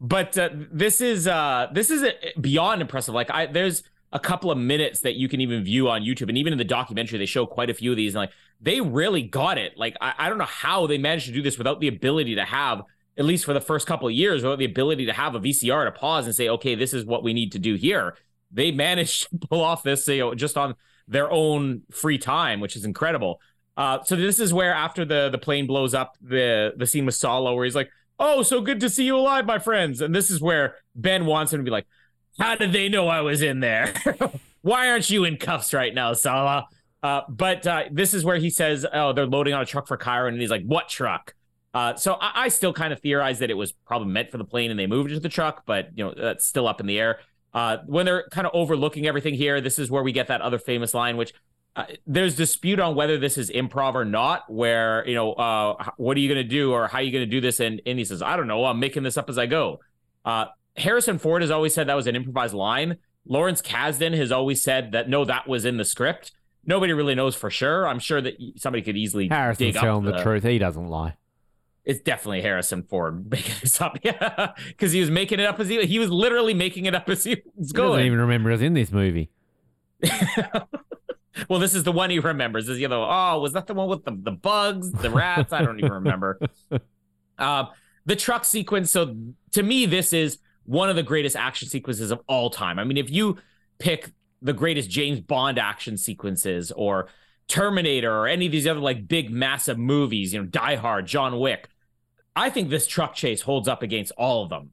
[0.00, 2.04] But uh, this is uh, this is
[2.40, 3.14] beyond impressive.
[3.14, 6.36] Like I, there's a couple of minutes that you can even view on YouTube, and
[6.36, 8.14] even in the documentary, they show quite a few of these.
[8.14, 9.78] And like they really got it.
[9.78, 12.44] Like I, I don't know how they managed to do this without the ability to
[12.44, 12.82] have
[13.18, 15.84] at least for the first couple of years, without the ability to have a VCR
[15.84, 18.16] to pause and say, okay, this is what we need to do here.
[18.50, 20.74] They managed to pull off this, you know, just on
[21.08, 23.40] their own free time, which is incredible.
[23.76, 27.14] Uh, so this is where after the the plane blows up, the the scene with
[27.14, 30.30] Sallah where he's like, "Oh, so good to see you alive, my friends." And this
[30.30, 31.86] is where Ben wants him to be like,
[32.38, 33.94] "How did they know I was in there?
[34.62, 36.66] Why aren't you in cuffs right now, Sallah?"
[37.02, 39.96] Uh, but uh, this is where he says, "Oh, they're loading on a truck for
[39.96, 41.34] Cairo," and he's like, "What truck?"
[41.74, 44.44] Uh, so I, I, still kind of theorize that it was probably meant for the
[44.44, 46.86] plane and they moved it to the truck, but you know that's still up in
[46.86, 47.20] the air.
[47.54, 50.58] Uh, when they're kind of overlooking everything here, this is where we get that other
[50.58, 51.32] famous line, which
[51.74, 54.42] uh, there's dispute on whether this is improv or not.
[54.52, 57.24] Where you know, uh, what are you going to do or how are you going
[57.24, 57.58] to do this?
[57.58, 59.80] And and he says, I don't know, I'm making this up as I go.
[60.26, 62.98] Uh, Harrison Ford has always said that was an improvised line.
[63.26, 66.32] Lawrence Kasdan has always said that no, that was in the script.
[66.66, 67.88] Nobody really knows for sure.
[67.88, 70.44] I'm sure that somebody could easily Harrison's telling the, the truth.
[70.44, 71.16] He doesn't lie
[71.84, 73.98] it's definitely Harrison Ford making this up.
[74.04, 77.08] Yeah, because he was making it up as he he was literally making it up
[77.08, 77.90] as he was going.
[77.90, 79.30] He doesn't even remember us in this movie.
[81.48, 82.68] well, this is the one he remembers.
[82.68, 82.96] Is the other?
[82.96, 85.52] Oh, was that the one with the the bugs, the rats?
[85.52, 86.40] I don't even remember.
[87.38, 87.66] Uh,
[88.06, 88.90] the truck sequence.
[88.90, 89.16] So
[89.52, 92.78] to me, this is one of the greatest action sequences of all time.
[92.78, 93.38] I mean, if you
[93.78, 97.08] pick the greatest James Bond action sequences or
[97.48, 101.38] Terminator or any of these other like big massive movies, you know, Die Hard, John
[101.38, 101.68] Wick,
[102.34, 104.70] I think this truck chase holds up against all of them.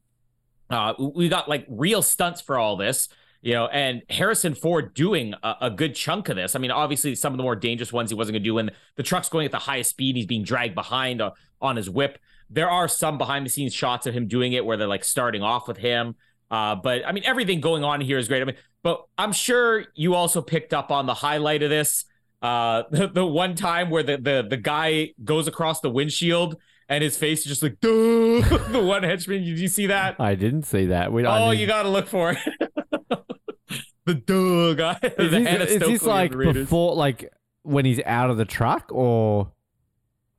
[0.69, 3.09] Uh, we got like real stunts for all this,
[3.41, 6.55] you know, and Harrison Ford doing a, a, good chunk of this.
[6.55, 8.69] I mean, obviously, some of the more dangerous ones he wasn't going to do when
[8.95, 12.19] the truck's going at the highest speed, he's being dragged behind uh, on his whip.
[12.51, 15.41] There are some behind the scenes shots of him doing it where they're like starting
[15.41, 16.15] off with him.
[16.51, 18.41] Uh, but I mean, everything going on here is great.
[18.41, 22.05] I mean, but I'm sure you also picked up on the highlight of this.
[22.41, 26.57] Uh, the, the one time where the, the the guy goes across the windshield
[26.90, 27.88] and his face is just like, Duh!
[28.72, 29.43] the one henchman.
[29.43, 30.16] Did you see that?
[30.19, 31.14] I didn't see that.
[31.14, 32.38] We, I Oh, mean, you got to look for it.
[34.06, 34.98] the duh guy.
[35.03, 37.32] Is the this, is this like before, like
[37.64, 39.51] when he's out of the truck, or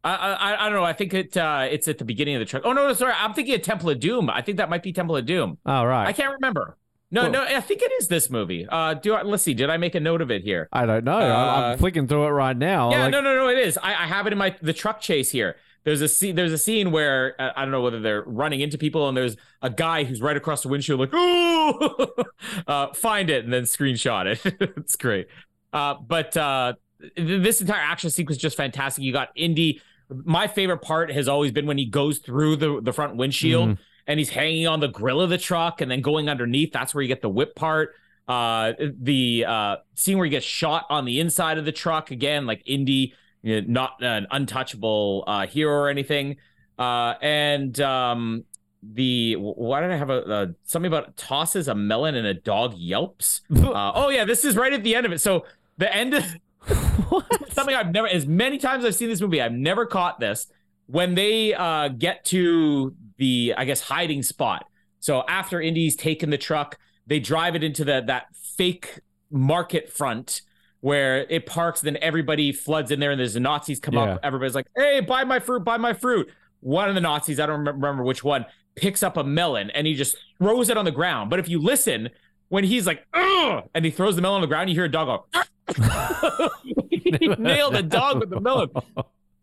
[0.02, 0.84] I, I I don't know.
[0.84, 2.62] I think it uh, it's at the beginning of the truck.
[2.64, 3.14] Oh no, no, sorry.
[3.16, 4.28] I'm thinking of Temple of Doom.
[4.30, 5.58] I think that might be Temple of Doom.
[5.66, 6.76] oh right, I can't remember.
[7.12, 8.68] No, no, I think it is this movie.
[8.68, 9.52] Uh, do I, let's see.
[9.52, 10.68] Did I make a note of it here?
[10.72, 11.18] I don't know.
[11.18, 12.92] I'm, Uh, I'm flicking through it right now.
[12.92, 13.48] Yeah, like- no, no, no.
[13.48, 13.76] It is.
[13.78, 15.56] I, I have it in my the truck chase here.
[15.84, 16.34] There's a scene.
[16.36, 19.36] There's a scene where uh, I don't know whether they're running into people, and there's
[19.62, 22.06] a guy who's right across the windshield, like, "Ooh!"
[22.66, 24.56] uh, find it and then screenshot it.
[24.76, 25.28] it's great.
[25.72, 26.74] Uh, but uh,
[27.16, 29.04] th- this entire action sequence is just fantastic.
[29.04, 29.80] You got Indy.
[30.10, 33.78] My favorite part has always been when he goes through the the front windshield Mhm.
[34.06, 36.72] and he's hanging on the grill of the truck and then going underneath.
[36.72, 37.94] That's where you get the whip part.
[38.28, 42.44] Uh, the uh, scene where he gets shot on the inside of the truck again,
[42.46, 46.36] like Indy, you know, not an untouchable uh, hero or anything.
[46.78, 48.44] Uh, and um,
[48.82, 52.74] the why did I have a, a something about tosses a melon and a dog
[52.76, 53.42] yelps?
[53.50, 55.20] Uh, oh yeah, this is right at the end of it.
[55.20, 55.44] So
[55.78, 56.24] the end of
[57.52, 60.46] something I've never, as many times I've seen this movie, I've never caught this.
[60.86, 64.66] When they uh, get to the, I guess, hiding spot.
[64.98, 70.42] So after Indy's taken the truck, they drive it into the that fake market front
[70.80, 71.80] where it parks.
[71.80, 74.14] Then everybody floods in there, and there's the Nazis come Yeah.
[74.14, 74.20] up.
[74.22, 75.64] Everybody's like, "Hey, buy my fruit!
[75.64, 76.28] Buy my fruit!"
[76.60, 78.44] One of the Nazis, I don't remember which one,
[78.76, 81.30] picks up a melon and he just throws it on the ground.
[81.30, 82.10] But if you listen,
[82.48, 83.68] when he's like, Ugh!
[83.74, 85.42] and he throws the melon on the ground, you hear a dog go,
[86.90, 88.70] he nailed a dog with the melon.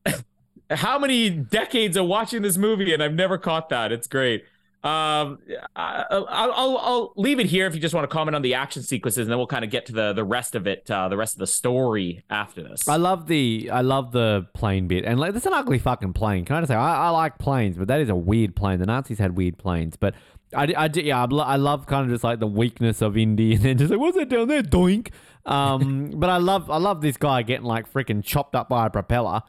[0.70, 3.92] How many decades of watching this movie and I've never caught that?
[3.92, 4.44] It's great.
[4.84, 5.40] Um,
[5.76, 8.54] I, I'll, I'll I'll leave it here if you just want to comment on the
[8.54, 11.10] action sequences, and then we'll kind of get to the the rest of it, uh,
[11.10, 12.88] the rest of the story after this.
[12.88, 16.46] I love the I love the plane bit, and like that's an ugly fucking plane.
[16.46, 18.80] Can I just say I, I like planes, but that is a weird plane.
[18.80, 20.14] The Nazis had weird planes, but
[20.56, 23.56] I, I yeah I, lo- I love kind of just like the weakness of Indy,
[23.56, 25.10] and then just like what's that down there, doink.
[25.46, 28.90] Um, but I love I love this guy getting like freaking chopped up by a
[28.92, 29.42] propeller.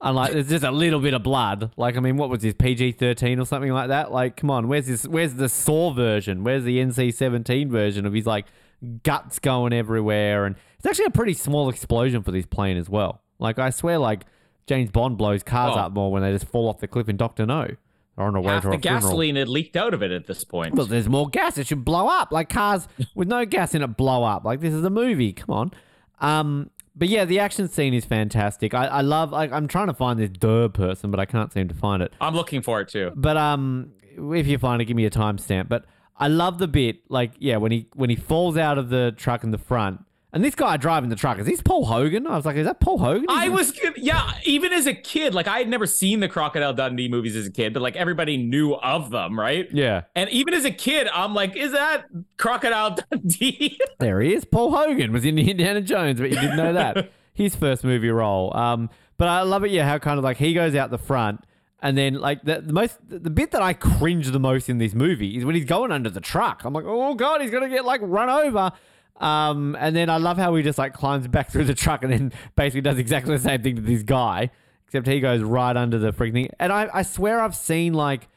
[0.00, 1.72] And like, there's just a little bit of blood.
[1.76, 4.12] Like, I mean, what was this PG thirteen or something like that?
[4.12, 5.06] Like, come on, where's this?
[5.06, 6.44] Where's the Saw version?
[6.44, 8.46] Where's the NC seventeen version of his like
[9.02, 10.44] guts going everywhere?
[10.44, 13.22] And it's actually a pretty small explosion for this plane as well.
[13.38, 14.24] Like, I swear, like
[14.66, 15.80] James Bond blows cars Oh.
[15.80, 17.68] up more when they just fall off the cliff in Doctor No
[18.16, 20.74] or on a Half the gasoline had leaked out of it at this point.
[20.74, 21.56] Well, there's more gas.
[21.58, 22.30] It should blow up.
[22.30, 24.44] Like cars with no gas in it blow up.
[24.44, 25.32] Like this is a movie.
[25.32, 25.70] Come on.
[26.20, 28.74] Um, but yeah, the action scene is fantastic.
[28.74, 29.32] I, I love.
[29.32, 32.12] Like, I'm trying to find this Durr person, but I can't seem to find it.
[32.20, 33.12] I'm looking for it too.
[33.14, 35.68] But um, if you find it, give me a timestamp.
[35.68, 35.84] But
[36.16, 36.98] I love the bit.
[37.08, 40.44] Like yeah, when he when he falls out of the truck in the front, and
[40.44, 42.26] this guy driving the truck is this Paul Hogan?
[42.26, 43.26] I was like, is that Paul Hogan?
[43.30, 46.74] I Is was, yeah, even as a kid, like I had never seen the Crocodile
[46.74, 49.66] Dundee movies as a kid, but like everybody knew of them, right?
[49.72, 52.04] yeah, And even as a kid, I'm like, is that
[52.36, 53.78] Crocodile Dundee?
[54.00, 54.44] there he is.
[54.44, 57.10] Paul Hogan was in Indiana Jones, but you didn't know that.
[57.34, 58.56] His first movie role.
[58.56, 59.70] Um, but I love it.
[59.70, 61.40] Yeah, how kind of like he goes out the front.
[61.82, 64.94] And then, like the, the most, the bit that I cringe the most in this
[64.94, 66.62] movie is when he's going under the truck.
[66.64, 68.72] I'm like, oh god, he's gonna get like run over.
[69.20, 72.12] Um, and then I love how he just like climbs back through the truck and
[72.12, 74.50] then basically does exactly the same thing to this guy,
[74.86, 76.50] except he goes right under the freaking thing.
[76.58, 78.28] And I, I swear I've seen like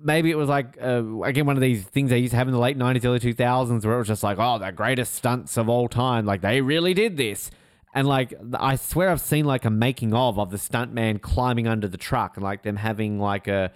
[0.00, 2.54] maybe it was like uh, again one of these things they used to have in
[2.54, 5.68] the late 90s early 2000s where it was just like oh the greatest stunts of
[5.68, 6.24] all time.
[6.24, 7.50] Like they really did this.
[7.94, 11.88] And like i swear i've seen like a making of of the stuntman climbing under
[11.88, 13.72] the truck and like them having like a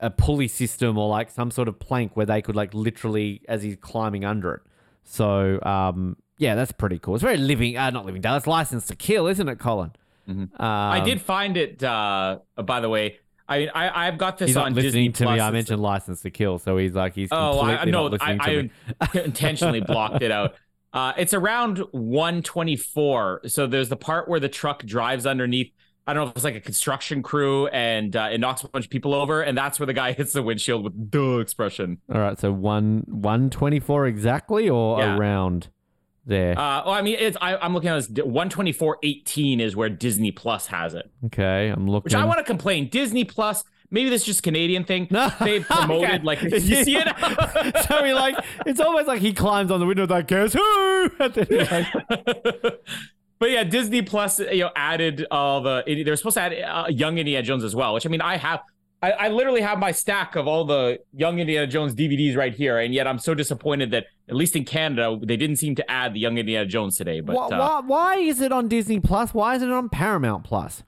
[0.00, 3.62] a pulley system or like some sort of plank where they could like literally as
[3.62, 4.62] he's climbing under it
[5.04, 8.86] so um yeah that's pretty cool it's very living uh not living down it's license
[8.86, 9.92] to kill isn't it colin
[10.28, 10.40] Mhm.
[10.42, 11.82] um, I did find it.
[11.84, 15.24] uh By the way, I, I I've got this he's on not listening Disney to
[15.26, 18.08] me i It's- mentioned license to kill so he's like he's Oh, I, completely no,
[18.08, 18.70] not I, listening to me.
[19.02, 20.54] I intentionally blocked it out.
[20.94, 23.40] Uh, it's around 124.
[23.46, 25.72] So there's the part where the truck drives underneath.
[26.06, 28.84] I don't know if it's like a construction crew and uh, it knocks a bunch
[28.84, 31.98] of people over, and that's where the guy hits the windshield with duh expression.
[32.12, 35.16] All right, so one one twenty four exactly, or Yeah.
[35.16, 35.68] around
[36.26, 36.52] there.
[36.58, 40.66] Uh, well, I mean, it's I, I'm looking at this 124.18 is where Disney Plus
[40.68, 42.04] has it, okay, I'm looking.
[42.04, 42.88] which I want to complain.
[42.88, 45.06] Disney Plus, maybe this is just a Canadian thing.
[45.10, 46.22] No, They've promoted okay.
[46.22, 47.84] like you see it.
[47.88, 51.10] so he like it's almost like he climbs on the window like guess who?
[51.20, 51.86] And then he's like,
[53.44, 55.82] but yeah, Disney Plus, you know, added all the.
[55.86, 58.38] They were supposed to add uh, Young Indiana Jones as well, which I mean, I
[58.38, 58.60] have.
[59.02, 62.78] I, I literally have my stack of all the Young Indiana Jones DVDs right here,
[62.78, 66.14] and yet I'm so disappointed that at least in Canada they didn't seem to add
[66.14, 67.20] the Young Indiana Jones today.
[67.20, 69.34] But why, uh, why, why is it on Disney Plus?
[69.34, 70.82] Why isn't it on Paramount Plus?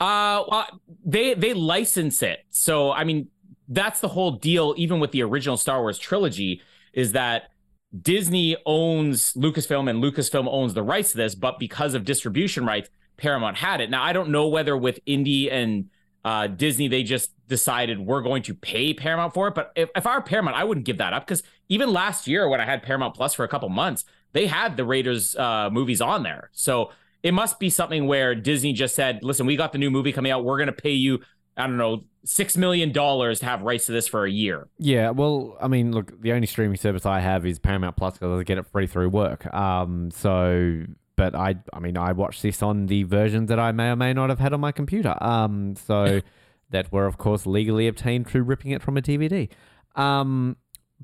[0.00, 0.66] Uh, well,
[1.04, 2.40] they they license it.
[2.50, 3.28] So I mean,
[3.68, 4.74] that's the whole deal.
[4.76, 6.60] Even with the original Star Wars trilogy,
[6.92, 7.51] is that
[8.00, 12.88] Disney owns Lucasfilm and Lucasfilm owns the rights to this, but because of distribution rights,
[13.16, 13.90] Paramount had it.
[13.90, 15.90] Now I don't know whether with Indy and
[16.24, 19.54] uh, Disney they just decided we're going to pay Paramount for it.
[19.54, 22.48] But if, if I were Paramount, I wouldn't give that up because even last year
[22.48, 26.00] when I had Paramount Plus for a couple months, they had the Raiders uh, movies
[26.00, 26.50] on there.
[26.52, 26.90] So
[27.22, 30.32] it must be something where Disney just said, listen, we got the new movie coming
[30.32, 30.44] out.
[30.44, 31.20] We're going to pay you,
[31.56, 34.68] I don't know, $6 million to have rights to this for a year.
[34.78, 38.40] Yeah, well, I mean, look, the only streaming service I have is Paramount Plus because
[38.40, 39.52] I get it free through work.
[39.52, 40.84] Um, so,
[41.16, 44.12] but I, I mean, I watch this on the versions that I may or may
[44.12, 45.16] not have had on my computer.
[45.22, 46.20] Um, so
[46.70, 49.48] that were of course legally obtained through ripping it from a DVD.
[49.94, 50.56] Um,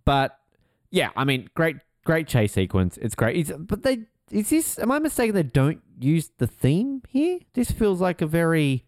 [0.05, 0.39] but
[0.91, 2.97] yeah, I mean, great, great chase sequence.
[2.97, 3.36] It's great.
[3.36, 4.78] It's, but they, is this?
[4.78, 5.35] Am I mistaken?
[5.35, 7.39] They don't use the theme here.
[7.55, 8.85] This feels like a very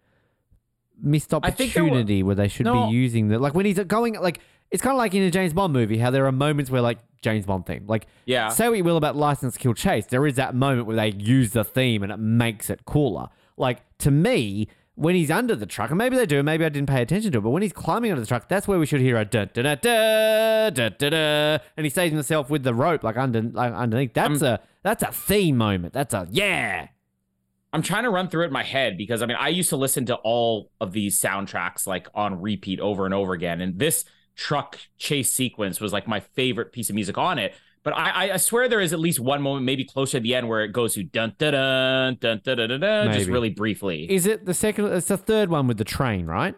[1.02, 2.86] missed think were- opportunity where they should No.
[2.88, 5.52] be using the like when he's going like it's kind of like in a James
[5.52, 8.48] Bond movie how there are moments where like James Bond theme like Yeah.
[8.50, 11.50] say what you will about License Kill Chase there is that moment where they use
[11.52, 15.90] the theme and it makes it cooler like to me when he's under the truck
[15.90, 18.10] and maybe they do maybe I didn't pay attention to it but when he's climbing
[18.10, 21.08] under the truck that's where we should hear a da da da da da da
[21.10, 24.60] da and he saves himself with the rope like under like underneath that's um, a
[24.82, 26.88] that's a theme moment that's a yeah
[27.72, 29.76] I'm trying to run through it in my head because I mean, I used to
[29.76, 33.60] listen to all of these soundtracks like on repeat over and over again.
[33.60, 34.04] And this
[34.36, 37.54] truck chase sequence was like my favorite piece of music on it.
[37.82, 40.48] But I, I- swear there is at least one moment, maybe closer to the end,
[40.48, 44.10] where it goes to dun dun dun dun dun dun dun, dun just really briefly.
[44.10, 46.54] is it the second it's the third one with the train right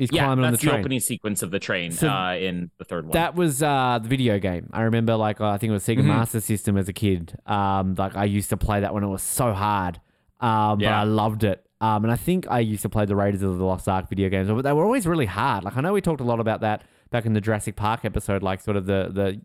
[0.00, 2.70] he's yeah, climbing on the that's the, opening sequence of the train So uh, in
[2.78, 3.12] the third one.
[3.12, 4.70] That was uh, the video game.
[4.72, 6.06] I remember, like, I think it was Sega Mhm.
[6.06, 7.38] Master System as a kid.
[7.46, 10.00] Um, like, I used to play that when it was so hard.
[10.40, 11.64] Um, but I loved it.
[11.82, 14.28] Um, and I think I used to play the Raiders of the Lost Ark video
[14.28, 15.64] games, but they were always really hard.
[15.64, 18.42] Like, I know we talked a lot about that back in the Jurassic Park episode,
[18.42, 19.40] like, sort of the the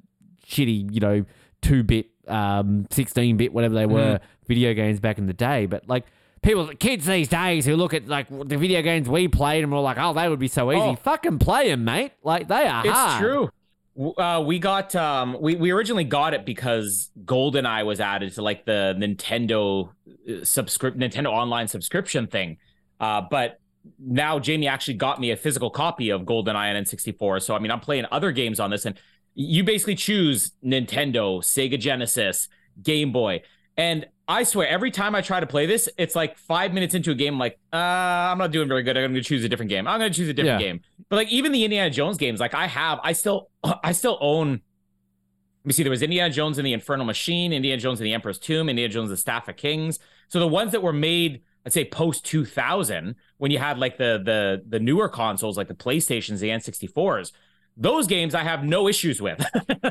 [0.47, 1.25] shitty, you know,
[1.61, 5.65] two bit, um, sixteen bit, whatever they were, video games back in the day.
[5.65, 6.05] But like.
[6.45, 9.79] People, kids these days who look at like the video games we played and were
[9.79, 10.95] like, "Oh, they would be so easy." Oh.
[10.95, 12.11] Fucking play them, mate.
[12.23, 13.19] Like they are It's hard.
[13.19, 13.49] true.
[14.15, 18.63] Uh, we got um, we we originally got it because GoldenEye was added to like
[18.65, 19.89] the Nintendo
[20.43, 22.57] subscript Nintendo online subscription thing.
[22.99, 23.59] Uh, but
[23.97, 27.41] now Jamie actually got me a physical copy of GoldenEye on N64.
[27.41, 28.99] So I mean, I'm playing other games on this, and
[29.33, 32.49] you basically choose Nintendo, Sega Genesis,
[32.83, 33.41] Game Boy,
[33.77, 37.11] and I swear every time I try to play this, it's like five minutes into
[37.11, 38.97] a game, I'm like, uh, I'm not doing very good.
[38.97, 39.87] I'm going to choose a different game.
[39.87, 40.67] I'm going to choose a different Yeah.
[40.67, 40.81] game.
[41.09, 43.49] But like even the Indiana Jones games, like I have, I still,
[43.83, 44.49] I still own.
[44.51, 45.83] Let me see.
[45.83, 48.91] There was Indiana Jones and the Infernal Machine, Indiana Jones and the Emperor's Tomb, Indiana
[48.93, 49.99] Jones and the Staff of Kings.
[50.27, 54.21] So the ones that were made, I'd say post 2000, when you had like the
[54.23, 57.31] the the newer consoles, like the PlayStations, the N64s.
[57.77, 59.45] Those games I have no issues with.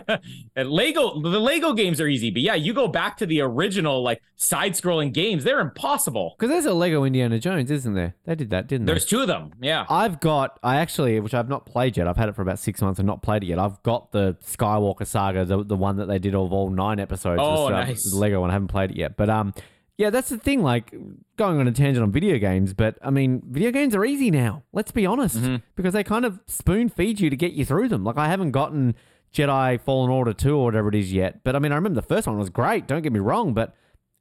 [0.57, 4.03] and Lego, the Lego games are easy, but yeah, you go back to the original
[4.03, 6.35] like side-scrolling games, they're impossible.
[6.39, 8.15] Because there's a Lego Indiana Jones, isn't there?
[8.25, 8.93] They did that, didn't they?
[8.93, 9.53] There's two of them.
[9.61, 9.85] Yeah.
[9.91, 12.09] I've got, I actually, which I've not played yet.
[12.09, 13.59] I've had it for about six months and not played it yet.
[13.59, 17.41] I've got the Skywalker Saga, the, the one that they did of all nine episodes.
[17.43, 18.05] Oh, uh, nice.
[18.11, 18.51] The Lego one.
[18.51, 19.17] I haven't played it yet.
[19.17, 19.53] But um,
[19.97, 20.63] yeah, that's the thing.
[20.63, 20.93] Like
[21.37, 24.63] going on a tangent on video games, but I mean, video games are easy now.
[24.73, 25.57] Let's be honest, Mm-hmm.
[25.77, 28.05] because they kind of spoon feed you to get you through them.
[28.05, 28.95] Like I haven't gotten
[29.33, 32.07] Jedi Fallen Order two or whatever it is yet, but I mean, I remember the
[32.07, 32.87] first one was great.
[32.87, 33.75] Don't get me wrong, but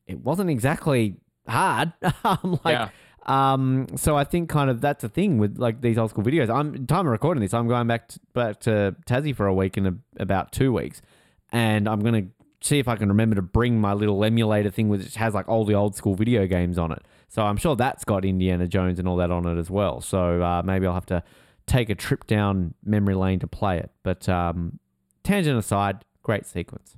[0.07, 1.93] it wasn't exactly hard.
[2.23, 2.73] I'm like.
[2.73, 2.89] Yeah.
[3.25, 6.49] Um, so I think kind of that's the thing with like these old school videos.
[6.49, 7.53] I'm time of recording this.
[7.53, 11.01] I'm going back to, back to Tassie for a week in a, about two weeks,
[11.49, 12.23] and I'm gonna
[12.63, 15.65] see if I can remember to bring my little emulator thing which has like all
[15.65, 17.03] the old school video games on it.
[17.27, 20.01] So I'm sure that's got Indiana Jones and all that on it as well.
[20.01, 21.23] So uh, maybe I'll have to
[21.67, 23.91] take a trip down memory lane to play it.
[24.01, 24.79] But um,
[25.23, 26.95] tangent aside, great sequence.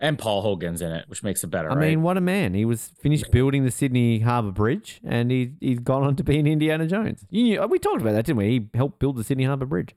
[0.00, 1.88] And Paul Hogan's in it, which makes it better, I right?
[1.88, 2.54] mean, what a man!
[2.54, 6.38] He was finished building the Sydney Harbour Bridge, and he he's gone on to be
[6.38, 7.26] an Indiana Jones.
[7.30, 8.48] You knew, we talked about that, didn't we?
[8.48, 9.96] He helped build the Sydney Harbour Bridge.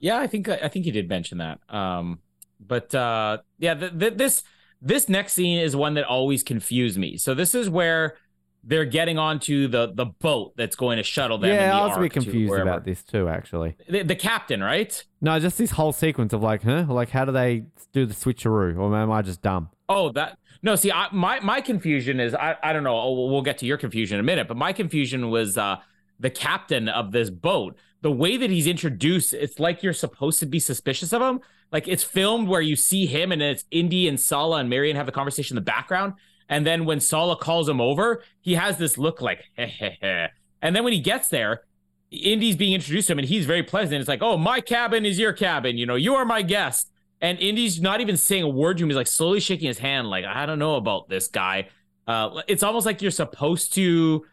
[0.00, 1.60] Yeah, I think I think he did mention that.
[1.68, 2.18] Um,
[2.60, 4.42] but uh, yeah, th- th- this
[4.80, 7.16] this next scene is one that always confused me.
[7.16, 8.16] So this is where
[8.64, 11.50] they're getting onto the the boat that's going to shuttle them.
[11.50, 13.76] in yeah, the I was a bit confused about this too, actually.
[13.88, 15.04] The, the captain, right?
[15.20, 16.84] No, just this whole sequence of like, huh?
[16.88, 18.78] Like, how do they do the switcheroo?
[18.78, 19.70] Or am I just dumb?
[19.88, 20.76] Oh, that no.
[20.76, 23.12] See, I, my my confusion is I I don't know.
[23.12, 25.76] We'll get to your confusion in a minute, but my confusion was uh
[26.20, 27.78] the captain of this boat.
[28.00, 31.40] The way that he's introduced, it's like you're supposed to be suspicious of him.
[31.72, 35.08] Like it's filmed where you see him and it's Indy and Sallah and Marion have
[35.08, 36.14] a conversation in the background.
[36.48, 40.28] And then when Sallah calls him over, he has this look like, heh, heh, heh.
[40.62, 41.62] and then when he gets there,
[42.10, 44.00] Indy's being introduced to him and he's very pleasant.
[44.00, 45.76] It's like, oh, my cabin is your cabin.
[45.76, 46.90] You know, you are my guest.
[47.20, 48.90] And Indy's not even saying a word to him.
[48.90, 51.68] He's like slowly shaking his hand, like, I don't know about this guy.
[52.06, 54.24] Uh, it's almost like you're supposed to,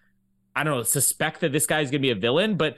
[0.56, 2.77] I don't know, suspect that this guy's going to be a villain, but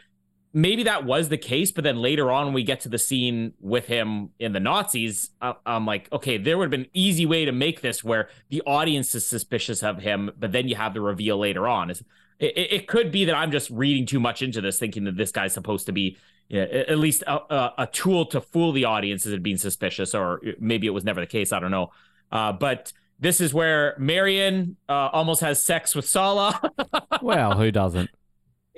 [0.57, 1.71] maybe that was the case.
[1.71, 5.53] But then later on, we get to the scene with him in the Nazis, uh,
[5.67, 8.63] I'm like, okay, there would have been an easy way to make this where the
[8.65, 11.91] audience is suspicious of him, but then you have the reveal later on.
[11.91, 12.03] It,
[12.39, 15.53] it could be that I'm just reading too much into this, thinking that this guy's
[15.53, 16.17] supposed to be
[16.49, 20.41] yeah, at least a, a, a, tool to fool the audience as being suspicious, or
[20.59, 21.51] maybe it was never the case.
[21.51, 21.91] I don't know.
[22.31, 26.61] Uh, but this is where Marion uh, almost has sex with Sallah.
[27.21, 28.09] well, who doesn't?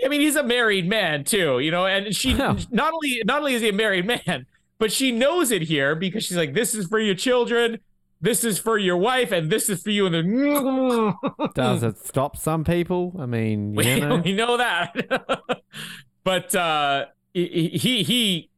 [0.03, 3.53] I mean, he's a married man too, you know, and she not only not only
[3.53, 4.45] is he a married man,
[4.77, 7.79] but she knows it here because she's like, "This is for your children,
[8.21, 11.13] this is for your wife, and this is for you." And then
[11.55, 13.15] does it stop some people?
[13.19, 15.61] I mean, you we, know, we know that,
[16.23, 18.49] but uh, he he, he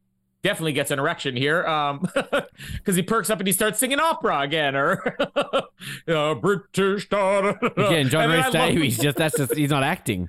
[0.42, 2.04] definitely gets an erection here um
[2.74, 5.16] because he perks up and he starts singing opera again or
[6.08, 8.98] uh, british again john rhys davies.
[8.98, 10.28] Just that's just he's not acting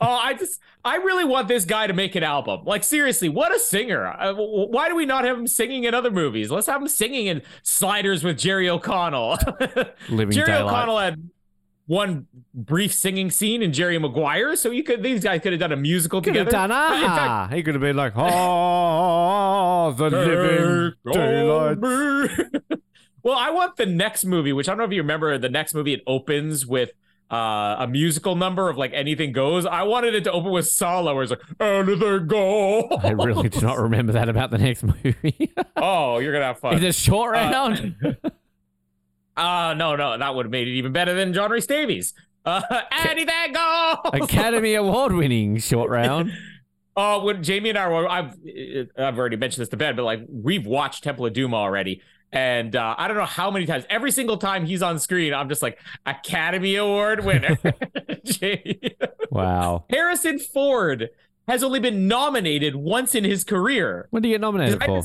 [0.00, 3.54] oh i just i really want this guy to make an album like seriously what
[3.54, 6.80] a singer uh, why do we not have him singing in other movies let's have
[6.80, 9.36] him singing in sliders with jerry o'connell
[10.08, 10.72] Living jerry daylight.
[10.72, 11.30] o'connell had
[11.90, 14.54] one brief singing scene in Jerry Maguire.
[14.54, 16.52] So you could these guys could have done a musical could together.
[16.52, 17.48] Done, ah.
[17.48, 21.78] Fact, he could have been like, "Oh, the living daylight."
[23.24, 25.36] well, I want the next movie, which I don't know if you remember.
[25.36, 26.92] The next movie it opens with
[27.30, 29.64] uh, a musical number of like anything goes.
[29.64, 32.86] I wanted it to open with Sallah, where it's like anything goes.
[33.02, 35.52] I really do not remember that about the next movie.
[35.76, 36.74] oh, you're gonna have fun.
[36.74, 37.94] Is it short round?
[38.04, 38.30] Uh,
[39.40, 42.14] uh no, no, that would have made it even better than John Rhys-Davies.
[42.44, 42.62] Uh,
[43.04, 43.96] anything goes.
[44.12, 46.32] Academy Award winning short round.
[46.96, 48.34] Oh, uh, when Jamie and I were, I've
[48.98, 52.02] I've already mentioned this to Ben, but like we've watched Temple of Doom already,
[52.32, 53.84] and uh, I don't know how many times.
[53.90, 57.58] Every single time he's on screen, I'm just like Academy Award winner.
[59.30, 59.84] wow.
[59.90, 61.10] Harrison Ford
[61.48, 64.06] has only been nominated once in his career.
[64.10, 65.02] When did he get nominated for?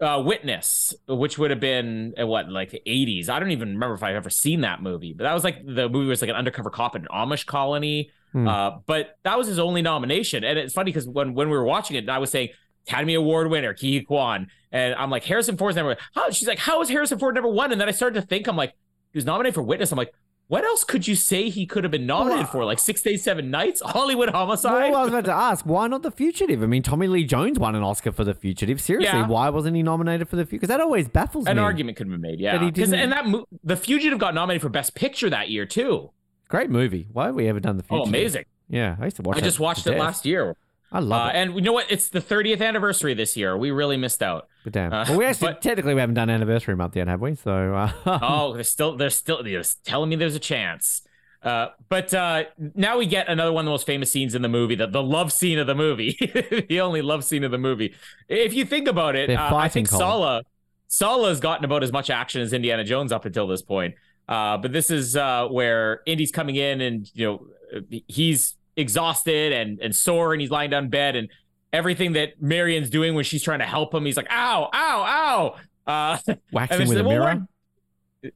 [0.00, 3.28] uh, Witness, which would have been uh, what like the 80s.
[3.28, 5.88] I don't even remember if I've ever seen that movie, but that was like the
[5.88, 8.10] movie was like an undercover cop in an Amish colony.
[8.32, 8.48] Hmm.
[8.48, 11.64] Uh, but that was his only nomination, and it's funny because when when we were
[11.64, 12.50] watching it, I was saying
[12.86, 15.96] Academy Award winner Huy Quan, and I'm like Harrison Ford's never.
[16.14, 17.72] How she's like, how is Harrison Ford number one?
[17.72, 18.74] And then I started to think, I'm like,
[19.12, 19.92] he was nominated for Witness.
[19.92, 20.12] I'm like,
[20.48, 22.64] what else could you say he could have been nominated well, for?
[22.64, 24.90] Like Six Days, Seven Nights, Hollywood Homicide.
[24.90, 26.60] Well, I was about to ask, why not The Fugitive?
[26.62, 28.80] I mean, Tommy Lee Jones won an Oscar for The Fugitive.
[28.80, 29.28] Seriously, yeah.
[29.28, 30.62] why wasn't he nominated for The Fugitive?
[30.62, 31.60] Because that always baffles an me.
[31.60, 32.58] An argument could be made, yeah.
[32.58, 36.10] Because and that mo- The Fugitive got nominated for Best Picture that year too.
[36.48, 37.06] Great movie.
[37.12, 38.06] Why have we ever done The oh, Fugitive?
[38.06, 38.44] Oh, amazing.
[38.68, 39.36] Yeah, I used to watch.
[39.36, 39.42] it.
[39.42, 40.56] I just watched it last year.
[40.92, 41.36] I love uh, it.
[41.36, 41.90] And you know what?
[41.90, 43.56] It's the 30th anniversary this year.
[43.56, 44.48] We really missed out.
[44.64, 44.92] But damn.
[44.92, 47.34] Uh, well, we actually but, technically we haven't done anniversary month yet, have we?
[47.36, 47.74] So.
[47.74, 51.02] Uh, oh, they're still they're still they're telling me there's a chance.
[51.42, 52.44] Uh, but uh,
[52.74, 55.02] now we get another one of the most famous scenes in the movie, the, the
[55.02, 56.18] love scene of the movie,
[56.68, 57.94] the only love scene of the movie.
[58.28, 60.42] If you think about it, uh, I think Sallah
[60.88, 63.94] Sallah has gotten about as much action as Indiana Jones up until this point.
[64.28, 69.80] Uh, but this is uh, where Indy's coming in, and you know he's exhausted and
[69.80, 71.28] and sore, and he's lying down in bed, and
[71.72, 76.14] everything that Marion's doing when she's trying to help him, he's like, "Ow, ow, ow!"
[76.14, 77.46] Uh, Waxing with a mirror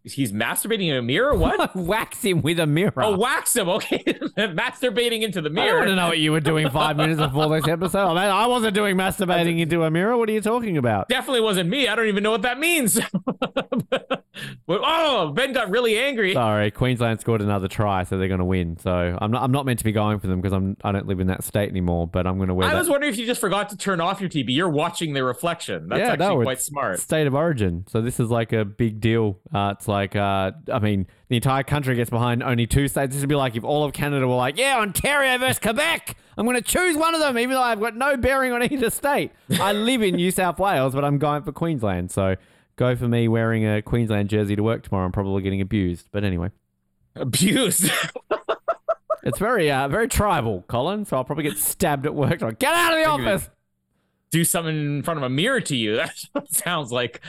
[0.02, 1.34] he's masturbating in a mirror.
[1.34, 1.74] What?
[1.76, 2.92] wax him with a mirror.
[2.96, 3.68] Oh, wax him.
[3.68, 3.98] Okay,
[4.38, 5.82] masturbating into the mirror.
[5.82, 8.16] I don't know what you were doing five minutes before this episode.
[8.16, 10.16] I, mean, I wasn't doing masturbating into a mirror.
[10.16, 11.08] What are you talking about?
[11.08, 11.88] Definitely wasn't me.
[11.88, 12.98] I don't even know what that means.
[14.68, 16.32] oh, Ben got really angry.
[16.32, 18.78] Sorry, Queensland scored another try, so they're going to win.
[18.78, 19.42] So I'm not.
[19.42, 20.76] I'm not meant to be going for them because I'm.
[20.82, 22.06] I don't live in that state anymore.
[22.06, 22.68] But I'm going to wear.
[22.68, 22.78] I that.
[22.78, 24.46] was wondering if you just forgot to turn off your TV.
[24.48, 25.88] You're watching the reflection.
[25.88, 27.00] That's yeah, actually no, quite smart.
[27.00, 27.84] State of origin.
[27.88, 29.38] So this is like a big deal.
[29.52, 30.16] Uh, it's like.
[30.16, 33.12] Uh, I mean, the entire country gets behind only two states.
[33.12, 36.16] This would be like if all of Canada were like, yeah, Ontario versus Quebec.
[36.36, 38.90] I'm going to choose one of them, even though I've got no bearing on either
[38.90, 39.30] state.
[39.60, 42.10] I live in New South Wales, but I'm going for Queensland.
[42.10, 42.36] So
[42.76, 45.06] go for me wearing a Queensland jersey to work tomorrow.
[45.06, 46.08] I'm probably getting abused.
[46.12, 46.50] But anyway.
[47.16, 47.90] Abused?
[49.22, 51.04] it's very, uh, very tribal, Colin.
[51.04, 52.40] So I'll probably get stabbed at work.
[52.40, 53.50] Like, get out of the office.
[54.30, 56.00] Do something in front of a mirror to you.
[56.34, 57.20] That sounds like.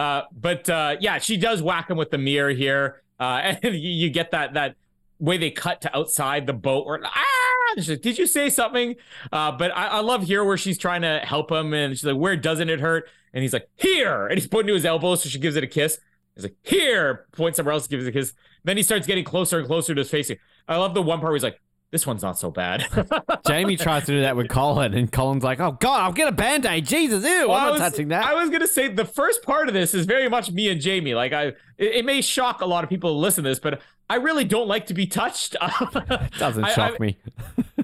[0.00, 3.90] Uh, but uh, yeah, she does whack him with the mirror here, uh, and you,
[3.90, 4.74] you, get that that
[5.18, 8.94] way they cut to outside the boat where ah, like, Did you say something?
[9.30, 12.16] Uh, but I, I love here where she's trying to help him and she's like,
[12.16, 13.10] Where doesn't it hurt?
[13.34, 14.26] And he's like, Here.
[14.26, 15.98] And he's pointing to his elbow, so she gives it a kiss.
[16.34, 17.26] He's like, Here.
[17.32, 18.32] Points somewhere else, gives it a kiss.
[18.64, 20.32] Then he starts getting closer and closer to his face.
[20.66, 21.60] I love the one part where he's like,
[21.92, 22.86] This one's not so bad.
[23.48, 26.32] Jamie tries to do that with Colin, and Colin's like, "Oh God, I'll get a
[26.32, 28.24] band aid." Jesus, ew, Well, I'm not was- touching that.
[28.24, 31.14] I was gonna say the first part of this is very much me and Jamie.
[31.14, 33.80] Like I, it, it may shock a lot of people to listen to this, but
[34.08, 35.56] I really don't like to be touched.
[35.82, 37.18] It doesn't I- shock I- me.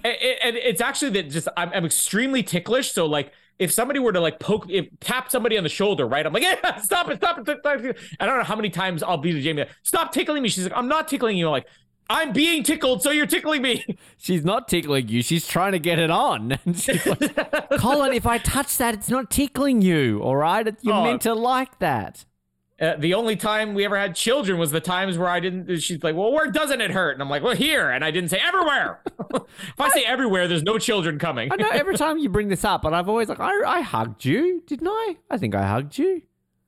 [0.04, 2.92] and, it's actually that just I'm, I'm extremely ticklish.
[2.92, 6.24] So like if somebody were to like poke, if tap somebody on the shoulder, right?
[6.26, 7.46] I'm like, yeah, stop it, stop it.
[7.60, 7.96] Stop it.
[8.20, 10.48] I don't know how many times I'll be to Jamie, like, stop tickling me.
[10.48, 11.46] She's like, I'm not tickling you.
[11.46, 11.66] I'm like,
[12.08, 13.84] I'm being tickled, so you're tickling me.
[14.16, 15.22] She's not tickling you.
[15.22, 16.58] She's trying to get it on.
[16.64, 20.20] And she's like, Colin, if I touch that, it's not tickling you.
[20.22, 21.02] All right, You're Oh.
[21.04, 22.24] meant to like that.
[22.78, 25.78] Uh, the only time we ever had children was the times where I didn't.
[25.78, 28.28] She's like, "Well, where doesn't it hurt?" And I'm like, "Well, here." And I didn't
[28.28, 29.00] say everywhere.
[29.32, 31.50] if I say everywhere, there's no children coming.
[31.50, 34.26] I know every time you bring this up, but I've always like, I, I hugged
[34.26, 35.16] you, didn't I?
[35.30, 36.20] I think I hugged you.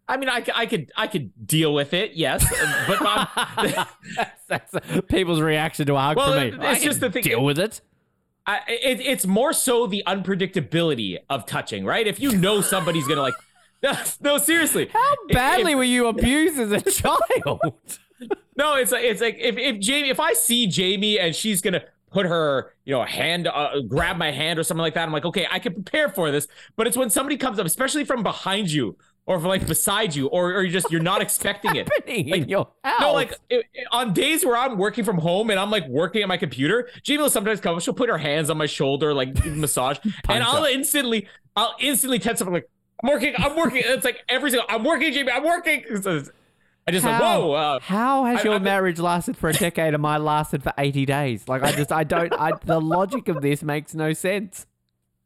[0.09, 2.43] I mean, I, I could I could deal with it, yes,
[2.87, 3.87] but I'm,
[4.49, 6.67] That's, that's people's reaction to a hug Well, from me.
[6.69, 7.83] it's just the thing- Deal with it.
[8.47, 12.07] I, it, it's more so the unpredictability of touching, right?
[12.07, 13.35] If you know somebody's gonna like,
[13.83, 17.61] no, no seriously, How badly if- were you abused as a child?
[18.57, 21.83] No, it's like it's like if if Jamie, if I see Jamie and she's gonna
[22.11, 25.27] put her, you know, hand, uh, grab my hand or something like that, I'm like,
[25.27, 26.49] okay, I can prepare for this.
[26.75, 28.97] But it's when somebody comes up, especially from behind you
[29.29, 31.87] or like beside you, or or you just you're not expecting it.
[31.97, 33.01] happening in your house.
[33.01, 36.23] No, like it, it- on days where I'm working from home and I'm like working
[36.23, 37.79] at my computer, Jamie will sometimes come.
[37.79, 39.99] She'll put her hands on my shoulder, like massage,
[40.29, 40.71] and I'll up.
[40.71, 42.49] instantly, I'll instantly tense up.
[42.49, 42.69] I'm like,
[43.05, 43.83] I'm working, I'm working.
[43.85, 45.85] It's like every single, I'm working, Jamie, I'm working.
[46.87, 47.53] I just like, whoa.
[47.53, 50.73] Uh, How has I- your I- marriage lasted for a decade and mine lasted for
[50.79, 51.47] 80 days?
[51.47, 54.67] Like, I just, I don't, I, the logic of this makes no sense.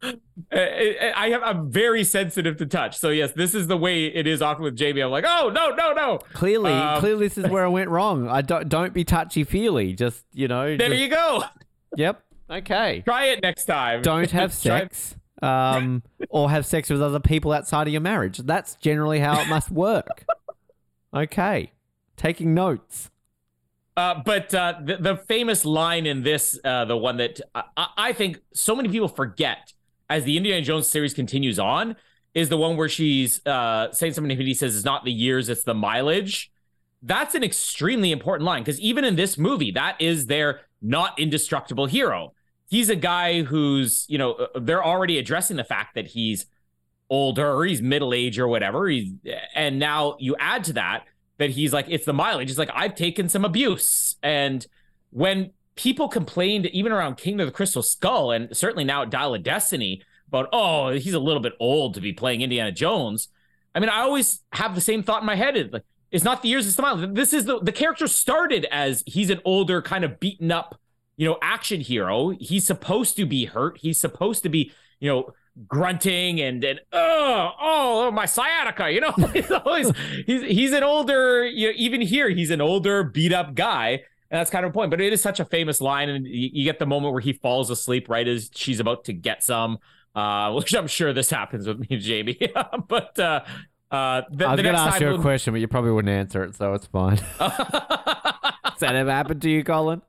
[0.03, 0.15] I,
[0.53, 2.99] I I have, I'm very sensitive to touch.
[2.99, 5.01] So yes, this is the way it is often with Jamie.
[5.01, 6.19] I'm like, oh no, no, no.
[6.33, 8.29] Clearly, Um, clearly, this is where I went wrong.
[8.29, 9.93] I don't, don't be touchy feely.
[9.95, 11.45] Just, you know, There just- you go.
[11.97, 12.23] yep.
[12.51, 13.03] Okay.
[13.05, 14.03] Try it next time.
[14.03, 18.39] Don't have sex, um, or have sex with other people outside of your marriage.
[18.39, 20.25] That's generally how it must work.
[21.15, 21.73] Okay.
[22.17, 23.11] Taking notes.
[23.97, 27.89] Uh, but uh, the, the famous line in this, uh, the one that I, I-
[27.99, 29.73] I think so many people forget
[30.12, 31.97] as the Indiana Jones series continues on,
[32.34, 35.65] is the one where she's uh, saying something he says it's not the years, it's
[35.65, 36.52] the mileage.
[37.02, 41.86] That's an extremely important line because even in this movie, that is their not indestructible
[41.86, 42.34] hero.
[42.68, 46.44] He's a guy who's, you know, uh, they're already addressing the fact that he's
[47.08, 48.89] older or he's middle age or whatever.
[48.89, 49.12] He's,
[49.55, 51.05] and now you add to that
[51.39, 52.49] that he's like, it's the mileage.
[52.49, 54.16] He's like, I've taken some abuse.
[54.23, 54.66] And
[55.10, 59.34] when people complained, even around Kingdom of the Crystal Skull, and certainly now at Dial
[59.34, 63.28] of Destiny, about, oh, he's a little bit old to be playing Indiana Jones.
[63.75, 65.57] I mean, I always have the same thought in my head.
[65.57, 67.15] It's like, it's not the years, the mileage.
[67.15, 70.78] This is the, the character started as he's an older, kind of beaten up,
[71.17, 72.31] you know, action hero.
[72.39, 73.78] He's supposed to be hurt.
[73.78, 75.33] He's supposed to be, you know,
[75.68, 79.92] grunting and and oh oh my sciatica you know he's always
[80.25, 84.02] he's he's an older you know even here he's an older beat up guy
[84.33, 86.51] and that's kind of a point but it is such a famous line and you,
[86.52, 89.78] you get the moment where he falls asleep right as she's about to get some
[90.17, 92.39] uh which i'm sure this happens with me and jamie
[92.89, 93.41] but uh
[93.93, 95.91] uh the, I was going to next ask you a we'll- question, but you probably
[95.93, 97.19] wouldn't answer it, so it's fine.
[97.39, 100.01] Has that ever happened to you, Colin?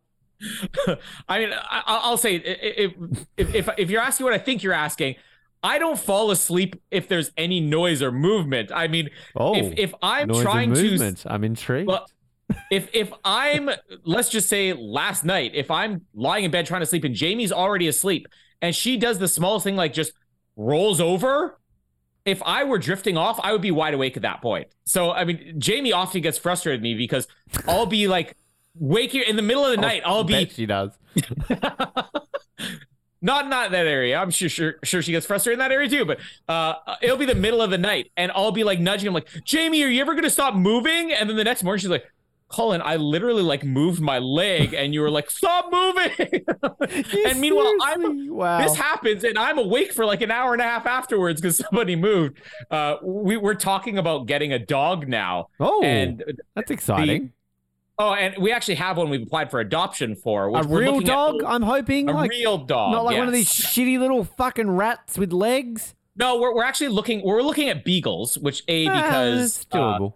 [1.27, 2.93] I mean, I, I'll say if,
[3.37, 5.15] if if if you're asking what I think you're asking,
[5.61, 8.71] I don't fall asleep if there's any noise or movement.
[8.73, 11.23] I mean, Oh, if if I'm trying to movement.
[11.25, 11.87] I'm intrigued.
[11.87, 12.05] well,
[12.71, 13.69] if if I'm
[14.03, 17.51] let's just say last night, if I'm lying in bed trying to sleep and Jamie's
[17.51, 18.27] already asleep
[18.61, 20.13] and she does the smallest thing like just
[20.55, 21.59] rolls over,
[22.25, 24.67] if I were drifting off, I would be wide awake at that point.
[24.85, 27.27] So I mean, Jamie often gets frustrated with me because
[27.67, 28.35] I'll be like
[28.75, 30.01] waking in the middle of the night.
[30.05, 30.91] I'll be she does.
[33.21, 34.17] not not that area.
[34.17, 36.05] I'm sure sure sure she gets frustrated in that area too.
[36.05, 39.13] But uh, it'll be the middle of the night, and I'll be like nudging him,
[39.13, 41.11] like Jamie, are you ever gonna stop moving?
[41.11, 42.05] And then the next morning, she's like.
[42.49, 46.45] Colin, I literally like moved my leg, and you were like, "Stop moving!"
[47.27, 48.61] and meanwhile, I'm wow.
[48.61, 51.95] this happens, and I'm awake for like an hour and a half afterwards because somebody
[51.95, 52.37] moved.
[52.69, 56.23] Uh, we we're talking about getting a dog now, oh, and
[56.55, 57.31] that's exciting.
[57.97, 60.47] oh, and we actually have one we've applied for adoption for.
[60.47, 61.43] a we're real looking at- dog?
[61.43, 62.07] I'm hoping.
[62.09, 65.95] a like, real dog, not like one of these shitty little fucking rats with legs.
[66.15, 67.23] No, we're, we're actually looking.
[67.25, 70.13] We're looking at beagles, which a Ah, because it's uh, doable.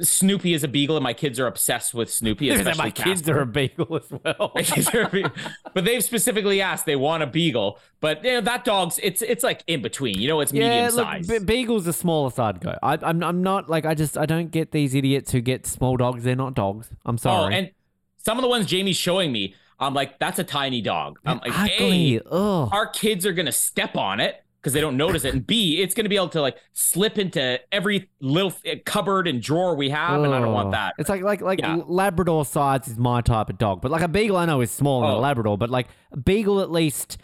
[0.00, 2.50] Snoopy is a beagle, and my kids are obsessed with Snoopy.
[2.50, 3.38] Especially my kids Casper.
[3.38, 4.50] are a beagle as well.
[4.54, 5.30] My kids are a beagle.
[5.74, 7.78] but they've specifically asked they want a beagle.
[8.00, 10.18] But you know, that dog's it's it's like in between.
[10.18, 11.28] You know, it's medium look, size.
[11.28, 12.76] Be- Beagle's the smaller I'd go.
[12.82, 15.96] I, I'm, I'm not like I just I don't get these idiots who get small
[15.96, 16.24] dogs.
[16.24, 16.90] They're not dogs.
[17.04, 17.36] I'm sorry.
[17.36, 17.54] oh, sorry.
[17.54, 17.70] and
[18.18, 21.20] some of the ones Jamie's showing me, I'm like, that's a tiny dog.
[21.24, 22.68] I'm like, Ugh.
[22.72, 25.94] our kids are gonna step on it because they don't notice it, and B, it's
[25.94, 29.90] gonna be able to like slip into every little f- eh, cupboard and drawer we
[29.90, 30.94] have, and I don't want that.
[30.98, 31.78] It's like like like Yeah.
[31.86, 35.06] Labrador size is my type of dog, but like a beagle I know is smaller
[35.06, 35.20] than Oh.
[35.20, 37.16] a Labrador, but like a beagle at least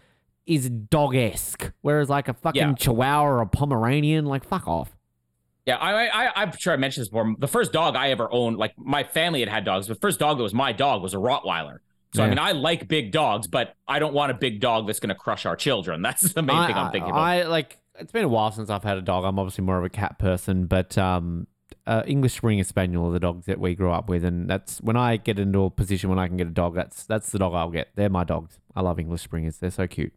[0.46, 2.74] is dog esque, whereas like a fucking Yeah.
[2.74, 4.96] Chihuahua or a Pomeranian, like fuck off.
[5.66, 7.34] Yeah, I, I, I'm sure I mentioned this before.
[7.38, 9.88] The first dog I ever owned, like my family had had dogs.
[9.88, 11.78] but The first dog that was my dog was a Rottweiler.
[12.14, 15.00] So I mean, I like big dogs, but I don't want a big dog that's
[15.00, 16.02] going to crush our children.
[16.02, 17.46] That's the main I, thing I'm thinking I, about.
[17.46, 19.24] I like it's been a while since I've had a dog.
[19.24, 21.46] I'm obviously more of a cat person, but um,
[21.86, 24.96] uh, English Springer Spaniel are the dogs that we grew up with, and that's when
[24.96, 26.74] I get into a position when I can get a dog.
[26.74, 27.88] That's that's the dog I'll get.
[27.94, 28.58] They're my dogs.
[28.74, 29.58] I love English Springers.
[29.58, 30.12] They're so cute.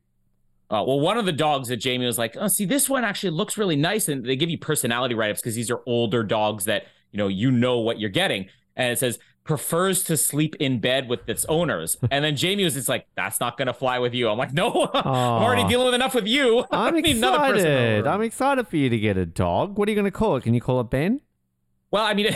[0.70, 3.32] Uh, well, one of the dogs that Jamie was like, "Oh, see, this one actually
[3.32, 6.88] looks really nice," and they give you personality write-ups because these are older dogs that
[7.12, 11.08] you know you know what you're getting, and it says prefers to sleep in bed
[11.08, 14.28] with its owners, and then Jamie was just like, "That's not gonna fly with you."
[14.28, 16.66] I'm like, "No, I'm already dealing with enough with you.
[16.72, 18.08] I'm don't need another person excited.
[18.08, 19.78] I'm excited for you to get a dog.
[19.78, 20.44] What are you going to call it?
[20.44, 21.22] Can you call it Ben?
[21.92, 22.26] well, I mean,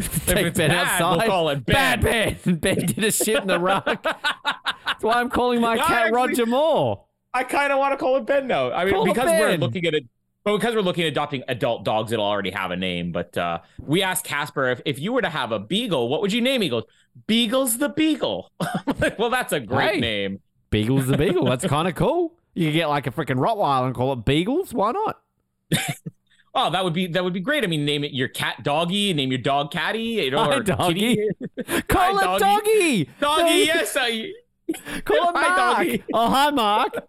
[0.00, 1.16] Take it's Ben bad, outside.
[1.18, 2.36] we'll call it Bad Ben.
[2.44, 2.56] Ben.
[2.56, 3.84] Ben did a shit in the rug.
[3.84, 7.04] That's why I'm calling my No, cat actually- Roger Moore.
[7.34, 8.72] I kind of want to call it Ben now.
[8.72, 10.04] I mean, Call because we're looking at it,
[10.44, 13.12] but because we're looking at adopting adult dogs that'll already have a name.
[13.12, 16.32] But uh, we asked Casper if, if you were to have a beagle, what would
[16.32, 16.62] you name?
[16.62, 16.84] He goes,
[17.26, 18.50] Beagle's the Beagle.
[18.98, 20.00] Like, well, that's a great Hey.
[20.00, 20.40] name.
[20.70, 21.44] Beagle's the Beagle.
[21.44, 22.34] That's kind of cool.
[22.54, 24.72] You could get like a freaking Rottweiler and call it Beagles.
[24.74, 25.20] Why not?
[26.54, 27.64] Oh, that would be that would be great.
[27.64, 30.62] I mean, name it your cat Doggy, name your dog Catty, you know, Hi, or
[30.62, 31.16] Doggy.
[31.16, 31.82] Kitty.
[31.88, 33.08] Call Hi, it Doggy.
[33.20, 34.30] Doggy, yes, I,
[35.06, 35.56] Call it Mark.
[35.56, 36.04] Doggy.
[36.12, 37.08] Oh, hi, Mark.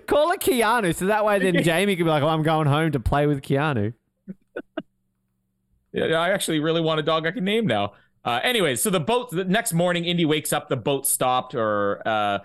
[0.06, 0.94] Call it Keanu.
[0.94, 3.42] So that way then Jamie could be like, oh, I'm going home to play with
[3.42, 3.94] Keanu.
[5.92, 7.92] Yeah, I actually really want a dog I can name now.
[8.24, 12.06] Uh, anyways, so the boat, the next morning, Indy wakes up, the boat stopped, or
[12.06, 12.38] uh,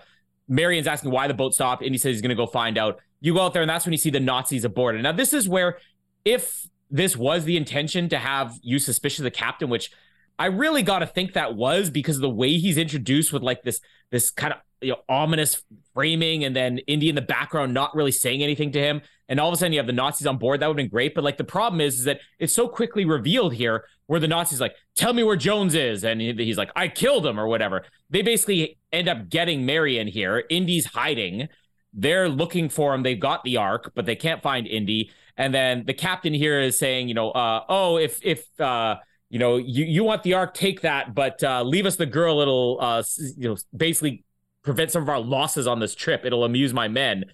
[0.48, 1.82] Marion's asking why the boat stopped.
[1.82, 3.00] Indy says he's going to go find out.
[3.20, 5.00] You go out there, and that's when you see the Nazis aboard.
[5.00, 5.78] Now, this is where,
[6.24, 9.90] if this was the intention to have you suspicious of the captain, which
[10.38, 13.62] I really got to think that was because of the way he's introduced with like
[13.62, 15.62] this, this kind of you know, ominous
[15.94, 19.02] framing, and then Indy in the background not really saying anything to him.
[19.28, 20.60] And all of a sudden, you have the Nazis on board.
[20.60, 21.14] That would have been great.
[21.14, 24.60] But like the problem is, is that it's so quickly revealed here where the Nazis
[24.60, 26.02] like, tell me where Jones is.
[26.02, 27.84] And he's like, I killed him or whatever.
[28.08, 30.44] They basically end up getting Marion here.
[30.48, 31.48] Indy's hiding.
[31.92, 33.02] They're looking for him.
[33.02, 35.10] They've got the ark, but they can't find Indy.
[35.36, 38.96] And then the captain here is saying, you know, uh, oh, if, if, uh,
[39.28, 42.40] you know, you, you want the ark, take that, but uh, leave us the girl.
[42.40, 43.02] It'll, uh,
[43.36, 44.24] you know, basically
[44.68, 46.24] prevent some of our losses on this trip.
[46.24, 47.24] It'll amuse my men.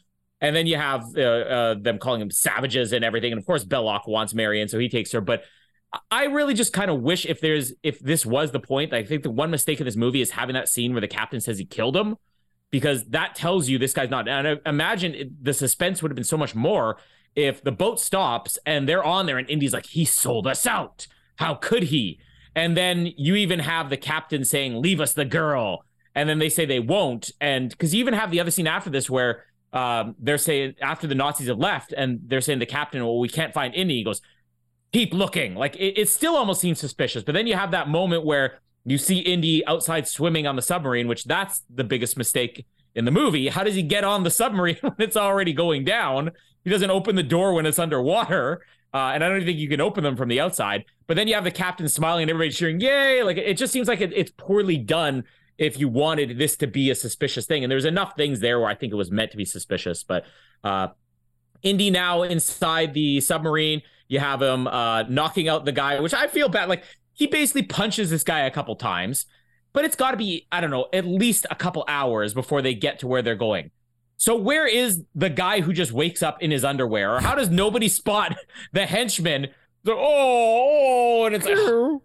[0.40, 3.32] And then you have uh, uh, them calling them savages and everything.
[3.32, 5.20] And of course, Belloq wants Marion, so he takes her.
[5.20, 5.44] But
[6.10, 8.92] I really just kind of wish if there's if this was the point.
[8.92, 11.40] I think the one mistake of this movie is having that scene where the captain
[11.40, 12.16] says he killed him,
[12.70, 14.28] because that tells you this guy's not.
[14.28, 16.98] And I imagine it, the suspense would have been so much more
[17.34, 21.06] if the boat stops and they're on there and Indy's like, he sold us out.
[21.36, 22.20] How could he?
[22.54, 25.84] And then you even have the captain saying, leave us the girl.
[26.14, 27.30] And then they say they won't.
[27.40, 31.06] And because you even have the other scene after this where um, they're saying after
[31.06, 33.96] the Nazis have left and they're saying the captain, well, we can't find Indy.
[33.96, 34.20] He goes,
[34.92, 35.56] keep looking.
[35.56, 37.24] Like it, it still almost seems suspicious.
[37.24, 41.08] But then you have that moment where you see Indy outside swimming on the submarine,
[41.08, 43.48] which that's the biggest mistake in the movie.
[43.48, 46.30] How does he get on the submarine when it's already going down?
[46.62, 48.62] He doesn't open the door when it's underwater.
[48.92, 50.84] Uh, and I don't think you can open them from the outside.
[51.08, 53.24] But then you have the captain smiling and everybody cheering, yay!
[53.24, 55.24] Like it just seems like it, it's poorly done
[55.58, 57.64] if you wanted this to be a suspicious thing.
[57.64, 60.02] And there's enough things there where I think it was meant to be suspicious.
[60.02, 60.24] But
[60.62, 60.88] uh,
[61.62, 66.26] Indy now inside the submarine, you have him uh, knocking out the guy, which I
[66.26, 66.68] feel bad.
[66.68, 69.26] Like he basically punches this guy a couple times,
[69.72, 72.74] but it's got to be, I don't know, at least a couple hours before they
[72.74, 73.70] get to where they're going.
[74.16, 77.16] So where is the guy who just wakes up in his underwear?
[77.16, 78.36] Or how does nobody spot
[78.72, 79.48] the henchman?
[79.82, 82.00] The, oh, oh, and it's like,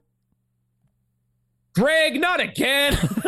[1.76, 2.98] Greg, not again.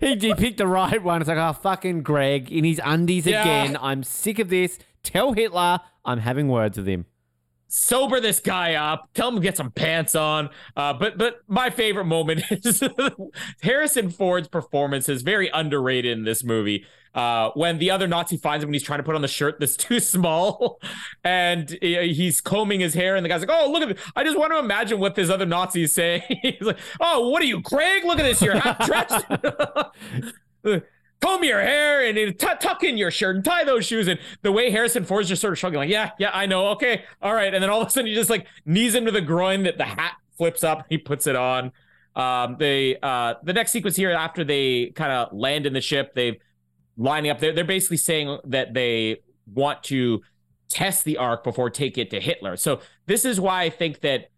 [0.00, 1.20] he, he picked the right one.
[1.20, 3.42] It's like, oh, fucking Greg in his undies Yeah.
[3.42, 3.76] again.
[3.80, 4.78] I'm sick of this.
[5.02, 7.06] Tell Hitler I'm having words with him.
[7.72, 10.50] Sober this guy up, tell him to get some pants on.
[10.76, 12.82] Uh, but but my favorite moment is
[13.62, 16.84] Harrison Ford's performance is very underrated in this movie.
[17.14, 19.60] Uh, when the other Nazi finds him when he's trying to put on the shirt
[19.60, 20.80] that's too small,
[21.24, 24.12] and he's combing his hair, and the guy's like, "Oh, look at this!
[24.14, 27.42] I just want to imagine what this other Nazi is saying." he's like, "Oh, what
[27.42, 28.04] are you, Craig?
[28.04, 28.40] Look at this!
[28.40, 30.84] You're half dressed."
[31.22, 34.08] Comb your hair and t- tuck in your shirt and tie those shoes.
[34.08, 36.68] And the way Harrison Ford's just sort of shrugging, like, yeah, yeah, I know.
[36.70, 37.04] Okay.
[37.22, 37.52] All right.
[37.52, 39.84] And then all of a sudden he just like knees into the groin that the
[39.84, 40.86] hat flips up.
[40.88, 41.72] He puts it on.
[42.14, 46.14] Um, they, uh, the next sequence here after they kind of land in the ship,
[46.14, 46.40] they
[46.96, 47.38] lining up.
[47.38, 50.20] They're, they're basically saying that they want to
[50.68, 52.56] test the ark before take it to Hitler.
[52.56, 54.30] So this is why I think that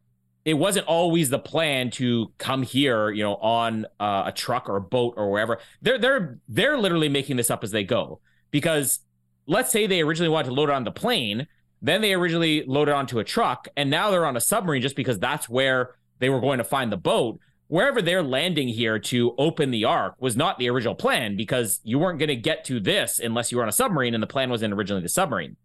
[0.44, 4.76] it wasn't always the plan to come here, you know, on uh, a truck or
[4.76, 5.58] a boat or wherever.
[5.80, 9.00] They're they're they're literally making this up as they go because
[9.46, 11.46] let's say they originally wanted to load it on the plane,
[11.80, 15.18] then they originally loaded onto a truck, and now they're on a submarine just because
[15.18, 17.38] that's where they were going to find the boat.
[17.66, 21.98] Wherever they're landing here to open the ark was not the original plan because you
[21.98, 24.50] weren't going to get to this unless you were on a submarine, and the plan
[24.50, 25.56] wasn't originally the submarine.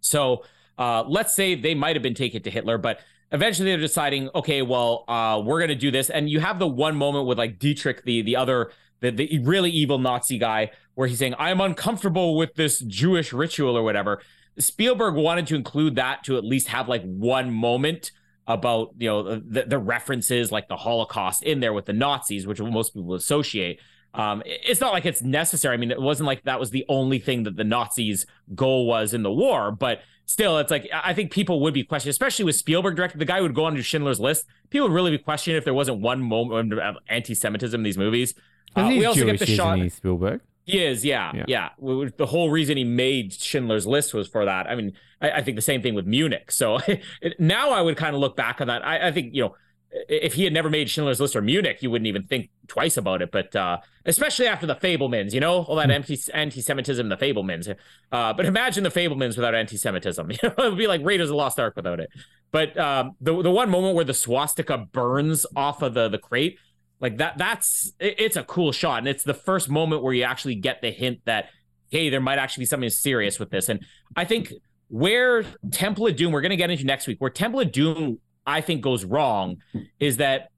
[0.00, 0.44] So
[0.76, 3.00] uh, let's say they might have been taken to Hitler, but
[3.32, 6.10] eventually they're deciding, okay, well, uh, we're gonna do this.
[6.10, 9.70] And you have the one moment with like Dietrich, the the other the, the really
[9.70, 14.20] evil Nazi guy, where he's saying, I'm uncomfortable with this Jewish ritual or whatever.
[14.58, 18.10] Spielberg wanted to include that to at least have like one moment
[18.48, 22.60] about you know the, the references like the Holocaust in there with the Nazis, which
[22.60, 23.80] most people associate.
[24.14, 25.74] Um, it's not like it's necessary.
[25.74, 29.12] I mean, it wasn't like that was the only thing that the Nazis' goal was
[29.12, 32.54] in the war, but still, it's like I think people would be questioning, especially with
[32.54, 34.44] Spielberg directed, the guy who would go on to Schindler's List.
[34.70, 38.34] People would really be questioning if there wasn't one moment of anti-Semitism in these movies.
[38.76, 39.78] Uh, we also Jewish, get the shot.
[39.78, 40.42] He, Spielberg.
[40.64, 42.10] He is, yeah, yeah, yeah.
[42.16, 44.66] The whole reason he made Schindler's List was for that.
[44.66, 44.92] I mean,
[45.22, 46.52] I, I think the same thing with Munich.
[46.52, 46.78] So
[47.38, 48.86] now I would kind of look back on that.
[48.86, 49.56] I, I think you know
[49.90, 53.22] if he had never made Schindler's List or Munich, you wouldn't even think twice about
[53.22, 53.30] it.
[53.30, 56.12] But uh, especially after the Fabelmans, you know, all that hmm.
[56.34, 57.74] anti semitism, the Fabelmans.
[58.12, 60.30] Uh, but imagine the Fabelmans without anti-Semitism.
[60.42, 62.10] You know, it would be like Raiders of the Lost Ark without it.
[62.50, 66.58] But um, the the one moment where the swastika burns off of the the crate,
[67.00, 70.22] like that, that's it, it's a cool shot, and it's the first moment where you
[70.22, 71.50] actually get the hint that
[71.90, 73.68] hey, there might actually be something serious with this.
[73.68, 73.84] And
[74.14, 74.52] I think
[74.88, 78.18] where Temple of Doom, we're going to get into next week, where Temple of Doom
[78.48, 79.58] I think goes wrong
[80.00, 80.50] is that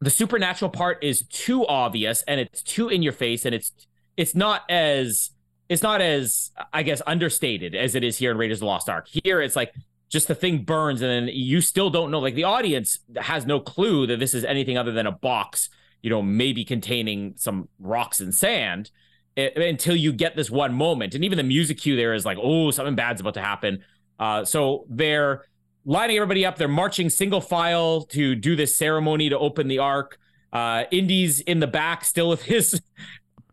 [0.00, 3.72] the supernatural part is too obvious and it's too in your face and it's
[4.16, 5.30] it's not as
[5.68, 8.88] it's not as I guess understated as it is here in Raiders of the Lost
[8.88, 9.08] Ark.
[9.08, 9.74] Here it's like
[10.08, 13.58] just the thing burns and then you still don't know like the audience has no
[13.58, 15.70] clue that this is anything other than a box,
[16.02, 18.92] you know, maybe containing some rocks and sand
[19.34, 21.16] it, eh, until you get this one moment.
[21.16, 23.82] And even the music cue there is like, oh, something bad's about to happen.
[24.20, 25.44] Uh, so they're
[25.84, 26.56] lining everybody up.
[26.56, 30.18] They're marching single file to do this ceremony to open the ark.
[30.52, 32.80] Uh, Indy's in the back, still with his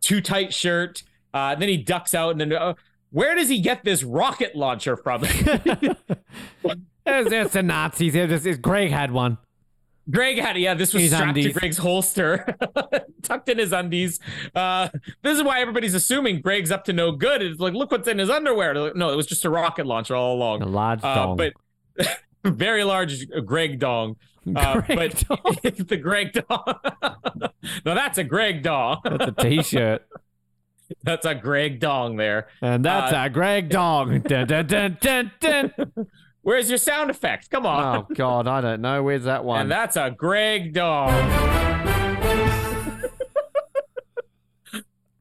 [0.01, 1.03] too tight shirt.
[1.33, 2.73] Uh, then he ducks out, and then uh,
[3.11, 5.23] where does he get this rocket launcher from?
[5.25, 5.99] it's,
[7.05, 8.15] it's the Nazis.
[8.15, 9.37] It's, Greg had one.
[10.09, 10.61] Greg had it.
[10.61, 11.53] Yeah, this was his strapped undies.
[11.53, 12.57] to Greg's holster,
[13.21, 14.19] tucked in his undies.
[14.53, 14.89] Uh,
[15.21, 17.41] this is why everybody's assuming Greg's up to no good.
[17.41, 18.73] It's like, look what's in his underwear.
[18.75, 20.63] Like, no, it was just a rocket launcher all along.
[20.63, 21.35] A large uh.
[21.35, 21.53] But
[22.43, 24.17] very large Greg dong.
[24.55, 25.55] Uh, Greg but dong.
[25.63, 26.63] it's the Greg dong.
[27.85, 28.99] no, that's a Greg dong.
[29.03, 30.07] That's a t-shirt.
[31.03, 32.47] That's a Greg dong there.
[32.59, 34.21] And that's uh, a Greg dong.
[34.21, 35.71] dun, dun, dun.
[36.41, 37.51] Where's your sound effect?
[37.51, 37.97] Come on.
[37.97, 39.03] Oh God, I don't know.
[39.03, 39.61] Where's that one?
[39.61, 41.11] And that's a Greg dong.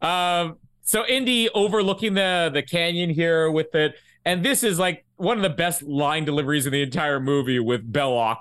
[0.00, 5.36] um so Indy overlooking the the canyon here with it and this is like one
[5.36, 8.39] of the best line deliveries in the entire movie with Belloq,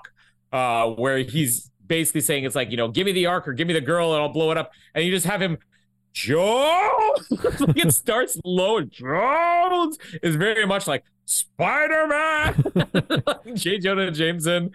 [0.52, 3.66] uh, where he's basically saying it's like, you know, give me the ark or give
[3.66, 4.72] me the girl and I'll blow it up.
[4.94, 5.58] And you just have him
[6.12, 7.28] Jones.
[7.30, 12.74] it starts low and Jones is very much like Spider-Man.
[13.54, 13.78] J.
[13.78, 14.70] Jonah Jameson.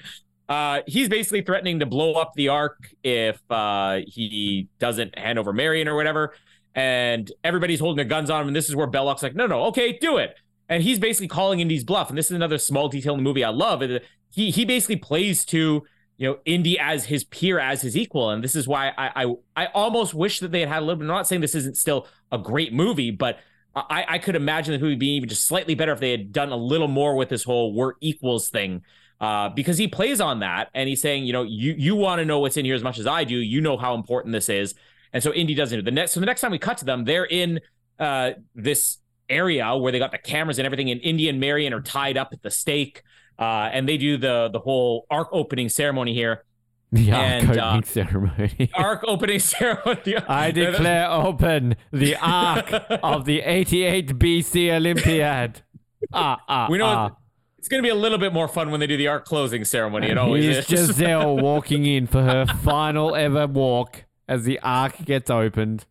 [0.47, 5.53] Uh, he's basically threatening to blow up the ark if uh, he doesn't hand over
[5.53, 6.33] Marion or whatever.
[6.75, 8.47] And everybody's holding their guns on him.
[8.47, 10.35] And this is where Belloq's like, no, no, okay, do it
[10.69, 12.09] and he's basically calling Indy's bluff.
[12.09, 13.83] And this is another small detail in the movie I love.
[14.31, 15.83] He he basically plays to
[16.17, 19.35] you know Indy as his peer, as his equal, and this is why I I,
[19.55, 20.97] I almost wish that they had had a little.
[20.97, 21.03] bit.
[21.03, 23.39] I'm not saying this isn't still a great movie, but
[23.75, 26.51] I I could imagine the movie being even just slightly better if they had done
[26.51, 28.83] a little more with this whole we're equals thing.
[29.21, 32.25] Uh, because he plays on that and he's saying, you know, you you want to
[32.25, 33.37] know what's in here as much as I do.
[33.37, 34.75] You know how important this is,
[35.13, 35.85] and so Indy doesn't.
[35.85, 37.61] The next so the next time we cut to them, they're in
[37.97, 38.97] uh, this
[39.29, 42.29] area where they got the cameras and everything, and Indy and Marion are tied up
[42.33, 43.03] at the stake.
[43.37, 46.43] uh, and they do the the whole ark opening ceremony here.
[46.91, 48.69] The And, opening uh, ceremony.
[48.75, 50.15] Ark opening ceremony.
[50.29, 52.71] I declare open the ark
[53.03, 55.61] of the 88 BC Olympiad.
[56.13, 57.09] Ah, ah, We know ah.
[57.57, 59.65] it's going to be a little bit more fun when they do the ark closing
[59.65, 60.07] ceremony.
[60.07, 60.95] It always Here's is.
[60.95, 65.85] Giselle walking in for her final ever walk as the ark gets opened.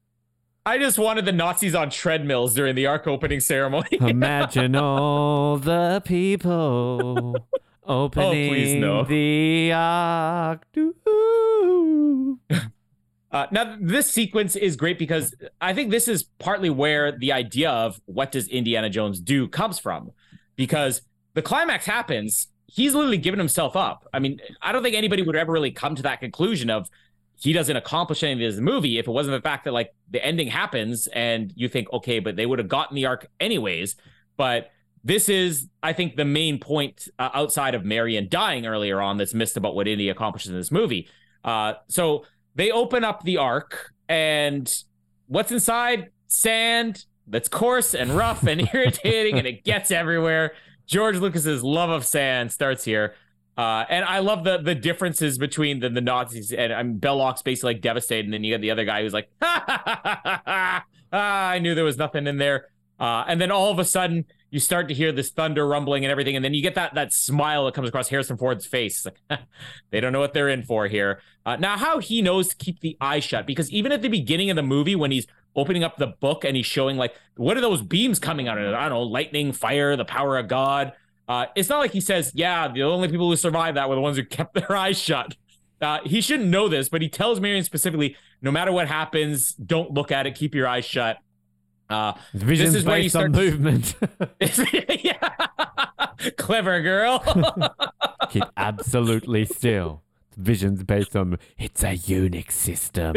[0.67, 3.89] I just wanted the Nazis on treadmills during the ark opening ceremony.
[4.01, 7.37] Imagine all the people
[7.85, 9.05] opening no.
[9.05, 10.67] the ark.
[13.31, 17.69] Uh, now, this sequence is great because I think this is partly where the idea
[17.69, 20.13] of what does Indiana Jones do comes from.
[20.55, 21.03] Because
[21.33, 24.07] the climax happens, he's literally given himself up.
[24.15, 26.89] I mean, I don't think anybody would ever really come to that conclusion of
[27.45, 30.25] he doesn't accomplish anything in the movie if it wasn't the fact that like the
[30.25, 33.97] ending happens and you think, okay, but they would have gotten the ark anyways.
[34.39, 34.71] But
[35.05, 39.35] this is, I think, the main point uh, outside of Marion dying earlier on that's
[39.35, 41.07] missed about what Indy accomplishes in this movie.
[41.45, 42.25] Uh, so
[42.55, 44.75] they open up the ark, and
[45.27, 46.09] what's inside?
[46.29, 50.55] Sand that's coarse and rough and irritating, and it gets everywhere.
[50.87, 53.15] George Lucas's love of sand starts here.
[53.57, 57.75] Uh, and I love the the differences between the, the Nazis and I'm Belloq's basically
[57.75, 61.59] like devastated, and then you got the other guy who's like, ha, ha, ha, I
[61.61, 62.69] knew there was nothing in there.
[62.99, 66.11] Uh, and then all of a sudden, you start to hear this thunder rumbling and
[66.11, 69.07] everything, and then you get that that smile that comes across Harrison Ford's face.
[69.07, 69.41] It's like
[69.91, 71.21] they don't know what they're in for here.
[71.47, 74.51] Uh, now, how he knows to keep the eye shut because even at the beginning
[74.51, 75.27] of the movie, when he's
[75.57, 78.65] opening up the book and he's showing like what are those beams coming out of
[78.65, 78.75] it?
[78.75, 80.93] I don't know, lightning, fire, the power of God.
[81.29, 84.01] Uh, it's not like he says, "Yeah, the only people who survived that were the
[84.01, 85.37] ones who kept their eyes shut."
[85.81, 89.93] Uh, he shouldn't know this, but he tells Marion specifically, "No matter what happens, don't
[89.93, 90.35] look at it.
[90.35, 91.19] Keep your eyes shut."
[91.91, 93.33] Uh, this is where you based on start.
[93.33, 93.95] movement.
[95.05, 96.31] yeah.
[96.37, 97.19] Clever girl.
[98.31, 100.03] Keep absolutely still.
[100.37, 103.15] Vision's based on it's a Unix system.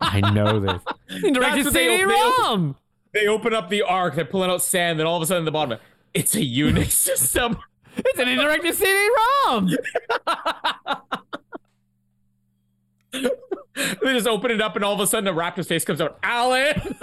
[0.00, 0.82] I know this.
[1.10, 2.76] Interactive what they- they- CD-ROM.
[3.14, 4.16] they open up the ark.
[4.16, 4.98] They're pulling out sand.
[4.98, 5.78] Then all of a sudden, the bottom,
[6.14, 7.58] it's a Unix system.
[7.96, 9.70] It's an interactive CD-ROM.
[14.02, 16.18] they just open it up, and all of a sudden, a raptor's face comes out.
[16.22, 16.96] Alan.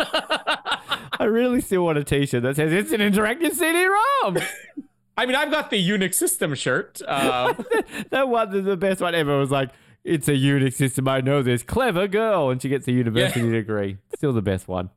[1.20, 4.38] I really still want a T-shirt that says it's an interactive CD-ROM.
[5.18, 7.02] I mean, I've got the Unix system shirt.
[7.06, 7.54] Uh,
[8.10, 9.70] that one, the best one ever, was like,
[10.06, 11.08] "It's a Unix system.
[11.08, 11.62] I know this.
[11.62, 13.98] Clever girl," and she gets a university degree.
[14.16, 14.92] Still the best one.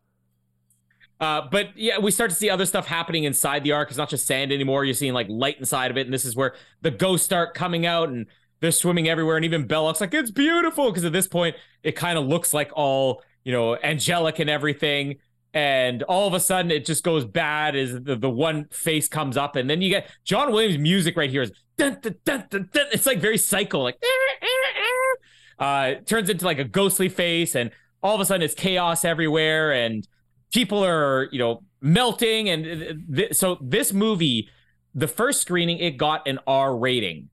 [1.23, 3.89] Uh, but yeah, we start to see other stuff happening inside the ark.
[3.89, 4.85] It's not just sand anymore.
[4.85, 7.87] You're seeing like light inside of it, and this is where the ghosts start coming
[7.87, 8.27] out, and
[8.61, 9.37] they're swimming everywhere.
[9.37, 12.71] And even Belloq's like, "It's beautiful," because at this point, it kind of looks like
[12.75, 15.17] all you know, angelic and everything.
[15.55, 19.37] And all of a sudden, it just goes bad as the, the one face comes
[19.37, 22.69] up, and then you get John Williams' music right here is dun, dun, dun, dun,
[22.73, 22.87] dun.
[22.91, 23.99] it's like very psycho, like
[25.59, 27.71] uh, it turns into like a ghostly face, and
[28.03, 30.09] all of a sudden, it's chaos everywhere, and
[30.53, 34.49] people are you know melting and th- so this movie
[34.95, 37.29] the first screening it got an r rating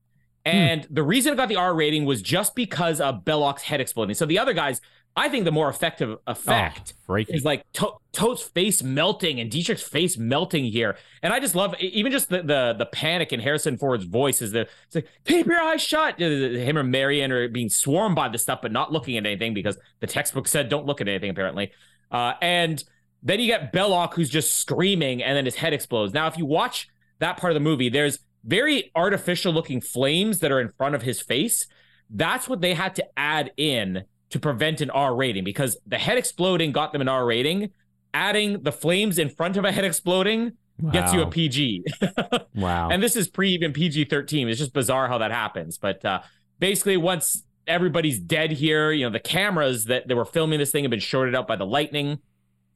[0.46, 4.16] and the reason it got the r rating was just because of belloq's head exploding
[4.16, 4.82] so the other guys
[5.16, 9.82] i think the more effective effect Oh, is like to- Toht's face melting and Dietrich's
[9.84, 10.98] face melting here.
[11.24, 14.52] And I just love even just the the, the panic in Harrison Ford's voice is
[14.52, 16.20] the it's like keep your eyes shut.
[16.20, 19.78] Him or Marion are being swarmed by the stuff, but not looking at anything because
[20.02, 21.72] the textbook said don't look at anything apparently.
[22.12, 22.84] Uh, and
[23.22, 26.14] then you get Belloq who's just screaming and then his head explodes.
[26.14, 26.88] Now, if you watch
[27.20, 31.02] that part of the movie, there's very artificial looking flames that are in front of
[31.02, 31.68] his face.
[32.10, 36.18] That's what they had to add in to prevent an R rating because the head
[36.18, 37.72] exploding got them an R rating.
[38.14, 40.54] Adding the flames in front of a head exploding
[40.92, 41.84] gets you a PG.
[42.56, 42.90] Wow.
[42.90, 44.50] and this is pre even PG 13.
[44.50, 45.78] It's just bizarre how that happens.
[45.78, 46.22] But uh,
[46.60, 50.84] basically, once everybody's dead here, you know, the cameras that, they were filming this thing
[50.84, 52.20] have been shorted out by the lightning.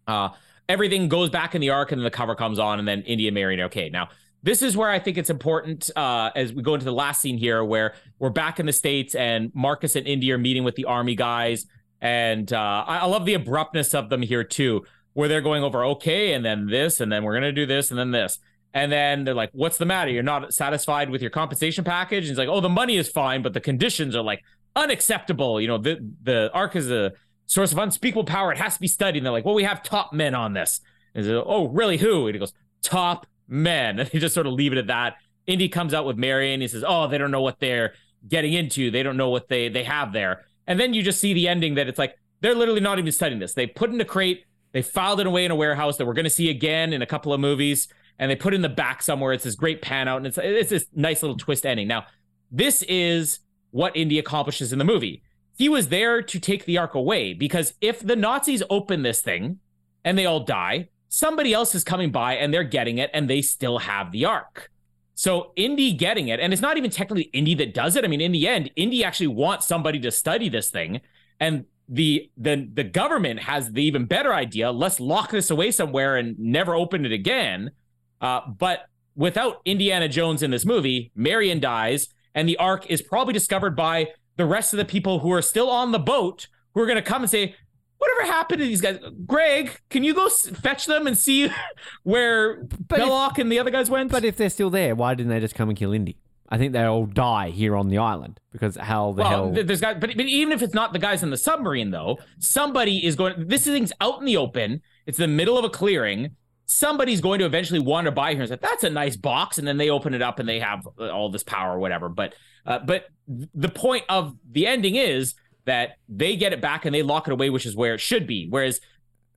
[0.08, 0.30] Uh,
[0.70, 3.32] everything goes back in the ark and then the cover comes on and then India
[3.32, 3.62] Marion.
[3.62, 4.10] Okay, now
[4.44, 7.38] this is where I think it's important uh, as we go into the last scene
[7.38, 10.86] here, where we're back in the states and Marcus and India are meeting with the
[10.86, 11.66] army guys,
[12.02, 15.86] and uh, I, I love the abruptness of them here too, where they're going over
[15.86, 18.38] okay, and then this, and then we're gonna do this, and then this,
[18.74, 20.12] and then they're like, "What's the matter?
[20.12, 23.44] You're not satisfied with your compensation package?" And he's like, "Oh, the money is fine,
[23.44, 24.44] but the conditions are like
[24.76, 25.62] unacceptable.
[25.62, 27.14] You know, the the ark is a
[27.46, 28.52] source of unspeakable power.
[28.52, 30.82] It has to be studied." And they're like, "Well, we have top men on this."
[31.16, 31.98] And like, "Oh, really?
[31.98, 35.16] Who?" And he goes, "Top men." And they just sort of leave it at that.
[35.46, 36.62] Indy comes out with Marion.
[36.62, 37.94] He says, "Oh, they don't know what they're
[38.28, 38.90] getting into.
[38.92, 41.76] They don't know what they they have there." And then you just see the ending
[41.76, 43.54] that it's like they're literally not even studying this.
[43.54, 44.46] They put in a crate.
[44.72, 47.06] They filed it away in a warehouse that we're going to see again in a
[47.06, 47.88] couple of movies.
[48.20, 49.34] and they put in the back somewhere.
[49.34, 51.88] It's this great pan out, and it's it's this nice little twist ending.
[51.88, 52.06] Now,
[52.52, 53.40] this is
[53.72, 55.23] what Indy accomplishes in the movie.
[55.58, 59.60] He was there to take the Ark away because if the Nazis open this thing
[60.04, 63.42] and they all die, somebody else is coming by and they're getting it, and they
[63.42, 64.72] still have the Ark.
[65.16, 68.04] So Indy getting it, and it's not even technically Indy that does it.
[68.04, 71.02] I mean, in the end, Indy actually wants somebody to study this thing,
[71.40, 74.72] and the the the government has the even better idea.
[74.72, 77.72] Let's lock this away somewhere and never open it again.
[78.20, 83.34] Uh, but without Indiana Jones in this movie, Marion dies, and the Ark is probably
[83.34, 86.86] discovered by the rest of the people who are still on the boat, who are
[86.86, 87.56] going to come and say,
[87.98, 89.00] whatever happened to these guys?
[89.26, 91.50] Greg, can you go fetch them and see
[92.04, 94.12] where Belloq and the other guys went?
[94.12, 96.18] But if they're still there, why didn't they just come and kill Indy?
[96.50, 99.64] I think they all die here on the island because how the well, hell?
[99.64, 103.04] there's guys, but, but even if it's not the guys in the submarine, though, somebody
[103.04, 103.48] is going.
[103.48, 104.82] This thing's out in the open.
[105.08, 106.36] It's the middle of a clearing.
[106.66, 109.78] Somebody's going to eventually wander by here and say, "That's a nice box," and then
[109.78, 112.10] they open it up and they have all this power or whatever.
[112.10, 112.34] But,
[112.66, 115.36] uh, but the point of the ending is
[115.66, 118.28] that they get it back and they lock it away, which is where it should
[118.28, 118.48] be.
[118.50, 118.80] Whereas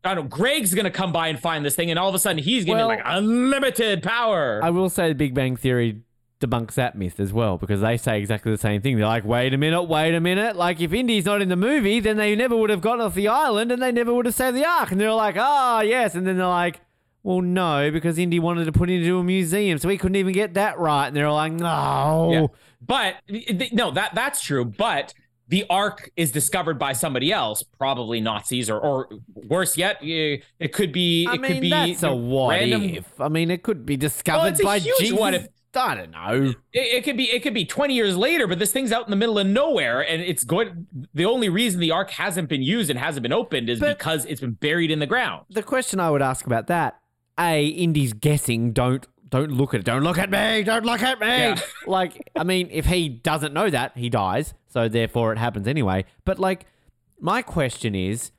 [0.04, 2.18] I don't know, Greg's gonna come by and find this thing, and all of a
[2.18, 4.60] sudden he's getting Well, like unlimited power.
[4.62, 6.02] I will say the Big Bang Theory
[6.40, 8.96] debunks that myth as well because they say exactly the same thing.
[8.96, 10.54] They're like, wait a minute, wait a minute.
[10.54, 13.28] Like, if Indy's not in the movie, then they never would have gotten off the
[13.28, 14.90] island and they never would have saved the Ark.
[14.90, 16.14] And they're like, ah, yes.
[16.14, 16.80] And then they're like,
[17.26, 20.32] well, no, because Indy wanted to put it into a museum, so he couldn't even
[20.32, 21.08] get that right.
[21.08, 22.30] And they're like, no.
[22.32, 22.46] Yeah.
[22.80, 23.16] But
[23.72, 24.64] no, that that's true.
[24.64, 25.12] But
[25.48, 30.92] the Ark is discovered by somebody else, probably Nazis, or or worse yet, it could
[30.92, 31.26] be.
[31.26, 32.82] I it mean, could be that's a what random.
[32.84, 33.20] if.
[33.20, 35.18] I mean, it could be discovered a by huge Jesus.
[35.18, 35.48] what if.
[35.74, 36.54] I don't know.
[36.72, 39.10] It, it could be it could be 20 years later, but this thing's out in
[39.10, 40.86] the middle of nowhere, and it's going.
[41.12, 44.24] The only reason the Ark hasn't been used and hasn't been opened is But- because
[44.26, 45.44] it's been buried in the ground.
[45.50, 46.98] The question I would ask about that:
[47.38, 48.72] A, Indy's guessing.
[48.72, 49.86] Don't don't look at it.
[49.86, 50.62] Don't look at me.
[50.62, 51.26] Don't look at me.
[51.26, 51.60] Yeah.
[51.86, 54.54] Like, I mean, if he doesn't know that, he dies.
[54.68, 56.04] So therefore, it happens anyway.
[56.24, 56.66] But like,
[57.20, 58.30] my question is.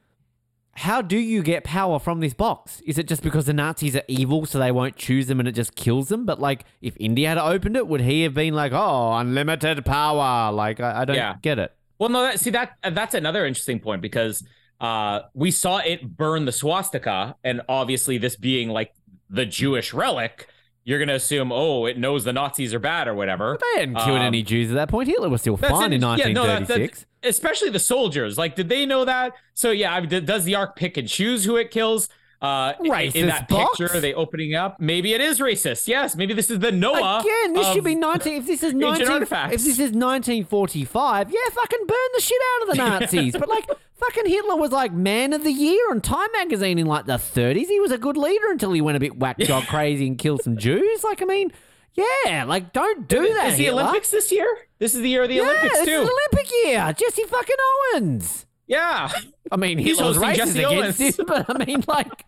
[0.82, 2.82] How do you get power from this box?
[2.86, 5.54] Is it just because the Nazis are evil, so they won't choose them and it
[5.54, 6.24] just kills them?
[6.24, 10.52] But like, if India had opened it, would he have been like, "Oh, unlimited power"?
[10.52, 11.38] Like, I, I don't Yeah.
[11.42, 11.74] get it.
[11.98, 14.44] Well, no, that, see that that's another interesting point because
[14.80, 18.94] uh, we saw it burn the swastika, and obviously this being like
[19.30, 20.48] the Jewish relic,
[20.86, 23.58] you're gonna assume, oh, it knows the Nazis are bad or whatever.
[23.76, 25.10] They hadn't killed Um, any Jews at that point.
[25.10, 27.06] Hitler was still fine in yeah, no, that- that- 1936.
[27.24, 28.38] especially the soldiers.
[28.38, 29.34] Like, did they know that?
[29.54, 32.08] So yeah, I mean, does the Ark pick and choose who it kills?
[32.40, 33.78] Uh, in- in that box?
[33.80, 34.80] picture, are they opening up?
[34.80, 35.88] Maybe it is racist.
[35.88, 37.20] Yes, maybe this is the Noah.
[37.22, 38.34] Again, this should be 19.
[38.36, 39.56] If this is 19, artifacts.
[39.56, 43.34] if this is 1945, yeah, fucking burn the shit out of the Nazis.
[43.34, 47.06] but like, fucking Hitler was like man of the year on Time magazine in like
[47.06, 47.68] the 30s.
[47.68, 50.44] He was a good leader until he went a bit whack dog crazy and killed
[50.44, 51.04] some Jews.
[51.04, 51.52] Like, I mean,
[51.96, 53.48] yeah, like don't do that.
[53.50, 53.82] Is the Hitler.
[53.84, 54.48] Olympics this year?
[54.80, 55.92] This is the year of the Yeah, Olympics this too.
[55.92, 56.94] is Olympic year.
[56.94, 57.56] Jesse fucking
[57.96, 58.46] Owens.
[58.68, 59.10] Yeah,
[59.52, 62.26] I mean, He's Hitler was hosting racist Jesse against him, but I mean, like,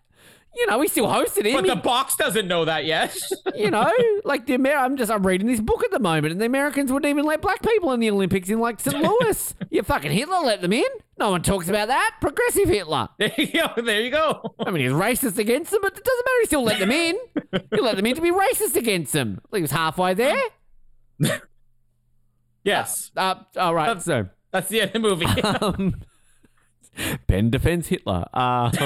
[0.56, 1.54] you know, he still hosted him.
[1.54, 3.16] but He- the box doesn't know that yet.
[3.56, 3.92] you know,
[4.26, 6.92] like the Amer- I'm just I'm reading this book at the moment, and the Americans
[6.92, 9.02] wouldn't even let black people in the Olympics in like St.
[9.22, 9.54] Louis.
[9.70, 10.84] you fucking Hitler let them in.
[11.20, 12.16] No one talks about that.
[12.22, 13.10] Progressive Hitler.
[13.20, 13.82] there you go.
[13.82, 14.56] There you go.
[14.66, 16.40] I mean, he's racist against them, but it doesn't matter.
[16.42, 17.18] He still let them in.
[17.76, 19.42] He let them in to be racist against them.
[19.54, 20.42] He was halfway there.
[22.64, 24.02] Yes, Uh, all right.
[24.02, 25.26] So, that's the end of the movie.
[25.42, 26.02] um,
[27.28, 28.26] Ben defends Hitler.
[28.34, 28.70] Uh,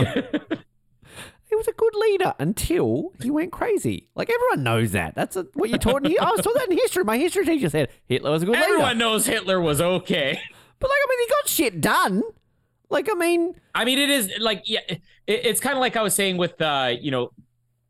[1.50, 4.09] he was a good leader until he went crazy.
[4.16, 5.16] Like everyone knows that.
[5.16, 6.06] That's a, what you're taught.
[6.06, 7.03] In, I was taught that in history.
[7.03, 8.66] My history teacher said Hitler was a good leader.
[8.66, 10.40] Everyone knows Hitler was okay.
[10.80, 12.24] But like, I mean, he got shit done.
[12.90, 16.01] Like, I mean, I mean, it is like yeah, it, it's kind of like I
[16.01, 17.32] was saying with uh, you know,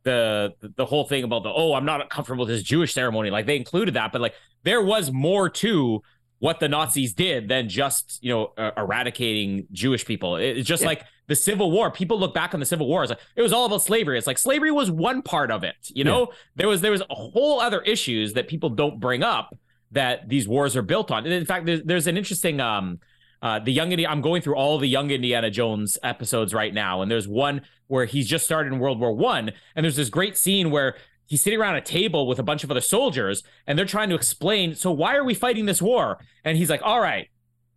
[0.03, 3.29] the the whole thing about the oh, I'm not comfortable with this Jewish ceremony.
[3.29, 6.01] Like they included that, but like there was more to
[6.43, 10.35] what the Nazis did than just you know uh, eradicating Jewish people.
[10.35, 10.89] It- It's just Yeah.
[10.89, 11.89] like the Civil War.
[11.89, 14.17] People look back on the Civil War as like it was all about slavery.
[14.17, 15.75] It's like slavery was one part of it.
[15.93, 19.57] You know, there was there was a whole other issues that people don't bring up
[19.91, 21.23] that these wars are built on.
[21.23, 22.99] And in fact, there's, there's an interesting um
[23.41, 24.11] uh, the young Indiana.
[24.13, 28.05] I'm going through all the young Indiana Jones episodes right now, and there's one where
[28.05, 30.95] he's just started in World War One, and there's this great scene where
[31.27, 34.15] he's sitting around a table with a bunch of other soldiers, and they're trying to
[34.15, 34.75] explain.
[34.75, 36.19] So why are we fighting this war?
[36.43, 37.29] And he's like, "All right,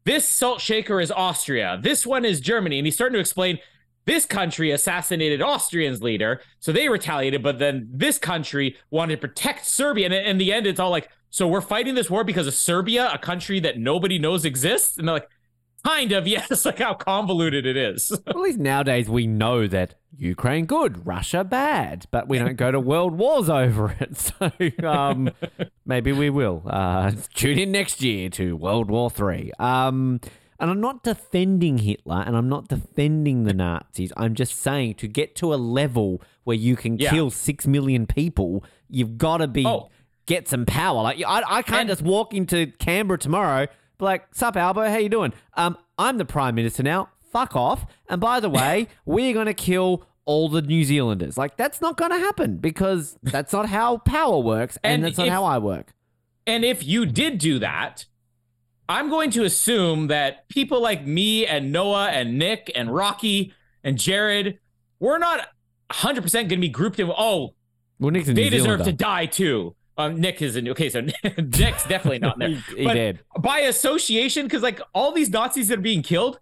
[0.05, 1.78] this salt shaker is Austria.
[1.83, 3.58] This one is Germany," and he's starting to explain.
[4.05, 7.42] This country assassinated Austrian's leader, so they retaliated.
[7.42, 11.08] But then this country wanted to protect Serbia, and in the end, it's all like,
[11.31, 14.97] so we're fighting this war because of Serbia, a country that nobody knows exists.
[14.97, 15.28] And they're like,
[15.86, 18.12] kind of yes, like how convoluted it is.
[18.26, 22.81] At least nowadays we know that Ukraine good, Russia bad, but we don't go to
[22.81, 24.16] world wars over it.
[24.39, 24.50] So
[24.86, 25.31] um,
[25.84, 26.62] maybe we will.
[26.66, 29.52] Uh, tune in next year to World War Three.
[29.58, 30.20] Um,
[30.58, 34.10] and I'm not defending Hitler, and I'm not defending the Nazis.
[34.16, 37.10] I'm just saying to get to a level where you can Yeah.
[37.10, 39.90] kill six million people, you've got to be Oh.
[40.24, 41.02] get some power.
[41.02, 43.66] Like I, I can't And- just walk into Canberra tomorrow,
[44.00, 44.83] like, "Sup, Albo?
[44.89, 45.33] How you doing?
[45.55, 47.10] Um, I'm the prime minister now.
[47.33, 47.86] Fuck off.
[48.08, 51.39] And by the way, we're gonna kill." All the New Zealanders.
[51.39, 55.18] Like, that's not going to happen because that's not how power works, and, And that's
[55.18, 55.92] not if- how I work.
[56.49, 58.07] And if you did do that,
[58.89, 63.97] I'm going to assume that people like me and Noah and Nick and Rocky and
[64.00, 64.58] Jared,
[64.99, 65.47] we're not
[65.92, 67.55] 100% going to be grouped in, oh,
[68.00, 69.75] Well, Nick's they deserve to die too.
[69.99, 71.00] Um, Nick is in, okay, so
[71.39, 72.49] Nick's definitely not in there.
[72.68, 73.20] He, he But did.
[73.41, 76.39] By association, because like all these Nazis that are being killed,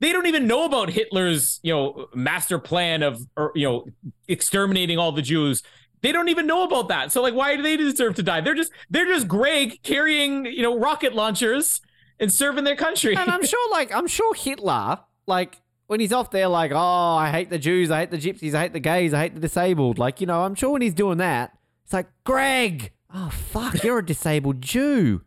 [0.00, 3.86] they don't even know about Hitler's, you know, master plan of, or, you know,
[4.28, 5.62] exterminating all the Jews.
[6.02, 7.10] They don't even know about that.
[7.10, 8.40] So like, why do they deserve to die?
[8.40, 11.80] They're just, they're just Greg carrying, you know, rocket launchers
[12.20, 13.16] and serving their country.
[13.16, 16.76] And I'm sure, like, I'm sure Hitler, like, when he's off there, like, oh,
[17.16, 19.40] I hate the Jews, I hate the gypsies, I hate the gays, I hate the
[19.40, 19.98] disabled.
[19.98, 21.52] Like, you know, I'm sure when he's doing that,
[21.84, 25.22] it's like, Greg, oh, fuck, you're a disabled Jew.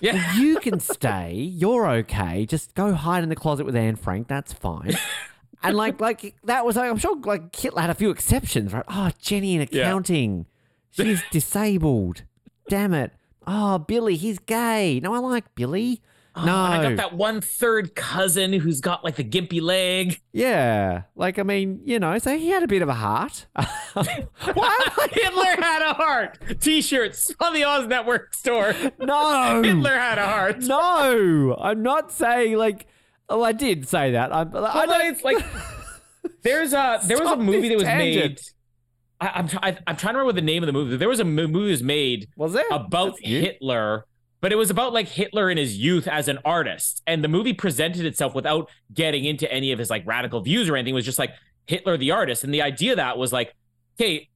[0.00, 0.36] yeah.
[0.36, 1.34] You can stay.
[1.34, 2.46] You're okay.
[2.46, 4.28] Just go hide in the closet with Anne Frank.
[4.28, 4.96] That's fine.
[5.64, 8.84] And like, like that was like, I'm sure like Hitler had a few exceptions, right?
[8.88, 9.78] Oh, Jenny in accounting.
[9.78, 9.86] Yeah.
[9.86, 10.46] accounting,
[10.90, 12.24] she's disabled.
[12.68, 13.12] Damn it.
[13.46, 14.98] Oh, Billy, he's gay.
[15.00, 16.00] No, I like Billy.
[16.34, 20.20] Oh, no, I got that one third cousin who's got like the gimpy leg.
[20.32, 21.02] yeah.
[21.14, 23.46] Like, I mean, you know, so he had a bit of a heart.
[23.94, 25.10] What?
[25.12, 26.38] Hitler had a heart.
[26.60, 28.74] T-shirts on the Oz Network store.
[28.98, 30.58] no, Hitler had a heart.
[30.62, 32.86] no, I'm not saying like.
[33.28, 34.34] Oh, I did say that.
[34.34, 35.06] I'm, I Well, don't.
[35.14, 35.42] it's like
[36.42, 38.24] there's a there was a movie that was tangent.
[38.24, 38.40] made.
[39.20, 40.96] I, I'm I, I'm trying to remember the name of the movie.
[40.96, 43.18] There was a movie that was made Was there about.
[43.20, 44.06] Hitler,
[44.42, 47.54] but it was about like Hitler in his youth as an artist, and the movie
[47.54, 50.92] presented itself without getting into any of his like radical views or anything.
[50.92, 51.32] It was just like
[51.66, 53.54] Hitler the artist, and the idea that was like,
[53.98, 54.28] okay.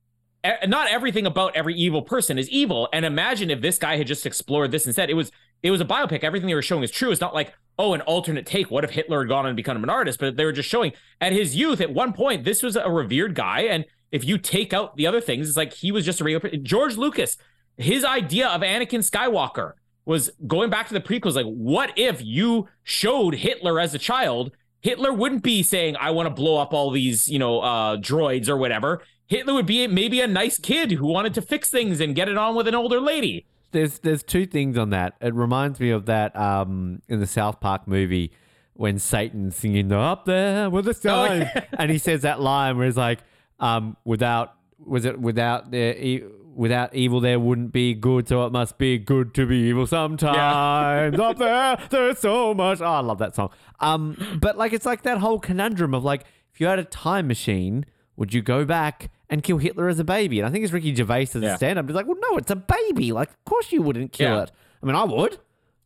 [0.64, 4.24] Not everything about every evil person is evil, and imagine if this guy had just
[4.26, 5.10] explored this instead.
[5.10, 5.32] It was
[5.64, 6.22] it was a biopic.
[6.22, 7.10] Everything they were showing is true.
[7.10, 8.70] It's not like oh, an alternate take.
[8.70, 10.18] What if Hitler had gone and become an artist?
[10.18, 11.80] But they were just showing at his youth.
[11.80, 15.20] At one point, this was a revered guy, and if you take out the other
[15.20, 16.56] things, it's like he was just a regular.
[16.58, 17.36] George Lucas,
[17.76, 19.72] his idea of Anakin Skywalker
[20.06, 21.34] was going back to the prequels.
[21.34, 24.52] Like, what if you showed Hitler as a child?
[24.80, 28.48] Hitler wouldn't be saying, "I want to blow up all these, you know, uh, droids
[28.48, 32.14] or whatever." Hitler would be maybe a nice kid who wanted to fix things and
[32.14, 33.44] get it on with an older lady.
[33.72, 35.14] There's there's two things on that.
[35.20, 38.32] It reminds me of that um in the South Park movie
[38.74, 41.64] when Satan's singing up there with the sun, yeah.
[41.78, 43.20] and he says that line where he's like,
[43.58, 46.22] um, without was it without the
[46.56, 51.18] without evil there wouldn't be good, so it must be good to be evil sometimes.
[51.18, 52.80] up there, there's so much.
[52.80, 53.50] Oh, I love that song.
[53.80, 57.26] Um, but like it's like that whole conundrum of like, if you had a time
[57.28, 57.84] machine,
[58.16, 59.10] would you go back?
[59.28, 61.54] And kill Hitler as a baby, and I think it's Ricky Gervais as Yeah.
[61.54, 61.86] a stand-up.
[61.86, 63.10] He's like, "Well, no, it's a baby.
[63.10, 64.42] Like, of course you wouldn't kill Yeah.
[64.44, 64.52] it.
[64.80, 65.38] I mean, I would.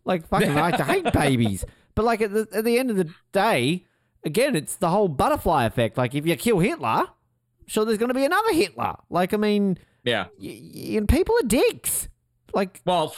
[0.05, 1.65] Like, fucking, I hate babies.
[1.94, 3.86] But like at the at the end of the day,
[4.24, 5.97] again, it's the whole butterfly effect.
[5.97, 7.07] Like, if you kill Hitler,
[7.66, 8.97] sure there's going to be another Hitler.
[9.08, 10.27] Like, I mean, Yeah.
[10.41, 12.09] y- and people are dicks.
[12.55, 13.15] Like, Well,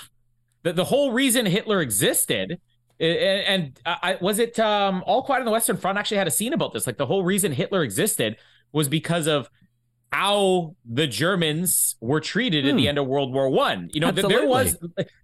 [0.62, 2.60] the, the whole reason Hitler existed,
[3.00, 6.52] and I, was it um, All Quiet on the Western Front actually had a scene
[6.52, 6.86] about this.
[6.86, 8.36] Like the whole reason Hitler existed
[8.72, 9.48] was because of
[10.12, 13.88] how the Germans were treated at the end of World War One.
[13.94, 14.76] You know, th- there was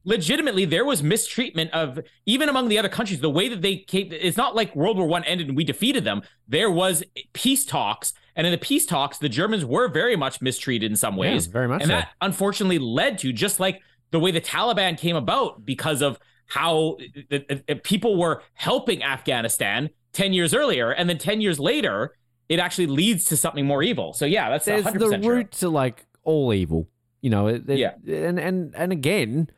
[0.04, 3.20] legitimately there was mistreatment of even among the other countries.
[3.20, 6.04] The way that they came, it's not like World War One ended and we defeated
[6.04, 6.22] them.
[6.48, 10.90] There was peace talks, and in the peace talks, the Germans were very much mistreated
[10.90, 11.96] in some ways, Yeah, very much and so.
[11.96, 16.96] that unfortunately led to just like the way the Taliban came about because of how
[17.30, 20.90] uh, uh, uh, people were helping Afghanistan 10 years earlier.
[20.92, 22.14] And then 10 years later,
[22.48, 24.12] it actually leads to something more evil.
[24.12, 25.28] So, yeah, that's there's 100% the true.
[25.28, 26.88] root to like all evil.
[27.20, 27.94] You know, it, it- Yeah.
[28.06, 29.50] And and and again,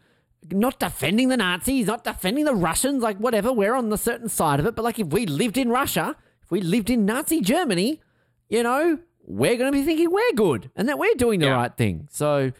[0.51, 3.53] not defending the Nazis, not defending the Russians, like whatever.
[3.53, 4.75] We're on the certain side of it.
[4.75, 8.01] But like, if we lived in Russia, if we lived in Nazi Germany,
[8.49, 11.53] you know, we're going to be thinking we're good and that we're doing the Yeah.
[11.57, 12.09] right thing.
[12.11, 12.53] So.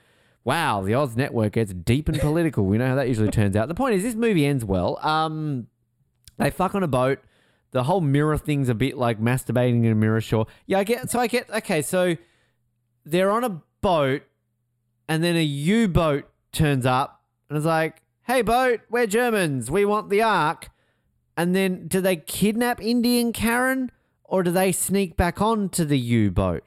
[0.43, 2.65] Wow, the Oz Network gets deep and political.
[2.65, 3.69] We know how that usually turns out.
[3.69, 4.99] The point is, this movie ends well.
[5.07, 5.67] Um,
[6.39, 7.19] they fuck on a boat.
[7.73, 10.21] The whole mirror thing's a bit like masturbating in a mirror.
[10.21, 11.11] Sure, yeah, I get.
[11.11, 11.49] So I get.
[11.51, 12.17] Okay, so
[13.05, 14.23] they're on a boat,
[15.09, 19.71] and then a U boat turns up, and it's like, "Hey, boat, we're Germans.
[19.71, 20.71] We want the Ark."
[21.37, 23.91] And then do they kidnap Indian Karen
[24.25, 26.65] or do they sneak back onto the U boat?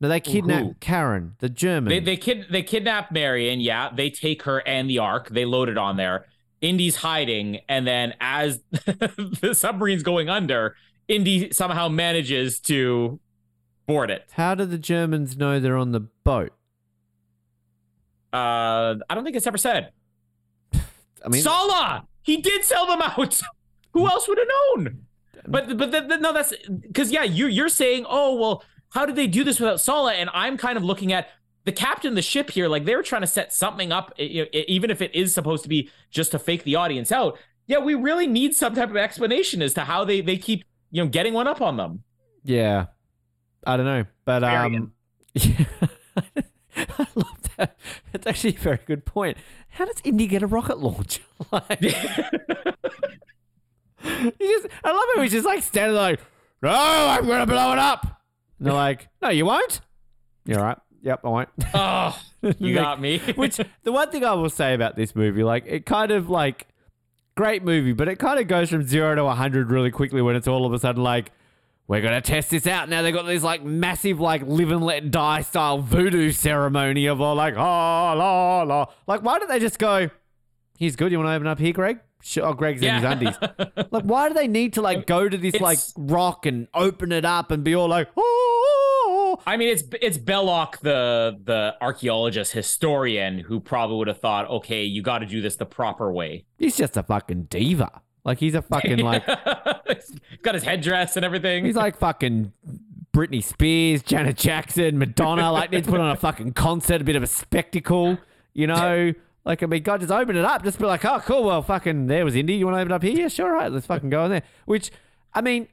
[0.00, 0.74] No, they kidnap Who?
[0.80, 1.90] Karen, the German.
[1.90, 3.60] They they kid they kidnap Marion.
[3.60, 5.28] Yeah, they take her and the Ark.
[5.28, 6.26] They load it on there.
[6.60, 13.20] Indy's hiding, and then as the submarine's going under, Indy somehow manages to
[13.86, 14.28] board it.
[14.32, 16.52] How do the Germans know they're on the boat?
[18.32, 19.92] Uh, I don't think it's ever said.
[20.74, 23.40] I mean, Sallah, he did sell them out.
[23.92, 25.06] Who else would have known?
[25.46, 29.16] But but the, the- no, that's because yeah, you you're saying, oh well, how did
[29.16, 30.12] they do this without Sallah?
[30.14, 31.28] And I'm kind of looking at
[31.64, 34.42] the captain of the ship here, like they were trying to set something up, e-
[34.52, 37.38] e- even if it is supposed to be just to fake the audience out.
[37.66, 41.04] Yeah, we really need some type of explanation as to how they they keep you
[41.04, 42.02] know getting one up on them.
[42.44, 42.86] yeah,
[43.66, 44.92] I don't know, but um,
[45.34, 45.64] yeah,
[46.76, 47.76] I love that.
[48.14, 49.36] It's actually a very good point.
[49.68, 51.22] How does Indy get a rocket launcher?
[51.52, 52.28] like, he just,
[54.84, 55.22] I love it.
[55.22, 56.20] he's just like standing like,
[56.62, 58.22] no, I'm gonna blow it up.
[58.58, 59.80] And they're like, no, you won't.
[60.46, 60.78] You're right.
[61.08, 61.48] Yep, I won't.
[61.72, 62.20] oh,
[62.58, 63.18] you got me.
[63.36, 66.66] Which the one thing I will say about this movie, like it kind of like
[67.34, 70.46] great movie, but it kind of goes from zero to hundred really quickly when it's
[70.46, 71.32] all of a sudden like
[71.86, 72.90] we're gonna test this out.
[72.90, 77.22] Now they got this like massive like live and let die style voodoo ceremony of
[77.22, 78.84] all like ah la la.
[79.06, 80.10] Like why don't they just go?
[80.76, 81.10] He's good.
[81.10, 82.00] You want to open up here, Greg?
[82.20, 82.44] Sure.
[82.44, 83.34] Oh, Greg's in his undies.
[83.90, 87.12] Like why do they need to like go to this It's- like rock and open
[87.12, 88.57] it up and be all like oh?
[89.46, 94.84] I mean, it's it's Belloq, the the archaeologist historian, who probably would have thought, okay,
[94.84, 96.44] you got to do this the proper way.
[96.58, 98.02] He's just a fucking diva.
[98.24, 99.26] Like he's a fucking like
[100.42, 101.64] got his headdress and everything.
[101.64, 102.52] He's like fucking
[103.14, 105.50] Britney Spears, Janet Jackson, Madonna.
[105.50, 108.18] Like needs to put on a fucking concert, a bit of a spectacle,
[108.54, 109.12] you know.
[109.44, 110.62] Like I mean, God, just open it up.
[110.62, 111.44] Just be like, oh, cool.
[111.44, 112.54] Well, fucking, there was Indy.
[112.54, 113.16] You want to open up here?
[113.16, 113.50] Yeah, sure.
[113.50, 114.42] Right, let's fucking go in there.
[114.66, 114.90] Which,
[115.32, 115.68] I mean,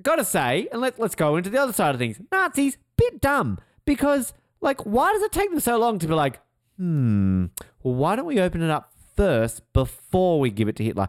[0.00, 2.20] gotta say, and let let's go into the other side of things.
[2.30, 6.40] Nazis, bit dumb because like, why does it take them so long to be like,
[6.76, 7.46] hmm,
[7.82, 11.08] well, why don't we open it up first before we give it to Hitler?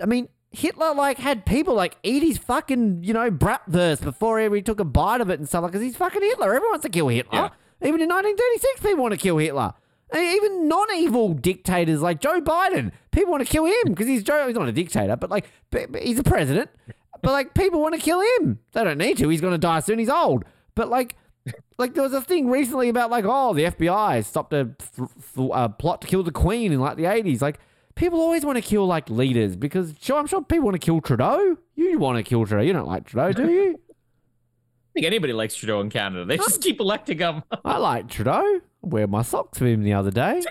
[0.00, 4.62] I mean, Hitler like had people like eat his fucking you know bratwurst before he
[4.62, 6.46] took a bite of it and stuff like because he's fucking Hitler.
[6.46, 7.32] Everyone wants to kill Hitler.
[7.32, 7.48] Yeah.
[7.88, 9.72] Even in 1936, people want to kill Hitler.
[10.14, 14.46] Even non-evil dictators like Joe Biden, people want to kill him because he's Joe.
[14.46, 15.46] He's not a dictator, but like
[16.00, 16.70] he's a president.
[17.22, 18.58] But like people want to kill him.
[18.72, 19.28] They don't need to.
[19.30, 19.98] He's going to die soon.
[19.98, 20.44] He's old.
[20.74, 21.16] But like,
[21.82, 25.50] like there was a thing recently about like oh the FBI stopped a th- th-
[25.52, 27.42] uh, plot to kill the Queen in like the 80s.
[27.42, 27.58] Like
[27.94, 31.00] people always want to kill like leaders because sure I'm sure people want to kill
[31.00, 31.56] Trudeau.
[31.74, 32.62] You want to kill Trudeau.
[32.62, 33.80] You don't like Trudeau, do you?
[34.90, 36.24] I think anybody likes Trudeau in Canada.
[36.26, 37.42] They just keep electing him.
[37.64, 38.42] I like Trudeau.
[38.44, 40.42] I wear my socks for him the other day.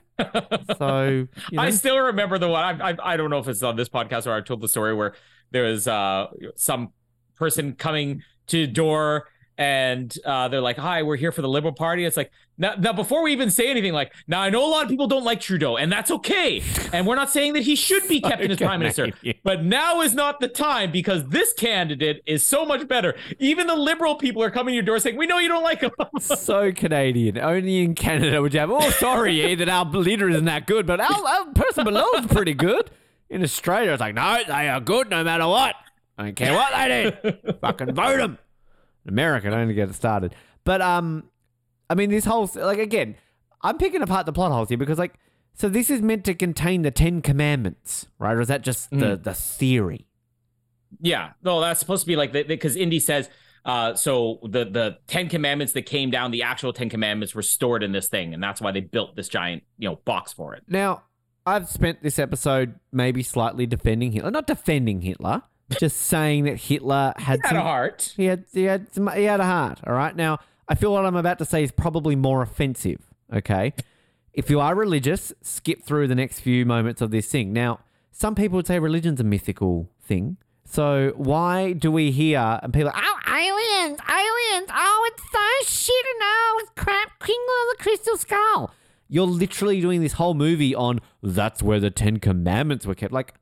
[0.77, 1.61] So you know.
[1.61, 2.82] I still remember the one.
[2.82, 4.93] I, I I don't know if it's on this podcast or I told the story
[4.93, 5.14] where
[5.51, 6.92] there was uh some
[7.35, 11.73] person coming to the door and uh, they're like, "Hi, we're here for the Liberal
[11.73, 14.69] Party." It's like now, now before we even say anything, like now I know a
[14.69, 16.63] lot of people don't like Trudeau, and that's okay.
[16.93, 19.11] And we're not saying that he should be kept in as prime minister,
[19.43, 23.15] but now is not the time because this candidate is so much better.
[23.39, 25.81] Even the Liberal people are coming to your door saying, "We know you don't like
[25.81, 27.38] him." so Canadian.
[27.38, 30.85] Only in Canada would you have, oh, sorry, eh, that our leader isn't that good,
[30.85, 32.89] but our, our person below is pretty good.
[33.30, 35.75] In Australia, it's like, no, they are good no matter what.
[36.17, 37.57] I don't care what they did.
[37.61, 38.38] Fucking vote them.
[39.07, 40.35] America, don't even get it started.
[40.63, 41.25] But, um,
[41.89, 43.15] I mean, this whole, like, again,
[43.61, 45.15] I'm picking apart the plot holes here because, like,
[45.53, 48.33] so this is meant to contain the Ten Commandments, right?
[48.33, 50.07] Or is that just the, the theory?
[50.99, 53.30] Yeah, no, that's supposed to be like the because Indy says.
[53.63, 57.83] Uh, so the the Ten Commandments that came down, the actual Ten Commandments were stored
[57.83, 60.63] in this thing, and that's why they built this giant, you know, box for it.
[60.67, 61.03] Now,
[61.45, 65.43] I've spent this episode maybe slightly defending Hitler, not defending Hitler,
[65.80, 68.14] just saying that Hitler had Had some, a heart.
[68.16, 69.80] He had he had some, he had a heart.
[69.85, 70.16] All right.
[70.16, 73.01] Now, I feel what I'm about to say is probably more offensive.
[73.33, 73.74] Okay.
[74.33, 77.51] if you are religious, skip through the next few moments of this thing.
[77.53, 77.80] Now,
[78.11, 80.38] some people would say religion's a mythical thing.
[80.66, 84.69] So why do we hear and people are, Oh, aliens, aliens.
[84.74, 87.19] Oh, it's so shit and oh, it's crap.
[87.19, 88.72] Kingdom of the Crystal Skull.
[89.09, 93.11] You're literally doing this whole movie on that's where the Ten Commandments were kept.
[93.11, 93.33] Like,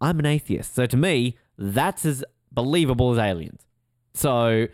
[0.00, 0.74] I'm an atheist.
[0.74, 3.60] So to me, that's as believable as aliens.
[4.14, 4.66] So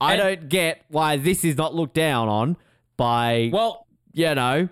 [0.00, 2.56] I And- don't get why this is not looked down on
[2.96, 4.68] by, Well, you know,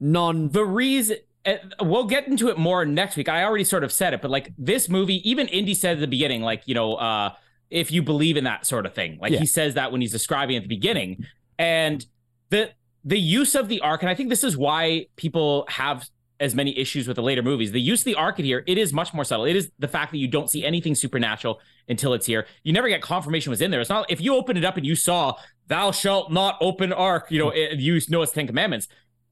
[0.00, 0.48] non.
[0.50, 1.16] the reason
[1.46, 3.28] uh, we'll get into it more next week.
[3.28, 6.06] I already sort of said it, but like this movie, even Indy said at the
[6.06, 7.32] beginning, like you know, uh,
[7.70, 9.40] if you believe in that sort of thing, like Yeah.
[9.40, 11.24] he says that when he's describing at the beginning,
[11.58, 12.06] and
[12.50, 12.70] the
[13.04, 16.08] the use of the ark, and I think this is why people have
[16.40, 17.72] as many issues with the later movies.
[17.72, 19.44] The use of the Ark in here, it is much more subtle.
[19.44, 22.46] It is the fact that you don't see anything supernatural until it's here.
[22.64, 23.80] You never get confirmation was in there.
[23.80, 25.34] It's not if you open it up and you saw
[25.68, 27.74] "Thou shalt not open Ark," you know, mm-hmm.
[27.74, 28.88] it, you know it's Ten Commandments.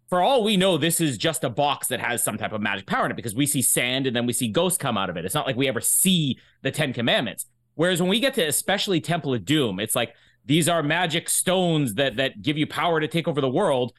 [0.08, 2.86] For all we know, this is just a box that has some type of magic
[2.86, 5.16] power in it because we see sand and then we see ghosts come out of
[5.16, 5.24] it.
[5.24, 7.46] It's not like we ever see the Ten Commandments.
[7.76, 10.14] Whereas when we get to especially Temple of Doom, it's like
[10.44, 13.92] these are magic stones that that give you power to take over the world.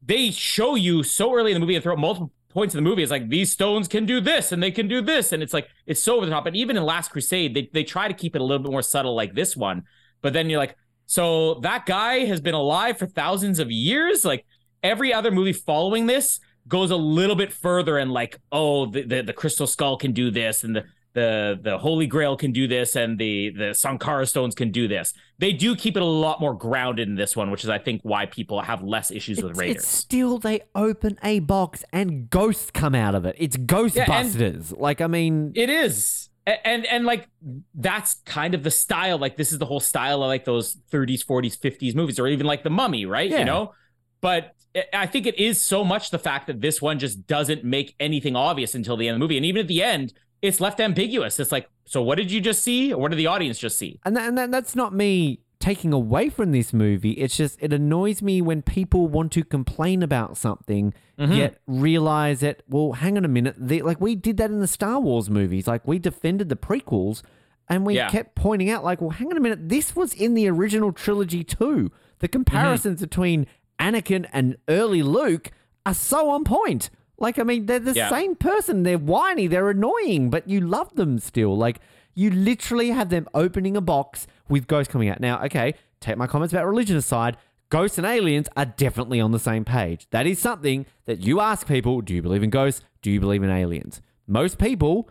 [0.00, 3.04] They show you so early in the movie and throughout multiple points in the movie,
[3.04, 5.68] it's like these stones can do this and they can do this, and it's like
[5.86, 6.46] it's so over the top.
[6.46, 8.82] And even in Last Crusade, they they try to keep it a little bit more
[8.82, 9.84] subtle, like this one.
[10.22, 14.24] But then you're like, so that guy has been alive for thousands of years.
[14.24, 14.44] Like
[14.82, 19.22] every other movie following this goes a little bit further and like, oh, the the,
[19.22, 22.94] the crystal skull can do this, and the the the Holy Grail can do this,
[22.96, 25.12] and the the Sankara stones can do this.
[25.38, 28.00] They do keep it a lot more grounded in this one, which is I think
[28.02, 29.76] why people have less issues with Raiders.
[29.82, 33.36] it's still they open a box and ghosts come out of it.
[33.38, 34.78] It's Ghostbusters.
[34.78, 36.28] like I mean, It is.
[36.46, 37.28] A- And and like
[37.74, 39.18] that's kind of the style.
[39.18, 42.46] Like this is the whole style of like those 30s, 40s, 50s movies, or even
[42.46, 43.30] like the mummy, right?
[43.30, 43.40] Yeah.
[43.40, 43.72] You know?
[44.20, 44.54] But
[44.92, 48.36] I think it is so much the fact that this one just doesn't make anything
[48.36, 49.36] obvious until the end of the movie.
[49.36, 51.38] And even at the end, it's left ambiguous.
[51.40, 52.92] It's like, so what did you just see?
[52.92, 53.98] Or what did the audience just see?
[54.04, 57.12] and that, and that, that's not me taking away from this movie.
[57.12, 61.32] It's just it annoys me when people want to complain about something Mm-hmm.
[61.32, 64.68] yet realize that well, hang on a minute, they, like we did that in the
[64.68, 65.66] Star Wars movies.
[65.66, 67.22] Like we defended the prequels.
[67.70, 68.08] And we Yeah.
[68.08, 71.42] kept pointing out, like, well, hang on a minute, this was in the original trilogy
[71.44, 71.90] too.
[72.20, 73.46] The comparisons between
[73.80, 75.50] Anakin and early Luke
[75.84, 76.88] are so on point.
[77.18, 78.10] Like, I mean, they're the Yeah.
[78.10, 78.82] same person.
[78.84, 81.56] They're whiny, they're annoying, but you love them still.
[81.56, 81.80] Like,
[82.14, 85.20] you literally have them opening a box with ghosts coming out.
[85.20, 87.36] Now, okay, take my comments about religion aside.
[87.70, 90.06] Ghosts and aliens are definitely on the same page.
[90.10, 92.82] That is something that you ask people do you believe in ghosts?
[93.02, 94.00] Do you believe in aliens?
[94.26, 95.08] Most people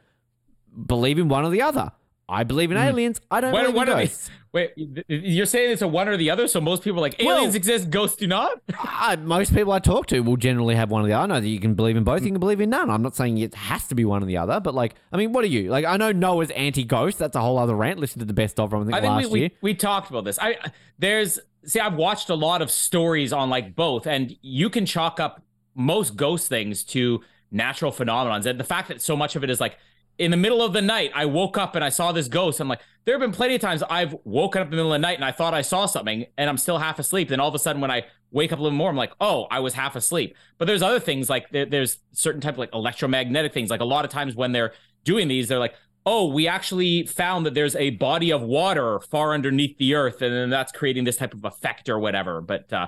[0.85, 1.91] believe in one or the other.
[2.29, 2.83] I believe in hmm.
[2.83, 3.21] aliens.
[3.31, 4.29] I don't What, believe what in are ghosts.
[4.53, 4.71] Wait,
[5.07, 6.47] you're saying it's a one or the other?
[6.47, 8.59] So most people are like Well- aliens exist, ghosts do not?
[8.77, 11.23] I, uh, most people I talk to will generally have one or the other.
[11.23, 12.35] I know that you can believe in both, you hmm.
[12.35, 12.89] can believe in none.
[12.89, 15.31] I'm not saying it has to be one or the other, but like, I mean,
[15.31, 15.69] what are you?
[15.69, 17.19] Like, I know Noah's anti-ghost.
[17.19, 17.99] That's a whole other rant.
[17.99, 19.49] Listen to the best of from I think, I think last we, year.
[19.61, 20.39] we we talked about this.
[20.39, 20.57] I
[20.99, 25.19] there's see I've watched a lot of stories on like both, and you can chalk
[25.19, 25.41] up
[25.75, 29.61] most ghost things to natural phenomenons, and the fact that so much of it is
[29.61, 29.77] like
[30.17, 32.59] in the middle of the night, I woke up and I saw this ghost.
[32.59, 34.99] I'm like, there have been plenty of times I've woken up in the middle of
[34.99, 37.29] the night and I thought I saw something, and I'm still half asleep.
[37.29, 39.47] Then all of a sudden, when I wake up a little more, I'm like, oh,
[39.49, 40.35] I was half asleep.
[40.57, 43.69] But there's other things like there, there's certain type of like electromagnetic things.
[43.69, 44.73] Like a lot of times when they're
[45.03, 49.33] doing these, they're like, oh, we actually found that there's a body of water far
[49.33, 52.41] underneath the earth, and then that's creating this type of effect or whatever.
[52.41, 52.87] But uh,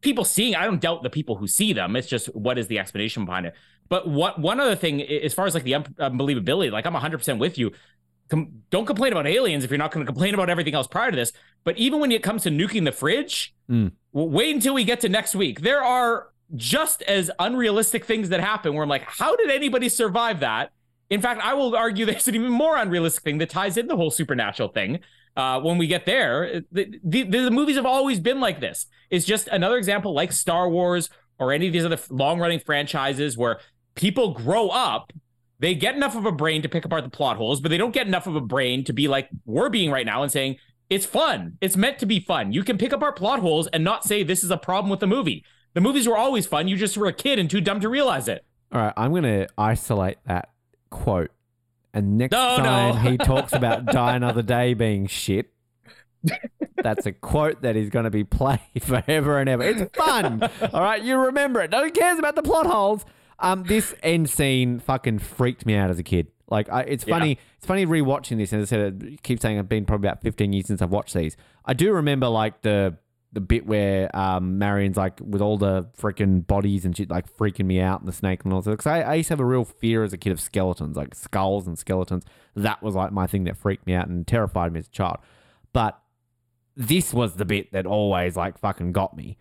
[0.00, 1.94] people seeing, I don't doubt the people who see them.
[1.94, 3.54] It's just what is the explanation behind it.
[3.88, 7.38] But what one other thing, as far as like the un- unbelievability, like I'm 100%
[7.38, 7.72] with you.
[8.28, 11.10] Com- don't complain about aliens if you're not going to complain about everything else prior
[11.12, 11.32] to this.
[11.62, 13.92] But even when it comes to nuking the fridge, Mm.
[14.12, 15.60] wait until we get to next week.
[15.60, 20.40] There are just as unrealistic things that happen where I'm like, how did anybody survive
[20.40, 20.70] that?
[21.10, 23.96] In fact, I will argue there's an even more unrealistic thing that ties in the
[23.96, 25.00] whole supernatural thing.
[25.36, 28.86] Uh, when we get there, the, the, the movies have always been like this.
[29.10, 33.36] It's just another example, like Star Wars or any of these other long running franchises
[33.36, 33.60] where
[33.96, 35.12] people grow up,
[35.58, 37.92] they get enough of a brain to pick apart the plot holes, but they don't
[37.94, 40.56] get enough of a brain to be like we're being right now and saying,
[40.88, 41.58] it's fun.
[41.60, 42.52] It's meant to be fun.
[42.52, 45.06] You can pick apart plot holes and not say this is a problem with the
[45.08, 45.44] movie.
[45.74, 46.68] The movies were always fun.
[46.68, 48.44] You just were a kid and too dumb to realize it.
[48.72, 50.50] All right, I'm going to isolate that
[50.90, 51.30] quote.
[51.92, 52.62] And next No, no.
[52.62, 55.50] time he talks about Die Another Day being shit,
[56.82, 59.62] that's a quote that is going to be played forever and ever.
[59.62, 60.42] It's fun.
[60.72, 61.70] All right, you remember it.
[61.70, 63.04] No one cares about the plot holes.
[63.38, 66.28] Um, this end scene fucking freaked me out as a kid.
[66.48, 67.18] Like, I, it's Yeah.
[67.18, 67.38] funny.
[67.56, 68.52] It's funny rewatching this.
[68.52, 70.90] And as I said, I keep saying I've been probably about 15 years since I've
[70.92, 71.36] watched these.
[71.64, 72.96] I do remember like the
[73.32, 77.66] the bit where um, Marion's like with all the freaking bodies and shit, like freaking
[77.66, 78.70] me out and the snake and all that.
[78.70, 81.14] Because I, I used to have a real fear as a kid of skeletons, like
[81.14, 82.24] skulls and skeletons.
[82.54, 85.18] That was like my thing that freaked me out and terrified me as a child.
[85.74, 85.98] But
[86.76, 89.36] this was the bit that always like fucking got me.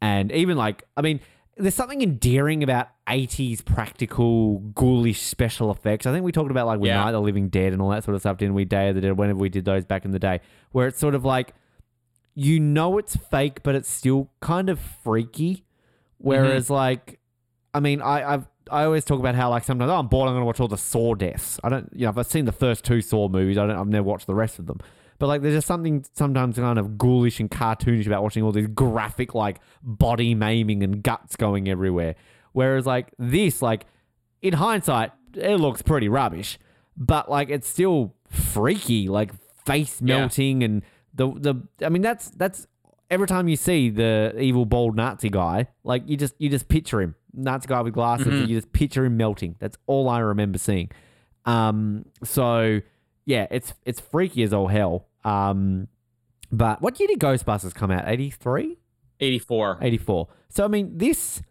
[0.00, 1.20] And even like, I mean,
[1.56, 6.06] there's something endearing about 80s practical, ghoulish special effects.
[6.06, 6.96] I think we talked about like with Yeah.
[6.96, 8.64] Night of the Living Dead and all that sort of stuff, didn't we?
[8.64, 10.40] Day of the Dead, whenever we did those back in the day,
[10.72, 11.54] where it's sort of like,
[12.34, 15.64] you know it's fake, but it's still kind of freaky.
[16.18, 16.74] Whereas, mm-hmm.
[16.74, 17.20] like,
[17.72, 20.28] I mean, I, I've I always talk about how like sometimes oh, I'm bored.
[20.28, 21.60] I'm going to watch all the Saw deaths.
[21.62, 23.76] I don't, you know, if I've seen the first two Saw movies, I don't.
[23.76, 24.80] I've never watched the rest of them.
[25.18, 28.66] But like, there's just something sometimes kind of ghoulish and cartoonish about watching all these
[28.68, 32.14] graphic like body maiming and guts going everywhere.
[32.52, 33.86] Whereas like this, like
[34.42, 36.58] in hindsight, it looks pretty rubbish,
[36.96, 39.30] but like it's still freaky, like
[39.64, 40.18] face Yeah.
[40.18, 40.82] melting and
[41.14, 41.54] the the.
[41.84, 42.66] I mean, that's that's
[43.10, 47.00] every time you see the evil bald Nazi guy, like you just you just picture
[47.00, 49.56] him, Nazi guy with glasses, and you just picture him melting.
[49.58, 50.90] That's all I remember seeing.
[51.44, 52.80] Um, so
[53.26, 55.06] yeah, it's it's freaky as all hell.
[55.24, 55.88] Um,
[56.50, 58.04] but what year did Ghostbusters come out?
[58.06, 58.78] 83?
[59.20, 59.78] 84.
[59.82, 60.28] 84.
[60.48, 61.42] So I mean, this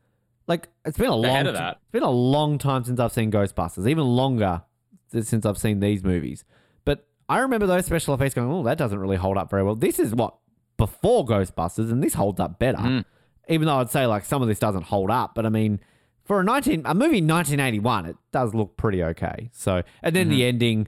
[0.48, 1.78] like it's been a long Ahead of that.
[1.82, 4.64] it's been a long time since I've seen Ghostbusters, even longer
[5.12, 6.44] since I've seen these movies.
[6.86, 9.76] But I remember those special effects going, "Oh, that doesn't really hold up very well."
[9.76, 10.36] This is what
[10.78, 12.78] before Ghostbusters, and this holds up better.
[12.78, 13.06] Mm.
[13.48, 15.80] Even though I'd say like some of this doesn't hold up, but I mean,
[16.24, 19.50] for a nineteen a movie in nineteen eighty one, it does look pretty okay.
[19.52, 20.36] So, and then Mm-hmm.
[20.36, 20.88] the ending,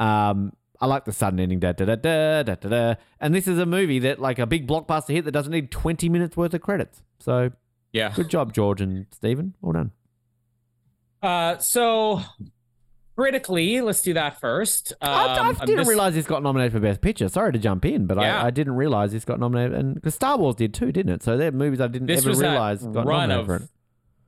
[0.00, 2.94] um, I like the sudden ending, da da da da da da da.
[3.20, 6.08] And this is a movie that like a big blockbuster hit that doesn't need twenty
[6.08, 7.02] minutes worth of credits.
[7.20, 7.50] So
[7.92, 8.12] Yeah.
[8.14, 9.54] good job, George and Stephen.
[9.60, 9.90] Well done.
[11.22, 12.20] Uh, so
[13.16, 14.92] critically, let's do that first.
[15.00, 17.28] Um, I, I didn't this- realize this got nominated for Best Picture.
[17.28, 18.42] Sorry to jump in, but Yeah.
[18.42, 21.22] I, I didn't realize this got nominated, and because Star Wars did too, didn't it?
[21.22, 23.62] So they're movies I didn't This ever realize got nominated for it.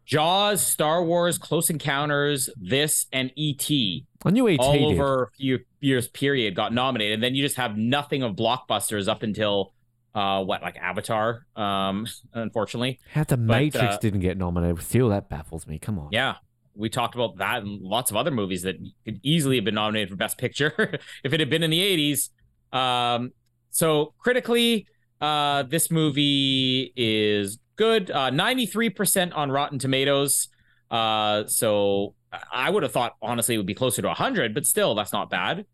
[0.06, 4.06] Jaws, Star Wars, Close Encounters, this, and E.T.
[4.24, 7.14] I knew ET all over a few years period got nominated.
[7.14, 9.72] And then you just have nothing of blockbusters up until
[10.14, 13.00] uh what like Avatar, um, unfortunately.
[13.12, 14.80] How the Matrix uh, didn't get nominated?
[14.82, 15.78] Still, that baffles me.
[15.78, 16.08] Come on.
[16.12, 16.36] Yeah.
[16.74, 20.10] We talked about that and lots of other movies that could easily have been nominated
[20.10, 22.28] for Best Picture if it had been in the 80s.
[22.76, 23.32] Um,
[23.70, 24.86] so critically,
[25.20, 28.10] uh, this movie is good.
[28.10, 30.48] Uh, 93% on Rotten Tomatoes.
[30.90, 32.14] Uh, so
[32.52, 35.30] I would have thought honestly it would be closer to 100, but still that's not
[35.30, 35.64] bad.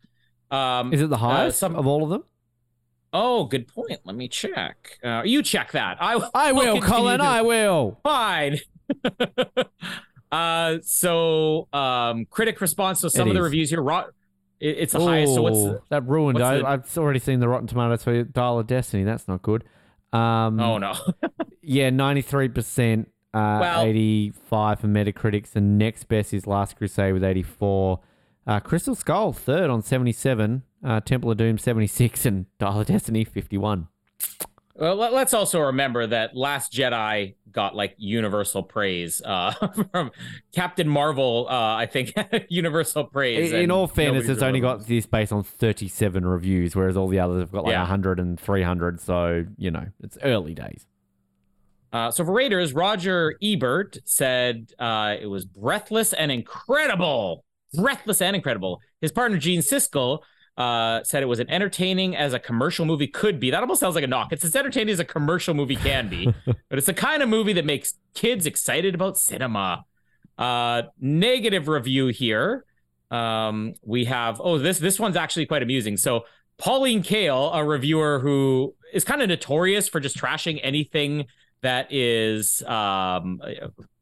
[0.50, 2.24] Um, Is it the highest some- of all of them?
[3.14, 4.00] oh, good point.
[4.04, 4.98] Let me check.
[5.04, 5.98] Uh, you check that.
[6.00, 7.18] I I will, Colin.
[7.18, 8.00] to- I will.
[8.02, 8.58] fine.
[10.32, 13.00] uh, so um, critic response.
[13.00, 14.08] So some It of the reviews here, rot.
[14.60, 15.34] it- it's the highest.
[15.34, 16.38] So what's the, that ruined?
[16.38, 19.04] what's I, the- I've already seen the Rotten Tomatoes for Dial of Destiny.
[19.04, 19.64] That's not good.
[20.12, 20.94] Um, oh no,
[21.62, 23.08] Yeah, ninety three percent.
[23.34, 28.00] Uh, eighty five for Metacritics, and next best is Last Crusade with eighty four.
[28.46, 30.64] Uh, Crystal Skull third on seventy seven.
[30.84, 33.88] Uh, Temple of Doom seventy six, and Dial of Destiny fifty one.
[34.74, 39.52] Well let, us also remember that Last Jedi got like universal praise uh,
[39.92, 40.10] from
[40.54, 41.46] Captain Marvel.
[41.48, 42.14] Uh, I think
[42.48, 43.52] universal praise.
[43.52, 47.08] In, in all fairness, it's only got this based on thirty seven reviews, whereas all
[47.08, 47.80] the others have got like Yeah.
[47.80, 49.00] 100 and 300.
[49.00, 50.86] So you know, it's early days.
[51.92, 57.44] Uh, so for Raiders, Roger Ebert said uh, it was breathless and incredible.
[57.74, 58.80] Breathless and incredible.
[59.02, 60.20] His partner Gene Siskel
[60.56, 63.50] uh, said it was as entertaining as a commercial movie could be.
[63.50, 64.32] That almost sounds like a knock.
[64.32, 67.54] It's as entertaining as a commercial movie can be, but it's the kind of movie
[67.54, 69.84] that makes kids excited about cinema.
[70.38, 72.64] Uh, negative review here.
[73.10, 75.96] Um, we have oh this this one's actually quite amusing.
[75.96, 76.24] So
[76.58, 81.26] Pauline Kael, a reviewer who is kind of notorious for just trashing anything
[81.62, 83.40] that is um,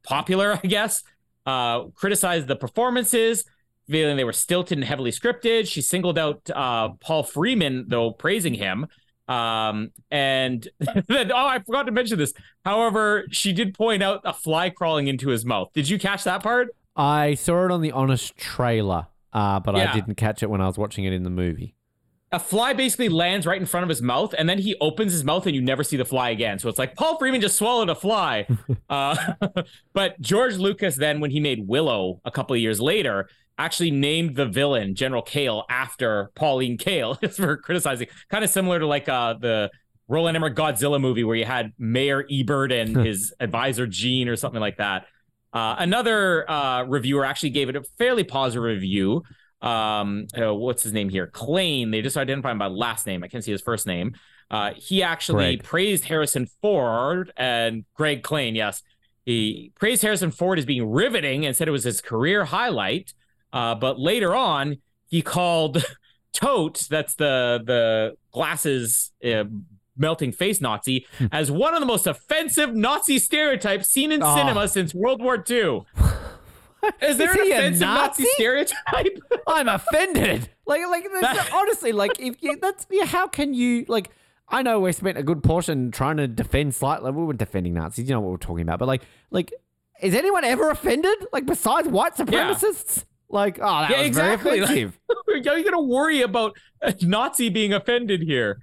[0.03, 1.03] popular, I guess,
[1.47, 3.45] uh, criticized the performances,
[3.91, 5.69] feeling they were stilted and heavily scripted.
[5.69, 8.87] She singled out uh, Paul Freeman, though, praising him.
[9.29, 10.67] Um, and
[11.09, 12.33] then, oh, I forgot to mention this.
[12.65, 15.69] However, she did point out a fly crawling into his mouth.
[15.75, 16.69] Did you catch that part?
[16.97, 20.67] I saw it on the Honest trailer, uh, but I didn't catch it when I
[20.67, 21.75] was watching it in the movie.
[22.33, 25.25] a fly basically lands right in front of his mouth and then he opens his
[25.25, 27.89] mouth and you never see the fly again so it's like paul freeman just swallowed
[27.89, 28.47] a fly
[28.91, 29.17] uh,
[29.95, 33.29] but george lucas then when he made willow a couple of years later
[33.65, 38.09] actually named the villain general kael after pauline kale for criticizing.
[38.31, 39.71] Kind of similar to like uh, the
[40.09, 44.61] roland emmerich godzilla movie where you had mayor ebert and his advisor gene or something
[44.61, 45.07] like that.
[45.53, 49.23] Uh, another uh, reviewer actually gave it a fairly positive review.
[49.63, 51.27] Um uh, what's his name here?
[51.27, 51.91] Klain.
[51.91, 53.23] They just identify him by last name.
[53.23, 54.15] I can't see his first name.
[54.51, 55.65] Uh he actually Greg.
[55.65, 58.83] praised Harrison Ford and Greg Klain yes.
[59.27, 63.13] He praised Harrison Ford as being riveting and said it was his career highlight
[63.53, 65.85] uh but later on he called
[66.33, 69.45] Toht that's the the glasses uh,
[69.97, 74.35] melting face Nazi as one of the most offensive Nazi stereotypes seen in Oh.
[74.37, 75.83] cinema since World War II
[77.03, 78.25] is there Is an offensive Nazi Nazi?
[78.35, 80.49] stereotype I'm offended.
[80.67, 84.11] Like, like that's, honestly, like, if you, that's yeah, how can you like?
[84.49, 87.11] I know we spent a good portion trying to defend slightly.
[87.11, 88.09] We were defending Nazis.
[88.09, 88.79] You know what we're talking about.
[88.79, 89.53] But like, like,
[90.01, 91.27] is anyone ever offended?
[91.33, 93.05] Like, besides white supremacists?
[93.31, 94.61] Like, oh, that Yeah, was exactly.
[94.61, 94.99] very offensive.
[95.29, 98.61] Are you gonna worry about a Nazi being offended here?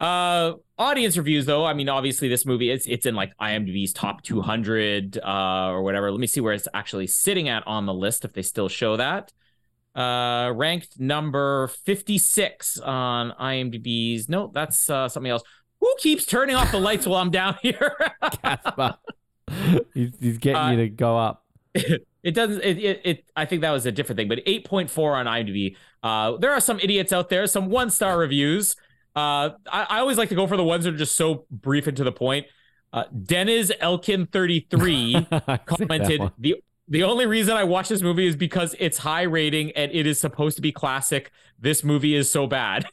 [0.00, 4.22] Uh, audience reviews, though, I mean, obviously this movie it's it's in like IMDb's top
[4.22, 6.10] 200 uh, or whatever.
[6.10, 8.96] Let me see where it's actually sitting at on the list if they still show
[8.96, 9.32] that.
[9.94, 14.28] Uh, ranked number 56 on IMDb's.
[14.30, 15.42] No, that's uh, something else.
[15.80, 17.94] Who keeps turning off the lights while I'm down here?
[18.42, 18.94] Casper.
[19.92, 21.44] he's, he's getting Uh, you to go up.
[22.22, 25.26] It doesn't it, it, it i think that was a different thing but 8.4 on
[25.26, 28.76] imdb uh there are some idiots out there some one star reviews
[29.16, 31.86] uh I, I always like to go for the ones that are just so brief
[31.86, 32.46] and to the point
[32.92, 36.56] uh dennis elkin 33 I see that commented the
[36.90, 40.18] the only reason I watch this movie is because it's high rating and it is
[40.18, 41.30] supposed to be classic.
[41.56, 42.84] This movie is so bad.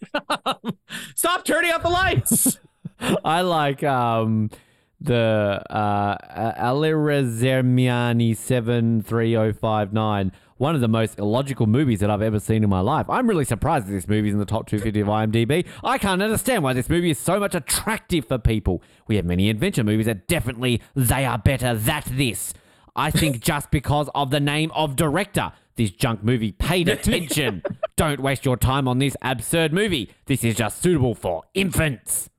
[1.15, 2.59] Stop turning out the lights.
[3.25, 4.51] I like um
[4.99, 10.31] the uh Alirazermiani seven three five nine.
[10.57, 13.07] One of the most illogical movies that I've ever seen in my life.
[13.09, 15.67] I'm really surprised that this movie is in the top 250 of IMDb.
[15.83, 18.81] I can't understand why this movie is so much attractive for people.
[19.07, 22.55] We have many adventure movies that definitely they are better than this.
[22.95, 25.51] I think just because of the name of director.
[25.75, 27.61] This junk movie paid attention.
[27.97, 30.11] Don't waste your time on this absurd movie.
[30.25, 32.31] This is just suitable for infants.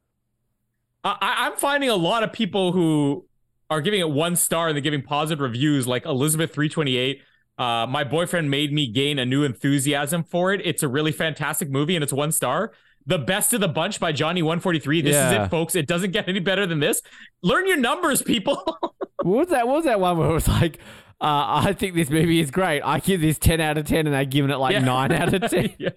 [1.04, 3.24] I, I'm finding a lot of people who
[3.70, 7.22] are giving it one star and they're giving positive reviews, like Elizabeth three twenty eight.
[7.58, 10.60] Uh, my boyfriend made me gain a new enthusiasm for it.
[10.64, 12.72] It's a really fantastic movie and it's one star.
[13.06, 15.00] The best of the bunch by Johnny 143.
[15.00, 15.74] This is it, folks.
[15.74, 17.00] It doesn't get any better than this.
[17.42, 18.62] Learn your numbers, people.
[19.22, 19.66] What was that?
[19.66, 20.78] What was that one where it was like,
[21.20, 22.82] uh, I think this movie is great.
[22.82, 24.78] I give this ten out of ten, and they're giving it like Yeah.
[24.78, 25.74] nine out of ten.
[25.76, 25.88] Yeah.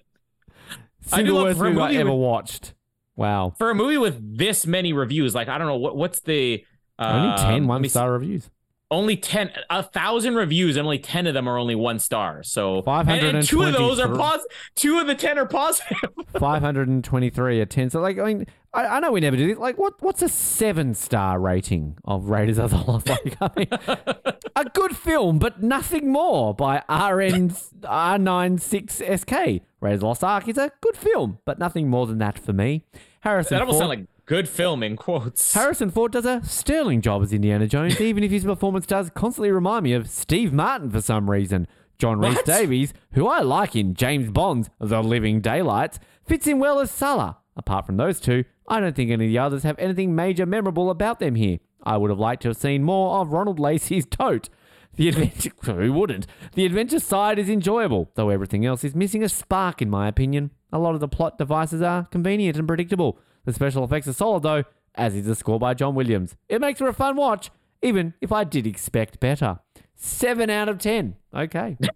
[1.12, 2.74] I Single do love worst movie I ever watched.
[3.14, 6.64] Wow, For a movie with this many reviews, like I don't know what what's the
[6.98, 8.48] only um, 10 one star reviews.
[8.92, 12.82] Only 10 a thousand reviews and only 10 of them are only one star so
[12.86, 14.18] and, and two of those are 523.
[14.18, 15.98] positive two of the 10 are positive
[16.38, 17.90] Five hundred and twenty-three a ten.
[17.90, 19.58] So like, I mean, I, I know we never do this.
[19.58, 23.06] Like, what what's a seven star rating of Raiders of the Lost?
[23.08, 23.68] Like, I mean,
[24.56, 27.50] a good film, but nothing more by RN
[27.82, 29.60] R96SK.
[29.80, 32.52] Raiders of the Lost Ark is a good film, but nothing more than that for
[32.52, 32.84] me.
[33.20, 37.22] Harrison that almost Ford- like good film in quotes Harrison Ford does a sterling job
[37.22, 41.00] as Indiana Jones, even if his performance does constantly remind me of Steve Martin for
[41.00, 41.66] some reason.
[41.98, 46.80] John Rhys Davies, who I like in James Bond's The Living Daylights, fits in well
[46.80, 47.38] as Sallah.
[47.56, 50.90] Apart from those two, I don't think any of the others have anything major memorable
[50.90, 51.58] about them here.
[51.84, 54.48] I would have liked to have seen more of Ronald Lacey's toht.
[54.96, 56.26] The adventure, who wouldn't?
[56.54, 60.50] The adventure side is enjoyable, though everything else is missing a spark, in my opinion.
[60.72, 63.18] A lot of the plot devices are convenient and predictable.
[63.44, 64.64] The special effects are solid, though,
[64.94, 66.36] as is the score by John Williams.
[66.48, 67.50] It makes for a fun watch,
[67.82, 69.58] even if I did expect better.
[69.96, 71.16] Seven out of ten.
[71.34, 71.76] Okay,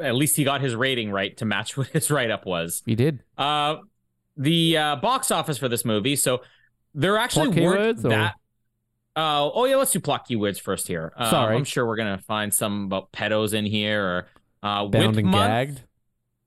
[0.00, 3.22] at least he got his rating right to match what his write-up was He did.
[3.36, 3.76] uh
[4.36, 6.40] the uh box office for this movie so
[6.94, 8.34] there actually Plot weren't that
[9.16, 11.12] uh, oh yeah, let's do plot keywords first here.
[11.16, 11.54] Uh, Sorry.
[11.54, 14.26] I'm sure we're gonna find some about pedos in here or
[14.60, 15.46] uh, Bound whip and month.
[15.46, 15.82] gagged.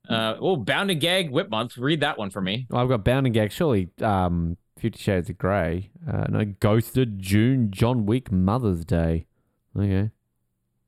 [0.09, 1.77] Uh, oh, bound and gag whip month.
[1.77, 2.67] Read that one for me.
[2.71, 3.51] Oh, I've got bound and Gag.
[3.51, 5.91] Surely, um, Fifty Shades of Grey.
[6.09, 7.19] Uh, no, Ghosted.
[7.19, 7.71] June.
[7.71, 8.31] John Wick.
[8.31, 9.25] Mother's Day.
[9.77, 10.11] Okay.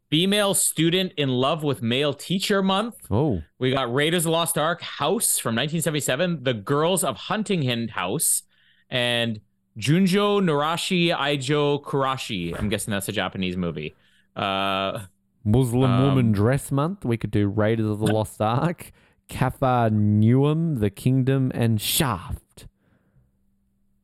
[0.09, 2.95] Female student in love with male teacher month.
[3.11, 7.89] Oh, We got Raiders of the Lost Ark, House from 1977, The Girls of Huntington
[7.89, 8.41] House,
[8.89, 9.39] and
[9.77, 12.57] Junjo Narashi Aijo Kurashi.
[12.59, 13.93] I'm guessing that's a Japanese movie.
[14.35, 15.01] Uh,
[15.45, 17.05] Muslim Um, Woman Dress Month.
[17.05, 18.91] We could do Raiders of the Lost Ark,
[19.29, 22.67] Newham, The Kingdom, and Shaft.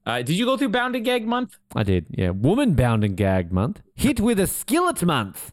[0.05, 1.57] uh, did you go through Bound and Gag month?
[1.75, 2.29] I did, yeah.
[2.29, 3.81] Woman Bound and Gagged Month.
[3.95, 5.51] Hit with a Skillet Month.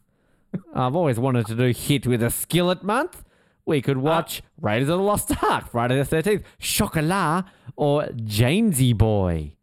[0.75, 3.25] I've always wanted to do Hit with a Skillet Month.
[3.65, 7.45] We could watch Raiders of the Lost Ark, Friday the 13th, Chocolat,
[7.77, 9.55] or Jamesy Boy.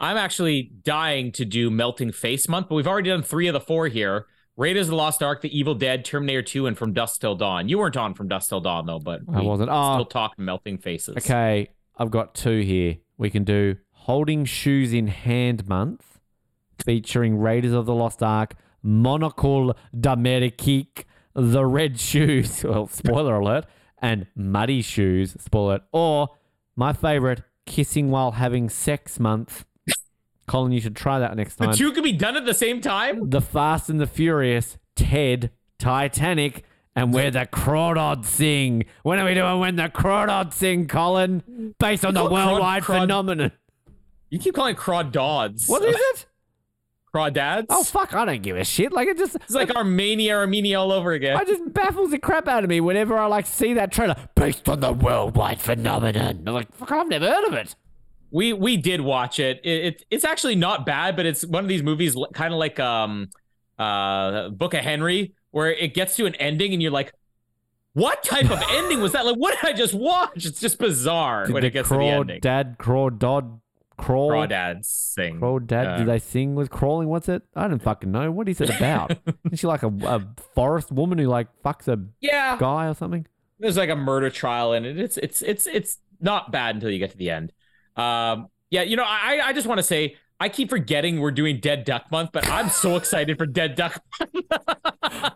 [0.00, 3.60] I'm actually dying to do Melting Face month, but we've already done three of the
[3.60, 4.26] four here.
[4.56, 7.68] Raiders of the Lost Ark, The Evil Dead, Terminator 2, and From Dusk Till Dawn.
[7.68, 9.70] You weren't on From Dusk Till Dawn, though, but I wasn't.
[9.70, 9.94] Oh.
[9.94, 10.04] still ah.
[10.04, 11.16] talk Melting Faces.
[11.16, 12.98] Okay, I've got two here.
[13.18, 16.20] We can do Holding Shoes in Hand Month,
[16.84, 23.66] featuring Raiders of the Lost Ark, Mon Oncle d'Amérique, The Red Shoes, well, spoiler alert,
[23.98, 26.28] and Muddy Shoes, spoiler alert, or
[26.76, 29.64] my favorite, Kissing While Having Sex Month.
[30.46, 31.70] Colin, you should try that next time.
[31.70, 33.30] The two could be done at the same time?
[33.30, 36.64] The Fast and the Furious, Ted, Titanic,
[36.94, 38.84] and Where the Crawdads Sing.
[39.02, 41.74] When are we doing When the Crawdads Sing, Colin?
[41.78, 43.52] Based on the worldwide phenomenon.
[44.30, 45.68] You keep calling Crawdads.
[45.68, 46.26] What is it?
[47.14, 47.66] Crawdads?
[47.70, 48.12] Oh fuck!
[48.12, 48.92] I don't give a shit.
[48.92, 51.36] Like it just, It's like Armenia, Armenia all over again.
[51.36, 54.68] I just baffles the crap out of me whenever I like see that trailer based
[54.68, 56.42] on the worldwide phenomenon.
[56.44, 57.76] I'm like, fuck, I've never heard of it.
[58.34, 59.60] We we did watch it.
[59.62, 59.84] it.
[59.84, 63.30] It it's actually not bad, but it's one of these movies kind of like um
[63.78, 67.14] uh Book of Henry where it gets to an ending and you're like,
[67.92, 69.24] what type of ending was that?
[69.24, 70.44] Like, what did I just watch?
[70.44, 72.40] It's just bizarre when Did it gets craw to the ending.
[72.40, 73.60] Dad, craw dad,
[73.96, 74.32] crawl.
[74.32, 75.38] Crawdads sing.
[75.38, 75.86] Crawl dad.
[75.86, 77.06] Uh, Did they sing with crawling?
[77.06, 77.44] What's it?
[77.54, 78.32] I don't fucking know.
[78.32, 79.16] What is it about?
[79.52, 83.26] is she like a, a forest woman who like fucks a yeah, guy or something?
[83.60, 84.98] there's like a murder trial in it.
[84.98, 87.52] It's it's it's it's not bad until you get to the end.
[87.96, 91.60] Um, yeah, you know, I I just want to say I keep forgetting we're doing
[91.60, 94.46] Dead Duck Month, but I'm so excited for Dead Duck Month.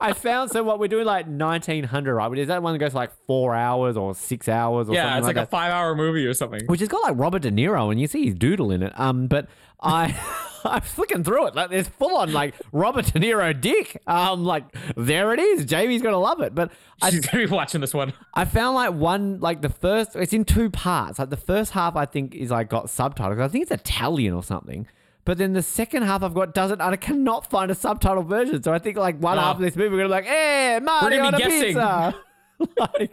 [0.00, 2.38] I found so what we're doing like 1900, right?
[2.38, 5.36] Is that one that goes like four hours or six hours or yeah, it's like,
[5.36, 6.60] like a five hour movie or something.
[6.66, 8.92] which has got like Robert De Niro, and you see his doodle in it.
[8.98, 9.48] Um, but
[9.80, 10.14] I,
[10.64, 11.54] I'm flicking through it.
[11.54, 14.00] Like there's full on like Robert De Niro dick.
[14.06, 14.64] Um, like
[14.96, 15.64] there it is.
[15.64, 16.54] Jamie's gonna love it.
[16.54, 18.12] But I, She's gonna be watching this one.
[18.34, 20.16] I found like one like the first.
[20.16, 21.18] It's in two parts.
[21.18, 23.38] Like the first half, I think is like got subtitles.
[23.38, 24.86] I think it's Italian or something.
[25.24, 26.80] But then the second half I've got doesn't.
[26.80, 28.62] and I cannot find a subtitle version.
[28.62, 29.42] So I think like one Oh.
[29.42, 31.62] half of this movie we're gonna be like, hey, Mario gonna on a guessing.
[31.66, 32.14] pizza.
[32.78, 33.10] like,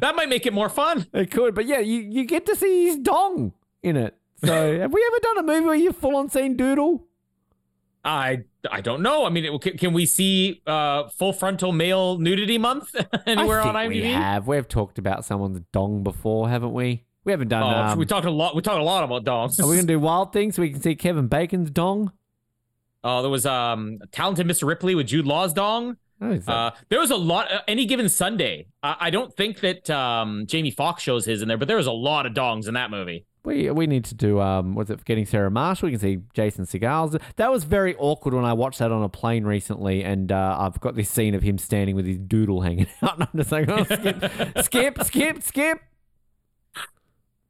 [0.00, 1.06] That might make it more fun.
[1.12, 3.52] it could, but yeah, you, you get to see his dong
[3.82, 4.14] in it.
[4.44, 7.06] So have we ever done a movie where you full on seen doodle?
[8.04, 9.26] I I don't know.
[9.26, 12.94] I mean, it, can, can we see uh, full frontal male nudity month
[13.26, 13.90] anywhere on IMDb?
[13.90, 14.46] we have.
[14.46, 17.04] We've talked about someone's dong before, haven't we?
[17.24, 17.62] We haven't done.
[17.64, 18.54] Oh, um, we talked a lot.
[18.54, 19.58] We talked a lot about dogs.
[19.58, 22.12] are we gonna do wild things so we can see Kevin Bacon's dong?
[23.02, 24.68] Oh, there was um talented Mr.
[24.68, 25.96] Ripley with Jude Law's dong.
[26.20, 27.52] Uh, there was a lot.
[27.52, 31.48] Uh, any given Sunday, I, I don't think that um, Jamie Foxx shows his in
[31.48, 33.26] there, but there was a lot of dongs in that movie.
[33.46, 35.86] We we need to do um was it Forgetting Sarah Marshall?
[35.86, 37.16] We can see Jason Segel's.
[37.36, 40.80] That was very awkward when I watched that on a plane recently, and uh, I've
[40.80, 43.68] got this scene of him standing with his doodle hanging out, and I'm just like,
[43.68, 45.78] oh, skip, skip, skip, skip.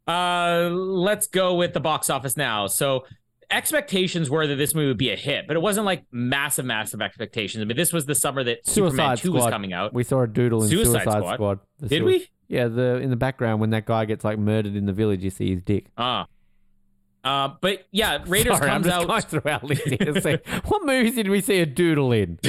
[0.07, 2.67] Uh, let's go with the box office now.
[2.67, 3.07] So
[3.51, 7.01] expectations were that this movie would be a hit, but it wasn't like massive, massive
[7.01, 7.63] expectations.
[7.63, 9.95] I mean, this was the summer that Superman Suicide 2 was coming out.
[9.95, 11.35] We saw a doodle in Suicide, Suicide Squad.
[11.35, 11.59] Squad.
[11.81, 12.29] Did sui- we?
[12.49, 15.31] Yeah, the in the background when that guy gets like murdered in the village, you
[15.31, 15.87] see his dick.
[15.99, 16.27] Ah.
[17.25, 19.09] Uh, but yeah, Raiders Sorry, I'm comes just out.
[19.09, 22.39] going through our list here see what movies did we see a doodle in?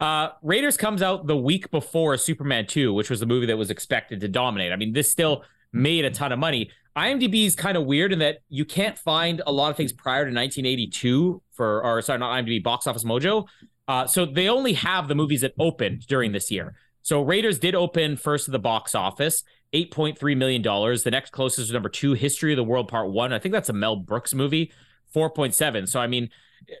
[0.00, 3.68] Uh, Raiders comes out the week before Superman 2, which was the movie that was
[3.68, 4.72] expected to dominate.
[4.72, 5.44] I mean, this still
[5.74, 6.70] made a ton of money.
[6.96, 10.24] IMDb is kind of weird in that you can't find a lot of things prior
[10.24, 13.46] to 1982 for, or sorry, not IMDb, Box Office Mojo.
[13.86, 16.74] Uh, so they only have the movies that opened during this year.
[17.02, 20.62] So Raiders did open first to the box office, $8.3 million.
[20.62, 23.32] The next closest was number two, History of the World Part One.
[23.32, 24.72] I think that's a Mel Brooks movie,
[25.14, 25.88] 4.7.
[25.88, 26.30] So, I mean,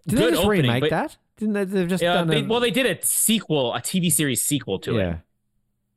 [0.06, 0.62] Did good they just opening.
[0.62, 1.16] remake but- that?
[1.36, 1.64] Didn't they?
[1.64, 4.78] They've just uh, done they, a, well, they did a sequel, a TV series sequel
[4.80, 5.10] to yeah.
[5.12, 5.18] it.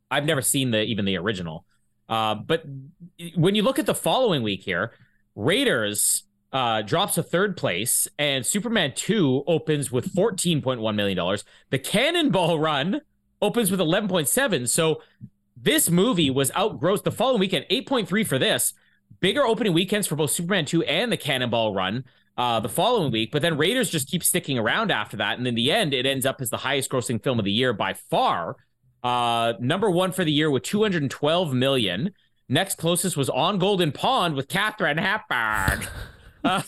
[0.10, 1.66] I've never seen the even the original.
[2.08, 2.64] Uh, but
[3.36, 4.94] when you look at the following week here,
[5.36, 11.38] Raiders uh, drops to third place, and Superman 2 opens with $14.1 million.
[11.72, 13.02] The Cannonball Run
[13.44, 14.70] opens with 11.7.
[14.70, 15.02] So
[15.56, 18.74] this movie was outgrossed the following weekend, 8.3 for this.
[19.20, 22.06] Bigger opening weekends for both Superman 2 and the Cannonball Run
[22.38, 23.32] uh, the following week.
[23.32, 25.38] But then Raiders just keep sticking around after that.
[25.38, 27.74] And in the end, it ends up as the highest grossing film of the year
[27.74, 28.56] by far.
[29.04, 32.12] Uh, number one for the year with 212 million.
[32.50, 35.88] Next closest was On Golden Pond with Katharine Hepburn.
[36.46, 36.62] Uh,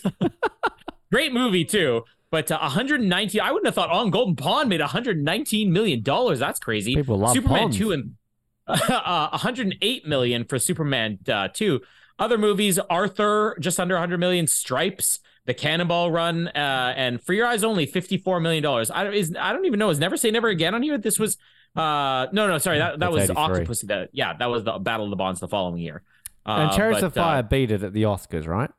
[1.12, 2.02] great movie too.
[2.30, 6.38] But uh, 119, I wouldn't have thought On Golden Pond made 119 million dollars.
[6.40, 6.94] That's crazy.
[6.94, 7.78] People love Superman ponds.
[7.78, 8.14] 2 and
[8.66, 11.80] uh, 108 million for Superman uh, 2.
[12.18, 14.46] Other movies, Arthur, just under 100 million.
[14.46, 18.90] Stripes, The Cannonball Run, uh, and For Your Eyes Only, 54 million dollars.
[18.90, 19.90] I don't, is, I don't even know.
[19.90, 20.98] Is Never Say Never Again on here?
[20.98, 21.36] This was,
[21.76, 23.42] uh, no, no, sorry, that, that That's was 83.
[23.42, 23.80] Octopus.
[23.82, 26.02] That, yeah, that was the Battle of the Bonds the following year.
[26.46, 28.70] And Uh, Chariots of Fire beat it at the Oscars, right?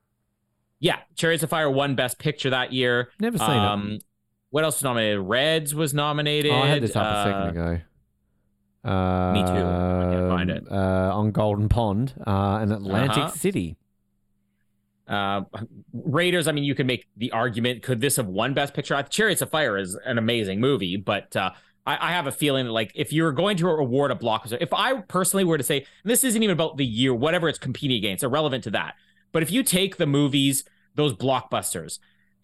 [0.79, 3.09] Yeah, Chariots of Fire won Best Picture that year.
[3.19, 4.03] Never seen Um, it.
[4.49, 5.19] what else was nominated?
[5.21, 6.51] Reds was nominated.
[6.51, 7.81] Oh, I had this up a Uh, second ago.
[8.89, 9.49] Uh, me too.
[9.49, 10.63] I can't find it.
[10.71, 13.27] Uh, on Golden Pond uh, and Atlantic Uh-huh.
[13.29, 13.75] City.
[15.07, 15.41] Uh,
[15.93, 16.47] Raiders.
[16.47, 19.01] I mean, you could make the argument: could this have won Best Picture?
[19.09, 21.51] Chariots of Fire is an amazing movie, but uh,
[21.85, 24.73] I, I have a feeling that, like, if you're going to award a blockbuster, if
[24.73, 28.21] I personally were to say, this isn't even about the year, whatever it's competing against,
[28.23, 28.95] irrelevant to that.
[29.37, 30.63] But if you take the movies,
[30.95, 31.99] those blockbusters,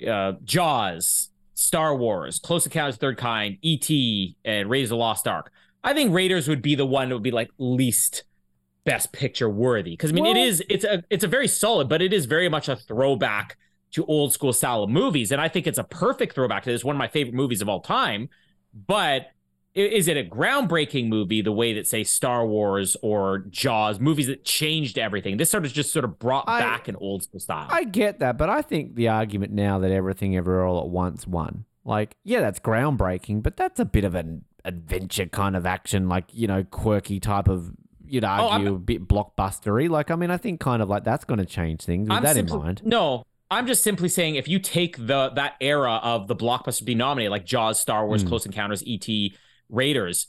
[0.07, 4.97] uh, Jaws, Star Wars, Close Encounters of the Third Kind, E.T., and Raiders of the
[4.97, 5.51] Lost Ark,
[5.83, 8.25] I think Raiders would be the one that would be like least
[8.83, 11.89] best picture worthy because I mean it Well- is it's a it's a very solid
[11.89, 13.57] but it is very much a throwback
[13.93, 16.83] to old school style of movies and I think it's a perfect throwback to this
[16.83, 18.29] one of my favorite movies of all time
[18.71, 19.31] but
[19.75, 24.43] is it a groundbreaking movie the way that say Star Wars or Jaws, movies that
[24.45, 25.37] changed everything?
[25.37, 27.67] This sort of just sort of brought I- back an old school style.
[27.69, 31.25] I get that, but I think the argument now that everything ever all at once
[31.25, 31.65] won.
[31.85, 36.25] Like, yeah, that's groundbreaking, but that's a bit of an adventure kind of action, like,
[36.31, 37.71] you know, quirky type of
[38.05, 39.89] you'd Oh, argue a bit blockbustery.
[39.89, 42.35] Like, I mean, I think kind of like that's gonna change things with I'm that
[42.35, 42.81] simply- in mind.
[42.85, 46.99] No, I'm just simply saying if you take the that era of the blockbuster being
[46.99, 48.27] nominated, like Jaws, Star Wars, Hmm.
[48.29, 49.35] Close Encounters, E.T.,
[49.73, 50.27] Raiders,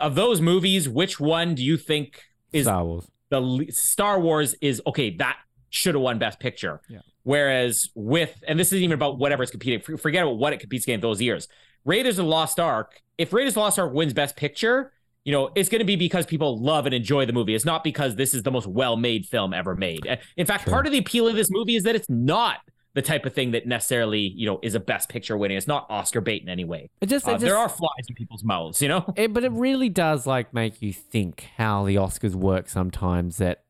[0.00, 3.10] of those movies, which one do you think is Star Wars.
[3.30, 5.10] the le- Star Wars is okay?
[5.16, 5.36] That
[5.70, 6.80] should have won Best Picture.
[6.88, 7.00] Yeah.
[7.24, 9.80] Whereas with, and this isn't even about whatever it's competing.
[9.96, 11.48] Forget about what it competes against those years.
[11.84, 13.00] Raiders of the Lost Ark.
[13.18, 14.92] If Raiders of the Lost Ark wins Best Picture,
[15.24, 17.54] you know it's going to be because people love and enjoy the movie.
[17.54, 20.06] It's not because this is the most well-made film ever made.
[20.36, 22.58] In fact, part of the appeal of this movie is that it's not
[22.94, 25.56] the type of thing that necessarily you know is a Best Picture winning.
[25.56, 26.90] It's not Oscar bait in any way.
[27.00, 29.04] It just, it Uh, just there are flies in people's mouths, you know.
[29.16, 33.36] It, but it really does like make you think how the Oscars work sometimes.
[33.38, 33.64] That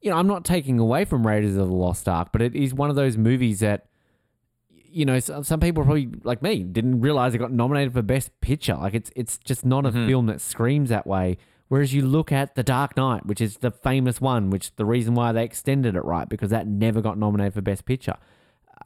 [0.00, 2.72] you know, I'm not taking away from Raiders of the Lost Ark, but it is
[2.72, 3.86] one of those movies that
[4.92, 8.30] you know some, some people probably like me didn't realize it got nominated for Best
[8.40, 8.74] Picture.
[8.76, 11.38] Like it's it's just not a film that screams that way.
[11.68, 15.14] Whereas you look at The Dark Knight, which is the famous one, which the reason
[15.14, 18.16] why they extended it right because that never got nominated for Best Picture.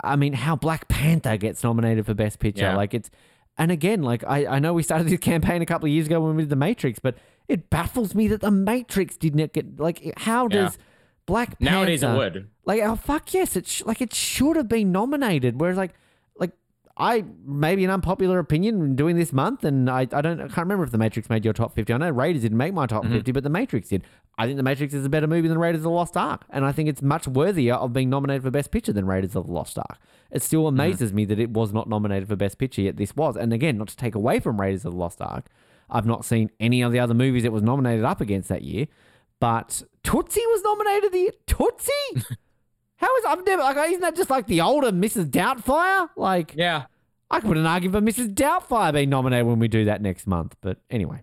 [0.03, 2.63] I mean, how Black Panther gets nominated for Best Picture.
[2.65, 2.77] Yeah.
[2.77, 3.11] Like it's,
[3.57, 6.21] and again, like I, I know we started this campaign a couple of years ago
[6.21, 7.17] when we did The Matrix, but
[7.49, 10.63] it baffles me that The Matrix didn't get, like, how Yeah.
[10.65, 10.79] does
[11.27, 11.65] Black Panther.
[11.77, 12.49] Nowadays it would.
[12.65, 13.55] Like, oh, fuck yes.
[13.57, 15.61] It sh- like, it should have been nominated.
[15.61, 15.93] Whereas, like,
[16.97, 20.59] I maybe an unpopular opinion in doing this month, and I, I don't I can't
[20.59, 21.93] remember if The Matrix made your top fifty.
[21.93, 23.15] I know Raiders didn't make my top mm-hmm.
[23.15, 24.05] fifty, but The Matrix did.
[24.39, 26.65] I think The Matrix is a better movie than Raiders of the Lost Ark, and
[26.65, 29.53] I think it's much worthier of being nominated for Best Picture than Raiders of the
[29.53, 29.99] Lost Ark.
[30.31, 30.81] It still mm-hmm.
[30.81, 33.37] amazes me that it was not nominated for Best Picture, yet this was.
[33.37, 35.47] And again, not to take away from Raiders of the Lost Ark,
[35.91, 38.87] I've not seen any of the other movies it was nominated up against that year,
[39.41, 41.33] but Tootsie was nominated the year.
[41.47, 42.37] Tootsie.
[42.97, 45.27] How is I've never like isn't that just like the older Mrs.
[45.31, 46.09] Doubtfire?
[46.17, 46.85] Like Yeah.
[47.31, 48.35] I could put an argument for Mrs.
[48.35, 50.55] Doubtfire being nominated when we do that next month.
[50.61, 51.23] But anyway,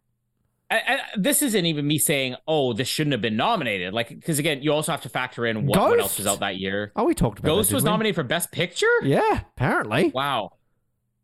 [0.69, 4.39] I, I, this isn't even me saying, "Oh, this shouldn't have been nominated." Like, because
[4.39, 6.17] again, you also have to factor in what, what else Ghost?
[6.19, 6.91] was out that year.
[6.95, 7.89] oh, we talked about Ghost that, was we?
[7.89, 8.87] nominated for Best Picture.
[9.03, 10.09] Yeah, apparently.
[10.13, 10.53] Wow.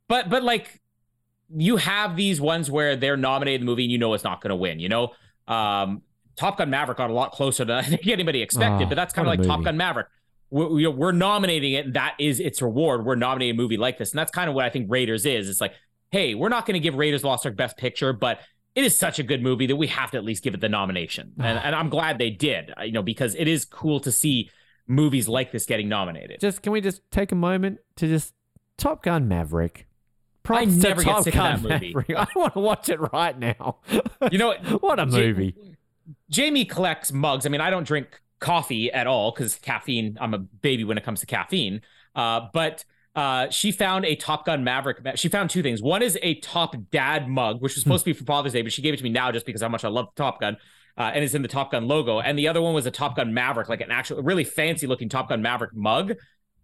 [0.07, 0.79] But but like,
[1.53, 4.41] you have these ones where they're nominated in the movie and you know it's not
[4.41, 4.79] going to win.
[4.79, 5.11] You know,
[5.47, 6.01] um,
[6.35, 8.85] Top Gun Maverick got a lot closer than I think anybody expected.
[8.85, 9.63] Oh, but that's kind of like a Top.
[9.63, 10.07] Gun Maverick.
[10.49, 13.05] We're, we're nominating it, and that is its reward.
[13.05, 15.49] We're nominating a movie like this, and that's kind of what I think Raiders is.
[15.49, 15.73] It's like,
[16.09, 18.39] hey, we're not going to give Raiders Lost Ark Best Picture, but
[18.75, 20.69] it is such a good movie that we have to at least give it the
[20.69, 21.33] nomination.
[21.39, 24.49] And, and I'm glad they did, uh, you know, because it is cool to see
[24.87, 26.39] movies like this getting nominated.
[26.39, 28.33] Just can we just take a moment to just
[28.77, 29.87] Top Gun Maverick?
[30.43, 31.93] Props to never get Top sick of that movie.
[31.93, 32.11] Maverick.
[32.17, 33.77] I want to watch it right now.
[34.31, 34.63] You know what?
[34.81, 35.55] what a movie.
[36.29, 37.45] Jamie collects mugs.
[37.45, 40.17] I mean, I don't drink coffee at all because caffeine.
[40.19, 41.81] I'm a baby when it comes to caffeine.
[42.15, 42.83] Uh, but
[43.15, 44.99] uh, she found a Top Gun Maverick.
[45.15, 45.81] She found two things.
[45.81, 48.71] One is a Top Dad mug, which was supposed to be for Father's Day, but
[48.71, 50.57] she gave it to me now just because how much I love Top Gun.
[50.97, 52.19] Uh, and it's in the Top Gun logo.
[52.19, 55.09] And the other one was a Top Gun Maverick, like an actual, really fancy looking
[55.09, 56.13] Top Gun Maverick mug.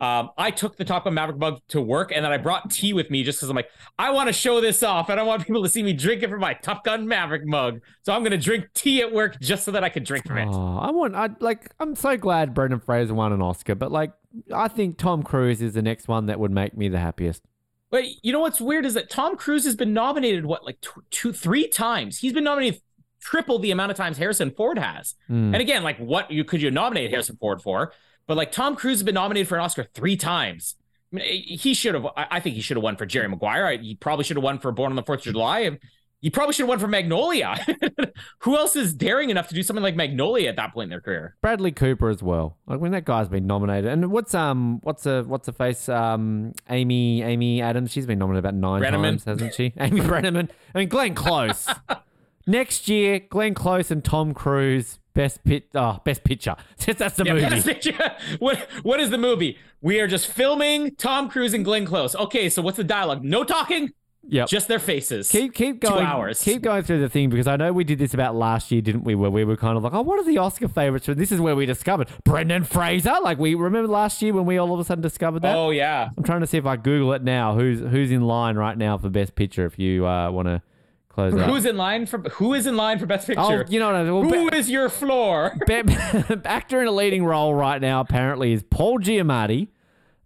[0.04, 2.92] Um, I took the Top Gun Maverick mug to work, and then I brought tea
[2.92, 5.48] with me just because I'm like, I want to show this off, and I want
[5.48, 7.80] people to see me drinking from my Top Gun Maverick mug.
[8.02, 10.50] So I'm gonna drink tea at work just so that I can drink from it.
[10.52, 11.16] Oh, I want.
[11.16, 11.72] I like.
[11.80, 14.12] I'm so glad Brendan Fraser won an Oscar, but like,
[14.54, 17.42] I think Tom Cruise is the next one that would make me the happiest.
[17.90, 21.02] But you know what's weird is that Tom Cruise has been nominated what like two,
[21.12, 22.18] two three times.
[22.18, 22.82] He's been nominated
[23.22, 25.16] triple the amount of times Harrison Ford has.
[25.28, 25.54] Hmm.
[25.54, 27.94] And again, like what you could you nominate Harrison Ford for?
[28.28, 30.76] But like Tom Cruise has been nominated for an Oscar three times.
[31.12, 32.08] I mean, he should have.
[32.16, 33.66] I think he should have won for Jerry Maguire.
[33.68, 35.78] I- He probably should have won for Born on the Fourth of July.
[36.22, 37.54] He probably should have won for Magnolia.
[38.40, 41.02] Who else is daring enough to do something like Magnolia at that point in their
[41.02, 41.36] career?
[41.42, 42.56] Bradley Cooper as well.
[42.66, 46.54] Like when that guy's been nominated, and what's um what's a what's a face um
[46.70, 47.92] Amy Amy Adams?
[47.92, 49.04] She's been nominated about nine Brenneman.
[49.04, 49.74] times, hasn't she?
[49.78, 50.50] Amy Brenneman.
[50.74, 51.68] I mean Glenn Close.
[52.48, 56.56] Next year, Glenn Close and Tom Cruise best pit oh best picture.
[56.86, 57.50] That's the Yeah, movie.
[57.50, 58.12] best picture.
[58.40, 59.58] what what is the movie?
[59.82, 62.16] We are just filming Tom Cruise and Glenn Close.
[62.16, 63.24] Okay, so what's the dialogue?
[63.24, 63.92] No talking,
[64.30, 64.48] Yep.
[64.48, 65.30] just their faces.
[65.30, 65.96] Keep keep going.
[66.00, 66.42] Two hours.
[66.42, 69.04] Keep going through the thing because I know we did this about last year, didn't
[69.04, 69.16] we?
[69.16, 71.10] Where we were kind of like, oh, what are the Oscar favorites?
[71.10, 73.16] And this is where we discovered Brendan Fraser.
[73.22, 75.56] Like we remember last year when we all of a sudden discovered that.
[75.58, 76.10] Oh yeah.
[76.18, 77.54] I'm trying to see if I Google it now.
[77.56, 79.66] Who's who's in line right now for Best Picture?
[79.66, 80.62] If you uh, want to
[81.14, 81.34] close.
[81.34, 83.66] Who's in line for who is in line for best oh, picture?
[83.70, 84.14] you know what I mean.
[84.14, 85.54] Well, Who is your floor?
[86.46, 89.70] actor in a leading role right now apparently is Paul Giamatti,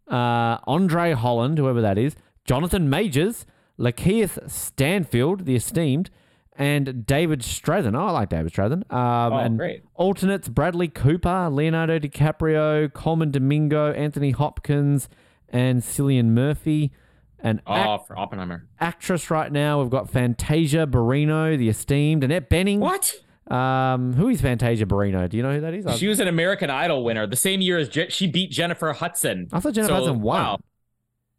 [0.08, 3.46] uh, Andre Holland, whoever that is, Jonathan Majors,
[3.80, 6.10] LaKeith Stanfield, the esteemed,
[6.58, 7.96] and David Strathairn.
[7.96, 8.92] Oh, I like David Strathairn.
[8.92, 9.84] Um, Oh, and great.
[9.96, 15.08] Alternates Bradley Cooper, Leonardo DiCaprio, Colman Domingo, Anthony Hopkins,
[15.50, 16.92] and Cillian Murphy.
[17.40, 18.68] And ac- Oh, for Oppenheimer.
[18.80, 22.80] actress right now, we've got Fantasia Barrino, the esteemed Annette Bening.
[22.80, 23.14] What?
[23.54, 25.30] Um, who is Fantasia Barrino?
[25.30, 25.98] Do you know who that is?
[25.98, 29.48] She was an American Idol winner the same year as Je- she beat Jennifer Hudson.
[29.54, 30.42] I thought Jennifer So, Hudson won.
[30.42, 30.58] wow.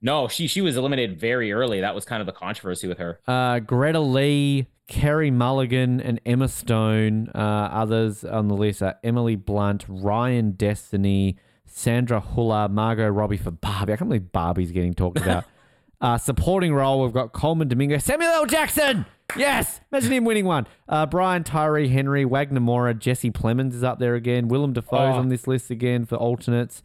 [0.00, 1.80] No, she she was eliminated very early.
[1.80, 3.18] That was kind of the controversy with her.
[3.26, 7.30] Uh, Greta Lee, Carey Mulligan, and Emma Stone.
[7.34, 11.36] Uh, others on the list are Emily Blunt, Ryan Destiny,
[11.66, 13.92] Sandra Huller, Margot Robbie for Barbie.
[13.92, 15.44] I can't believe Barbie's getting talked about.
[16.00, 18.46] uh, supporting role, we've got Colman Domingo, Samuel L.
[18.46, 19.06] Jackson.
[19.36, 20.66] Yes, imagine him winning one.
[20.88, 24.48] Uh, Brian Tyree Henry, Wagner Moura, Jesse Plemons is up there again.
[24.48, 25.18] Willem Dafoe's Oh.
[25.18, 26.82] on this list again for alternates.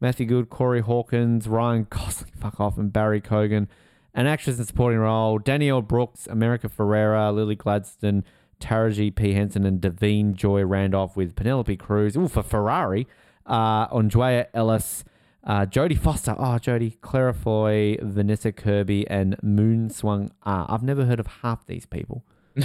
[0.00, 3.68] Matthew Goode, Corey Hawkins, Ryan Gosling, fuck off, and Barry Keoghan.
[4.12, 8.24] An actress in supporting role, Danielle Brooks, America Ferrera, Lily Gladstone,
[8.60, 9.32] Taraji P.
[9.34, 12.16] Henson, and Da'Vine Joy Randolph with Penelope Cruz.
[12.16, 13.06] Ooh, for Ferrari,
[13.46, 15.04] uh, Andrea Ellis,
[15.44, 20.66] uh, Jodie Foster, oh, Jodie, Clara Foy, Vanessa Kirby, and Moon Swung Ah.
[20.72, 22.24] I've never heard of half these people.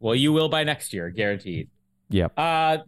[0.00, 1.68] Well, you will by next year, guaranteed.
[2.10, 2.38] Yep.
[2.38, 2.78] Uh,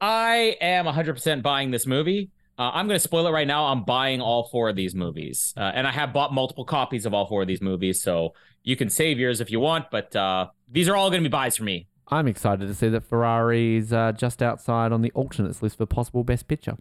[0.00, 2.30] I am 100% buying this movie.
[2.58, 3.66] Uh, I'm going to spoil it right now.
[3.66, 5.52] I'm buying all four of these movies.
[5.56, 8.02] Uh, and I have bought multiple copies of all four of these movies.
[8.02, 9.86] So you can save yours if you want.
[9.90, 11.88] But uh, these are all going to be buys for me.
[12.08, 15.86] I'm excited to see that Ferrari is uh, just outside on the alternates list for
[15.86, 16.76] possible best picture.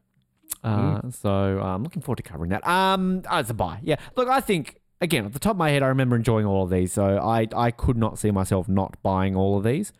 [0.63, 1.29] Uh, So
[1.59, 2.67] I'm looking forward to covering that.
[2.67, 3.79] Um, oh, it's a buy.
[3.83, 3.95] Yeah.
[4.15, 6.69] Look, I think again at the top of my head, I remember enjoying all of
[6.69, 6.91] these.
[6.93, 9.93] So I I could not see myself not buying all of these.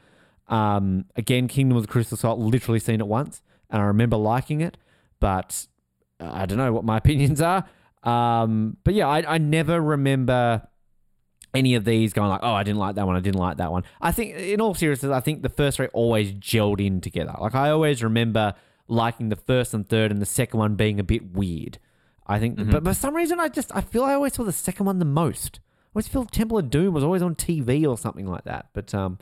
[0.48, 4.62] Um, again, Kingdom of the Crystal Skull, literally seen it once, and I remember liking
[4.62, 4.78] it,
[5.20, 5.68] but
[6.20, 7.66] I don't know what my opinions are.
[8.04, 10.68] Um, but yeah, I I never remember
[11.54, 13.72] any of these going like, oh, I didn't like that one, I didn't like that
[13.72, 13.84] one.
[14.02, 17.34] I think, in all seriousness, I think the first three always gelled in together.
[17.40, 18.54] Like I always remember
[18.90, 21.80] liking the first and third, and the second one being a bit weird.
[22.27, 24.85] I think, but for some reason, I just I feel I always saw the second
[24.85, 25.59] one the most.
[25.64, 28.68] I always feel Temple of Doom was always on TV or something like that.
[28.74, 29.18] But um,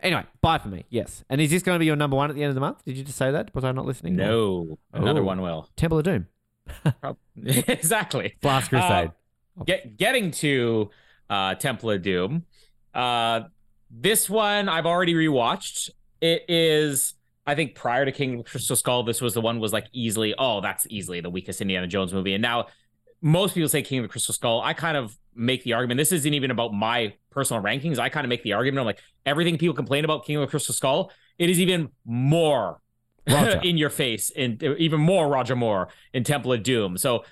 [0.00, 0.84] anyway, bye for me.
[0.88, 2.60] Yes, and is this going to be your number one at the end of the
[2.60, 2.84] month?
[2.84, 3.52] Did you just say that?
[3.54, 4.14] Was I not listening?
[4.14, 5.24] No, another Oh.
[5.24, 5.68] one will.
[5.76, 6.26] Temple of Doom,
[7.44, 8.36] exactly.
[8.42, 9.10] Last Crusade.
[9.66, 10.90] Get, getting to
[11.28, 12.44] uh, Temple of Doom.
[12.94, 13.42] Uh,
[13.90, 15.90] this one I've already rewatched.
[16.20, 17.14] It is,
[17.46, 20.34] I think, prior to King of Crystal Skull, this was the one was like easily,
[20.38, 22.34] oh, that's easily the weakest Indiana Jones movie.
[22.34, 22.66] And now
[23.20, 24.60] most people say King of the Crystal Skull.
[24.60, 25.98] I kind of make the argument.
[25.98, 27.98] This isn't even about my personal rankings.
[27.98, 28.80] I kind of make the argument.
[28.80, 32.80] I'm like, everything people complain about King of the Crystal Skull, it is even more
[33.26, 36.96] in your face and even more Roger Moore in Temple of Doom.
[36.96, 37.24] So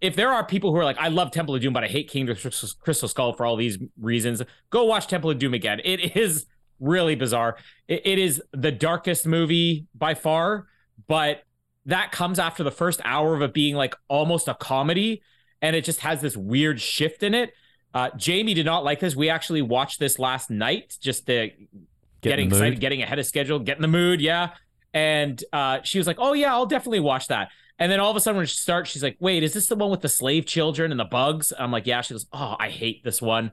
[0.00, 2.08] if there are people who are like, I love Temple of Doom, but I hate
[2.08, 5.80] King of the Crystal Skull for all these reasons, go watch Temple of Doom again.
[5.84, 6.46] It is
[6.82, 7.56] really bizarre.
[7.88, 10.66] It- it is the darkest movie by far,
[11.08, 11.42] but
[11.86, 15.22] that comes after the first hour of it being like almost a comedy,
[15.62, 17.52] and it just has this weird shift in it.
[17.94, 19.14] Uh, Jamie did not like this.
[19.16, 21.68] We actually watched this last night just to Get in
[22.20, 22.52] getting mood.
[22.58, 24.20] excited, getting ahead of schedule, get in the mood.
[24.20, 24.50] Yeah.
[24.94, 28.16] And uh, she was like, "Oh yeah, I'll definitely watch that." And then all of
[28.16, 30.46] a sudden, when she starts, she's like, "Wait, is this the one with the slave
[30.46, 33.50] children and the bugs?" I'm like, "Yeah." She goes, "Oh, I hate this one."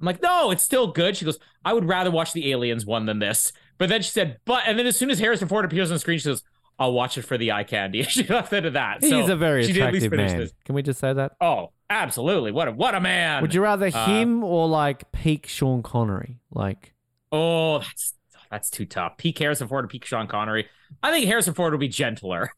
[0.00, 3.06] I'm like, "No, it's still good." She goes, "I would rather watch the aliens one
[3.06, 5.90] than this." But then she said, "But," and then as soon as Harrison Ford appears
[5.90, 6.42] on the screen, she goes,
[6.78, 8.98] "I'll watch it for the eye candy." she left it at that.
[9.00, 10.40] He's so a very she did at least attractive man.
[10.40, 10.52] this.
[10.64, 11.32] Can we just say that?
[11.40, 12.52] Oh, absolutely!
[12.52, 13.42] What a what a man!
[13.42, 16.40] Would you rather Uh, him or like peak Sean Connery?
[16.50, 16.94] Like,
[17.30, 18.14] Oh, that's
[18.50, 19.16] that's too tough.
[19.16, 20.68] Peak Harrison Ford or peak Sean Connery.
[21.02, 22.50] I think Harrison Ford would be gentler.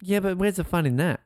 [0.00, 1.20] yeah, but where's the fun in that?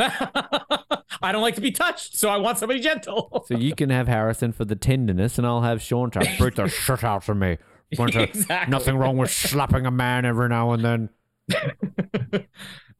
[1.22, 3.44] I don't like to be touched, so I want somebody gentle.
[3.46, 6.68] So you can have Harrison for the tenderness, and I'll have Sean to beat the
[6.68, 7.58] shit out of me.
[7.90, 8.70] Exactly.
[8.70, 11.08] Nothing wrong with slapping a man every now and then.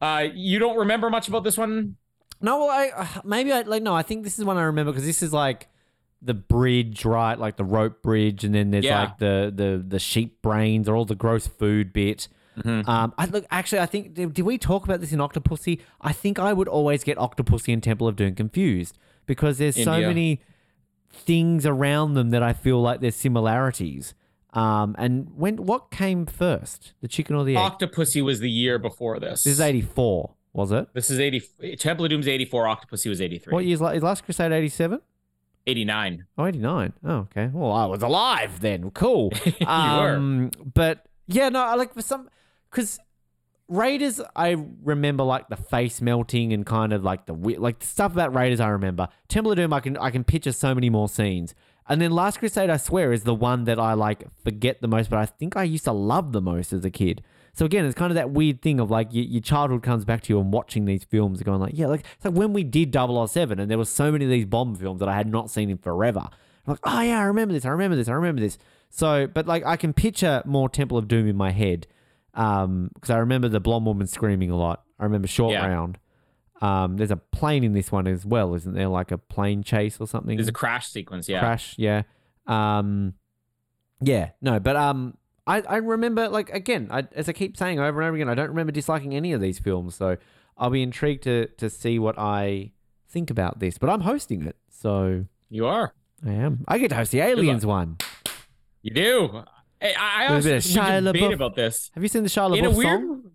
[0.01, 1.95] Uh, you don't remember much about this one?
[2.41, 3.93] No, well, I uh, maybe I like no.
[3.93, 5.67] I think this is one I remember because this is like
[6.23, 7.37] the bridge, right?
[7.37, 9.01] Like the rope bridge, and then there's Yeah.
[9.01, 12.27] like the the the sheep brains or all the gross food bit.
[12.59, 12.89] Mm-hmm.
[12.89, 13.79] Um, I look actually.
[13.79, 15.79] I think did, did we talk about this in Octopussy?
[16.01, 19.99] I think I would always get Octopussy and Temple of Doom confused because there's so
[20.01, 20.41] many
[21.13, 24.13] things around them that I feel like there's similarities.
[24.53, 27.71] Um, and when what came first, the chicken or the egg?
[27.71, 29.43] Octopussy was the year before this.
[29.43, 30.87] this is eighty four, was it?
[30.93, 31.75] This is 80.
[31.77, 32.65] Temple of Doom's 84.
[32.65, 33.53] Octopussy was 83.
[33.53, 34.99] What year's la- is Last Crusade eighty seven?
[35.67, 36.25] 89.
[36.39, 36.93] Oh, 89.
[37.05, 37.49] Oh, okay.
[37.53, 38.89] Well, I was alive then.
[38.91, 39.31] Cool.
[39.45, 39.69] You were.
[40.15, 42.29] um, But yeah, no, I like for some,
[42.71, 42.99] because
[43.67, 48.11] Raiders, I remember like the face melting and kind of like the like the stuff
[48.11, 48.59] about Raiders.
[48.59, 49.71] I remember Temple of Doom.
[49.71, 51.55] I can I can picture so many more scenes.
[51.87, 55.09] And then Last Crusade, I swear, is the one that I like forget the most,
[55.09, 57.23] but I think I used to love the most as a kid.
[57.53, 60.21] So again, it's kind of that weird thing of like your, your childhood comes back
[60.23, 62.93] to you and watching these films going like, yeah, like it's like when we did
[62.93, 65.69] 007 and there was so many of these bomb films that I had not seen
[65.69, 66.27] in forever.
[66.65, 68.57] I'm like, oh yeah, I remember this, I remember this, I remember this.
[68.89, 71.87] So, but like I can picture more Temple of Doom in my head
[72.33, 74.83] um because I remember the blonde woman screaming a lot.
[74.99, 75.67] I remember Short Yeah.
[75.67, 75.97] Round.
[76.61, 78.87] Um, there's a plane in this one as well, isn't there?
[78.87, 81.27] Like a plane chase or something There's a crash sequence.
[81.27, 81.39] Yeah.
[81.39, 82.03] crash yeah
[82.47, 83.13] um
[84.01, 88.01] yeah no but um i i remember like again I, as i keep saying over
[88.01, 90.17] and over again i don't remember disliking any of these films so
[90.57, 92.71] i'll be intrigued to to see what i
[93.09, 95.93] think about this but i'm hosting it so You are.
[96.25, 97.97] i am i get to host the aliens one
[98.81, 99.43] You do.
[99.81, 101.33] Hey, I, I also Shia debate LaBeouf.
[101.33, 101.89] about this.
[101.95, 102.99] have you seen the Shia LaBeouf In a weird.
[103.01, 103.31] song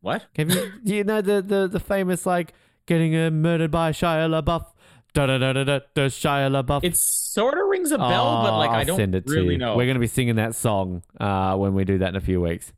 [0.00, 0.26] What?
[0.36, 2.52] have you do you know the the the famous like
[2.86, 4.66] getting uh, murdered by Shia LaBeouf
[5.14, 8.58] da da da da da da Shia LaBeouf It sort of rings a bell, but
[8.58, 9.58] like Oh, I don't send it to really you.
[9.58, 9.76] know.
[9.76, 12.40] We're going to be singing that song uh, when we do that in a few
[12.40, 12.72] weeks.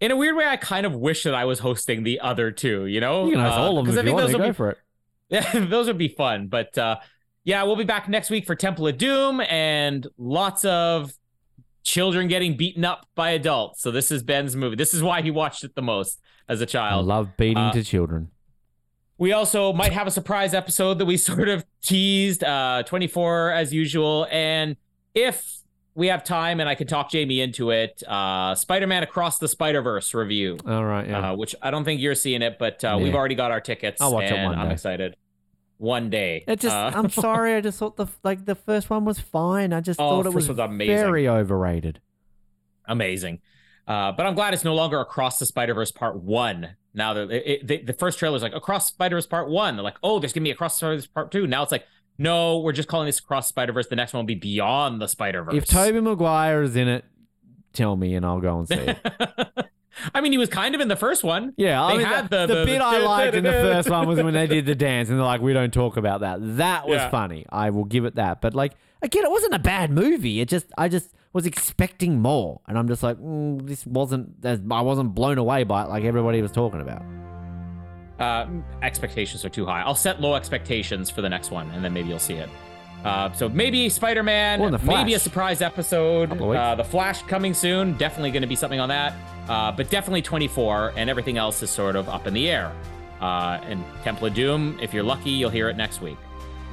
[0.00, 2.86] In a weird way, I kind of wish that I was hosting the other two.
[2.86, 4.32] You know, You can host Uh, all of them I if you think want those
[4.32, 4.38] to.
[4.38, 4.78] Go be for it.
[5.30, 6.48] Yeah, those would be fun.
[6.48, 6.96] But uh,
[7.44, 11.12] yeah, we'll be back next week for Temple of Doom and lots of
[11.84, 13.80] children getting beaten up by adults.
[13.82, 14.74] So this is Ben's movie.
[14.76, 17.04] This is why he watched it the most as a child.
[17.08, 18.30] I love beating Uh, to children.
[19.18, 23.72] We also might have a surprise episode that we sort of teased, uh, 24 as
[23.72, 24.26] usual.
[24.30, 24.76] And
[25.14, 25.58] if
[25.94, 29.46] we have time and I can talk Jamie into it, uh, Spider Man Across the
[29.46, 30.58] Spider Verse review.
[30.66, 31.30] All right, yeah.
[31.32, 33.04] uh, which I don't think you're seeing it, but uh, Nah.
[33.04, 34.00] we've already got our tickets.
[34.00, 35.14] I'll watch it one I'm excited.
[35.78, 36.44] One day.
[36.46, 37.54] it just, Uh, I'm sorry.
[37.54, 39.72] I just thought the like the first one was fine.
[39.72, 40.94] I just Oh, thought it first was amazing.
[40.96, 42.00] very overrated.
[42.86, 43.40] amazing.
[43.86, 46.76] Uh, but I'm glad it's no longer Across the Spider Verse Part One.
[46.94, 49.76] Now that it, it, the, the first trailer is like Across Spider Verse Part One,
[49.76, 51.46] they're like, oh, there's gonna be Across Spider Verse Part Two.
[51.46, 51.84] Now it's like,
[52.16, 53.88] no, we're just calling this Across Spider Verse.
[53.88, 55.54] The next one will be Beyond the Spider Verse.
[55.54, 57.04] If Tobey Maguire is in it,
[57.74, 58.98] tell me and I'll go and see it.
[60.14, 61.52] I mean, he was kind of in the first one.
[61.56, 63.88] Yeah, I They mean, had the, the- the, bit the- I liked in the first
[63.90, 66.38] one was when they did the dance, and they're like, "We don't talk about that."
[66.58, 67.10] That was Yeah.
[67.10, 67.46] funny.
[67.50, 68.40] I will give it that.
[68.40, 70.40] But like, again, it wasn't a bad movie.
[70.40, 74.34] It just, I just was expecting more, and I'm just like, mm, this wasn't.
[74.44, 77.02] as- I wasn't blown away by it like everybody was talking about.
[78.20, 78.46] uh,
[78.82, 79.82] expectations are too high.
[79.82, 82.48] I'll set low expectations for the next one, and then maybe you'll see it.
[83.04, 86.30] Uh, so maybe Spider-Man, Or maybe a surprise episode.
[86.30, 86.58] Couple of weeks.
[86.60, 87.96] Uh, the Flash coming soon.
[87.98, 89.14] Definitely going to be something on that.
[89.48, 92.72] Uh, but definitely 24, and everything else is sort of up in the air.
[93.20, 96.16] Uh, and Temple of Doom, if you're lucky, you'll hear it next week.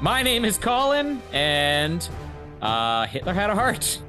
[0.02, 2.08] My name is Colin, and
[2.62, 3.84] uh, Hitler had a heart.
[3.84, 4.00] Is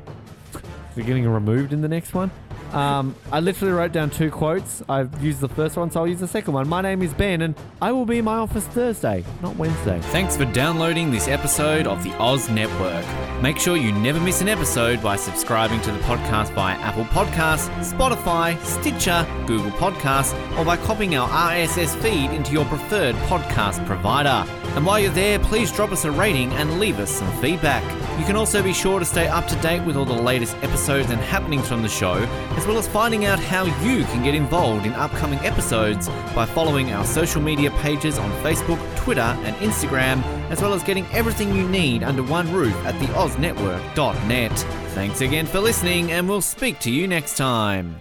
[0.99, 2.31] it getting removed in the next one?
[2.73, 4.83] Um, I literally wrote down two quotes.
[4.89, 6.68] I've used the first one, so I'll use the second one.
[6.68, 10.01] My name is Ben, and I will be in my office Thursday, not Wednesday.
[10.05, 13.05] Thanks for downloading this episode of the Oz Network.
[13.42, 17.68] Make sure you never miss an episode by subscribing to the podcast via Apple Podcasts,
[17.84, 24.49] Spotify, Stitcher, Google Podcasts, or by copying our RSS feed into your preferred podcast provider.
[24.75, 27.83] And while you're there, please drop us a rating and leave us some feedback.
[28.18, 31.10] You can also be sure to stay up to date with all the latest episodes
[31.10, 32.20] and happenings from the show,
[32.62, 36.92] as well as finding out how you can get involved in upcoming episodes by following
[36.92, 41.68] our social media pages on Facebook, Twitter, and Instagram, as well as getting everything you
[41.68, 44.52] need under one roof at theoznetwork.net.
[44.94, 48.00] Thanks again for listening, and we'll speak to you next time.